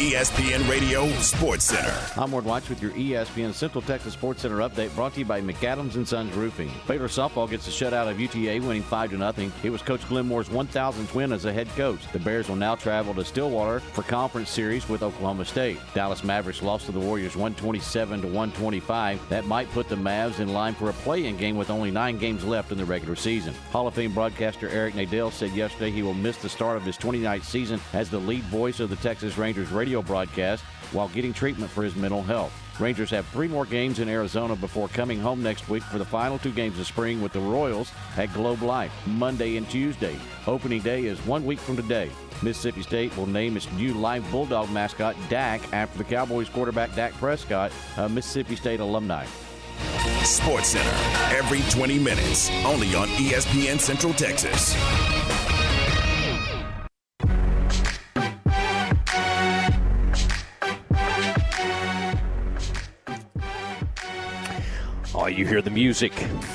ESPN 0.00 0.66
Radio 0.66 1.06
Sports 1.18 1.64
Center. 1.64 1.94
I'm 2.16 2.32
Ward 2.32 2.46
Watch 2.46 2.70
with 2.70 2.80
your 2.80 2.92
ESPN 2.92 3.52
Central 3.52 3.82
Texas 3.82 4.14
Sports 4.14 4.40
Center 4.40 4.56
update 4.60 4.94
brought 4.94 5.12
to 5.12 5.18
you 5.18 5.26
by 5.26 5.42
McAdams 5.42 5.96
and 5.96 6.08
Sons 6.08 6.34
Roofing. 6.34 6.70
Baylor 6.88 7.06
softball 7.06 7.50
gets 7.50 7.68
a 7.68 7.70
shutout 7.70 8.10
of 8.10 8.18
UTA, 8.18 8.66
winning 8.66 8.82
5 8.82 9.10
to 9.10 9.18
nothing. 9.18 9.52
It 9.62 9.68
was 9.68 9.82
Coach 9.82 10.08
Glenn 10.08 10.26
Moore's 10.26 10.48
1,000th 10.48 11.12
win 11.12 11.34
as 11.34 11.44
a 11.44 11.52
head 11.52 11.68
coach. 11.76 12.10
The 12.12 12.18
Bears 12.18 12.48
will 12.48 12.56
now 12.56 12.76
travel 12.76 13.12
to 13.12 13.22
Stillwater 13.26 13.80
for 13.80 14.00
conference 14.02 14.48
series 14.48 14.88
with 14.88 15.02
Oklahoma 15.02 15.44
State. 15.44 15.78
Dallas 15.92 16.24
Mavericks 16.24 16.62
lost 16.62 16.86
to 16.86 16.92
the 16.92 16.98
Warriors 16.98 17.36
127 17.36 18.22
to 18.22 18.26
125. 18.26 19.28
That 19.28 19.44
might 19.44 19.70
put 19.72 19.90
the 19.90 19.96
Mavs 19.96 20.40
in 20.40 20.54
line 20.54 20.72
for 20.72 20.88
a 20.88 20.94
play-in 20.94 21.36
game 21.36 21.58
with 21.58 21.68
only 21.68 21.90
nine 21.90 22.16
games 22.16 22.42
left 22.42 22.72
in 22.72 22.78
the 22.78 22.86
regular 22.86 23.16
season. 23.16 23.52
Hall 23.70 23.86
of 23.86 23.92
Fame 23.92 24.14
broadcaster 24.14 24.70
Eric 24.70 24.94
Nadel 24.94 25.30
said 25.30 25.50
yesterday 25.50 25.90
he 25.90 26.02
will 26.02 26.14
miss 26.14 26.38
the 26.38 26.48
start 26.48 26.78
of 26.78 26.84
his 26.84 26.96
29th 26.96 27.44
season 27.44 27.78
as 27.92 28.08
the 28.08 28.18
lead 28.18 28.44
voice 28.44 28.80
of 28.80 28.88
the 28.88 28.96
Texas 28.96 29.36
Rangers 29.36 29.70
radio 29.70 29.89
broadcast 30.02 30.62
while 30.92 31.08
getting 31.08 31.32
treatment 31.32 31.70
for 31.70 31.82
his 31.82 31.96
mental 31.96 32.22
health. 32.22 32.52
Rangers 32.80 33.10
have 33.10 33.26
three 33.26 33.48
more 33.48 33.66
games 33.66 33.98
in 33.98 34.08
Arizona 34.08 34.56
before 34.56 34.88
coming 34.88 35.20
home 35.20 35.42
next 35.42 35.68
week 35.68 35.82
for 35.82 35.98
the 35.98 36.04
final 36.04 36.38
two 36.38 36.52
games 36.52 36.78
of 36.78 36.86
spring 36.86 37.20
with 37.20 37.32
the 37.32 37.40
Royals 37.40 37.92
at 38.16 38.32
Globe 38.32 38.62
Life, 38.62 38.92
Monday 39.06 39.56
and 39.56 39.68
Tuesday. 39.68 40.16
Opening 40.46 40.80
day 40.80 41.04
is 41.04 41.18
one 41.26 41.44
week 41.44 41.58
from 41.58 41.76
today. 41.76 42.10
Mississippi 42.42 42.82
State 42.82 43.14
will 43.16 43.26
name 43.26 43.56
its 43.56 43.70
new 43.72 43.92
live 43.92 44.28
Bulldog 44.30 44.70
mascot, 44.70 45.14
Dak, 45.28 45.60
after 45.74 45.98
the 45.98 46.04
Cowboys 46.04 46.48
quarterback 46.48 46.94
Dak 46.94 47.12
Prescott, 47.14 47.70
a 47.98 48.08
Mississippi 48.08 48.56
State 48.56 48.80
alumni. 48.80 49.26
Sports 50.22 50.68
Center, 50.68 51.36
every 51.36 51.60
20 51.70 51.98
minutes, 51.98 52.50
only 52.64 52.94
on 52.94 53.08
ESPN 53.08 53.78
Central 53.78 54.12
Texas. 54.14 54.74
Oh, 65.12 65.26
you 65.26 65.44
hear 65.44 65.60
the 65.60 65.70
music. 65.70 66.12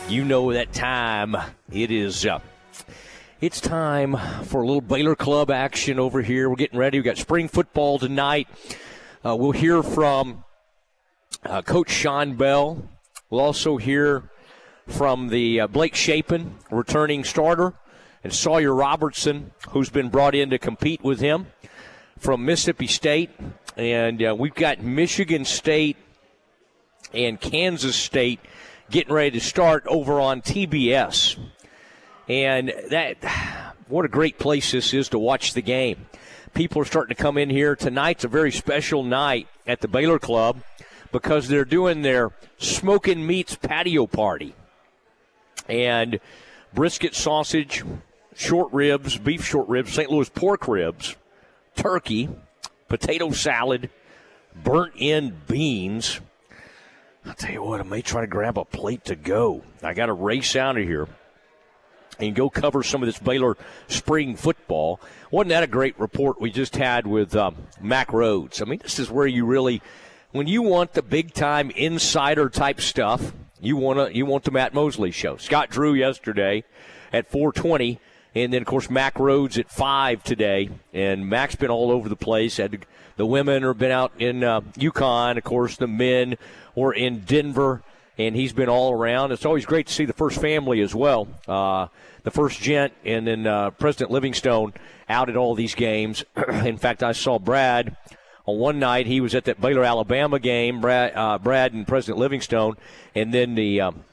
You 0.07 0.23
know 0.23 0.53
that 0.53 0.71
time. 0.71 1.35
It 1.73 1.91
is. 1.91 2.25
Uh, 2.25 2.39
it's 3.41 3.59
time 3.59 4.15
for 4.45 4.61
a 4.61 4.65
little 4.65 4.79
Baylor 4.79 5.13
Club 5.13 5.51
action 5.51 5.99
over 5.99 6.21
here. 6.21 6.49
We're 6.49 6.55
getting 6.55 6.79
ready. 6.79 6.97
We've 6.97 7.03
got 7.03 7.17
spring 7.17 7.49
football 7.49 7.99
tonight. 7.99 8.47
Uh, 9.25 9.35
we'll 9.35 9.51
hear 9.51 9.83
from 9.83 10.45
uh, 11.43 11.63
Coach 11.63 11.89
Shawn 11.89 12.35
Bell. 12.37 12.87
We'll 13.29 13.41
also 13.41 13.75
hear 13.75 14.29
from 14.87 15.27
the 15.27 15.59
uh, 15.59 15.67
Blake 15.67 15.95
Shapen, 15.95 16.55
returning 16.71 17.25
starter, 17.25 17.73
and 18.23 18.33
Sawyer 18.33 18.73
Robertson, 18.73 19.51
who's 19.71 19.89
been 19.89 20.07
brought 20.07 20.33
in 20.33 20.49
to 20.51 20.57
compete 20.57 21.03
with 21.03 21.19
him 21.19 21.47
from 22.17 22.45
Mississippi 22.45 22.87
State. 22.87 23.31
And 23.75 24.23
uh, 24.23 24.33
we've 24.39 24.55
got 24.55 24.81
Michigan 24.81 25.43
State 25.43 25.97
and 27.13 27.39
Kansas 27.39 27.95
State 27.95 28.39
getting 28.89 29.13
ready 29.13 29.39
to 29.39 29.45
start 29.45 29.85
over 29.87 30.19
on 30.19 30.41
TBS. 30.41 31.37
And 32.27 32.73
that, 32.89 33.17
what 33.87 34.05
a 34.05 34.09
great 34.09 34.39
place 34.39 34.71
this 34.71 34.93
is 34.93 35.09
to 35.09 35.19
watch 35.19 35.53
the 35.53 35.61
game. 35.61 36.07
People 36.53 36.81
are 36.81 36.85
starting 36.85 37.15
to 37.15 37.21
come 37.21 37.37
in 37.37 37.49
here. 37.49 37.75
Tonight's 37.75 38.23
a 38.23 38.27
very 38.27 38.51
special 38.51 39.03
night 39.03 39.47
at 39.67 39.81
the 39.81 39.87
Baylor 39.87 40.19
Club 40.19 40.61
because 41.11 41.47
they're 41.47 41.65
doing 41.65 42.01
their 42.01 42.31
smoking 42.57 43.25
meats 43.25 43.55
patio 43.55 44.07
party. 44.07 44.55
And 45.67 46.19
brisket 46.73 47.15
sausage, 47.15 47.83
short 48.35 48.71
ribs, 48.73 49.17
beef 49.17 49.43
short 49.43 49.67
ribs, 49.67 49.93
St. 49.93 50.09
Louis 50.09 50.29
pork 50.29 50.67
ribs, 50.67 51.15
turkey, 51.75 52.29
potato 52.87 53.31
salad, 53.31 53.89
burnt 54.63 54.93
end 54.99 55.47
beans. 55.47 56.21
I'll 57.25 57.33
tell 57.33 57.51
you 57.51 57.63
what, 57.63 57.79
I 57.79 57.83
may 57.83 58.01
try 58.01 58.21
to 58.21 58.27
grab 58.27 58.57
a 58.57 58.65
plate 58.65 59.05
to 59.05 59.15
go. 59.15 59.63
I 59.81 59.93
got 59.93 60.07
to 60.07 60.13
race 60.13 60.55
out 60.55 60.77
of 60.77 60.83
here 60.83 61.07
and 62.19 62.35
go 62.35 62.49
cover 62.49 62.83
some 62.83 63.01
of 63.01 63.07
this 63.07 63.19
Baylor 63.19 63.57
spring 63.87 64.35
football. 64.35 64.99
Wasn't 65.31 65.49
that 65.49 65.63
a 65.63 65.67
great 65.67 65.99
report 65.99 66.39
we 66.39 66.51
just 66.51 66.75
had 66.75 67.07
with 67.07 67.35
um, 67.35 67.55
Mack 67.81 68.09
Rhoades? 68.09 68.61
I 68.61 68.65
mean, 68.65 68.79
this 68.79 68.99
is 68.99 69.09
where 69.09 69.27
you 69.27 69.45
really, 69.45 69.81
when 70.31 70.47
you 70.47 70.61
want 70.61 70.93
the 70.93 71.01
big 71.01 71.33
time 71.33 71.71
insider 71.71 72.49
type 72.49 72.79
stuff, 72.79 73.33
you 73.59 73.75
want 73.75 73.97
to 73.97 74.15
you 74.15 74.25
want 74.25 74.43
the 74.43 74.51
Matt 74.51 74.73
Mosley 74.73 75.11
show. 75.11 75.37
Scott 75.37 75.69
Drew 75.69 75.93
yesterday 75.93 76.63
at 77.11 77.27
420. 77.27 77.99
And 78.35 78.51
then, 78.51 78.61
of 78.61 78.67
course, 78.67 78.89
Mack 78.89 79.15
Rhoades 79.15 79.57
at 79.57 79.71
5 79.71 80.21
today. 80.21 80.69
And 80.93 81.29
Mack's 81.29 81.55
been 81.55 81.69
all 81.69 81.89
over 81.89 82.09
the 82.09 82.17
place. 82.17 82.57
Had 82.57 82.73
to, 82.73 82.79
the 83.15 83.25
women 83.25 83.63
have 83.63 83.77
been 83.77 83.91
out 83.91 84.11
in 84.19 84.43
uh, 84.43 84.59
UConn. 84.77 85.37
Of 85.37 85.45
course, 85.45 85.77
the 85.77 85.87
men 85.87 86.37
were 86.75 86.93
in 86.93 87.19
Denver. 87.21 87.81
And 88.17 88.33
he's 88.33 88.53
been 88.53 88.69
all 88.69 88.93
around. 88.93 89.33
It's 89.33 89.45
always 89.45 89.65
great 89.65 89.87
to 89.87 89.93
see 89.93 90.05
the 90.05 90.13
first 90.13 90.39
family 90.39 90.79
as 90.79 90.95
well. 90.95 91.27
Uh, 91.47 91.87
the 92.23 92.31
first 92.31 92.61
gent 92.61 92.93
and 93.03 93.27
then 93.27 93.45
uh, 93.45 93.71
President 93.71 94.09
Livingstone 94.09 94.73
out 95.09 95.29
at 95.29 95.35
all 95.35 95.53
these 95.53 95.75
games. 95.75 96.23
in 96.63 96.77
fact, 96.77 97.03
I 97.03 97.11
saw 97.11 97.39
Brad 97.39 97.95
on 98.45 98.57
one 98.57 98.79
night. 98.79 99.05
He 99.05 99.21
was 99.21 99.35
at 99.35 99.45
that 99.45 99.61
Baylor 99.61 99.83
Alabama 99.83 100.39
game. 100.39 100.81
Brad, 100.81 101.13
uh, 101.15 101.37
Brad 101.39 101.73
and 101.73 101.87
President 101.87 102.19
Livingstone, 102.19 102.75
and 103.13 103.33
then 103.33 103.55
the 103.55 103.81
um, 103.81 104.03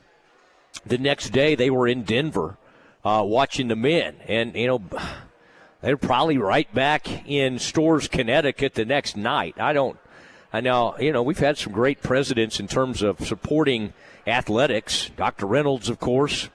the 0.84 0.98
next 0.98 1.30
day 1.30 1.54
they 1.54 1.70
were 1.70 1.88
in 1.88 2.02
Denver 2.02 2.56
uh, 3.04 3.22
watching 3.24 3.68
the 3.68 3.76
men, 3.76 4.16
and 4.26 4.54
you 4.54 4.66
know 4.66 4.82
they're 5.80 5.96
probably 5.96 6.38
right 6.38 6.72
back 6.74 7.28
in 7.28 7.58
Storrs, 7.58 8.08
Connecticut 8.08 8.74
the 8.74 8.84
next 8.84 9.16
night. 9.16 9.54
I 9.58 9.72
don't. 9.72 9.98
I 10.52 10.60
know 10.60 10.94
you 10.98 11.12
know 11.12 11.22
we've 11.22 11.38
had 11.38 11.56
some 11.56 11.72
great 11.72 12.02
presidents 12.02 12.60
in 12.60 12.68
terms 12.68 13.02
of 13.02 13.26
supporting 13.26 13.94
athletics. 14.26 15.10
Dr. 15.16 15.46
Reynolds, 15.46 15.88
of 15.88 15.98
course, 15.98 16.50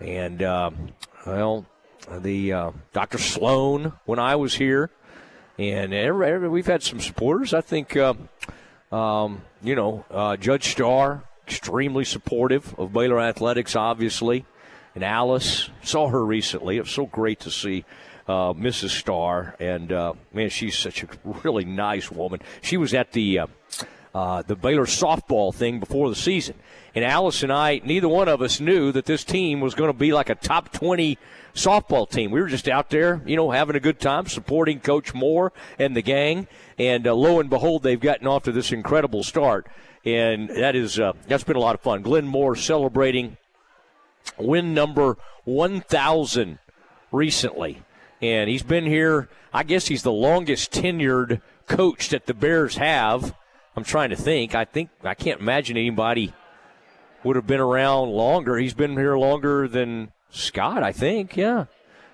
and 0.00 0.42
uh, 0.42 0.70
well, 1.24 1.64
the 2.10 2.52
uh, 2.52 2.70
Dr. 2.92 3.18
Sloan 3.18 3.92
when 4.06 4.18
I 4.18 4.34
was 4.34 4.54
here, 4.54 4.90
and 5.56 5.92
we've 6.50 6.66
had 6.66 6.82
some 6.82 7.00
supporters. 7.00 7.54
I 7.54 7.60
think 7.60 7.96
uh, 7.96 8.14
um, 8.90 9.42
you 9.62 9.76
know 9.76 10.04
uh, 10.10 10.36
Judge 10.36 10.70
Starr 10.72 11.22
extremely 11.46 12.04
supportive 12.04 12.78
of 12.78 12.92
Baylor 12.92 13.20
athletics, 13.20 13.76
obviously, 13.76 14.44
and 14.96 15.04
Alice 15.04 15.70
saw 15.82 16.08
her 16.08 16.24
recently. 16.24 16.76
It 16.76 16.80
was 16.80 16.90
so 16.90 17.06
great 17.06 17.40
to 17.40 17.50
see. 17.50 17.84
Uh, 18.28 18.52
Mrs. 18.52 18.90
Starr, 18.90 19.56
and 19.58 19.90
uh, 19.90 20.12
man, 20.34 20.50
she's 20.50 20.76
such 20.76 21.02
a 21.02 21.08
really 21.42 21.64
nice 21.64 22.10
woman. 22.10 22.40
She 22.60 22.76
was 22.76 22.92
at 22.92 23.12
the 23.12 23.40
uh, 24.14 24.42
the 24.42 24.56
Baylor 24.56 24.84
softball 24.84 25.54
thing 25.54 25.80
before 25.80 26.08
the 26.08 26.14
season. 26.14 26.56
And 26.94 27.04
Alice 27.04 27.42
and 27.42 27.52
I, 27.52 27.80
neither 27.84 28.08
one 28.08 28.28
of 28.28 28.42
us 28.42 28.60
knew 28.60 28.90
that 28.92 29.04
this 29.04 29.24
team 29.24 29.60
was 29.60 29.74
going 29.74 29.88
to 29.88 29.96
be 29.96 30.12
like 30.12 30.30
a 30.30 30.34
top 30.34 30.72
20 30.72 31.18
softball 31.54 32.08
team. 32.08 32.30
We 32.30 32.40
were 32.40 32.48
just 32.48 32.68
out 32.68 32.90
there, 32.90 33.22
you 33.26 33.36
know, 33.36 33.50
having 33.50 33.76
a 33.76 33.80
good 33.80 34.00
time, 34.00 34.26
supporting 34.26 34.80
Coach 34.80 35.14
Moore 35.14 35.52
and 35.78 35.94
the 35.94 36.02
gang. 36.02 36.48
And 36.78 37.06
uh, 37.06 37.14
lo 37.14 37.40
and 37.40 37.50
behold, 37.50 37.82
they've 37.82 38.00
gotten 38.00 38.26
off 38.26 38.44
to 38.44 38.52
this 38.52 38.72
incredible 38.72 39.22
start. 39.22 39.68
And 40.04 40.48
that 40.48 40.74
is 40.74 40.98
uh, 40.98 41.12
that's 41.26 41.44
been 41.44 41.56
a 41.56 41.60
lot 41.60 41.74
of 41.74 41.80
fun. 41.80 42.02
Glenn 42.02 42.26
Moore 42.26 42.56
celebrating 42.56 43.36
win 44.38 44.74
number 44.74 45.18
1,000 45.44 46.58
recently. 47.10 47.82
And 48.20 48.50
he's 48.50 48.62
been 48.62 48.86
here, 48.86 49.28
I 49.52 49.62
guess 49.62 49.86
he's 49.86 50.02
the 50.02 50.12
longest 50.12 50.72
tenured 50.72 51.40
coach 51.66 52.08
that 52.10 52.26
the 52.26 52.34
Bears 52.34 52.76
have. 52.76 53.34
I'm 53.76 53.84
trying 53.84 54.10
to 54.10 54.16
think. 54.16 54.54
I 54.54 54.64
think 54.64 54.90
I 55.04 55.14
can't 55.14 55.40
imagine 55.40 55.76
anybody 55.76 56.32
would 57.22 57.36
have 57.36 57.46
been 57.46 57.60
around 57.60 58.10
longer. 58.10 58.56
He's 58.56 58.74
been 58.74 58.92
here 58.92 59.16
longer 59.16 59.68
than 59.68 60.12
Scott, 60.30 60.82
I 60.82 60.92
think. 60.92 61.36
Yeah. 61.36 61.66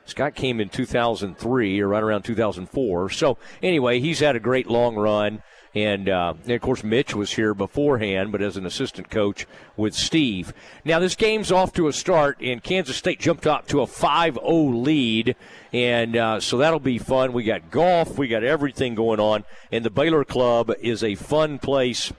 Scott 0.04 0.34
came 0.34 0.60
in 0.60 0.68
2003 0.68 1.80
or 1.80 1.88
right 1.88 2.02
around 2.02 2.22
2004. 2.22 3.10
So 3.10 3.38
anyway, 3.62 4.00
he's 4.00 4.20
had 4.20 4.36
a 4.36 4.40
great 4.40 4.66
long 4.66 4.96
run. 4.96 5.42
And, 5.74 6.08
uh, 6.08 6.34
and, 6.44 6.52
of 6.52 6.60
course, 6.60 6.84
Mitch 6.84 7.14
was 7.14 7.32
here 7.32 7.52
beforehand, 7.52 8.30
but 8.30 8.40
as 8.40 8.56
an 8.56 8.64
assistant 8.64 9.10
coach 9.10 9.46
with 9.76 9.92
Steve. 9.92 10.54
Now, 10.84 11.00
this 11.00 11.16
game's 11.16 11.50
off 11.50 11.72
to 11.74 11.88
a 11.88 11.92
start, 11.92 12.40
and 12.40 12.62
Kansas 12.62 12.96
State 12.96 13.18
jumped 13.18 13.46
up 13.46 13.66
to 13.68 13.80
a 13.80 13.86
5 13.86 14.34
0 14.34 14.46
lead. 14.68 15.34
And 15.72 16.16
uh, 16.16 16.38
so 16.38 16.58
that'll 16.58 16.78
be 16.78 16.98
fun. 16.98 17.32
We 17.32 17.42
got 17.42 17.72
golf, 17.72 18.16
we 18.16 18.28
got 18.28 18.44
everything 18.44 18.94
going 18.94 19.18
on. 19.18 19.44
And 19.72 19.84
the 19.84 19.90
Baylor 19.90 20.24
Club 20.24 20.70
is 20.80 21.02
a 21.02 21.16
fun 21.16 21.58
place 21.58 22.12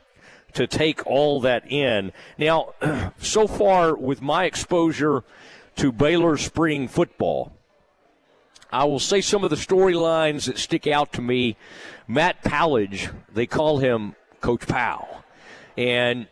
to 0.54 0.68
take 0.68 1.06
all 1.06 1.40
that 1.42 1.70
in. 1.72 2.12
Now, 2.38 2.74
so 3.20 3.48
far, 3.48 3.96
with 3.96 4.22
my 4.22 4.44
exposure 4.44 5.24
to 5.78 5.92
Baylor 5.92 6.36
spring 6.38 6.88
football, 6.88 7.54
I 8.76 8.84
will 8.84 9.00
say 9.00 9.22
some 9.22 9.46
of 9.46 9.50
the 9.50 9.56
storylines 9.56 10.48
that 10.48 10.58
stick 10.58 10.86
out 10.86 11.14
to 11.14 11.22
me. 11.22 11.56
Matt 12.10 12.44
Powledge, 12.44 13.10
they 13.34 13.48
call 13.48 13.78
him 13.78 14.16
Coach 14.42 14.68
Pow. 14.68 15.24
And 15.78 16.28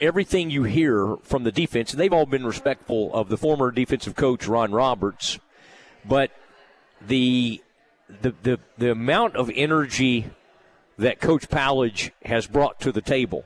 everything 0.00 0.50
you 0.50 0.62
hear 0.62 1.18
from 1.22 1.44
the 1.44 1.52
defense, 1.52 1.92
and 1.92 2.00
they've 2.00 2.14
all 2.14 2.24
been 2.24 2.46
respectful 2.46 3.12
of 3.12 3.28
the 3.28 3.36
former 3.36 3.70
defensive 3.70 4.16
coach, 4.16 4.48
Ron 4.48 4.72
Roberts, 4.72 5.38
but 6.06 6.30
the 7.06 7.62
the 8.22 8.34
the, 8.42 8.58
the 8.78 8.90
amount 8.90 9.36
of 9.36 9.50
energy 9.54 10.30
that 10.96 11.20
Coach 11.20 11.50
Powledge 11.50 12.10
has 12.24 12.46
brought 12.46 12.80
to 12.80 12.90
the 12.90 13.02
table. 13.02 13.44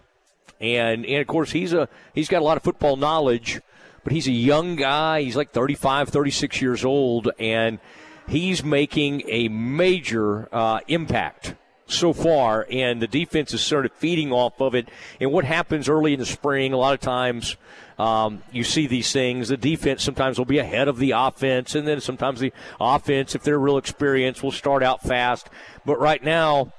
And, 0.60 1.04
and 1.04 1.20
of 1.20 1.26
course 1.26 1.50
he's 1.50 1.72
a 1.72 1.88
he's 2.14 2.28
got 2.28 2.42
a 2.42 2.44
lot 2.44 2.56
of 2.56 2.62
football 2.62 2.94
knowledge 2.94 3.60
but 4.04 4.12
he's 4.12 4.28
a 4.28 4.32
young 4.32 4.76
guy. 4.76 5.22
He's 5.22 5.34
like 5.34 5.50
35, 5.50 6.10
36 6.10 6.62
years 6.62 6.84
old, 6.84 7.30
and 7.38 7.80
he's 8.28 8.62
making 8.62 9.22
a 9.28 9.48
major 9.48 10.48
uh, 10.54 10.80
impact 10.86 11.54
so 11.86 12.12
far, 12.12 12.66
and 12.70 13.00
the 13.00 13.06
defense 13.06 13.52
is 13.52 13.60
sort 13.62 13.86
of 13.86 13.92
feeding 13.92 14.30
off 14.32 14.60
of 14.60 14.74
it. 14.74 14.88
And 15.20 15.32
what 15.32 15.44
happens 15.44 15.88
early 15.88 16.12
in 16.12 16.20
the 16.20 16.26
spring, 16.26 16.72
a 16.72 16.76
lot 16.76 16.94
of 16.94 17.00
times 17.00 17.56
um, 17.98 18.42
you 18.52 18.64
see 18.64 18.86
these 18.86 19.12
things. 19.12 19.48
The 19.48 19.56
defense 19.56 20.02
sometimes 20.02 20.38
will 20.38 20.44
be 20.44 20.58
ahead 20.58 20.88
of 20.88 20.98
the 20.98 21.12
offense, 21.12 21.74
and 21.74 21.88
then 21.88 22.00
sometimes 22.00 22.40
the 22.40 22.52
offense, 22.80 23.34
if 23.34 23.42
they're 23.42 23.58
real 23.58 23.78
experienced, 23.78 24.42
will 24.42 24.52
start 24.52 24.82
out 24.82 25.02
fast. 25.02 25.48
But 25.84 25.98
right 25.98 26.22
now, 26.22 26.72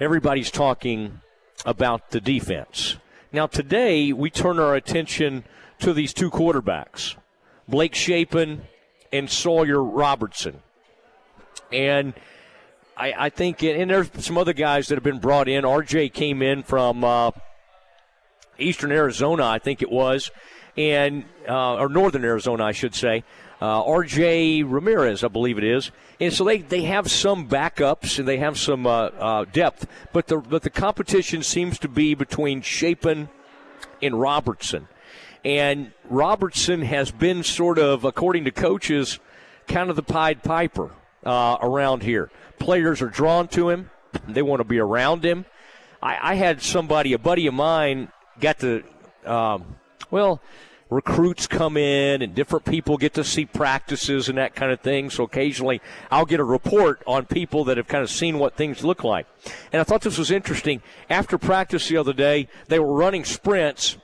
everybody's 0.00 0.50
talking 0.50 1.20
about 1.64 2.10
the 2.10 2.20
defense. 2.20 2.96
Now, 3.30 3.46
today, 3.46 4.12
we 4.12 4.30
turn 4.30 4.58
our 4.58 4.74
attention– 4.74 5.44
to 5.82 5.92
these 5.92 6.14
two 6.14 6.30
quarterbacks, 6.30 7.16
Blake 7.68 7.94
Shapen 7.94 8.62
and 9.12 9.28
Sawyer 9.28 9.82
Robertson. 9.82 10.62
And 11.72 12.14
I, 12.96 13.14
I, 13.18 13.28
think, 13.30 13.62
and 13.62 13.90
there's 13.90 14.10
some 14.18 14.38
other 14.38 14.52
guys 14.52 14.88
that 14.88 14.94
have 14.94 15.04
been 15.04 15.18
brought 15.18 15.48
in. 15.48 15.64
RJ 15.64 16.12
came 16.12 16.40
in 16.40 16.62
from 16.62 17.04
uh, 17.04 17.32
Eastern 18.58 18.92
Arizona, 18.92 19.44
I 19.44 19.58
think 19.58 19.82
it 19.82 19.90
was, 19.90 20.30
and 20.76 21.24
uh, 21.48 21.76
or 21.76 21.88
Northern 21.88 22.24
Arizona, 22.24 22.64
I 22.64 22.72
should 22.72 22.94
say. 22.94 23.24
Uh, 23.60 23.82
RJ 23.84 24.64
Ramirez, 24.66 25.22
I 25.22 25.28
believe 25.28 25.56
it 25.56 25.64
is, 25.64 25.92
and 26.18 26.32
so 26.32 26.44
they, 26.44 26.58
they 26.58 26.82
have 26.82 27.10
some 27.10 27.48
backups 27.48 28.18
and 28.18 28.26
they 28.26 28.38
have 28.38 28.58
some 28.58 28.86
uh, 28.88 29.10
uh, 29.18 29.44
depth, 29.52 29.86
but 30.12 30.26
the 30.26 30.38
but 30.38 30.62
the 30.62 30.70
competition 30.70 31.44
seems 31.44 31.78
to 31.78 31.88
be 31.88 32.14
between 32.14 32.60
Shapen 32.60 33.28
and 34.02 34.20
Robertson. 34.20 34.88
And 35.44 35.92
Robertson 36.08 36.82
has 36.82 37.10
been 37.10 37.42
sort 37.42 37.78
of, 37.78 38.04
according 38.04 38.44
to 38.44 38.50
coaches, 38.50 39.18
kind 39.66 39.90
of 39.90 39.96
the 39.96 40.02
Pied 40.02 40.42
Piper 40.42 40.90
uh, 41.24 41.56
around 41.60 42.02
here. 42.02 42.30
Players 42.58 43.02
are 43.02 43.08
drawn 43.08 43.48
to 43.48 43.70
him, 43.70 43.90
they 44.28 44.42
want 44.42 44.60
to 44.60 44.64
be 44.64 44.78
around 44.78 45.24
him. 45.24 45.46
I, 46.00 46.32
I 46.32 46.34
had 46.34 46.62
somebody, 46.62 47.12
a 47.12 47.18
buddy 47.18 47.46
of 47.46 47.54
mine, 47.54 48.08
got 48.40 48.60
to, 48.60 48.82
um, 49.24 49.76
well, 50.10 50.40
recruits 50.90 51.46
come 51.46 51.76
in 51.76 52.22
and 52.22 52.34
different 52.34 52.64
people 52.64 52.96
get 52.98 53.14
to 53.14 53.24
see 53.24 53.46
practices 53.46 54.28
and 54.28 54.36
that 54.38 54.54
kind 54.54 54.70
of 54.70 54.80
thing. 54.80 55.10
So 55.10 55.24
occasionally 55.24 55.80
I'll 56.10 56.26
get 56.26 56.38
a 56.38 56.44
report 56.44 57.02
on 57.06 57.24
people 57.24 57.64
that 57.64 57.78
have 57.78 57.88
kind 57.88 58.02
of 58.02 58.10
seen 58.10 58.38
what 58.38 58.56
things 58.56 58.84
look 58.84 59.02
like. 59.02 59.26
And 59.72 59.80
I 59.80 59.84
thought 59.84 60.02
this 60.02 60.18
was 60.18 60.30
interesting. 60.30 60.82
After 61.08 61.38
practice 61.38 61.88
the 61.88 61.96
other 61.96 62.12
day, 62.12 62.48
they 62.68 62.78
were 62.78 62.92
running 62.92 63.24
sprints 63.24 63.96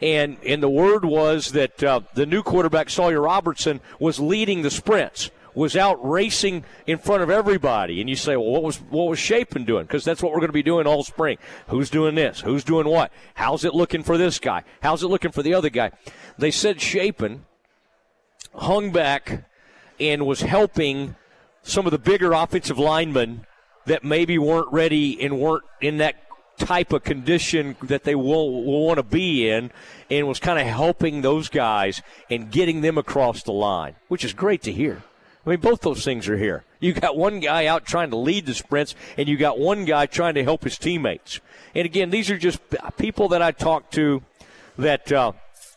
and 0.00 0.36
and 0.46 0.62
the 0.62 0.70
word 0.70 1.04
was 1.04 1.52
that 1.52 1.82
uh, 1.82 2.00
the 2.14 2.26
new 2.26 2.42
quarterback 2.42 2.90
Sawyer 2.90 3.20
Robertson 3.20 3.80
was 3.98 4.18
leading 4.18 4.62
the 4.62 4.70
sprints 4.70 5.30
was 5.54 5.76
out 5.76 5.98
racing 6.08 6.64
in 6.86 6.98
front 6.98 7.22
of 7.22 7.30
everybody. 7.30 8.00
And 8.00 8.08
you 8.08 8.16
say, 8.16 8.36
well, 8.36 8.50
what 8.50 8.62
was 8.62 8.76
what 8.90 9.08
was 9.08 9.18
Shapen 9.18 9.64
doing? 9.64 9.84
Because 9.84 10.04
that's 10.04 10.22
what 10.22 10.32
we're 10.32 10.38
going 10.38 10.48
to 10.48 10.54
be 10.54 10.62
doing 10.62 10.86
all 10.86 11.02
spring. 11.02 11.38
Who's 11.68 11.90
doing 11.90 12.14
this? 12.14 12.40
Who's 12.40 12.64
doing 12.64 12.86
what? 12.86 13.12
How's 13.34 13.64
it 13.64 13.74
looking 13.74 14.02
for 14.02 14.16
this 14.16 14.38
guy? 14.38 14.62
How's 14.80 15.02
it 15.02 15.08
looking 15.08 15.32
for 15.32 15.42
the 15.42 15.54
other 15.54 15.70
guy? 15.70 15.90
They 16.38 16.50
said 16.50 16.80
Shapen 16.80 17.44
hung 18.54 18.90
back 18.90 19.44
and 19.98 20.26
was 20.26 20.42
helping 20.42 21.16
some 21.62 21.86
of 21.86 21.92
the 21.92 21.98
bigger 21.98 22.32
offensive 22.32 22.78
linemen 22.78 23.46
that 23.86 24.02
maybe 24.04 24.38
weren't 24.38 24.72
ready 24.72 25.20
and 25.22 25.38
weren't 25.38 25.64
in 25.80 25.98
that 25.98 26.16
type 26.60 26.92
of 26.92 27.02
condition 27.02 27.76
that 27.82 28.04
they 28.04 28.14
will, 28.14 28.64
will 28.64 28.86
want 28.86 28.98
to 28.98 29.02
be 29.02 29.48
in 29.48 29.72
and 30.10 30.28
was 30.28 30.38
kind 30.38 30.58
of 30.58 30.66
helping 30.66 31.22
those 31.22 31.48
guys 31.48 32.02
and 32.28 32.50
getting 32.50 32.82
them 32.82 32.98
across 32.98 33.42
the 33.42 33.52
line, 33.52 33.96
which 34.08 34.24
is 34.24 34.32
great 34.32 34.62
to 34.62 34.72
hear. 34.72 35.02
I 35.44 35.50
mean, 35.50 35.60
both 35.60 35.80
those 35.80 36.04
things 36.04 36.28
are 36.28 36.36
here. 36.36 36.64
You 36.80 36.92
got 36.92 37.16
one 37.16 37.40
guy 37.40 37.66
out 37.66 37.86
trying 37.86 38.10
to 38.10 38.16
lead 38.16 38.46
the 38.46 38.54
sprints, 38.54 38.94
and 39.16 39.28
you 39.28 39.36
got 39.36 39.58
one 39.58 39.84
guy 39.86 40.06
trying 40.06 40.34
to 40.34 40.44
help 40.44 40.64
his 40.64 40.76
teammates. 40.76 41.40
And 41.74 41.86
again, 41.86 42.10
these 42.10 42.30
are 42.30 42.38
just 42.38 42.60
people 42.98 43.28
that 43.28 43.40
I 43.40 43.52
talked 43.52 43.94
to 43.94 44.22
that 44.76 45.10
uh, 45.10 45.32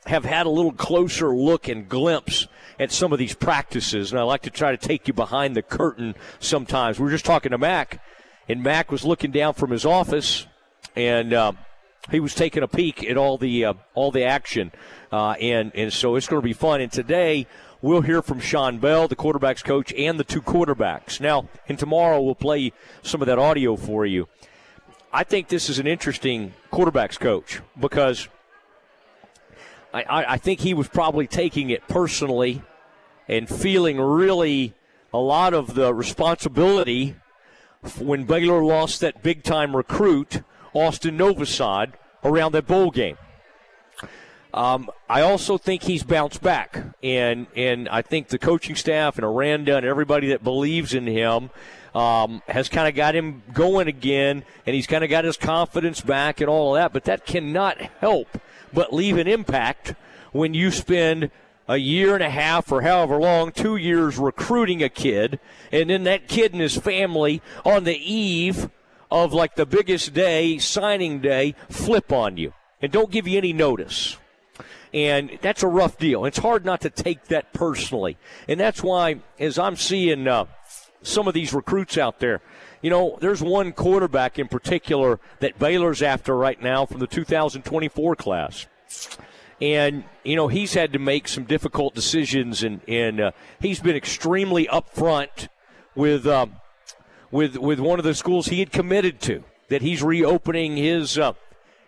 have 0.05 0.25
had 0.25 0.45
a 0.45 0.49
little 0.49 0.73
closer 0.73 1.33
look 1.33 1.69
and 1.69 1.87
glimpse 1.87 2.47
at 2.79 2.91
some 2.91 3.13
of 3.13 3.19
these 3.19 3.35
practices. 3.35 4.11
And 4.11 4.19
I 4.19 4.23
like 4.23 4.41
to 4.41 4.49
try 4.49 4.71
to 4.71 4.77
take 4.77 5.07
you 5.07 5.13
behind 5.13 5.55
the 5.55 5.61
curtain 5.61 6.15
sometimes. 6.39 6.99
We 6.99 7.05
were 7.05 7.11
just 7.11 7.25
talking 7.25 7.51
to 7.51 7.57
Mack, 7.57 8.03
and 8.49 8.61
Mack 8.63 8.91
was 8.91 9.05
looking 9.05 9.31
down 9.31 9.53
from 9.53 9.71
his 9.71 9.85
office 9.85 10.45
and 10.95 11.33
uh, 11.33 11.51
he 12.11 12.19
was 12.19 12.35
taking 12.35 12.63
a 12.63 12.67
peek 12.67 13.03
at 13.03 13.17
all 13.17 13.37
the 13.37 13.65
uh, 13.65 13.73
all 13.93 14.11
the 14.11 14.23
action, 14.23 14.71
uh, 15.11 15.31
and 15.31 15.71
and 15.75 15.91
so 15.91 16.15
it's 16.15 16.27
going 16.27 16.41
to 16.41 16.45
be 16.45 16.53
fun. 16.53 16.81
And 16.81 16.91
today 16.91 17.47
we'll 17.81 18.01
hear 18.01 18.21
from 18.21 18.39
Shawn 18.39 18.79
Bell, 18.79 19.07
the 19.07 19.15
quarterbacks 19.15 19.63
coach, 19.63 19.93
and 19.93 20.19
the 20.19 20.23
two 20.23 20.41
quarterbacks. 20.41 21.19
Now, 21.19 21.47
and 21.67 21.77
tomorrow 21.77 22.21
we'll 22.21 22.35
play 22.35 22.73
some 23.01 23.21
of 23.21 23.27
that 23.27 23.39
audio 23.39 23.75
for 23.75 24.05
you. 24.05 24.27
I 25.11 25.23
think 25.23 25.47
this 25.47 25.69
is 25.69 25.79
an 25.79 25.85
interesting 25.85 26.53
quarterbacks 26.71 27.19
coach 27.19 27.61
because 27.79 28.27
I, 29.93 30.01
I, 30.03 30.33
I 30.33 30.37
think 30.37 30.61
he 30.61 30.73
was 30.73 30.87
probably 30.87 31.27
taking 31.27 31.69
it 31.69 31.87
personally 31.87 32.63
and 33.27 33.47
feeling 33.47 33.99
really 33.99 34.73
a 35.13 35.19
lot 35.19 35.53
of 35.53 35.75
the 35.75 35.93
responsibility 35.93 37.15
when 37.99 38.23
Baylor 38.23 38.63
lost 38.63 39.01
that 39.01 39.21
big 39.21 39.43
time 39.43 39.75
recruit 39.75 40.41
Austin 40.73 41.17
Novosad 41.17 41.93
around 42.23 42.53
that 42.53 42.67
bowl 42.67 42.91
game. 42.91 43.17
Um, 44.53 44.91
I 45.09 45.21
also 45.21 45.57
think 45.57 45.83
he's 45.83 46.03
bounced 46.03 46.41
back, 46.41 46.79
and 47.01 47.47
and 47.55 47.89
I 47.89 48.03
think 48.03 48.27
the 48.27 48.37
coaching 48.37 48.75
staff 48.75 49.17
and 49.17 49.25
Aranda 49.25 49.77
and 49.77 49.85
everybody 49.85 50.27
that 50.27 50.43
believes 50.43 50.93
in 50.93 51.07
him 51.07 51.49
um, 51.95 52.43
has 52.47 52.69
kind 52.69 52.87
of 52.87 52.93
got 52.93 53.15
him 53.15 53.41
going 53.51 53.87
again, 53.87 54.43
and 54.67 54.75
he's 54.75 54.85
kind 54.85 55.03
of 55.03 55.09
got 55.09 55.25
his 55.25 55.37
confidence 55.37 56.01
back 56.01 56.39
and 56.39 56.49
all 56.49 56.75
of 56.75 56.81
that. 56.81 56.93
But 56.93 57.05
that 57.05 57.25
cannot 57.25 57.81
help 57.99 58.39
but 58.71 58.93
leave 58.93 59.17
an 59.17 59.27
impact 59.27 59.95
when 60.31 60.53
you 60.53 60.69
spend 60.69 61.31
a 61.67 61.77
year 61.77 62.13
and 62.13 62.23
a 62.23 62.29
half 62.29 62.71
or 62.71 62.81
however 62.81 63.17
long, 63.17 63.51
two 63.51 63.75
years 63.75 64.19
recruiting 64.19 64.83
a 64.83 64.89
kid, 64.89 65.39
and 65.71 65.89
then 65.89 66.03
that 66.03 66.27
kid 66.27 66.51
and 66.51 66.61
his 66.61 66.77
family 66.77 67.41
on 67.65 67.85
the 67.85 67.97
eve 67.97 68.69
of 69.13 69.31
like 69.31 69.53
the 69.53 69.65
biggest 69.65 70.13
day, 70.13 70.57
signing 70.57 71.19
day, 71.21 71.53
flip 71.69 72.11
on 72.11 72.35
you 72.35 72.51
and 72.81 72.91
don't 72.91 73.11
give 73.11 73.27
you 73.27 73.37
any 73.37 73.53
notice. 73.53 74.17
And 74.91 75.37
that's 75.41 75.63
a 75.63 75.67
rough 75.67 75.97
deal. 75.97 76.25
It's 76.25 76.39
hard 76.39 76.65
not 76.65 76.81
to 76.81 76.89
take 76.89 77.25
that 77.25 77.53
personally. 77.53 78.17
And 78.47 78.59
that's 78.59 78.83
why, 78.83 79.21
as 79.39 79.57
I'm 79.59 79.75
seeing 79.75 80.27
uh, 80.27 80.45
some 81.03 81.27
of 81.27 81.33
these 81.33 81.53
recruits 81.53 81.97
out 81.97 82.19
there, 82.19 82.41
you 82.81 82.89
know, 82.89 83.17
there's 83.21 83.41
one 83.41 83.71
quarterback 83.71 84.39
in 84.39 84.47
particular 84.47 85.19
that 85.39 85.57
Baylor's 85.59 86.01
after 86.01 86.35
right 86.35 86.61
now 86.61 86.85
from 86.85 86.99
the 86.99 87.07
2024 87.07 88.15
class. 88.15 88.67
And, 89.61 90.03
you 90.23 90.35
know, 90.35 90.47
he's 90.47 90.73
had 90.73 90.91
to 90.93 90.99
make 90.99 91.27
some 91.27 91.45
difficult 91.45 91.95
decisions, 91.95 92.63
and, 92.63 92.81
and 92.87 93.21
uh, 93.21 93.31
he's 93.61 93.79
been 93.79 93.95
extremely 93.95 94.67
upfront 94.67 95.47
with 95.95 96.27
um, 96.27 96.55
with 97.33 97.57
with 97.57 97.79
one 97.79 97.99
of 97.99 98.05
the 98.05 98.13
schools 98.13 98.47
he 98.47 98.59
had 98.59 98.71
committed 98.71 99.19
to 99.19 99.43
that 99.67 99.81
he's 99.81 100.03
reopening 100.03 100.77
his 100.77 101.17
uh, 101.17 101.33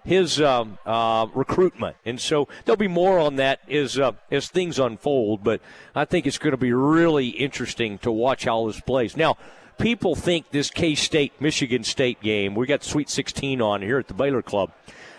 his 0.03 0.41
um, 0.41 0.77
uh, 0.85 1.27
recruitment, 1.33 1.95
and 2.03 2.19
so 2.19 2.47
there'll 2.65 2.77
be 2.77 2.87
more 2.87 3.19
on 3.19 3.37
that 3.37 3.59
as 3.69 3.97
uh, 3.97 4.11
as 4.31 4.49
things 4.49 4.79
unfold. 4.79 5.43
But 5.43 5.61
I 5.95 6.03
think 6.03 6.25
it's 6.25 6.39
going 6.39 6.51
to 6.51 6.57
be 6.57 6.73
really 6.73 7.29
interesting 7.29 7.99
to 7.99 8.11
watch 8.11 8.45
how 8.45 8.67
this 8.67 8.81
plays. 8.81 9.15
Now, 9.15 9.37
people 9.77 10.15
think 10.15 10.49
this 10.49 10.69
K 10.71 10.95
State 10.95 11.39
Michigan 11.39 11.83
State 11.83 12.21
game, 12.21 12.55
we 12.55 12.65
got 12.65 12.83
Sweet 12.83 13.09
16 13.09 13.61
on 13.61 13.81
here 13.83 13.99
at 13.99 14.07
the 14.07 14.13
Baylor 14.15 14.41
Club, 14.41 14.71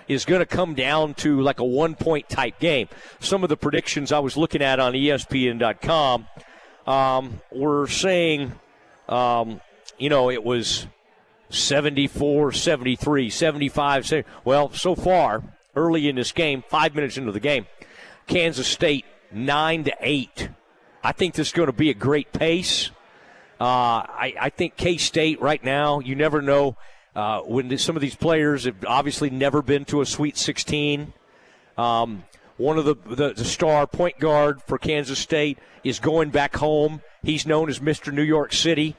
is 0.09 0.25
going 0.25 0.41
to 0.41 0.47
come 0.47 0.75
down 0.75 1.15
to 1.15 1.41
like 1.41 1.61
a 1.61 1.65
one 1.65 1.95
point 1.95 2.29
type 2.29 2.59
game. 2.59 2.89
Some 3.21 3.45
of 3.45 3.49
the 3.49 3.57
predictions 3.57 4.11
I 4.11 4.19
was 4.19 4.37
looking 4.37 4.63
at 4.63 4.81
on 4.81 4.93
ESPN.com 4.93 6.27
um, 6.87 7.41
were 7.53 7.87
saying, 7.87 8.53
um, 9.09 9.61
you 9.99 10.09
know, 10.09 10.31
it 10.31 10.45
was 10.45 10.87
74, 11.51 12.53
73, 12.53 13.31
75. 13.31 14.25
Well, 14.45 14.73
so 14.73 14.95
far, 14.95 15.43
early 15.75 16.09
in 16.09 16.17
this 16.17 16.33
game, 16.33 16.63
five 16.69 16.95
minutes 16.95 17.17
into 17.17 17.33
the 17.33 17.41
game, 17.41 17.67
Kansas 18.27 18.67
State 18.67 19.05
9 19.33 19.85
to 19.85 19.97
8. 20.01 20.49
I 21.03 21.13
think 21.13 21.35
this 21.35 21.49
is 21.49 21.53
going 21.53 21.69
to 21.69 21.73
be 21.73 21.91
a 21.91 21.95
great 21.95 22.33
pace. 22.33 22.91
Uh, 23.61 24.05
I, 24.09 24.35
I, 24.39 24.51
think 24.51 24.77
K 24.77 24.99
State 24.99 25.41
right 25.41 25.63
now, 25.65 26.01
you 26.01 26.15
never 26.15 26.43
know 26.43 26.77
uh, 27.15 27.41
when 27.41 27.79
some 27.79 27.97
of 27.97 28.03
these 28.03 28.15
players 28.15 28.65
have 28.65 28.85
obviously 28.87 29.31
never 29.31 29.63
been 29.63 29.87
to 29.87 30.03
a 30.03 30.07
Sweet 30.07 30.37
16. 30.37 31.15
Um, 31.79 32.25
one 32.59 32.77
of 32.77 32.85
the, 32.85 32.97
the, 33.07 33.33
the 33.33 33.45
star 33.45 33.87
point 33.87 34.19
guard 34.19 34.61
for 34.63 34.77
Kansas 34.77 35.19
State 35.19 35.59
is 35.85 36.01
going 36.01 36.31
back 36.31 36.57
home. 36.57 37.01
He's 37.23 37.47
known 37.47 37.71
as 37.71 37.79
Mr. 37.79 38.13
New 38.13 38.23
York 38.23 38.53
City. 38.53 38.97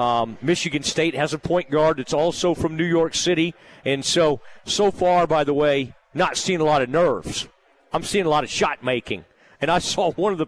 Um, 0.00 0.38
Michigan 0.40 0.82
State 0.82 1.14
has 1.14 1.34
a 1.34 1.38
point 1.38 1.70
guard 1.70 1.98
that's 1.98 2.14
also 2.14 2.54
from 2.54 2.74
New 2.74 2.86
York 2.86 3.14
City. 3.14 3.54
And 3.84 4.02
so, 4.02 4.40
so 4.64 4.90
far, 4.90 5.26
by 5.26 5.44
the 5.44 5.52
way, 5.52 5.94
not 6.14 6.38
seeing 6.38 6.62
a 6.62 6.64
lot 6.64 6.80
of 6.80 6.88
nerves. 6.88 7.46
I'm 7.92 8.02
seeing 8.02 8.24
a 8.24 8.30
lot 8.30 8.42
of 8.42 8.48
shot 8.48 8.82
making. 8.82 9.26
And 9.60 9.70
I 9.70 9.78
saw 9.78 10.12
one 10.16 10.32
of 10.32 10.38
the 10.38 10.46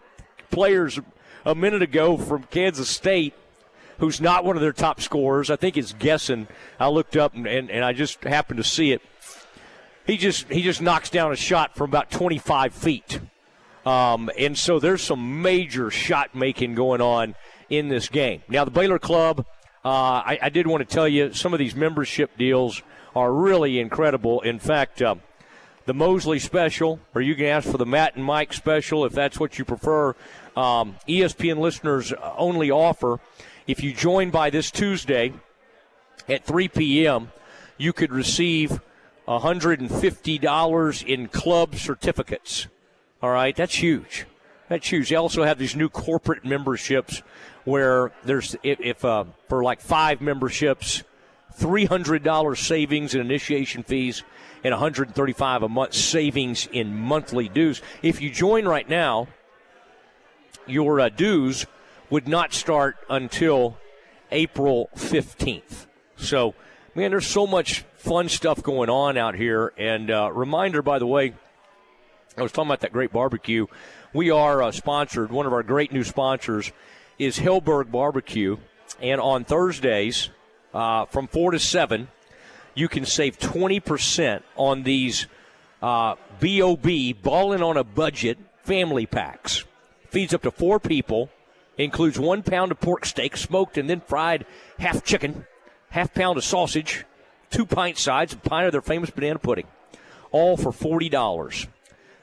players 0.51 0.99
a 1.45 1.55
minute 1.55 1.83
ago 1.83 2.17
from 2.17 2.45
Kansas 2.45 2.89
State 2.89 3.35
who's 3.99 4.23
not 4.23 4.45
one 4.45 4.57
of 4.57 4.63
their 4.63 4.73
top 4.73 5.03
scorers. 5.03 5.51
I 5.51 5.57
think 5.57 5.77
it's 5.77 5.93
guessing. 5.93 6.49
I 6.81 6.89
looked 6.89 7.17
up 7.17 7.35
and, 7.35 7.47
and, 7.47 7.71
and 7.71 7.85
I 7.85 7.93
just 7.93 8.25
happened 8.25 8.57
to 8.57 8.65
see 8.65 8.91
it. 8.91 9.03
He 10.07 10.17
just 10.17 10.49
he 10.49 10.63
just 10.63 10.81
knocks 10.81 11.11
down 11.11 11.31
a 11.31 11.37
shot 11.37 11.77
from 11.77 11.91
about 11.91 12.11
25 12.11 12.73
feet. 12.73 13.21
Um, 13.85 14.31
and 14.39 14.57
so 14.57 14.81
there's 14.81 15.03
some 15.03 15.43
major 15.43 15.91
shot 15.91 16.35
making 16.35 16.75
going 16.75 17.01
on 17.01 17.35
in 17.73 17.89
this 17.89 18.09
game. 18.11 18.43
Now, 18.49 18.67
the 18.67 18.71
Baylor 18.71 18.99
Club, 18.99 19.47
uh, 19.83 19.89
I, 19.89 20.39
I, 20.43 20.49
did 20.51 20.67
want 20.67 20.87
to 20.87 20.95
tell 20.95 21.09
you 21.09 21.33
some 21.33 21.55
of 21.55 21.59
these 21.59 21.75
membership 21.75 22.37
deals 22.37 22.83
are 23.17 23.33
really 23.33 23.81
incredible. 23.81 24.43
In 24.43 24.59
fact, 24.59 25.01
uh, 25.01 25.17
the 25.87 25.95
Mosley 25.95 26.39
special, 26.39 27.01
or 27.15 27.23
you 27.23 27.35
can 27.35 27.47
ask 27.47 27.69
for 27.69 27.79
the 27.79 27.87
Matt 27.87 28.15
and 28.15 28.25
Mike 28.25 28.53
special 28.53 29.07
if 29.07 29.15
that's 29.15 29.41
what 29.41 29.59
you 29.59 29.65
prefer. 29.65 30.11
Um, 30.55 30.97
ESPN 31.09 31.59
listeners 31.59 32.13
only 32.37 32.71
offer. 32.71 33.21
If 33.67 33.83
you 33.83 33.95
join 33.95 34.31
by 34.31 34.51
this 34.51 34.71
Tuesday 34.71 35.33
at 36.29 36.45
3 36.45 36.69
p.m., 36.69 37.33
you 37.79 37.95
could 37.95 38.13
receive 38.13 38.83
$150 39.27 41.07
in 41.07 41.29
club 41.29 41.77
certificates. 41.77 42.69
All 43.23 43.31
right, 43.31 43.57
that's 43.57 43.77
huge. 43.77 44.27
That's 44.69 44.89
huge. 44.89 45.09
They 45.09 45.17
also 45.17 45.45
have 45.45 45.59
these 45.59 45.77
new 45.77 45.89
corporate 45.89 46.45
memberships 46.45 47.23
where 47.65 48.13
there's 48.25 48.57
if, 48.63 48.81
if 48.81 49.05
uh, 49.05 49.25
for 49.49 49.63
like 49.63 49.81
five 49.81 50.21
memberships, 50.21 51.03
three 51.55 51.85
hundred 51.85 52.23
dollars 52.23 52.61
savings 52.61 53.15
in 53.15 53.21
initiation 53.21 53.83
fees 53.83 54.23
and 54.65 54.73
135 54.73 55.63
a 55.63 55.69
month 55.69 55.95
savings 55.95 56.69
in 56.73 56.97
monthly 56.97 57.49
dues. 57.49 57.83
If 58.03 58.21
you 58.21 58.31
join 58.31 58.65
right 58.65 58.89
now, 58.89 59.29
your 60.67 61.01
uh, 61.01 61.09
dues 61.09 61.67
would 62.11 62.29
not 62.29 62.53
start 62.53 62.97
until 63.11 63.77
April 64.31 64.91
15th. 64.97 65.87
So, 66.17 66.55
man, 66.95 67.11
there's 67.11 67.27
so 67.27 67.47
much 67.47 67.85
fun 67.97 68.29
stuff 68.29 68.63
going 68.63 68.91
on 68.91 69.17
out 69.17 69.35
here. 69.35 69.73
And 69.77 70.11
uh, 70.11 70.31
reminder, 70.33 70.83
by 70.83 70.99
the 70.99 71.07
way, 71.07 71.35
I 72.37 72.43
was 72.43 72.53
talking 72.53 72.69
about 72.69 72.81
that 72.81 72.93
great 72.93 73.13
barbecue. 73.13 73.67
We 74.13 74.31
are 74.31 74.63
uh, 74.63 74.73
sponsored. 74.73 75.33
One 75.33 75.47
of 75.47 75.53
our 75.53 75.63
great 75.63 75.93
new 75.93 76.05
sponsors 76.05 76.71
is 77.19 77.39
Helberg 77.39 77.91
Barbecue. 77.91 78.57
And 79.01 79.21
on 79.21 79.45
Thursdays 79.45 80.31
uh, 80.73 81.07
from 81.07 81.27
4 81.27 81.53
to 81.53 81.59
7, 81.59 82.09
you 82.75 82.89
can 82.89 83.05
save 83.05 83.39
20% 83.39 84.43
on 84.57 84.83
these 84.83 85.27
uh, 85.83 86.15
BOB, 86.41 87.23
balling 87.23 87.63
on 87.63 87.77
a 87.77 87.85
Budget 87.85 88.39
family 88.63 89.07
packs. 89.07 89.65
Feeds 90.09 90.35
up 90.35 90.43
to 90.43 90.51
four 90.51 90.79
people, 90.79 91.31
includes 91.77 92.19
one 92.19 92.43
pound 92.43 92.71
of 92.71 92.81
pork 92.81 93.05
steak, 93.05 93.37
smoked 93.37 93.79
and 93.79 93.89
then 93.89 94.01
fried, 94.01 94.47
half 94.79 95.05
chicken, 95.05 95.47
half 95.91 96.15
pound 96.15 96.39
of 96.39 96.45
sausage, 96.45 97.05
two 97.51 97.67
pint 97.67 97.99
sides, 97.99 98.33
a 98.33 98.37
pint 98.37 98.67
of 98.67 98.73
their 98.73 98.83
famous 98.83 99.11
banana 99.11 99.39
pudding, 99.39 99.67
all 100.31 100.57
for 100.57 100.71
$40. 100.71 101.67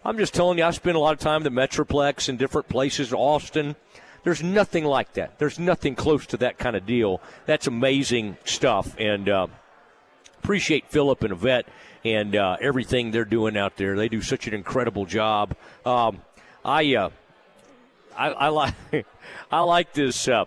I'm 0.03 0.17
just 0.17 0.33
telling 0.33 0.57
you, 0.57 0.63
I 0.63 0.71
spend 0.71 0.95
a 0.95 0.99
lot 0.99 1.13
of 1.13 1.19
time 1.19 1.45
in 1.45 1.53
the 1.53 1.61
Metroplex 1.61 2.29
in 2.29 2.37
different 2.37 2.69
places, 2.69 3.13
Austin. 3.13 3.75
There's 4.23 4.43
nothing 4.43 4.85
like 4.85 5.13
that. 5.13 5.39
There's 5.39 5.59
nothing 5.59 5.95
close 5.95 6.25
to 6.27 6.37
that 6.37 6.57
kind 6.57 6.75
of 6.75 6.85
deal. 6.85 7.21
That's 7.45 7.67
amazing 7.67 8.37
stuff. 8.45 8.95
And 8.99 9.29
uh, 9.29 9.47
appreciate 10.43 10.87
Philip 10.87 11.23
and 11.23 11.33
Yvette 11.33 11.67
and 12.03 12.35
uh, 12.35 12.57
everything 12.61 13.11
they're 13.11 13.25
doing 13.25 13.57
out 13.57 13.77
there. 13.77 13.95
They 13.95 14.09
do 14.09 14.21
such 14.21 14.47
an 14.47 14.53
incredible 14.53 15.05
job. 15.05 15.55
Um, 15.85 16.21
I, 16.63 16.95
uh, 16.95 17.09
I, 18.17 18.29
I 18.29 18.47
like 18.49 18.75
I 19.51 19.61
like 19.61 19.93
this. 19.93 20.27
Uh, 20.27 20.45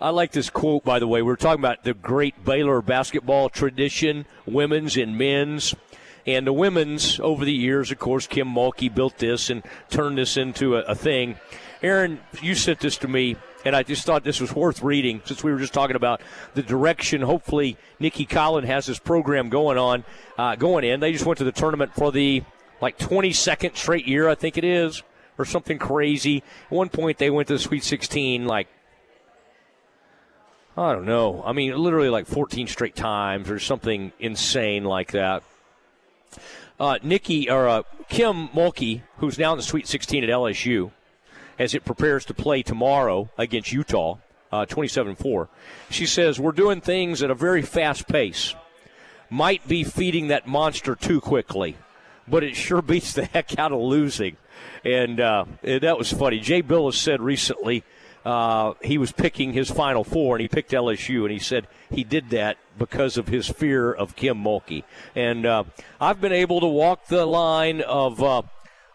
I 0.00 0.10
like 0.10 0.32
this 0.32 0.50
quote, 0.50 0.84
by 0.84 0.98
the 0.98 1.08
way. 1.08 1.22
We 1.22 1.32
are 1.32 1.36
talking 1.36 1.60
about 1.60 1.84
the 1.84 1.94
great 1.94 2.44
Baylor 2.44 2.82
basketball 2.82 3.48
tradition, 3.48 4.26
women's 4.44 4.96
and 4.96 5.16
men's. 5.16 5.74
And 6.26 6.46
the 6.46 6.52
women's, 6.52 7.20
over 7.20 7.44
the 7.44 7.52
years, 7.52 7.92
of 7.92 7.98
course, 7.98 8.26
Kim 8.26 8.48
Mulkey 8.48 8.92
built 8.92 9.18
this 9.18 9.48
and 9.48 9.62
turned 9.90 10.18
this 10.18 10.36
into 10.36 10.76
a, 10.76 10.80
a 10.80 10.94
thing. 10.94 11.36
Aaron, 11.82 12.20
you 12.40 12.54
sent 12.54 12.80
this 12.80 12.96
to 12.98 13.08
me, 13.08 13.36
and 13.64 13.76
I 13.76 13.82
just 13.82 14.04
thought 14.06 14.24
this 14.24 14.40
was 14.40 14.54
worth 14.54 14.82
reading 14.82 15.20
since 15.24 15.44
we 15.44 15.52
were 15.52 15.58
just 15.58 15.74
talking 15.74 15.96
about 15.96 16.20
the 16.54 16.62
direction. 16.62 17.22
Hopefully, 17.22 17.76
Nicki 17.98 18.26
Collen 18.26 18.64
has 18.64 18.86
this 18.86 18.98
program 18.98 19.48
going 19.48 19.78
on, 19.78 20.04
uh, 20.38 20.56
going 20.56 20.84
in. 20.84 21.00
They 21.00 21.12
just 21.12 21.26
went 21.26 21.38
to 21.38 21.44
the 21.44 21.52
tournament 21.52 21.94
for 21.94 22.12
the 22.12 22.42
like 22.80 22.98
22nd 22.98 23.76
straight 23.76 24.06
year, 24.06 24.28
I 24.28 24.34
think 24.34 24.56
it 24.56 24.64
is, 24.64 25.02
or 25.38 25.44
something 25.44 25.78
crazy. 25.78 26.42
At 26.66 26.72
one 26.72 26.88
point, 26.88 27.18
they 27.18 27.30
went 27.30 27.48
to 27.48 27.54
the 27.54 27.60
Sweet 27.60 27.84
16 27.84 28.46
like 28.46 28.68
I 30.76 30.92
don't 30.92 31.06
know. 31.06 31.42
I 31.44 31.52
mean, 31.52 31.76
literally 31.76 32.10
like 32.10 32.26
14 32.26 32.66
straight 32.66 32.94
times 32.94 33.50
or 33.50 33.58
something 33.58 34.12
insane 34.20 34.84
like 34.84 35.12
that. 35.12 35.42
Uh, 36.78 36.98
Nicki 37.02 37.48
or 37.48 37.66
uh, 37.66 37.82
Kim 38.10 38.48
Mulkey, 38.48 39.02
who's 39.16 39.38
now 39.38 39.52
in 39.52 39.56
the 39.56 39.62
Sweet 39.62 39.86
16 39.86 40.22
at 40.22 40.28
LSU, 40.28 40.92
as 41.58 41.74
it 41.74 41.84
prepares 41.84 42.24
to 42.26 42.34
play 42.34 42.62
tomorrow 42.62 43.30
against 43.38 43.72
Utah, 43.72 44.18
uh, 44.52 44.66
27 44.66 45.16
4. 45.16 45.48
She 45.90 46.06
says, 46.06 46.40
We're 46.40 46.52
doing 46.52 46.80
things 46.80 47.22
at 47.22 47.30
a 47.30 47.34
very 47.34 47.62
fast 47.62 48.08
pace. 48.08 48.54
Might 49.28 49.66
be 49.66 49.82
feeding 49.82 50.28
that 50.28 50.46
monster 50.46 50.94
too 50.94 51.20
quickly, 51.20 51.76
but 52.28 52.44
it 52.44 52.56
sure 52.56 52.82
beats 52.82 53.12
the 53.12 53.24
heck 53.24 53.58
out 53.58 53.72
of 53.72 53.80
losing. 53.80 54.36
And, 54.84 55.20
uh, 55.20 55.46
and 55.62 55.82
that 55.82 55.98
was 55.98 56.12
funny. 56.12 56.38
Jay 56.38 56.62
Bilas 56.62 56.94
said 56.94 57.20
recently 57.20 57.84
uh, 58.26 58.74
he 58.82 58.98
was 58.98 59.12
picking 59.12 59.52
his 59.52 59.70
Final 59.70 60.02
Four, 60.02 60.34
and 60.34 60.42
he 60.42 60.48
picked 60.48 60.72
LSU, 60.72 61.22
and 61.22 61.30
he 61.30 61.38
said 61.38 61.68
he 61.90 62.02
did 62.02 62.30
that 62.30 62.58
because 62.76 63.16
of 63.16 63.28
his 63.28 63.48
fear 63.48 63.92
of 63.92 64.16
Kim 64.16 64.42
Mulkey. 64.42 64.82
And 65.14 65.46
uh, 65.46 65.62
I've 66.00 66.20
been 66.20 66.32
able 66.32 66.60
to 66.60 66.66
walk 66.66 67.06
the 67.06 67.24
line 67.24 67.82
of. 67.82 68.20
Uh, 68.20 68.42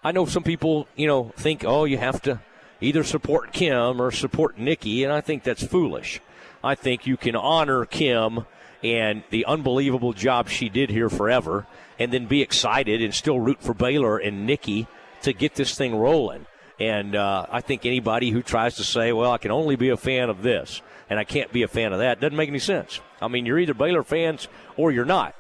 I 0.04 0.12
know 0.12 0.26
some 0.26 0.44
people, 0.44 0.88
you 0.98 1.08
know, 1.08 1.32
think, 1.38 1.64
oh, 1.64 1.86
you 1.86 1.98
have 1.98 2.22
to 2.24 2.42
either 2.82 3.04
support 3.04 3.54
Kim 3.54 4.02
or 4.02 4.12
support 4.12 4.58
Nicki, 4.58 5.04
and 5.04 5.14
I 5.14 5.22
think 5.22 5.44
that's 5.44 5.66
foolish. 5.66 6.20
I 6.64 6.76
think 6.76 7.08
you 7.08 7.18
can 7.18 7.36
honor 7.36 7.86
Kim 7.86 8.46
and 8.84 9.24
the 9.30 9.46
unbelievable 9.46 10.14
job 10.14 10.50
she 10.50 10.68
did 10.68 10.90
here 10.90 11.10
forever, 11.10 11.68
and 12.00 12.12
then 12.12 12.26
be 12.26 12.42
excited 12.42 13.02
and 13.02 13.14
still 13.14 13.40
root 13.40 13.62
for 13.62 13.74
Baylor 13.74 14.18
and 14.18 14.46
Nicki 14.46 14.88
to 15.22 15.34
get 15.34 15.56
this 15.56 15.78
thing 15.78 15.96
rolling. 15.96 16.48
And 16.80 17.16
uh, 17.16 17.46
I 17.52 17.62
think 17.62 17.86
anybody 17.86 18.32
who 18.32 18.42
tries 18.42 18.78
to 18.78 18.84
say, 18.84 19.14
well, 19.14 19.32
I 19.32 19.38
can 19.38 19.52
only 19.52 19.76
be 19.76 19.90
a 19.90 19.98
fan 19.98 20.32
of 20.32 20.42
this 20.42 20.82
and 21.12 21.20
I 21.20 21.26
can't 21.26 21.52
be 21.52 21.62
a 21.62 21.68
fan 21.68 21.94
of 21.94 22.00
that 22.00 22.22
doesn't 22.22 22.38
make 22.38 22.50
any 22.50 22.58
sense. 22.58 23.02
I 23.22 23.28
mean, 23.28 23.46
you're 23.46 23.60
either 23.60 23.74
Baylor 23.74 24.02
fans 24.02 24.48
or 24.78 24.92
you're 24.92 25.06
not. 25.06 25.36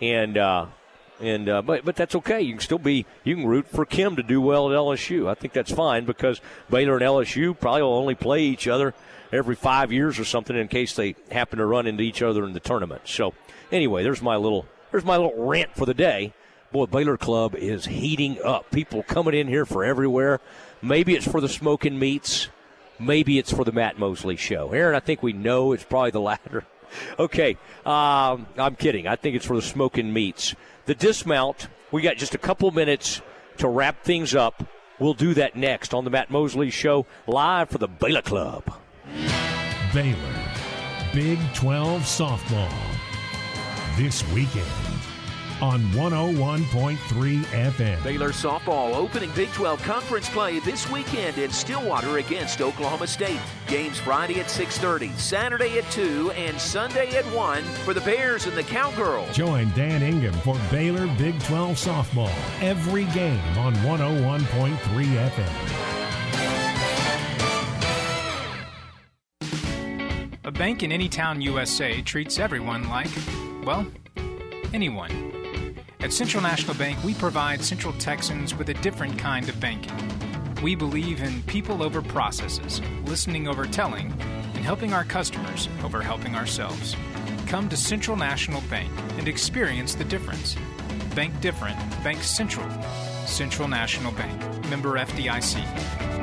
And, 0.00 0.36
uh, 0.36 0.66
and 1.20 1.48
uh, 1.48 1.62
but 1.62 1.84
but 1.84 1.96
that's 1.96 2.14
okay. 2.16 2.40
You 2.40 2.54
can 2.54 2.60
still 2.60 2.78
be 2.78 3.06
you 3.24 3.36
can 3.36 3.46
root 3.46 3.68
for 3.68 3.84
Kim 3.84 4.16
to 4.16 4.22
do 4.22 4.40
well 4.40 4.70
at 4.70 4.76
LSU. 4.76 5.28
I 5.28 5.34
think 5.34 5.52
that's 5.52 5.72
fine 5.72 6.04
because 6.04 6.40
Baylor 6.70 6.94
and 6.94 7.02
LSU 7.02 7.58
probably 7.58 7.82
will 7.82 7.94
only 7.94 8.14
play 8.14 8.42
each 8.42 8.68
other 8.68 8.94
every 9.32 9.54
five 9.54 9.92
years 9.92 10.18
or 10.18 10.24
something 10.24 10.56
in 10.56 10.68
case 10.68 10.94
they 10.94 11.16
happen 11.30 11.58
to 11.58 11.66
run 11.66 11.86
into 11.86 12.02
each 12.02 12.22
other 12.22 12.44
in 12.44 12.52
the 12.52 12.60
tournament. 12.60 13.02
So 13.04 13.34
anyway, 13.72 14.02
there's 14.02 14.22
my 14.22 14.36
little 14.36 14.66
there's 14.90 15.04
my 15.04 15.16
little 15.16 15.34
rant 15.36 15.74
for 15.74 15.86
the 15.86 15.94
day. 15.94 16.32
Boy, 16.72 16.86
Baylor 16.86 17.16
Club 17.16 17.54
is 17.54 17.86
heating 17.86 18.38
up. 18.44 18.70
People 18.70 19.02
coming 19.02 19.34
in 19.34 19.46
here 19.46 19.64
for 19.64 19.84
everywhere. 19.84 20.40
Maybe 20.82 21.14
it's 21.14 21.26
for 21.26 21.40
the 21.40 21.48
smoking 21.48 21.98
meats. 21.98 22.48
Maybe 22.98 23.38
it's 23.38 23.52
for 23.52 23.64
the 23.64 23.72
Matt 23.72 23.98
Mosley 23.98 24.36
show. 24.36 24.72
Aaron, 24.72 24.96
I 24.96 25.00
think 25.00 25.22
we 25.22 25.32
know 25.32 25.72
it's 25.72 25.84
probably 25.84 26.10
the 26.10 26.20
latter. 26.20 26.64
Okay, 27.18 27.58
um, 27.84 28.46
I'm 28.56 28.76
kidding. 28.76 29.08
I 29.08 29.16
think 29.16 29.34
it's 29.34 29.44
for 29.44 29.56
the 29.56 29.60
smoking 29.60 30.12
meats. 30.12 30.54
The 30.86 30.94
dismount, 30.94 31.66
we 31.90 32.00
got 32.00 32.16
just 32.16 32.36
a 32.36 32.38
couple 32.38 32.70
minutes 32.70 33.20
to 33.58 33.68
wrap 33.68 34.04
things 34.04 34.36
up. 34.36 34.62
We'll 35.00 35.14
do 35.14 35.34
that 35.34 35.56
next 35.56 35.92
on 35.92 36.04
the 36.04 36.10
Matt 36.10 36.30
Mosley 36.30 36.70
Show, 36.70 37.06
live 37.26 37.70
for 37.70 37.78
the 37.78 37.88
Baylor 37.88 38.22
Club. 38.22 38.62
Baylor, 39.92 40.16
Big 41.12 41.40
12 41.54 42.02
softball. 42.02 42.72
This 43.96 44.22
weekend 44.32 44.85
on 45.62 45.80
101.3 45.92 46.96
FM. 47.44 48.02
Baylor 48.02 48.30
softball 48.30 48.94
opening 48.94 49.30
Big 49.34 49.50
12 49.52 49.82
conference 49.82 50.28
play 50.28 50.58
this 50.60 50.90
weekend 50.90 51.38
in 51.38 51.50
Stillwater 51.50 52.18
against 52.18 52.60
Oklahoma 52.60 53.06
State. 53.06 53.40
Games 53.66 53.98
Friday 53.98 54.40
at 54.40 54.50
6:30, 54.50 55.12
Saturday 55.18 55.78
at 55.78 55.90
2, 55.90 56.30
and 56.32 56.60
Sunday 56.60 57.16
at 57.16 57.24
1 57.26 57.62
for 57.84 57.94
the 57.94 58.00
Bears 58.02 58.46
and 58.46 58.56
the 58.56 58.62
Cowgirls. 58.62 59.34
Join 59.34 59.70
Dan 59.70 60.02
Ingham 60.02 60.34
for 60.34 60.56
Baylor 60.70 61.06
Big 61.18 61.40
12 61.44 61.76
softball. 61.76 62.32
Every 62.60 63.04
game 63.06 63.58
on 63.58 63.74
101.3 63.76 65.16
FM. 65.16 65.86
A 70.44 70.50
bank 70.52 70.84
in 70.84 70.92
any 70.92 71.08
town 71.08 71.40
USA 71.40 72.00
treats 72.02 72.38
everyone 72.38 72.88
like, 72.88 73.10
well, 73.64 73.84
anyone. 74.72 75.10
At 76.00 76.12
Central 76.12 76.42
National 76.42 76.76
Bank, 76.76 77.02
we 77.02 77.14
provide 77.14 77.64
Central 77.64 77.92
Texans 77.94 78.54
with 78.54 78.68
a 78.68 78.74
different 78.74 79.18
kind 79.18 79.48
of 79.48 79.58
banking. 79.58 79.94
We 80.62 80.74
believe 80.74 81.22
in 81.22 81.42
people 81.44 81.82
over 81.82 82.02
processes, 82.02 82.82
listening 83.06 83.48
over 83.48 83.64
telling, 83.64 84.12
and 84.54 84.64
helping 84.64 84.92
our 84.92 85.04
customers 85.04 85.68
over 85.82 86.02
helping 86.02 86.34
ourselves. 86.34 86.94
Come 87.46 87.68
to 87.70 87.76
Central 87.76 88.16
National 88.16 88.60
Bank 88.62 88.92
and 89.16 89.26
experience 89.26 89.94
the 89.94 90.04
difference. 90.04 90.54
Bank 91.14 91.40
different, 91.40 91.78
Bank 92.04 92.22
Central. 92.22 92.68
Central 93.26 93.66
National 93.66 94.12
Bank, 94.12 94.68
member 94.68 94.98
FDIC. 94.98 96.15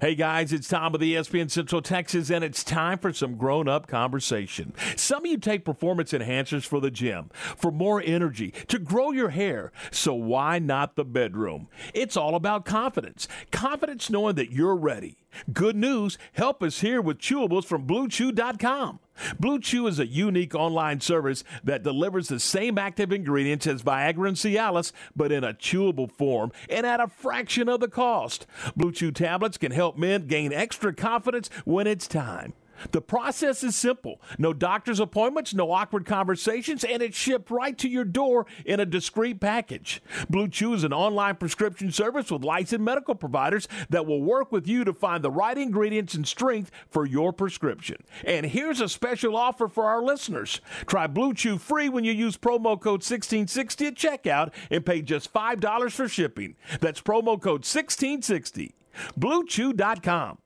Hey 0.00 0.14
guys, 0.14 0.52
it's 0.52 0.68
Tom 0.68 0.94
of 0.94 1.00
the 1.00 1.16
ESPN 1.16 1.50
Central 1.50 1.82
Texas, 1.82 2.30
and 2.30 2.44
it's 2.44 2.62
time 2.62 2.98
for 2.98 3.12
some 3.12 3.34
grown 3.34 3.66
up 3.66 3.88
conversation. 3.88 4.72
Some 4.94 5.24
of 5.24 5.26
you 5.26 5.38
take 5.38 5.64
performance 5.64 6.12
enhancers 6.12 6.64
for 6.64 6.78
the 6.78 6.92
gym, 6.92 7.30
for 7.56 7.72
more 7.72 8.00
energy, 8.00 8.52
to 8.68 8.78
grow 8.78 9.10
your 9.10 9.30
hair. 9.30 9.72
So 9.90 10.14
why 10.14 10.60
not 10.60 10.94
the 10.94 11.04
bedroom? 11.04 11.66
It's 11.94 12.16
all 12.16 12.36
about 12.36 12.64
confidence. 12.64 13.26
Confidence 13.50 14.08
knowing 14.08 14.36
that 14.36 14.52
you're 14.52 14.76
ready. 14.76 15.16
Good 15.52 15.76
news, 15.76 16.18
help 16.32 16.62
us 16.62 16.80
here 16.80 17.00
with 17.00 17.18
chewables 17.18 17.64
from 17.64 17.86
BlueChew.com. 17.86 19.00
Blue 19.38 19.58
Chew 19.58 19.86
is 19.86 19.98
a 19.98 20.06
unique 20.06 20.54
online 20.54 21.00
service 21.00 21.44
that 21.64 21.82
delivers 21.82 22.28
the 22.28 22.38
same 22.38 22.78
active 22.78 23.12
ingredients 23.12 23.66
as 23.66 23.82
Viagra 23.82 24.28
and 24.28 24.36
Cialis, 24.36 24.92
but 25.16 25.32
in 25.32 25.44
a 25.44 25.54
chewable 25.54 26.10
form 26.10 26.52
and 26.68 26.86
at 26.86 27.00
a 27.00 27.08
fraction 27.08 27.68
of 27.68 27.80
the 27.80 27.88
cost. 27.88 28.46
Blue 28.76 28.92
Chew 28.92 29.10
tablets 29.10 29.58
can 29.58 29.72
help 29.72 29.96
men 29.96 30.26
gain 30.26 30.52
extra 30.52 30.94
confidence 30.94 31.50
when 31.64 31.86
it's 31.86 32.06
time. 32.06 32.52
The 32.90 33.00
process 33.00 33.62
is 33.62 33.76
simple 33.76 34.20
no 34.38 34.52
doctor's 34.52 35.00
appointments, 35.00 35.54
no 35.54 35.70
awkward 35.72 36.06
conversations, 36.06 36.84
and 36.84 37.02
it's 37.02 37.16
shipped 37.16 37.50
right 37.50 37.76
to 37.78 37.88
your 37.88 38.04
door 38.04 38.46
in 38.64 38.80
a 38.80 38.86
discreet 38.86 39.40
package. 39.40 40.02
Blue 40.28 40.48
Chew 40.48 40.74
is 40.74 40.84
an 40.84 40.92
online 40.92 41.36
prescription 41.36 41.90
service 41.90 42.30
with 42.30 42.44
licensed 42.44 42.84
medical 42.84 43.14
providers 43.14 43.68
that 43.90 44.06
will 44.06 44.22
work 44.22 44.52
with 44.52 44.66
you 44.66 44.84
to 44.84 44.92
find 44.92 45.22
the 45.22 45.30
right 45.30 45.56
ingredients 45.56 46.14
and 46.14 46.26
strength 46.26 46.70
for 46.88 47.06
your 47.06 47.32
prescription. 47.32 47.96
And 48.24 48.46
here's 48.46 48.80
a 48.80 48.88
special 48.88 49.36
offer 49.36 49.68
for 49.68 49.84
our 49.84 50.02
listeners 50.02 50.60
try 50.86 51.06
Blue 51.06 51.34
Chew 51.34 51.58
free 51.58 51.88
when 51.88 52.04
you 52.04 52.12
use 52.12 52.36
promo 52.36 52.80
code 52.80 53.02
1660 53.02 53.86
at 53.86 53.94
checkout 53.94 54.52
and 54.70 54.84
pay 54.84 55.02
just 55.02 55.32
$5 55.32 55.92
for 55.92 56.08
shipping. 56.08 56.56
That's 56.80 57.00
promo 57.00 57.40
code 57.40 57.64
1660. 57.64 58.74
BlueChew.com. 59.18 60.38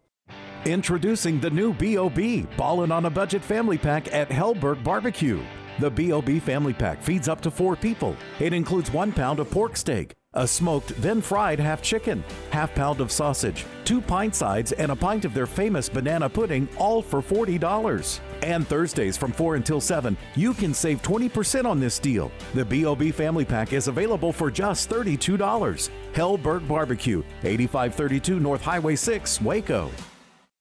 Introducing 0.64 1.40
the 1.40 1.50
new 1.50 1.74
B.O.B. 1.74 2.46
Ballin' 2.56 2.92
on 2.92 3.06
a 3.06 3.10
Budget 3.10 3.42
Family 3.42 3.76
Pack 3.76 4.14
at 4.14 4.28
Helberg 4.28 4.84
Barbecue. 4.84 5.42
The 5.80 5.90
B.O.B. 5.90 6.38
Family 6.38 6.72
Pack 6.72 7.02
feeds 7.02 7.28
up 7.28 7.40
to 7.40 7.50
four 7.50 7.74
people. 7.74 8.16
It 8.38 8.52
includes 8.52 8.92
one 8.92 9.10
pound 9.10 9.40
of 9.40 9.50
pork 9.50 9.76
steak, 9.76 10.14
a 10.34 10.46
smoked, 10.46 10.90
then 11.02 11.20
fried 11.20 11.58
half 11.58 11.82
chicken, 11.82 12.22
half 12.50 12.72
pound 12.76 13.00
of 13.00 13.10
sausage, 13.10 13.66
two 13.84 14.00
pint 14.00 14.36
sides, 14.36 14.70
and 14.70 14.92
a 14.92 14.96
pint 14.96 15.24
of 15.24 15.34
their 15.34 15.48
famous 15.48 15.88
banana 15.88 16.28
pudding, 16.28 16.68
all 16.76 17.02
for 17.02 17.20
$40. 17.20 18.20
And 18.44 18.64
Thursdays 18.68 19.16
from 19.16 19.32
4 19.32 19.56
until 19.56 19.80
7, 19.80 20.16
you 20.36 20.54
can 20.54 20.72
save 20.72 21.02
20% 21.02 21.64
on 21.64 21.80
this 21.80 21.98
deal. 21.98 22.30
The 22.54 22.64
B.O.B. 22.64 23.10
Family 23.10 23.44
Pack 23.44 23.72
is 23.72 23.88
available 23.88 24.32
for 24.32 24.48
just 24.48 24.88
$32. 24.88 25.90
Helberg 26.12 26.68
Barbecue, 26.68 27.24
8532 27.42 28.38
North 28.38 28.62
Highway 28.62 28.94
6, 28.94 29.40
Waco. 29.40 29.90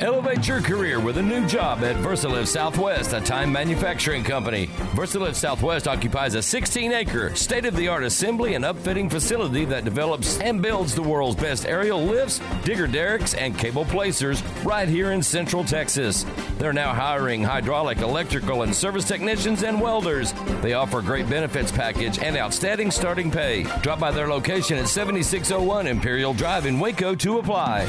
Elevate 0.00 0.46
your 0.46 0.60
career 0.60 1.00
with 1.00 1.16
a 1.16 1.22
new 1.22 1.46
job 1.46 1.82
at 1.82 1.96
Versalift 1.96 2.48
Southwest, 2.48 3.12
a 3.12 3.20
time 3.20 3.50
manufacturing 3.50 4.24
company. 4.24 4.66
Versalift 4.92 5.36
Southwest 5.36 5.88
occupies 5.88 6.34
a 6.34 6.42
16 6.42 6.92
acre, 6.92 7.34
state 7.34 7.64
of 7.64 7.74
the 7.76 7.88
art 7.88 8.02
assembly 8.02 8.54
and 8.54 8.64
upfitting 8.64 9.10
facility 9.10 9.64
that 9.64 9.84
develops 9.84 10.38
and 10.40 10.60
builds 10.60 10.94
the 10.94 11.02
world's 11.02 11.40
best 11.40 11.64
aerial 11.64 12.02
lifts, 12.04 12.40
digger 12.64 12.86
derricks, 12.86 13.34
and 13.34 13.56
cable 13.56 13.84
placers 13.86 14.42
right 14.64 14.88
here 14.88 15.12
in 15.12 15.22
Central 15.22 15.64
Texas. 15.64 16.26
They're 16.58 16.72
now 16.72 16.92
hiring 16.92 17.42
hydraulic, 17.42 17.98
electrical, 17.98 18.62
and 18.62 18.74
service 18.74 19.06
technicians 19.06 19.62
and 19.62 19.80
welders. 19.80 20.34
They 20.60 20.74
offer 20.74 21.00
great 21.00 21.30
benefits 21.30 21.72
package 21.72 22.18
and 22.18 22.36
outstanding 22.36 22.90
starting 22.90 23.30
pay. 23.30 23.62
Drop 23.80 24.00
by 24.00 24.10
their 24.10 24.28
location 24.28 24.76
at 24.76 24.88
7601 24.88 25.86
Imperial 25.86 26.34
Drive 26.34 26.66
in 26.66 26.78
Waco 26.78 27.14
to 27.14 27.38
apply. 27.38 27.88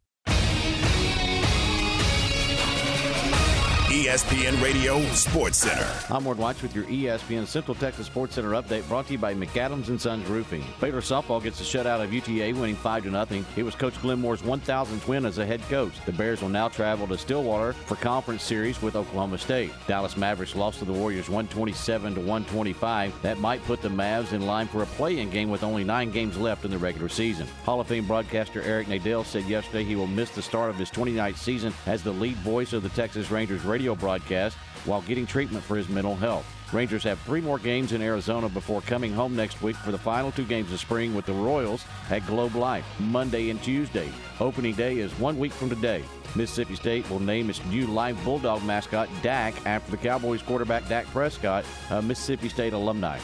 ESPN 4.01 4.59
Radio 4.63 4.99
Sports 5.11 5.59
Center. 5.59 5.87
I'm 6.09 6.25
Ward 6.25 6.39
Watch 6.39 6.63
with 6.63 6.73
your 6.73 6.85
ESPN 6.85 7.45
Central 7.45 7.75
Texas 7.75 8.07
Sports 8.07 8.33
Center 8.33 8.49
update 8.53 8.87
brought 8.87 9.05
to 9.05 9.11
you 9.11 9.19
by 9.19 9.35
McAdams 9.35 9.89
and 9.89 10.01
Sons 10.01 10.27
Roofing. 10.27 10.63
Baylor 10.79 11.01
softball 11.01 11.41
gets 11.41 11.61
a 11.61 11.63
shutout 11.63 12.03
of 12.03 12.11
UTA 12.11 12.59
winning 12.59 12.75
5 12.75 13.03
to 13.03 13.11
nothing. 13.11 13.45
It 13.55 13.61
was 13.61 13.75
Coach 13.75 14.01
Glenn 14.01 14.19
Moore's 14.19 14.41
1000th 14.41 15.07
win 15.07 15.23
as 15.23 15.37
a 15.37 15.45
head 15.45 15.61
coach. 15.69 15.93
The 16.07 16.13
Bears 16.13 16.41
will 16.41 16.49
now 16.49 16.67
travel 16.67 17.07
to 17.09 17.15
Stillwater 17.15 17.73
for 17.73 17.95
conference 17.95 18.41
series 18.41 18.81
with 18.81 18.95
Oklahoma 18.95 19.37
State. 19.37 19.71
Dallas 19.85 20.17
Mavericks 20.17 20.55
lost 20.55 20.79
to 20.79 20.85
the 20.85 20.93
Warriors 20.93 21.29
127 21.29 22.15
to 22.15 22.21
125. 22.21 23.21
That 23.21 23.37
might 23.37 23.63
put 23.65 23.83
the 23.83 23.89
Mavs 23.89 24.33
in 24.33 24.47
line 24.47 24.67
for 24.67 24.81
a 24.81 24.87
play-in 24.87 25.29
game 25.29 25.51
with 25.51 25.61
only 25.61 25.83
9 25.83 26.09
games 26.09 26.39
left 26.39 26.65
in 26.65 26.71
the 26.71 26.77
regular 26.79 27.07
season. 27.07 27.45
Hall 27.65 27.79
of 27.79 27.85
Fame 27.85 28.07
broadcaster 28.07 28.63
Eric 28.63 28.87
Nadel 28.87 29.23
said 29.23 29.45
yesterday 29.45 29.83
he 29.83 29.95
will 29.95 30.07
miss 30.07 30.31
the 30.31 30.41
start 30.41 30.71
of 30.71 30.77
his 30.77 30.89
29th 30.89 31.37
season 31.37 31.71
as 31.85 32.01
the 32.01 32.13
lead 32.13 32.37
voice 32.37 32.73
of 32.73 32.81
the 32.81 32.89
Texas 32.89 33.29
Rangers 33.29 33.63
radio 33.63 33.90
broadcast 33.95 34.57
while 34.85 35.01
getting 35.01 35.25
treatment 35.25 35.63
for 35.63 35.75
his 35.77 35.89
mental 35.89 36.15
health. 36.15 36.45
Rangers 36.73 37.03
have 37.03 37.19
three 37.21 37.41
more 37.41 37.59
games 37.59 37.91
in 37.91 38.01
Arizona 38.01 38.47
before 38.47 38.81
coming 38.81 39.13
home 39.13 39.35
next 39.35 39.61
week 39.61 39.75
for 39.75 39.91
the 39.91 39.97
final 39.97 40.31
two 40.31 40.45
games 40.45 40.71
of 40.71 40.79
spring 40.79 41.13
with 41.13 41.25
the 41.25 41.33
Royals 41.33 41.83
at 42.09 42.25
Globe 42.25 42.55
Life, 42.55 42.85
Monday 42.99 43.49
and 43.49 43.61
Tuesday. 43.61 44.09
Opening 44.39 44.73
day 44.75 44.99
is 44.99 45.11
one 45.19 45.37
week 45.37 45.51
from 45.51 45.69
today. 45.69 46.03
Mississippi 46.35 46.75
State 46.75 47.09
will 47.09 47.19
name 47.19 47.49
its 47.49 47.63
new 47.65 47.87
live 47.87 48.21
Bulldog 48.23 48.63
mascot, 48.63 49.09
Dak, 49.21 49.53
after 49.65 49.91
the 49.91 49.97
Cowboys 49.97 50.41
quarterback 50.41 50.87
Dak 50.87 51.05
Prescott, 51.07 51.65
a 51.89 52.01
Mississippi 52.01 52.47
State 52.47 52.73
alumni. 52.73 53.19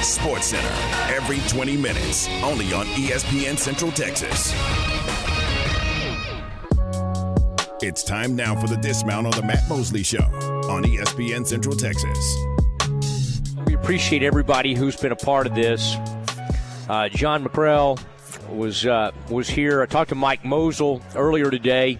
Sports 0.00 0.46
Center, 0.46 1.14
every 1.14 1.40
20 1.48 1.76
minutes, 1.76 2.28
only 2.42 2.72
on 2.72 2.86
ESPN 2.86 3.58
Central 3.58 3.90
Texas. 3.92 4.54
It's 7.82 8.02
time 8.02 8.34
now 8.34 8.58
for 8.58 8.68
the 8.68 8.78
dismount 8.78 9.26
on 9.26 9.32
the 9.32 9.42
Matt 9.42 9.68
Mosley 9.68 10.02
Show 10.02 10.24
on 10.70 10.82
ESPN 10.84 11.46
Central 11.46 11.76
Texas. 11.76 12.36
We 13.66 13.74
appreciate 13.74 14.22
everybody 14.22 14.74
who's 14.74 14.96
been 14.96 15.12
a 15.12 15.16
part 15.16 15.46
of 15.46 15.54
this. 15.54 15.94
Uh, 16.88 17.10
John 17.10 17.44
McCrell 17.44 18.00
was 18.48 18.86
uh, 18.86 19.10
was 19.28 19.50
here. 19.50 19.82
I 19.82 19.86
talked 19.86 20.08
to 20.08 20.14
Mike 20.14 20.42
Mosel 20.42 21.02
earlier 21.14 21.50
today, 21.50 21.98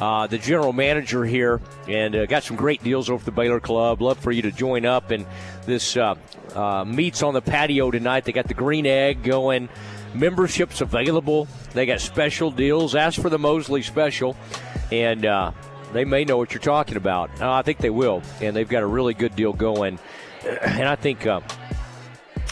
uh, 0.00 0.26
the 0.26 0.38
general 0.38 0.72
manager 0.72 1.26
here, 1.26 1.60
and 1.86 2.16
uh, 2.16 2.24
got 2.24 2.42
some 2.42 2.56
great 2.56 2.82
deals 2.82 3.10
over 3.10 3.22
the 3.22 3.30
Baylor 3.30 3.60
Club. 3.60 4.00
Love 4.00 4.18
for 4.18 4.32
you 4.32 4.40
to 4.40 4.50
join 4.50 4.86
up. 4.86 5.10
And 5.10 5.26
this 5.66 5.98
uh, 5.98 6.14
uh, 6.54 6.86
meets 6.86 7.22
on 7.22 7.34
the 7.34 7.42
patio 7.42 7.90
tonight. 7.90 8.24
They 8.24 8.32
got 8.32 8.48
the 8.48 8.54
green 8.54 8.86
egg 8.86 9.22
going. 9.22 9.68
Memberships 10.14 10.80
available. 10.80 11.46
They 11.72 11.86
got 11.86 12.00
special 12.00 12.50
deals. 12.50 12.94
Ask 12.94 13.20
for 13.20 13.28
the 13.28 13.38
Mosley 13.38 13.82
special, 13.82 14.34
and 14.92 15.24
uh, 15.24 15.52
they 15.92 16.04
may 16.04 16.24
know 16.24 16.36
what 16.36 16.52
you're 16.52 16.62
talking 16.62 16.96
about. 16.96 17.30
Uh, 17.40 17.52
I 17.52 17.62
think 17.62 17.78
they 17.78 17.90
will, 17.90 18.22
and 18.40 18.54
they've 18.54 18.68
got 18.68 18.82
a 18.82 18.86
really 18.86 19.14
good 19.14 19.36
deal 19.36 19.52
going. 19.52 19.98
And 20.62 20.88
I 20.88 20.96
think 20.96 21.26
uh, 21.26 21.40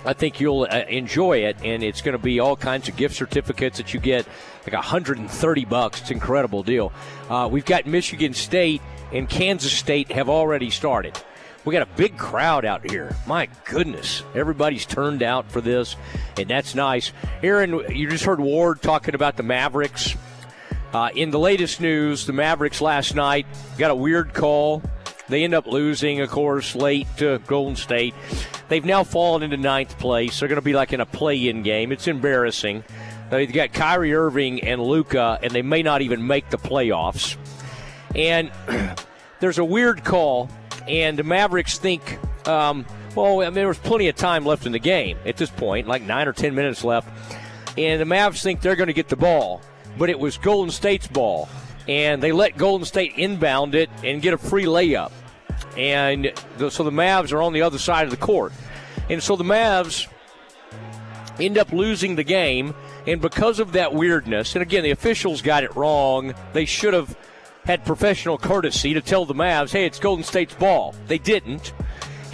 I 0.04 0.12
think 0.12 0.40
you'll 0.40 0.66
uh, 0.70 0.84
enjoy 0.88 1.38
it, 1.44 1.56
and 1.64 1.82
it's 1.82 2.02
going 2.02 2.16
to 2.16 2.22
be 2.22 2.38
all 2.38 2.54
kinds 2.54 2.88
of 2.88 2.96
gift 2.96 3.16
certificates 3.16 3.78
that 3.78 3.94
you 3.94 4.00
get, 4.00 4.26
like 4.64 4.74
130 4.74 5.64
bucks. 5.64 6.00
It's 6.00 6.10
an 6.10 6.16
incredible 6.16 6.62
deal. 6.62 6.92
Uh, 7.30 7.48
we've 7.50 7.64
got 7.64 7.86
Michigan 7.86 8.34
State 8.34 8.82
and 9.12 9.28
Kansas 9.28 9.72
State 9.72 10.12
have 10.12 10.28
already 10.28 10.70
started. 10.70 11.18
We 11.64 11.72
got 11.72 11.82
a 11.82 11.96
big 11.96 12.16
crowd 12.16 12.64
out 12.64 12.90
here. 12.90 13.14
My 13.26 13.48
goodness, 13.64 14.22
everybody's 14.34 14.86
turned 14.86 15.22
out 15.22 15.50
for 15.50 15.60
this, 15.60 15.96
and 16.38 16.48
that's 16.48 16.74
nice. 16.74 17.12
Aaron, 17.42 17.82
you 17.94 18.08
just 18.08 18.24
heard 18.24 18.40
Ward 18.40 18.80
talking 18.80 19.14
about 19.14 19.36
the 19.36 19.42
Mavericks. 19.42 20.14
Uh, 20.92 21.10
in 21.14 21.30
the 21.30 21.38
latest 21.38 21.80
news, 21.80 22.26
the 22.26 22.32
Mavericks 22.32 22.80
last 22.80 23.14
night 23.14 23.46
got 23.76 23.90
a 23.90 23.94
weird 23.94 24.32
call. 24.32 24.82
They 25.28 25.44
end 25.44 25.54
up 25.54 25.66
losing, 25.66 26.20
of 26.20 26.30
course, 26.30 26.74
late 26.74 27.06
to 27.18 27.38
Golden 27.46 27.76
State. 27.76 28.14
They've 28.68 28.84
now 28.84 29.04
fallen 29.04 29.42
into 29.42 29.58
ninth 29.58 29.98
place. 29.98 30.40
They're 30.40 30.48
going 30.48 30.56
to 30.56 30.62
be 30.62 30.72
like 30.72 30.92
in 30.92 31.00
a 31.00 31.06
play-in 31.06 31.62
game. 31.62 31.92
It's 31.92 32.08
embarrassing. 32.08 32.84
They've 33.30 33.52
got 33.52 33.74
Kyrie 33.74 34.14
Irving 34.14 34.62
and 34.62 34.82
Luka, 34.82 35.38
and 35.42 35.52
they 35.52 35.62
may 35.62 35.82
not 35.82 36.00
even 36.00 36.26
make 36.26 36.48
the 36.48 36.56
playoffs. 36.56 37.36
And 38.14 38.50
there's 39.40 39.58
a 39.58 39.64
weird 39.64 40.04
call, 40.04 40.48
and 40.86 41.18
the 41.18 41.24
Mavericks 41.24 41.76
think, 41.78 42.18
um, 42.48 42.86
well, 43.14 43.40
I 43.40 43.44
mean, 43.44 43.54
there 43.54 43.68
was 43.68 43.78
plenty 43.78 44.08
of 44.08 44.16
time 44.16 44.46
left 44.46 44.64
in 44.64 44.72
the 44.72 44.78
game 44.78 45.18
at 45.26 45.36
this 45.36 45.50
point, 45.50 45.86
like 45.86 46.02
nine 46.02 46.26
or 46.26 46.32
ten 46.32 46.54
minutes 46.54 46.84
left, 46.84 47.08
and 47.76 48.00
the 48.00 48.06
Mavs 48.06 48.42
think 48.42 48.62
they're 48.62 48.76
going 48.76 48.86
to 48.88 48.94
get 48.94 49.08
the 49.08 49.16
ball, 49.16 49.60
but 49.98 50.08
it 50.08 50.18
was 50.18 50.38
Golden 50.38 50.70
State's 50.70 51.06
ball, 51.06 51.48
and 51.88 52.22
they 52.22 52.32
let 52.32 52.56
Golden 52.56 52.86
State 52.86 53.14
inbound 53.16 53.74
it 53.74 53.90
and 54.04 54.22
get 54.22 54.32
a 54.32 54.38
free 54.38 54.64
layup, 54.64 55.12
and 55.76 56.32
the, 56.56 56.70
so 56.70 56.84
the 56.84 56.90
Mavs 56.90 57.32
are 57.32 57.42
on 57.42 57.52
the 57.52 57.62
other 57.62 57.78
side 57.78 58.04
of 58.04 58.10
the 58.10 58.16
court, 58.16 58.52
and 59.10 59.22
so 59.22 59.36
the 59.36 59.44
Mavs 59.44 60.06
end 61.40 61.58
up 61.58 61.72
losing 61.72 62.16
the 62.16 62.24
game. 62.24 62.74
And 63.06 63.22
because 63.22 63.58
of 63.58 63.72
that 63.72 63.94
weirdness, 63.94 64.54
and 64.54 64.60
again, 64.60 64.82
the 64.82 64.90
officials 64.90 65.40
got 65.40 65.64
it 65.64 65.74
wrong, 65.74 66.34
they 66.52 66.66
should 66.66 66.92
have 66.92 67.16
had 67.64 67.82
professional 67.86 68.36
courtesy 68.36 68.92
to 68.92 69.00
tell 69.00 69.24
the 69.24 69.34
Mavs, 69.34 69.70
hey, 69.70 69.86
it's 69.86 69.98
Golden 69.98 70.24
State's 70.24 70.54
ball. 70.54 70.94
They 71.06 71.16
didn't. 71.16 71.72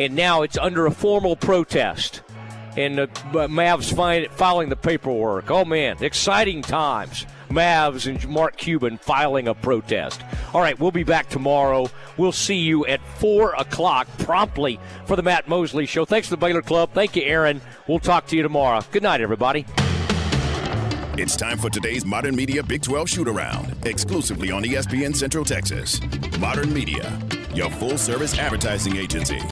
And 0.00 0.16
now 0.16 0.42
it's 0.42 0.58
under 0.58 0.86
a 0.86 0.90
formal 0.90 1.36
protest. 1.36 2.22
And 2.76 2.98
the 2.98 3.06
Mavs 3.32 3.94
find, 3.94 4.28
filing 4.32 4.68
the 4.68 4.74
paperwork. 4.74 5.48
Oh, 5.48 5.64
man, 5.64 5.96
exciting 6.00 6.62
times. 6.62 7.24
Mavs 7.48 8.06
and 8.06 8.26
Mark 8.28 8.56
Cuban 8.56 8.98
filing 8.98 9.48
a 9.48 9.54
protest. 9.54 10.20
All 10.52 10.60
right, 10.60 10.78
we'll 10.78 10.90
be 10.90 11.04
back 11.04 11.28
tomorrow. 11.28 11.88
We'll 12.16 12.32
see 12.32 12.56
you 12.56 12.86
at 12.86 13.00
4 13.18 13.54
o'clock 13.54 14.06
promptly 14.18 14.78
for 15.06 15.16
the 15.16 15.22
Matt 15.22 15.48
Mosley 15.48 15.86
Show. 15.86 16.04
Thanks 16.04 16.28
to 16.28 16.32
the 16.32 16.36
Baylor 16.36 16.62
Club. 16.62 16.90
Thank 16.92 17.16
you, 17.16 17.22
Aaron. 17.22 17.60
We'll 17.86 17.98
talk 17.98 18.26
to 18.28 18.36
you 18.36 18.42
tomorrow. 18.42 18.80
Good 18.92 19.02
night, 19.02 19.20
everybody. 19.20 19.66
It's 21.16 21.36
time 21.36 21.58
for 21.58 21.70
today's 21.70 22.04
Modern 22.04 22.34
Media 22.34 22.60
Big 22.60 22.82
12 22.82 23.08
shoot 23.08 23.28
around, 23.28 23.72
exclusively 23.86 24.50
on 24.50 24.64
ESPN 24.64 25.14
Central 25.14 25.44
Texas. 25.44 26.00
Modern 26.40 26.74
Media, 26.74 27.16
your 27.54 27.70
full 27.70 27.96
service 27.96 28.36
advertising 28.36 28.96
agency. 28.96 29.40